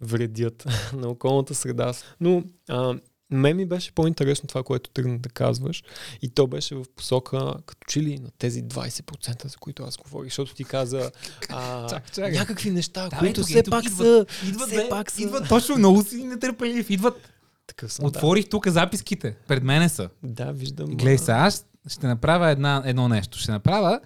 вредят 0.00 0.66
на 0.96 1.08
околната 1.08 1.54
среда. 1.54 1.92
Но 2.20 2.42
а, 2.68 2.94
мен 3.32 3.56
ми 3.56 3.66
беше 3.66 3.92
по-интересно 3.92 4.48
това, 4.48 4.62
което 4.62 4.90
тръгна 4.90 5.18
да 5.18 5.28
казваш. 5.28 5.82
И 6.22 6.28
то 6.28 6.46
беше 6.46 6.74
в 6.74 6.84
посока, 6.96 7.54
като 7.66 7.86
че 7.88 8.00
ли 8.02 8.18
на 8.18 8.30
тези 8.38 8.64
20%, 8.64 9.48
за 9.48 9.56
които 9.56 9.82
аз 9.82 9.96
говорих, 9.96 10.30
защото 10.30 10.54
ти 10.54 10.64
каза 10.64 11.10
а, 11.48 11.88
Чак, 11.88 12.12
чакай. 12.12 12.32
някакви 12.32 12.70
неща, 12.70 13.08
Да, 13.08 13.18
които 13.18 13.40
ето 13.40 13.48
все 13.48 13.58
ето 13.58 13.70
пак 13.70 13.84
идват, 13.84 14.06
са... 14.06 14.46
Идват, 14.46 14.68
все 14.68 14.76
бе, 14.76 14.88
пак 14.88 15.10
са... 15.10 15.22
идват 15.22 15.48
точно 15.48 15.78
много 15.78 16.02
си 16.02 16.24
нетърпелив. 16.24 16.90
Идват. 16.90 17.28
Такъв 17.66 17.92
съм, 17.92 18.04
Отворих 18.04 18.48
тук 18.48 18.68
записките. 18.68 19.36
Пред 19.48 19.62
мене 19.62 19.88
са. 19.88 20.08
да. 20.22 20.44
да, 20.44 20.52
виждам. 20.52 20.90
Глей 20.90 21.18
сега, 21.18 21.36
аз 21.38 21.66
ще 21.88 22.06
направя 22.06 22.50
една, 22.50 22.82
едно 22.86 23.08
нещо. 23.08 23.38
Ще 23.38 23.52
направя 23.52 24.00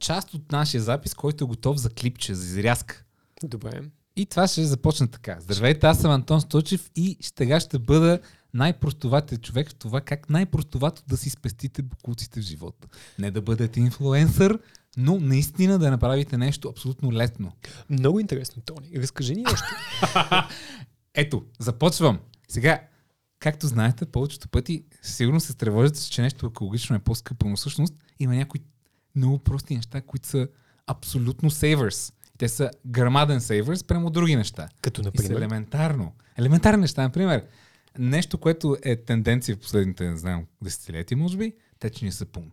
част 0.00 0.34
от 0.34 0.52
нашия 0.52 0.80
запис, 0.80 1.14
който 1.14 1.44
е 1.44 1.46
готов 1.46 1.76
за 1.76 1.90
клипче, 1.90 2.34
за 2.34 2.44
изрязка. 2.44 3.04
Добре. 3.44 3.80
И 4.16 4.26
това 4.26 4.46
ще 4.46 4.64
започне 4.64 5.06
така. 5.06 5.36
Здравейте, 5.40 5.86
аз 5.86 6.00
съм 6.00 6.10
Антон 6.10 6.40
Сточев 6.40 6.90
и 6.96 7.16
сега 7.38 7.60
ще 7.60 7.78
бъда 7.78 8.20
най-простоватият 8.54 9.42
човек 9.42 9.70
в 9.70 9.74
това 9.74 10.00
как 10.00 10.30
най-простовато 10.30 11.02
да 11.08 11.16
си 11.16 11.30
спестите 11.30 11.82
букуците 11.82 12.40
в 12.40 12.42
живота. 12.42 12.88
Не 13.18 13.30
да 13.30 13.42
бъдете 13.42 13.80
инфлуенсър, 13.80 14.58
но 14.96 15.20
наистина 15.20 15.78
да 15.78 15.90
направите 15.90 16.38
нещо 16.38 16.68
абсолютно 16.68 17.12
лесно. 17.12 17.52
Много 17.90 18.20
интересно, 18.20 18.62
Тони. 18.62 18.90
Разкажи 18.96 19.34
ни 19.34 19.44
още. 19.52 19.66
Ето, 21.14 21.44
започвам. 21.58 22.18
Сега, 22.48 22.80
както 23.38 23.66
знаете, 23.66 24.06
повечето 24.06 24.48
пъти 24.48 24.84
сигурно 25.02 25.40
се 25.40 25.56
тревожите, 25.56 26.10
че 26.10 26.22
нещо 26.22 26.46
екологично 26.46 26.96
е 26.96 26.98
по-скъпо, 26.98 27.48
но 27.48 27.56
всъщност 27.56 27.94
има 28.20 28.34
някои 28.34 28.60
много 29.16 29.38
прости 29.38 29.76
неща, 29.76 30.00
които 30.00 30.28
са 30.28 30.48
абсолютно 30.86 31.50
savers. 31.50 32.14
Те 32.38 32.48
са 32.48 32.70
грамаден 32.86 33.40
savers 33.40 33.86
прямо 33.86 34.10
други 34.10 34.36
неща. 34.36 34.68
Като, 34.82 35.00
И 35.00 35.04
са 35.04 35.08
например, 35.08 35.36
елементарно. 35.36 36.12
Елементарни 36.36 36.80
неща, 36.80 37.02
например. 37.02 37.44
Нещо, 37.98 38.38
което 38.38 38.76
е 38.82 38.96
тенденция 38.96 39.56
в 39.56 39.58
последните, 39.58 40.10
не 40.10 40.16
знам, 40.16 40.44
десетилетия, 40.62 41.18
може 41.18 41.36
би, 41.36 41.52
течния 41.78 42.12
сапун. 42.12 42.50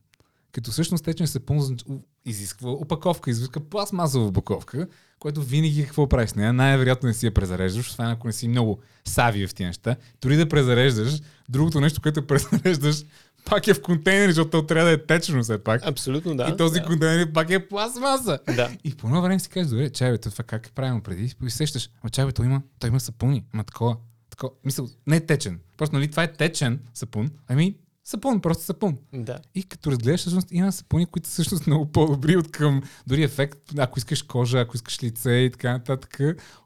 Като 0.52 0.72
всъщност 0.72 1.04
течния 1.04 1.28
сапун 1.28 1.78
изисква 2.26 2.72
опаковка, 2.72 3.30
изисква 3.30 3.62
пластмасова 3.70 4.26
опаковка, 4.26 4.88
което 5.20 5.42
винаги 5.42 5.86
какво 5.86 6.10
правиш 6.10 6.30
с 6.30 6.36
нея. 6.36 6.54
Най-вероятно 6.54 7.08
не 7.08 7.14
си 7.14 7.26
я 7.26 7.34
презареждаш, 7.34 7.90
освен 7.90 8.08
ако 8.08 8.28
не 8.28 8.34
си 8.34 8.48
много 8.48 8.80
сави 9.06 9.48
в 9.48 9.54
тия 9.54 9.68
неща. 9.68 9.96
Дори 10.22 10.36
да 10.36 10.50
презареждаш, 10.50 11.22
другото 11.50 11.82
нещо, 11.82 12.02
което 12.02 12.28
презареждаш, 12.28 13.06
пак 13.46 13.68
е 13.68 13.74
в 13.74 13.82
контейнер, 13.82 14.28
защото 14.28 14.50
то 14.50 14.66
трябва 14.66 14.90
да 14.90 14.94
е 14.94 15.06
течно 15.06 15.44
все 15.44 15.58
пак. 15.58 15.88
абсолютно 15.88 16.36
да. 16.36 16.50
и 16.54 16.58
този 16.58 16.80
да. 16.80 16.86
контейнер 16.86 17.34
пак 17.34 17.50
е 17.50 17.68
пластмаса. 17.68 18.40
Да. 18.56 18.70
И 18.84 18.96
по 18.96 19.08
едно 19.08 19.22
време 19.22 19.40
си 19.40 19.50
кажеш, 19.50 19.70
добре, 19.70 19.90
чай, 19.90 20.12
бе, 20.12 20.18
това 20.18 20.44
как 20.44 20.68
е 20.68 20.72
правилно 20.72 21.02
преди? 21.02 21.36
И 21.46 21.50
сещаш, 21.50 21.90
ама 22.04 22.10
чай, 22.10 22.26
бе, 22.26 22.32
той 22.32 22.46
има, 22.46 22.62
той 22.80 22.90
има 22.90 23.00
сапуни, 23.00 23.44
ама 23.54 23.64
такова, 23.64 23.98
такова, 24.36 24.54
мисъл, 24.66 24.88
не 25.08 25.16
е 25.16 25.26
течен. 25.26 25.60
Просто, 25.78 25.96
нали, 25.96 26.12
това 26.12 26.24
е 26.24 26.34
течен 26.34 26.80
сапун, 26.94 27.32
ами 27.48 27.76
сапун, 28.04 28.42
просто 28.42 28.64
сапун. 28.64 28.98
Да. 29.14 29.40
И 29.56 29.64
като 29.64 29.92
разгледаш, 29.92 30.20
всъщност 30.20 30.48
има 30.52 30.72
сапуни, 30.72 31.06
които 31.06 31.30
всъщност 31.30 31.68
много 31.68 31.86
по-добри 31.92 32.38
от 32.38 32.52
към 32.52 32.82
дори 33.08 33.24
ефект, 33.24 33.60
ако 33.78 34.00
искаш 34.00 34.22
кожа, 34.22 34.60
ако 34.60 34.76
искаш 34.76 35.04
лице 35.04 35.32
и 35.32 35.52
така 35.52 35.72
нататък, 35.72 36.20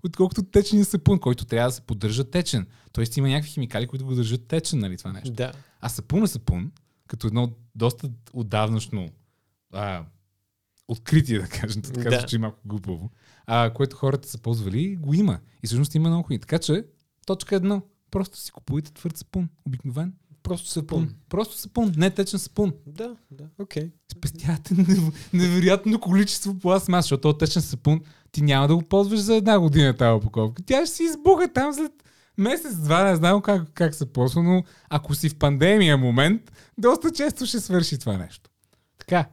отколкото 0.03 0.43
течения 0.43 0.85
сапун, 0.85 1.19
който 1.19 1.45
трябва 1.45 1.69
да 1.69 1.75
се 1.75 1.81
поддържа 1.81 2.23
течен. 2.31 2.67
Тоест 2.91 3.17
има 3.17 3.27
някакви 3.27 3.51
химикали, 3.51 3.87
които 3.87 4.05
го 4.05 4.15
държат 4.15 4.47
течен, 4.47 4.79
нали, 4.79 4.97
това 4.97 5.11
нещо. 5.13 5.31
Да. 5.31 5.51
А 5.81 5.89
сапун 5.89 6.23
е 6.23 6.27
сапун, 6.27 6.71
като 7.07 7.27
едно 7.27 7.51
доста 7.75 8.09
отдавнашно 8.33 9.09
а, 9.73 10.05
откритие, 10.87 11.39
да 11.39 11.47
кажем, 11.47 11.81
така 11.81 12.09
Да. 12.09 12.19
звучи 12.19 12.37
малко 12.37 12.59
глупаво, 12.65 13.11
а, 13.45 13.73
което 13.73 13.95
хората 13.95 14.29
са 14.29 14.37
ползвали, 14.37 14.95
го 14.95 15.13
има. 15.13 15.39
И 15.63 15.67
всъщност 15.67 15.95
има 15.95 16.09
много 16.09 16.23
хубави. 16.23 16.39
Така 16.39 16.59
че, 16.59 16.83
точка 17.29 17.55
едно, 17.55 17.81
просто 18.11 18.37
си 18.37 18.51
купувайте 18.51 18.93
твърд 18.93 19.17
сапун, 19.17 19.49
обикновен. 19.65 20.13
Просто 20.43 20.69
Сапун. 20.69 21.01
сапун. 21.01 21.15
Просто 21.29 21.57
сапун, 21.57 21.93
не 21.97 22.09
течен 22.09 22.39
сапун. 22.39 22.73
Да, 22.87 23.15
да. 23.31 23.43
Окей. 23.59 23.91
Спестявате 24.11 24.73
нев- 24.75 25.13
невероятно 25.33 25.99
количество 25.99 26.59
пластмас, 26.59 27.05
защото 27.05 27.21
този 27.21 27.37
течен 27.37 27.61
сапун 27.61 28.01
ти 28.31 28.41
няма 28.41 28.67
да 28.67 28.75
го 28.75 28.81
ползваш 28.81 29.19
за 29.19 29.35
една 29.35 29.59
година 29.59 29.97
тази 29.97 30.17
упаковка. 30.17 30.63
Тя 30.65 30.85
ще 30.85 30.95
си 30.95 31.03
избуха 31.03 31.53
там 31.53 31.73
след 31.73 31.91
месец-два, 32.37 33.03
не 33.03 33.15
знам 33.15 33.41
как, 33.41 33.69
как 33.73 33.95
се 33.95 34.13
ползва, 34.13 34.43
но 34.43 34.63
ако 34.89 35.15
си 35.15 35.29
в 35.29 35.35
пандемия 35.35 35.97
момент, 35.97 36.51
доста 36.77 37.11
често 37.11 37.45
ще 37.45 37.59
свърши 37.59 37.97
това 37.97 38.17
нещо. 38.17 38.49
Така, 38.97 39.25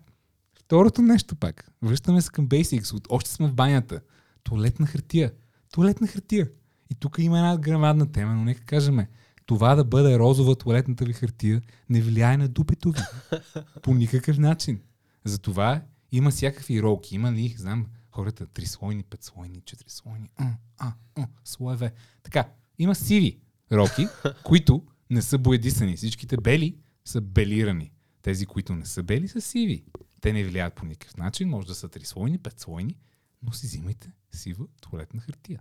второто 0.55 1.03
нещо 1.03 1.37
пак. 1.37 1.71
Връщаме 1.83 2.21
се 2.23 2.31
към 2.31 2.49
Basics. 2.49 3.07
Още 3.09 3.31
сме 3.31 3.49
в 3.49 3.55
банята. 3.55 4.01
Туалетна 4.45 4.87
хартия. 4.87 5.33
Туалетна 5.73 6.07
хартия. 6.07 6.49
И 6.91 6.95
тук 6.95 7.19
има 7.19 7.39
една 7.39 7.57
грамадна 7.57 8.13
тема, 8.13 8.35
но 8.35 8.45
нека 8.45 8.61
кажем, 8.61 9.07
това 9.47 9.75
да 9.75 9.85
бъде 9.85 10.19
розова 10.19 10.57
туалетната 10.57 11.05
ви 11.05 11.13
хартия 11.13 11.63
не 11.89 12.01
влияе 12.01 12.37
на 12.37 12.49
дупето 12.49 12.91
ви. 12.91 13.01
По 13.83 13.95
никакъв 13.95 14.39
начин. 14.39 14.81
Затова 15.25 15.83
има 16.13 16.31
всякакви 16.31 16.83
ролки. 16.83 17.15
Има 17.15 17.33
ли, 17.33 17.55
знам, 17.59 17.87
хората 18.11 18.47
трислойни, 18.47 19.03
петслойни, 19.03 19.61
четирислойни, 19.65 20.31
а, 20.37 20.51
а, 20.79 20.93
а, 21.17 21.27
слоеве. 21.45 21.93
Така, 22.23 22.49
има 22.79 22.95
сиви 22.95 23.41
ролки, 23.73 24.07
които 24.45 24.83
не 25.11 25.23
са 25.23 25.39
боядисани. 25.39 25.97
Всичките 25.97 26.37
бели 26.37 26.77
са 27.05 27.21
белирани. 27.21 27.93
Тези, 28.23 28.47
които 28.47 28.75
не 28.75 28.87
са 28.87 29.03
бели, 29.03 29.29
са 29.29 29.41
сиви. 29.41 29.85
Те 30.21 30.33
не 30.33 30.45
влияят 30.45 30.75
по 30.75 30.87
никакъв 30.87 31.17
начин. 31.17 31.49
Може 31.49 31.67
да 31.67 31.75
са 31.75 31.89
трислойни, 31.89 32.39
петслойни, 32.39 32.97
но 33.43 33.53
си 33.53 33.67
взимайте 33.67 34.13
сива 34.33 34.67
туалетна 34.81 35.21
хартия. 35.21 35.61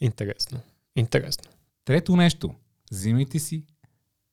Интересно. 0.00 0.60
Интересно. 0.96 1.50
Трето 1.84 2.16
нещо. 2.16 2.54
Взимайте 2.92 3.38
си 3.38 3.64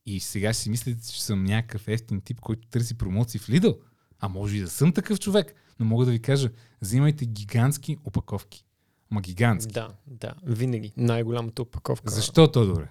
и 0.06 0.20
сега 0.20 0.54
си 0.54 0.70
мислите, 0.70 1.12
че 1.14 1.24
съм 1.24 1.44
някакъв 1.44 1.88
ефтин 1.88 2.22
тип, 2.22 2.40
който 2.40 2.68
търси 2.68 2.98
промоции 2.98 3.40
в 3.40 3.48
Lidl. 3.48 3.78
А 4.20 4.28
може 4.30 4.58
и 4.58 4.62
да 4.62 4.70
съм 4.70 4.94
такъв 4.94 5.20
човек. 5.20 5.54
Но 5.80 5.86
мога 5.86 6.06
да 6.06 6.12
ви 6.12 6.22
кажа, 6.22 6.50
взимайте 6.82 7.26
гигантски 7.26 7.98
опаковки. 8.06 8.66
Ма 9.12 9.22
гигантски. 9.22 9.74
Да, 9.74 9.90
да. 10.08 10.34
Винаги. 10.44 10.94
Най-голямата 10.98 11.62
опаковка. 11.62 12.12
Защо 12.12 12.52
то 12.52 12.66
добре? 12.66 12.88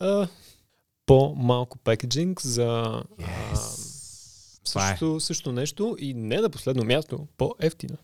А, 0.00 0.28
по-малко 1.06 1.78
пекеджинг 1.78 2.40
за 2.42 2.68
а, 2.72 3.04
Това 4.64 4.86
е. 4.86 4.90
също, 4.90 5.20
също 5.20 5.52
нещо 5.52 5.96
и 6.00 6.14
не 6.14 6.36
на 6.36 6.50
последно 6.50 6.84
място, 6.84 7.28
по-ефтино. 7.36 7.96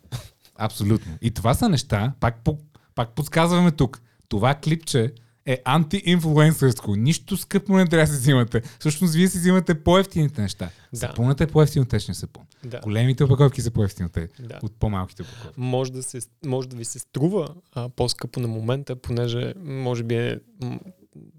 Абсолютно. 0.55 1.19
И 1.23 1.31
това 1.31 1.55
са 1.55 1.69
неща, 1.69 2.13
пак, 2.21 2.45
по- 2.45 2.59
пак 2.99 3.15
подсказваме 3.15 3.71
тук. 3.71 4.01
Това 4.29 4.55
клипче 4.55 5.13
е 5.47 5.63
анти-инфлуенсърско. 5.65 6.97
Нищо 6.97 7.37
скъпо 7.37 7.77
не 7.77 7.87
трябва 7.87 8.07
да 8.07 8.13
си 8.13 8.19
взимате. 8.19 8.63
Всъщност 8.79 9.15
вие 9.15 9.29
си 9.29 9.39
взимате 9.39 9.85
по-ефтините 9.85 10.43
неща. 10.43 10.71
Да. 10.93 10.99
Сапунът 10.99 11.41
е 11.41 11.47
по-ефтин 11.47 11.83
от 11.83 11.89
течния 11.89 12.15
сапун. 12.15 12.45
Да. 12.65 12.81
Големите 12.81 13.25
опаковки 13.25 13.63
са 13.63 13.71
те- 14.13 14.29
Да. 14.41 14.59
от 14.63 14.77
по-малките 14.79 15.23
опаковки. 15.23 15.61
Може 15.61 15.93
да, 15.93 16.03
се, 16.03 16.21
може 16.47 16.69
да 16.69 16.77
ви 16.77 16.85
се 16.85 16.99
струва 16.99 17.55
а, 17.73 17.89
по-скъпо 17.89 18.41
на 18.41 18.49
момента, 18.49 18.97
понеже 18.97 19.55
може 19.65 20.03
би 20.03 20.15
е 20.15 20.41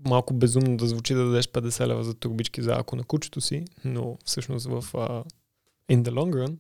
малко 0.08 0.34
безумно 0.34 0.78
да 0.78 0.88
звучи 0.88 1.14
да 1.14 1.26
дадеш 1.26 1.48
50 1.48 1.88
лева 1.88 2.04
за 2.04 2.14
турбички 2.14 2.62
за 2.62 2.76
ако 2.80 2.96
на 2.96 3.04
кучето 3.04 3.42
си, 3.42 3.66
но 3.86 4.18
всъщност 4.26 4.66
в 4.66 4.74
а, 4.94 5.24
in 5.94 6.02
the 6.04 6.10
long 6.12 6.48
run 6.48 6.56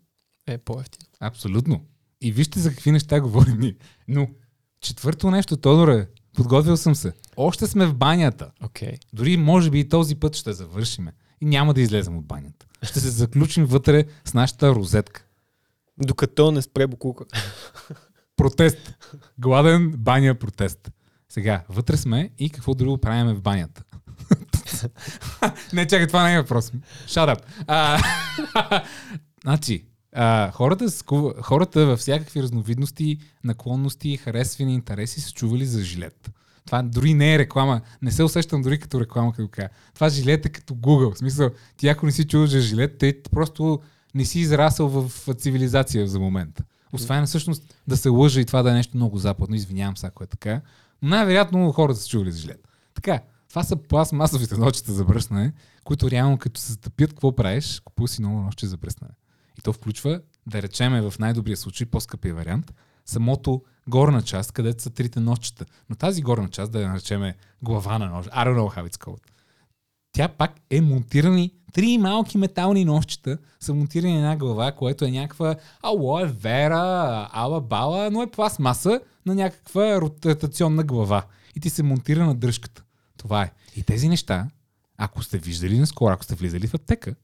е 0.47 0.57
по-ефтино. 0.57 1.09
Абсолютно. 1.19 1.85
И 2.21 2.31
вижте 2.31 2.59
за 2.59 2.69
какви 2.69 2.91
неща 2.91 3.21
говорим 3.21 3.59
ние. 3.59 3.75
Но 4.07 4.27
четвърто 4.81 5.31
нещо, 5.31 5.57
Тодоре, 5.57 6.07
подготвил 6.33 6.77
съм 6.77 6.95
се. 6.95 7.13
Още 7.37 7.67
сме 7.67 7.85
в 7.85 7.95
банята. 7.95 8.51
Okay. 8.63 8.97
Дори 9.13 9.37
може 9.37 9.69
би 9.69 9.79
и 9.79 9.89
този 9.89 10.15
път 10.15 10.35
ще 10.35 10.53
завършиме. 10.53 11.11
И 11.41 11.45
няма 11.45 11.73
да 11.73 11.81
излезем 11.81 12.17
от 12.17 12.25
банята. 12.25 12.65
Ще 12.83 12.99
се 12.99 13.09
заключим 13.09 13.65
вътре 13.65 14.03
с 14.25 14.33
нашата 14.33 14.75
розетка. 14.75 15.25
Докато 15.97 16.51
не 16.51 16.61
спре 16.61 16.87
буклука. 16.87 17.25
Протест. 18.37 18.97
Гладен 19.39 19.91
баня 19.97 20.35
протест. 20.35 20.91
Сега, 21.29 21.63
вътре 21.69 21.97
сме 21.97 22.29
и 22.37 22.49
какво 22.49 22.73
друго 22.73 22.97
правим 22.97 23.35
в 23.35 23.41
банята? 23.41 23.83
не, 25.73 25.87
чакай, 25.87 26.07
това 26.07 26.23
не 26.23 26.33
е 26.33 26.41
въпрос. 26.41 26.71
Shut 27.07 27.35
up. 27.35 27.41
А, 27.67 28.83
значи, 29.43 29.85
а, 30.13 30.51
хората, 30.51 30.85
хората 31.41 31.85
във 31.85 31.99
всякакви 31.99 32.43
разновидности, 32.43 33.17
наклонности, 33.43 34.17
харесвани 34.17 34.73
интереси 34.73 35.21
са 35.21 35.31
чували 35.31 35.65
за 35.65 35.83
жилет. 35.83 36.31
Това 36.65 36.81
дори 36.81 37.13
не 37.13 37.35
е 37.35 37.39
реклама. 37.39 37.81
Не 38.01 38.11
се 38.11 38.23
усещам 38.23 38.61
дори 38.61 38.79
като 38.79 39.01
реклама, 39.01 39.33
като 39.33 39.47
кажа. 39.47 39.69
Това 39.95 40.09
жилет 40.09 40.45
е 40.45 40.49
като 40.49 40.73
Google. 40.73 41.15
В 41.15 41.17
смисъл, 41.17 41.49
ти 41.77 41.87
ако 41.87 42.05
не 42.05 42.11
си 42.11 42.27
чул 42.27 42.45
за 42.45 42.61
жилет, 42.61 42.97
те 42.97 43.21
просто 43.31 43.79
не 44.15 44.25
си 44.25 44.39
израсъл 44.39 44.87
в 44.87 45.33
цивилизация 45.33 46.07
за 46.07 46.19
момента. 46.19 46.63
Освен 46.93 47.25
всъщност 47.25 47.75
да 47.87 47.97
се 47.97 48.09
лъжа 48.09 48.41
и 48.41 48.45
това 48.45 48.63
да 48.63 48.69
е 48.69 48.73
нещо 48.73 48.97
много 48.97 49.17
западно. 49.17 49.55
Извинявам 49.55 49.97
се, 49.97 50.07
ако 50.07 50.23
е 50.23 50.27
така. 50.27 50.61
Но 51.01 51.09
най-вероятно 51.09 51.71
хората 51.71 51.99
са 51.99 52.07
чували 52.07 52.31
за 52.31 52.39
жилет. 52.39 52.67
Така, 52.93 53.19
това 53.49 53.63
са 53.63 53.75
пластмасовите 53.75 54.57
нощчета 54.57 54.93
за 54.93 55.05
бръснане, 55.05 55.53
които 55.83 56.11
реално 56.11 56.37
като 56.37 56.61
се 56.61 56.71
затъпят, 56.71 57.09
какво 57.09 57.35
правиш? 57.35 57.79
Купува 57.79 58.07
си 58.07 58.21
ново 58.21 58.41
нощче 58.41 58.67
за 58.67 58.77
бръснане. 58.77 59.13
И 59.59 59.61
то 59.61 59.73
включва, 59.73 60.21
да 60.47 60.61
речеме 60.61 61.01
в 61.01 61.13
най-добрия 61.19 61.57
случай, 61.57 61.87
по-скъпия 61.87 62.35
вариант, 62.35 62.73
самото 63.05 63.63
горна 63.87 64.21
част, 64.21 64.51
където 64.51 64.83
са 64.83 64.89
трите 64.89 65.19
нощчета. 65.19 65.65
Но 65.89 65.95
тази 65.95 66.21
горна 66.21 66.49
част, 66.49 66.71
да 66.71 66.81
я 66.81 66.89
наречеме 66.89 67.35
глава 67.61 67.99
на 67.99 68.05
нож, 68.05 68.25
I 68.25 68.29
don't 68.29 68.57
know 68.59 68.77
how 68.77 68.89
it's 68.89 69.05
called, 69.05 69.21
тя 70.11 70.27
пак 70.27 70.51
е 70.69 70.81
монтирани 70.81 71.53
три 71.73 71.97
малки 71.97 72.37
метални 72.37 72.85
нощчета 72.85 73.37
са 73.59 73.73
монтирани 73.73 74.13
на 74.13 74.19
една 74.19 74.37
глава, 74.37 74.71
което 74.71 75.05
е 75.05 75.11
някаква 75.11 75.55
алоe 75.83 76.25
вера, 76.25 77.29
ала 77.31 77.61
бала, 77.61 78.09
но 78.11 78.21
е 78.21 78.31
пластмаса 78.31 79.01
на 79.25 79.35
някаква 79.35 80.01
ротационна 80.01 80.83
глава. 80.83 81.23
И 81.55 81.59
ти 81.59 81.69
се 81.69 81.83
монтира 81.83 82.25
на 82.25 82.35
дръжката. 82.35 82.83
Това 83.17 83.43
е. 83.43 83.51
И 83.75 83.83
тези 83.83 84.09
неща, 84.09 84.47
ако 84.97 85.23
сте 85.23 85.37
виждали 85.37 85.79
наскоро, 85.79 86.13
ако 86.13 86.23
сте 86.23 86.35
влизали 86.35 86.67
в 86.67 86.73
аптека 86.73 87.15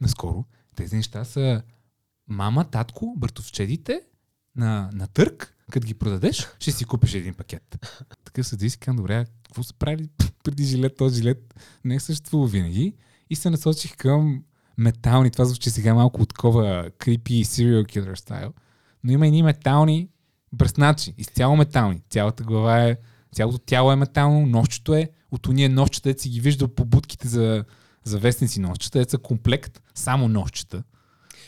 наскоро, 0.00 0.44
тези 0.76 0.96
неща 0.96 1.24
са 1.24 1.62
мама, 2.28 2.64
татко, 2.70 3.14
братовчедите 3.16 4.00
на, 4.56 4.90
на 4.92 5.06
търк, 5.06 5.56
като 5.70 5.86
ги 5.86 5.94
продадеш, 5.94 6.48
ще 6.60 6.72
си 6.72 6.84
купиш 6.84 7.14
един 7.14 7.34
пакет. 7.34 7.86
Такъв 8.24 8.46
съди 8.46 8.70
си 8.70 8.78
казвам, 8.78 8.96
добре, 8.96 9.26
какво 9.44 9.62
са 9.62 9.74
правили 9.74 10.08
преди 10.44 10.64
жилет? 10.64 10.96
Този 10.96 11.16
жилет 11.16 11.54
не 11.84 11.94
е 11.94 12.00
съществува 12.00 12.46
винаги. 12.46 12.94
И 13.30 13.36
се 13.36 13.50
насочих 13.50 13.96
към 13.96 14.42
метални. 14.78 15.30
Това 15.30 15.44
звучи 15.44 15.70
сега 15.70 15.94
малко 15.94 16.22
от 16.22 16.28
такова 16.28 16.90
creepy 16.98 17.42
serial 17.42 17.84
killer 17.84 18.14
стайл. 18.14 18.52
Но 19.04 19.12
има 19.12 19.26
едни 19.26 19.42
метални 19.42 20.08
бръсначи. 20.52 21.14
Изцяло 21.18 21.56
метални. 21.56 22.00
Цялата 22.10 22.44
глава 22.44 22.84
е, 22.84 22.96
цялото 23.34 23.58
тяло 23.58 23.92
е 23.92 23.96
метално, 23.96 24.46
нощчето 24.46 24.94
е. 24.94 25.10
От 25.30 25.46
уния 25.46 25.70
нощчета, 25.70 26.22
си 26.22 26.28
ги 26.28 26.40
виждал 26.40 26.68
по 26.68 26.84
будките 26.84 27.28
за, 27.28 27.64
за 28.04 28.18
вестници 28.18 28.60
нощчета, 28.60 29.06
са 29.08 29.18
комплект, 29.18 29.82
само 29.94 30.28
нощчета. 30.28 30.82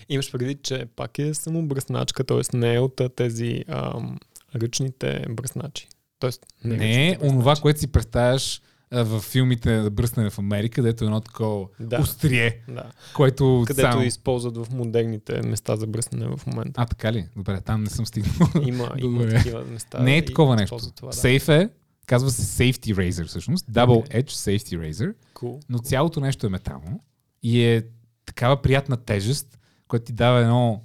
Имаш 0.08 0.32
предвид, 0.32 0.62
че 0.62 0.86
пак 0.96 1.18
е 1.18 1.34
само 1.34 1.66
бръсначка, 1.66 2.24
т.е. 2.24 2.56
не 2.56 2.74
е 2.74 2.80
от 2.80 3.00
тези 3.16 3.64
ам, 3.68 4.18
ръчните 4.54 5.26
бръсначи. 5.30 5.88
Тоест, 6.18 6.46
не, 6.64 6.76
не 6.76 7.08
е 7.08 7.18
онова, 7.22 7.56
което 7.56 7.80
си 7.80 7.86
представяш 7.86 8.62
в 8.92 9.20
филмите 9.20 9.82
за 9.82 9.90
бръснане 9.90 10.30
в 10.30 10.38
Америка, 10.38 10.82
дето 10.82 11.04
е 11.04 11.06
едно 11.06 11.20
такова 11.20 11.66
да. 11.80 12.00
острие, 12.00 12.60
да. 12.68 12.84
което 13.14 13.64
Където 13.66 13.90
само... 13.92 14.02
използват 14.02 14.56
в 14.56 14.66
модерните 14.72 15.42
места 15.42 15.76
за 15.76 15.86
бръснане 15.86 16.36
в 16.36 16.46
момента. 16.46 16.82
А, 16.82 16.86
така 16.86 17.12
ли? 17.12 17.28
Добре, 17.36 17.60
там 17.60 17.82
не 17.82 17.90
съм 17.90 18.06
стигнал. 18.06 18.48
Има, 18.66 18.90
има 18.98 19.28
такива 19.28 19.64
места. 19.64 20.02
Не 20.02 20.16
е 20.16 20.24
такова 20.24 20.56
нещо. 20.56 20.78
Това, 20.96 21.08
да. 21.08 21.16
Сейф 21.16 21.48
е, 21.48 21.70
казва 22.06 22.30
се 22.30 22.42
Safety 22.42 22.94
Razor 22.94 23.26
всъщност. 23.26 23.66
Double. 23.66 24.22
Edge 24.22 24.30
Safety 24.30 24.90
Razor. 24.90 25.14
Cool. 25.34 25.62
Но 25.68 25.78
цялото 25.78 26.20
нещо 26.20 26.46
е 26.46 26.50
метално 26.50 27.00
и 27.42 27.64
е 27.64 27.82
такава 28.26 28.62
приятна 28.62 28.96
тежест, 28.96 29.57
която 29.88 30.04
ти 30.04 30.12
дава 30.12 30.40
едно 30.40 30.82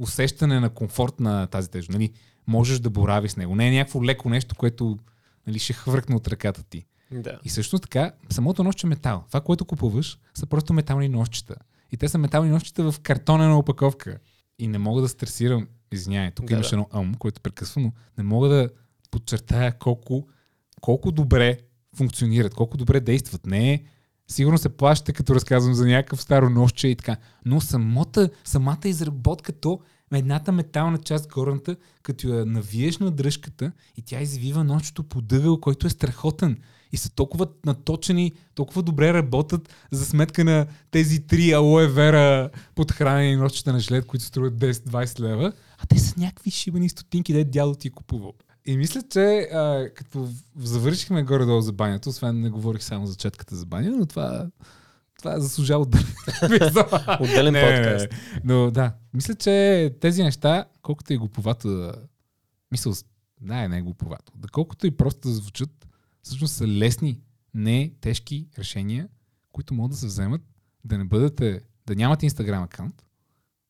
усещане 0.00 0.60
на 0.60 0.70
комфорт 0.70 1.20
на 1.20 1.46
тази 1.46 1.70
тежест. 1.70 1.90
Нали? 1.90 2.12
Можеш 2.46 2.78
да 2.78 2.90
боравиш 2.90 3.30
с 3.30 3.36
него. 3.36 3.56
Не 3.56 3.68
е 3.68 3.72
някакво 3.72 4.04
леко 4.04 4.28
нещо, 4.28 4.54
което 4.54 4.98
нали, 5.46 5.58
ще 5.58 5.72
хвъркне 5.72 6.16
от 6.16 6.28
ръката 6.28 6.62
ти. 6.62 6.86
Да. 7.12 7.38
И 7.44 7.48
също 7.48 7.78
така, 7.78 8.12
самото 8.30 8.64
нощче 8.64 8.86
е 8.86 8.90
метал. 8.90 9.24
Това, 9.28 9.40
което 9.40 9.64
купуваш, 9.64 10.18
са 10.34 10.46
просто 10.46 10.72
метални 10.72 11.08
нощчета. 11.08 11.56
И 11.92 11.96
те 11.96 12.08
са 12.08 12.18
метални 12.18 12.50
нощчета 12.50 12.92
в 12.92 13.00
картонена 13.00 13.58
опаковка. 13.58 14.18
И 14.58 14.68
не 14.68 14.78
мога 14.78 15.02
да 15.02 15.08
стресирам, 15.08 15.68
извинявай, 15.92 16.30
тук 16.30 16.46
да, 16.46 16.54
имаше 16.54 16.70
да. 16.70 16.76
едно 16.76 16.88
ъм, 16.92 17.14
което 17.14 17.40
прекъсва, 17.40 17.80
но 17.80 17.92
не 18.18 18.24
мога 18.24 18.48
да 18.48 18.70
подчертая 19.10 19.78
колко, 19.78 20.28
колко 20.80 21.12
добре 21.12 21.58
функционират, 21.96 22.54
колко 22.54 22.76
добре 22.76 23.00
действат. 23.00 23.46
Не 23.46 23.72
е 23.72 23.82
Сигурно 24.28 24.58
се 24.58 24.68
плащате, 24.68 25.12
като 25.12 25.34
разказвам 25.34 25.74
за 25.74 25.86
някакъв 25.86 26.22
старо 26.22 26.50
нощче 26.50 26.88
и 26.88 26.96
така. 26.96 27.16
Но 27.44 27.60
самата, 27.60 28.28
самата 28.44 28.78
изработка, 28.84 29.52
то 29.52 29.80
едната 30.12 30.52
метална 30.52 30.98
част, 30.98 31.28
горната, 31.28 31.76
като 32.02 32.28
я 32.28 32.46
навиеш 32.46 32.98
на 32.98 33.10
дръжката 33.10 33.72
и 33.96 34.02
тя 34.02 34.20
извива 34.20 34.64
нощото 34.64 35.04
по 35.04 35.20
дъгъл, 35.20 35.60
който 35.60 35.86
е 35.86 35.90
страхотен. 35.90 36.58
И 36.92 36.96
са 36.96 37.10
толкова 37.14 37.46
наточени, 37.66 38.32
толкова 38.54 38.82
добре 38.82 39.14
работят 39.14 39.74
за 39.90 40.06
сметка 40.06 40.44
на 40.44 40.66
тези 40.90 41.26
три 41.26 41.50
алоe 41.50 41.86
вера 41.86 42.50
подхранени 42.74 43.36
нощчета 43.36 43.72
на 43.72 43.80
жилет, 43.80 44.06
които 44.06 44.24
струват 44.24 44.54
10-20 44.54 45.20
лева, 45.20 45.52
а 45.78 45.86
те 45.86 45.98
са 45.98 46.20
някакви 46.20 46.50
шибани 46.50 46.88
стотинки, 46.88 47.32
де 47.32 47.44
дядо 47.44 47.74
ти 47.74 47.88
е 47.88 47.90
купувал. 47.90 48.32
И 48.66 48.76
мисля, 48.76 49.02
че 49.02 49.48
а, 49.52 49.90
като 49.94 50.28
завършихме 50.56 51.22
горе-долу 51.22 51.60
за 51.60 51.72
банята, 51.72 52.08
освен 52.08 52.40
не 52.40 52.50
говорих 52.50 52.82
само 52.82 53.06
за 53.06 53.16
четката 53.16 53.56
за 53.56 53.66
баня, 53.66 53.90
но 53.90 54.06
това, 54.06 54.50
това 55.18 55.40
заслужава 55.40 55.82
отделен 55.82 56.06
Отделен 57.20 57.54
подкаст. 57.54 58.06
Но 58.44 58.70
да, 58.70 58.92
мисля, 59.14 59.34
че 59.34 59.96
тези 60.00 60.22
неща, 60.22 60.64
колкото 60.82 61.12
и 61.12 61.16
глуповато 61.16 61.68
да... 61.68 61.94
Мисля, 62.70 62.92
да, 63.40 63.68
не 63.68 63.78
е 63.78 63.82
глуповато. 63.82 64.32
Да 64.36 64.48
колкото 64.48 64.86
и 64.86 64.90
просто 64.90 65.28
да 65.28 65.34
звучат, 65.34 65.86
всъщност 66.22 66.54
са 66.54 66.68
лесни, 66.68 67.20
не 67.54 67.92
тежки 68.00 68.48
решения, 68.58 69.08
които 69.52 69.74
могат 69.74 69.90
да 69.90 69.96
се 69.96 70.06
вземат, 70.06 70.42
да 70.84 70.98
не 70.98 71.04
бъдете, 71.04 71.60
да 71.86 71.94
нямате 71.94 72.30
Instagram 72.30 72.64
аккаунт, 72.64 73.04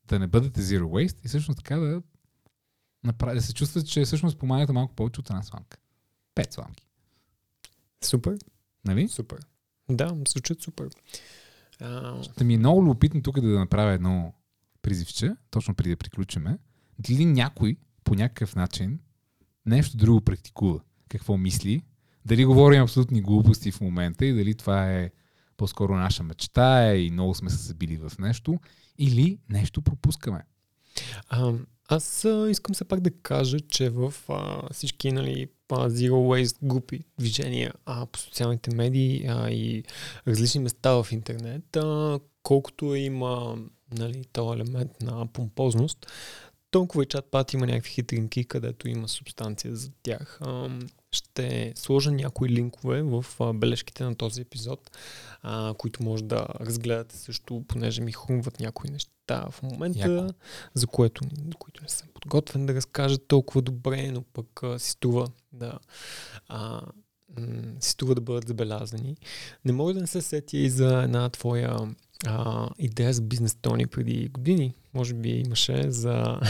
да 0.09 0.19
не 0.19 0.27
бъдете 0.27 0.61
zero 0.61 0.83
waste 0.83 1.25
и 1.25 1.29
всъщност 1.29 1.57
така 1.57 1.77
да 1.77 2.03
направи, 3.05 3.35
да 3.35 3.43
се 3.43 3.55
чувствате, 3.55 3.89
че 3.89 4.05
всъщност 4.05 4.39
помагате 4.39 4.73
малко 4.73 4.95
повече 4.95 5.21
от 5.21 5.31
една 5.31 5.43
сламка. 5.43 5.79
Пет 6.35 6.53
сламки. 6.53 6.87
Супер. 8.05 8.39
Нали? 8.85 9.09
Супер. 9.09 9.39
Да, 9.91 10.17
звучат 10.29 10.63
супер. 10.63 10.89
А... 11.81 12.23
Ще 12.23 12.45
ми 12.45 12.55
е 12.55 12.59
много 12.59 12.83
любопитно 12.83 13.23
тук 13.23 13.41
да 13.41 13.59
направя 13.59 13.93
едно 13.93 14.35
призивче, 14.83 15.37
точно 15.51 15.75
преди 15.75 15.91
да 15.91 15.97
приключиме. 15.97 16.59
Дали 16.99 17.25
някой 17.25 17.77
по 18.05 18.15
някакъв 18.15 18.57
начин 18.57 19.01
нещо 19.67 19.97
друго 19.97 20.21
практикува? 20.21 20.81
Какво 21.09 21.37
мисли? 21.37 21.83
Дали 22.27 22.45
говорим 22.45 22.83
абсолютни 22.83 23.23
глупости 23.23 23.73
в 23.73 23.81
момента 23.81 24.27
и 24.27 24.33
дали 24.33 24.55
това 24.55 24.93
е 24.93 25.11
по-скоро 25.57 25.97
наша 25.97 26.23
мечта 26.23 26.95
и 26.95 27.11
много 27.11 27.35
сме 27.35 27.51
се 27.51 27.57
забили 27.57 27.97
в 27.97 28.13
нещо 28.19 28.61
или 28.99 29.39
нещо 29.49 29.83
пропускаме? 29.83 30.45
А, 31.29 31.53
аз 31.89 32.25
а, 32.25 32.51
искам 32.51 32.75
все 32.75 32.85
пак 32.85 33.01
да 33.01 33.11
кажа, 33.11 33.61
че 33.61 33.91
в 33.91 34.15
а, 34.29 34.73
всички 34.73 35.13
нали, 35.13 35.49
Zero 35.71 36.11
Waste 36.11 36.57
групи, 36.63 37.05
движения 37.19 37.73
а, 37.87 38.07
по 38.07 38.19
социалните 38.19 38.75
медии 38.75 39.27
а, 39.29 39.51
и 39.51 39.85
различни 40.29 40.61
места 40.61 41.03
в 41.03 41.13
интернет, 41.13 41.77
а, 41.77 42.21
колкото 42.43 42.95
има 42.95 43.59
нали, 43.99 44.25
този 44.33 44.61
елемент 44.61 44.91
на 45.03 45.27
помпозност, 45.27 46.07
толкова 46.75 47.03
и 47.03 47.07
чат 47.07 47.25
пат 47.31 47.53
има 47.53 47.67
някакви 47.67 47.91
хитринки, 47.91 48.45
където 48.45 48.89
има 48.89 49.09
субстанция 49.09 49.77
за 49.77 49.91
тях. 50.03 50.41
Ще 51.13 51.73
сложа 51.77 52.11
някои 52.11 52.49
линкове 52.49 53.03
в 53.03 53.25
бележките 53.55 54.05
на 54.05 54.15
този 54.15 54.41
епизод, 54.41 54.91
които 55.79 56.03
може 56.03 56.25
да 56.25 56.47
разгледате 56.61 57.17
също, 57.17 57.65
понеже 57.69 58.03
ми 58.03 58.13
хрумват 58.13 58.61
някои 58.61 58.91
неща 58.91 59.47
в 59.51 59.63
момента, 59.63 60.13
Яко. 60.13 60.35
за 60.75 60.87
което, 60.87 61.25
които 61.59 61.83
не 61.83 61.89
съм 61.89 62.09
подготвен 62.15 62.67
да 62.67 62.75
разкажа 62.75 63.19
толкова 63.19 63.63
добре, 63.63 64.11
но 64.11 64.23
пък 64.23 64.61
си 64.79 64.91
струва 64.91 65.29
да 65.53 65.79
си 67.81 67.91
струва 67.91 68.15
да 68.15 68.21
бъдат 68.21 68.49
забелязани. 68.49 69.17
Не 69.65 69.73
мога 69.73 69.95
да 69.95 70.01
не 70.01 70.07
се 70.07 70.23
сетя 70.23 70.57
и 70.57 70.71
за 70.71 71.03
една 71.03 71.29
твоя 71.29 71.79
а, 72.27 72.69
идея 72.79 73.13
за 73.13 73.23
бизнес 73.23 73.55
тони 73.55 73.87
преди 73.87 74.29
години. 74.29 74.75
Може 74.95 75.15
би 75.15 75.29
имаше 75.29 75.91
за 75.91 76.41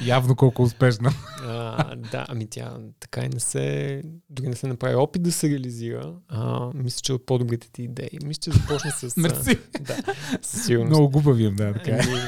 Явно 0.00 0.36
колко 0.36 0.62
успешна. 0.62 1.12
А, 1.46 1.96
да, 1.96 2.26
ами 2.28 2.46
тя 2.46 2.76
така 3.00 3.20
и 3.20 3.28
не 3.28 3.40
се, 3.40 4.02
дори 4.30 4.48
не 4.48 4.56
се 4.56 4.66
направи 4.66 4.94
опит 4.94 5.22
да 5.22 5.32
се 5.32 5.50
реализира. 5.50 6.14
А, 6.28 6.70
мисля, 6.74 7.00
че 7.02 7.12
от 7.12 7.26
по-добрите 7.26 7.70
ти 7.72 7.82
идеи. 7.82 8.18
Мисля, 8.24 8.40
че 8.40 8.50
започна 8.50 8.90
с... 8.90 9.16
Мерси. 9.20 9.58
Да, 9.80 9.96
със 10.42 10.64
сигурност. 10.64 10.90
Много 10.90 11.10
глупави 11.10 11.44
им, 11.44 11.56
да, 11.56 11.72
така 11.72 11.90
е. 11.90 12.00
Ами, 12.02 12.18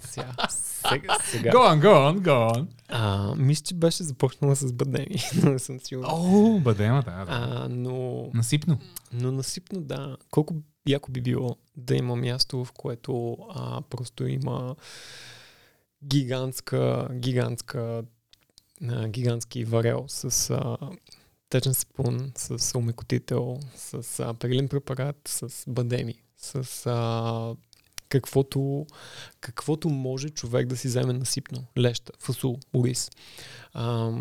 сега, 0.00 0.32
сега. 1.24 1.50
Go 1.50 1.56
on, 1.56 1.80
go 1.80 1.86
on, 1.86 2.20
go 2.20 2.54
on. 2.54 2.66
А, 2.90 3.34
мисля, 3.36 3.64
че 3.64 3.74
беше 3.74 4.02
започнала 4.02 4.56
с 4.56 4.72
бадеми, 4.72 5.16
но 5.42 5.50
не 5.50 5.58
съм 5.58 5.80
сигурен. 5.80 6.10
О, 6.12 6.58
бадема, 6.60 7.02
да, 7.02 7.24
да. 7.24 7.26
А, 7.28 7.68
но... 7.68 8.26
Насипно. 8.34 8.78
Но 9.12 9.32
насипно, 9.32 9.80
да. 9.80 10.16
Колко 10.30 10.54
яко 10.86 11.12
би 11.12 11.20
било 11.20 11.56
да 11.76 11.96
има 11.96 12.16
място, 12.16 12.64
в 12.64 12.72
което 12.72 13.36
а, 13.50 13.82
просто 13.82 14.26
има 14.26 14.76
гигантска, 16.04 17.08
гигантска, 17.12 18.02
а, 18.88 19.08
гигантски 19.08 19.64
варел 19.64 20.04
с 20.08 20.50
а, 20.50 20.76
течен 21.50 21.74
спун, 21.74 22.32
с 22.36 22.78
омекотител, 22.78 23.60
с 23.76 24.20
а, 24.20 24.34
перилен 24.34 24.68
препарат, 24.68 25.16
с 25.26 25.64
бадеми, 25.68 26.14
с 26.36 26.86
а, 26.86 27.54
каквото, 28.10 28.86
каквото 29.40 29.88
може 29.88 30.28
човек 30.28 30.66
да 30.66 30.76
си 30.76 30.88
вземе 30.88 31.12
насипно. 31.12 31.64
Леща, 31.78 32.12
фасул, 32.18 32.58
ориз. 32.74 33.10
А, 33.72 34.12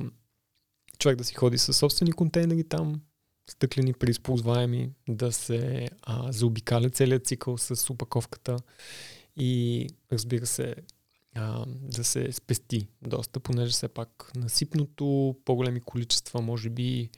човек 0.99 1.17
да 1.17 1.23
си 1.23 1.33
ходи 1.33 1.57
със 1.57 1.77
собствени 1.77 2.11
контейнери 2.11 2.63
там, 2.63 3.01
стъклени 3.49 3.93
преизползваеми, 3.93 4.89
да 5.09 5.31
се 5.31 5.87
а, 6.01 6.31
заобикаля 6.31 6.89
целият 6.89 7.25
цикъл 7.25 7.57
с 7.57 7.89
опаковката 7.89 8.57
и 9.37 9.87
разбира 10.11 10.45
се 10.45 10.75
а, 11.35 11.65
да 11.67 12.03
се 12.03 12.31
спести 12.31 12.87
доста, 13.01 13.39
понеже 13.39 13.71
все 13.71 13.87
пак 13.87 14.31
насипното, 14.35 15.35
по-големи 15.45 15.81
количества, 15.81 16.41
може 16.41 16.69
би, 16.69 17.09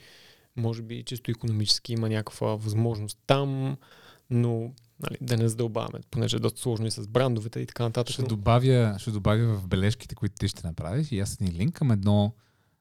може 0.55 0.81
би 0.81 1.03
чисто 1.03 1.31
економически 1.31 1.93
има 1.93 2.09
някаква 2.09 2.55
възможност 2.55 3.17
там, 3.27 3.77
но 4.29 4.73
нали, 5.03 5.17
да 5.21 5.37
не 5.37 5.49
задълбаваме, 5.49 5.99
понеже 6.11 6.37
е 6.37 6.39
доста 6.39 6.61
сложно 6.61 6.85
и 6.87 6.91
с 6.91 7.07
брандовете 7.07 7.59
и 7.59 7.65
така 7.65 7.83
нататък. 7.83 8.13
Ще 8.13 8.23
добавя, 8.23 8.95
ще 8.99 9.11
добавя 9.11 9.57
в 9.57 9.67
бележките, 9.67 10.15
които 10.15 10.35
ти 10.39 10.47
ще 10.47 10.67
направиш 10.67 11.11
и 11.11 11.19
аз 11.19 11.39
ни 11.39 11.51
линк 11.51 11.75
към 11.75 11.91
едно 11.91 12.33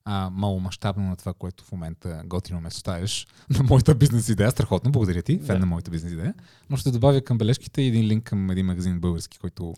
а, 0.05 0.31
маломащабно 0.33 1.09
на 1.09 1.17
това, 1.17 1.35
което 1.35 1.65
в 1.65 1.73
момента 1.73 2.23
готино 2.25 2.61
ме 2.61 2.71
ставиш 2.71 3.27
на 3.51 3.63
моята 3.63 3.95
бизнес 3.95 4.29
идея. 4.29 4.51
Страхотно, 4.51 4.93
благодаря 4.93 5.23
ти, 5.23 5.39
фен 5.39 5.47
Да. 5.47 5.59
на 5.59 5.67
моята 5.67 5.91
бизнес 5.91 6.13
идея. 6.13 6.35
Но 6.71 6.77
ще 6.77 6.91
добавя 6.91 7.21
към 7.21 7.39
бележките 7.39 7.83
един 7.83 8.07
линк 8.07 8.25
към 8.25 8.51
един 8.51 8.67
магазин 8.67 9.01
български, 9.01 9.39
който 9.39 9.75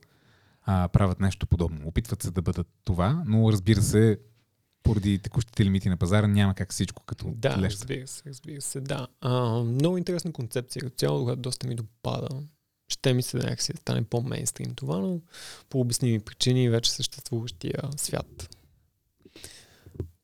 а, 0.65 0.89
правят 0.89 1.21
нещо 1.21 1.47
подобно. 1.47 1.81
Опитват 1.85 2.23
се 2.23 2.31
да 2.31 2.43
бъдат 2.43 2.69
това, 2.85 3.23
но 3.27 3.53
разбира 3.53 3.83
се, 3.83 4.19
поради 4.83 5.19
текущите 5.19 5.65
лимити 5.65 5.89
на 5.89 5.97
пазара 5.97 6.27
няма 6.27 6.55
как 6.55 6.73
всичко 6.73 7.03
като 7.05 7.25
Да, 7.37 7.49
леща. 7.59 7.81
разбира 7.81 8.07
се, 8.07 8.23
разбира 8.27 8.61
се, 8.61 8.81
да. 8.81 9.07
А, 9.21 9.33
много 9.63 9.99
интересна 9.99 10.33
концепция, 10.33 10.81
като 10.83 10.97
цяло, 10.97 11.25
която 11.25 11.43
доста 11.43 11.67
ми 11.67 11.75
допада. 11.75 12.29
Ще 12.89 13.15
ми 13.15 13.23
се 13.23 13.37
да 13.39 13.43
някакси 13.45 13.73
да 13.73 13.79
стане 13.79 14.05
по-мейнстрим 14.05 14.75
това, 14.75 14.99
но 14.99 15.21
по 15.69 15.81
обясними 15.81 16.21
причини 16.21 16.69
вече 16.69 16.93
съществуващия 16.93 17.75
свят. 17.97 18.57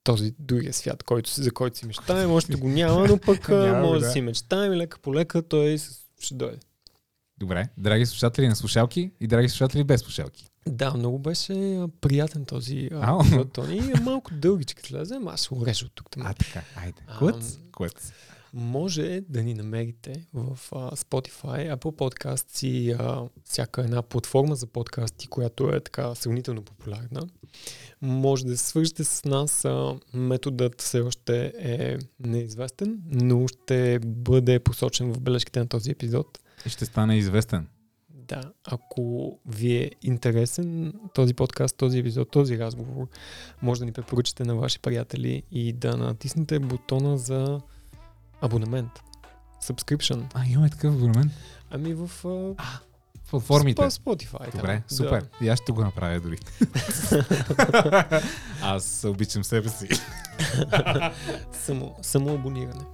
Този 0.04 0.34
другия 0.38 0.72
свят, 0.72 1.02
който, 1.02 1.30
за 1.30 1.50
който 1.50 1.78
си 1.78 1.86
мечтаем, 1.86 2.30
още 2.30 2.56
го 2.56 2.68
няма, 2.68 3.06
но 3.08 3.18
пък 3.18 3.48
Няма 3.48 3.80
може 3.80 4.00
да 4.00 4.06
да. 4.06 4.12
си 4.12 4.20
мечтаем 4.20 4.72
и 4.72 4.76
лека 4.76 4.98
по 4.98 5.14
лека 5.14 5.42
той 5.42 5.78
ще 6.20 6.34
дойде. 6.34 6.58
Добре, 7.38 7.68
драги 7.76 8.06
слушатели 8.06 8.48
на 8.48 8.56
слушалки 8.56 9.10
и 9.20 9.26
драги 9.26 9.48
слушатели 9.48 9.84
без 9.84 10.00
слушалки. 10.00 10.47
Да, 10.66 10.94
много 10.94 11.18
беше 11.18 11.84
приятен 12.00 12.44
този 12.44 12.90
епизод, 12.92 13.52
Тони. 13.52 13.78
Е 13.78 14.00
малко 14.00 14.30
дългички 14.34 14.82
слезе, 14.82 15.14
ама 15.14 15.32
аз 15.32 15.40
се 15.40 15.54
урежа 15.54 15.86
от 15.86 15.92
тук. 15.94 16.06
А, 16.20 16.34
така, 16.34 16.62
айде. 16.76 17.02
Клъц, 17.18 17.58
клъц. 17.72 18.12
Може 18.54 19.20
да 19.28 19.42
ни 19.42 19.54
намерите 19.54 20.26
в 20.34 20.58
а, 20.72 20.96
Spotify, 20.96 21.76
Apple 21.76 21.96
Podcasts 21.96 22.66
и 22.66 22.90
а, 22.90 23.22
всяка 23.44 23.82
една 23.82 24.02
платформа 24.02 24.54
за 24.54 24.66
подкасти, 24.66 25.26
която 25.26 25.68
е 25.68 25.80
така 25.80 26.14
сравнително 26.14 26.62
популярна. 26.62 27.26
Може 28.02 28.46
да 28.46 28.58
се 28.58 28.66
свържете 28.66 29.04
с 29.04 29.24
нас. 29.24 29.64
А, 29.64 29.94
методът 30.14 30.82
все 30.82 31.00
още 31.00 31.52
е 31.58 31.98
неизвестен, 32.20 32.98
но 33.06 33.48
ще 33.48 33.98
бъде 34.06 34.58
посочен 34.58 35.12
в 35.12 35.20
бележките 35.20 35.60
на 35.60 35.68
този 35.68 35.90
епизод. 35.90 36.38
И 36.66 36.68
ще 36.68 36.84
стане 36.84 37.16
известен. 37.16 37.68
Да, 38.28 38.40
ако 38.64 39.38
ви 39.46 39.76
е 39.76 39.90
интересен 40.02 40.92
този 41.14 41.34
подкаст, 41.34 41.76
този 41.76 41.98
епизод, 41.98 42.30
този 42.30 42.58
разговор, 42.58 43.06
може 43.62 43.80
да 43.80 43.84
ни 43.86 43.92
препоръчате 43.92 44.44
на 44.44 44.54
ваши 44.54 44.78
приятели 44.78 45.42
и 45.52 45.72
да 45.72 45.96
натиснете 45.96 46.58
бутона 46.58 47.18
за 47.18 47.60
абонамент. 48.40 48.90
Subscription. 49.64 50.22
А, 50.34 50.44
имаме 50.46 50.70
такъв 50.70 50.94
абонамент. 50.94 51.32
Ами 51.70 51.94
в 51.94 52.00
а, 52.02 52.08
В 52.28 52.54
платформите. 53.30 53.82
Sp- 53.82 54.00
Spotify. 54.00 54.56
Добре, 54.56 54.82
да. 54.88 54.94
супер. 54.94 55.26
И 55.40 55.48
аз 55.48 55.58
ще 55.58 55.72
го 55.72 55.80
направя 55.80 56.20
дори. 56.20 56.38
аз 58.62 59.04
обичам 59.04 59.44
себе 59.44 59.68
си. 59.68 59.88
Само, 61.52 61.96
само 62.02 62.34
абониране. 62.34 62.84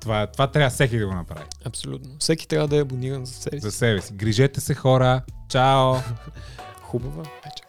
Това, 0.00 0.26
това 0.26 0.46
трябва 0.46 0.70
всеки 0.70 0.98
да 0.98 1.06
го 1.06 1.14
направи. 1.14 1.44
Абсолютно. 1.64 2.10
Всеки 2.18 2.48
трябва 2.48 2.68
да 2.68 2.76
е 2.76 2.80
абониран 2.80 3.26
за 3.26 3.32
себе 3.32 3.56
си. 3.56 3.62
За 3.62 3.72
себе 3.72 4.00
си. 4.00 4.12
Грижете 4.12 4.60
се, 4.60 4.74
хора. 4.74 5.22
Чао! 5.48 5.94
Хубава 6.82 7.22
вечер. 7.22 7.65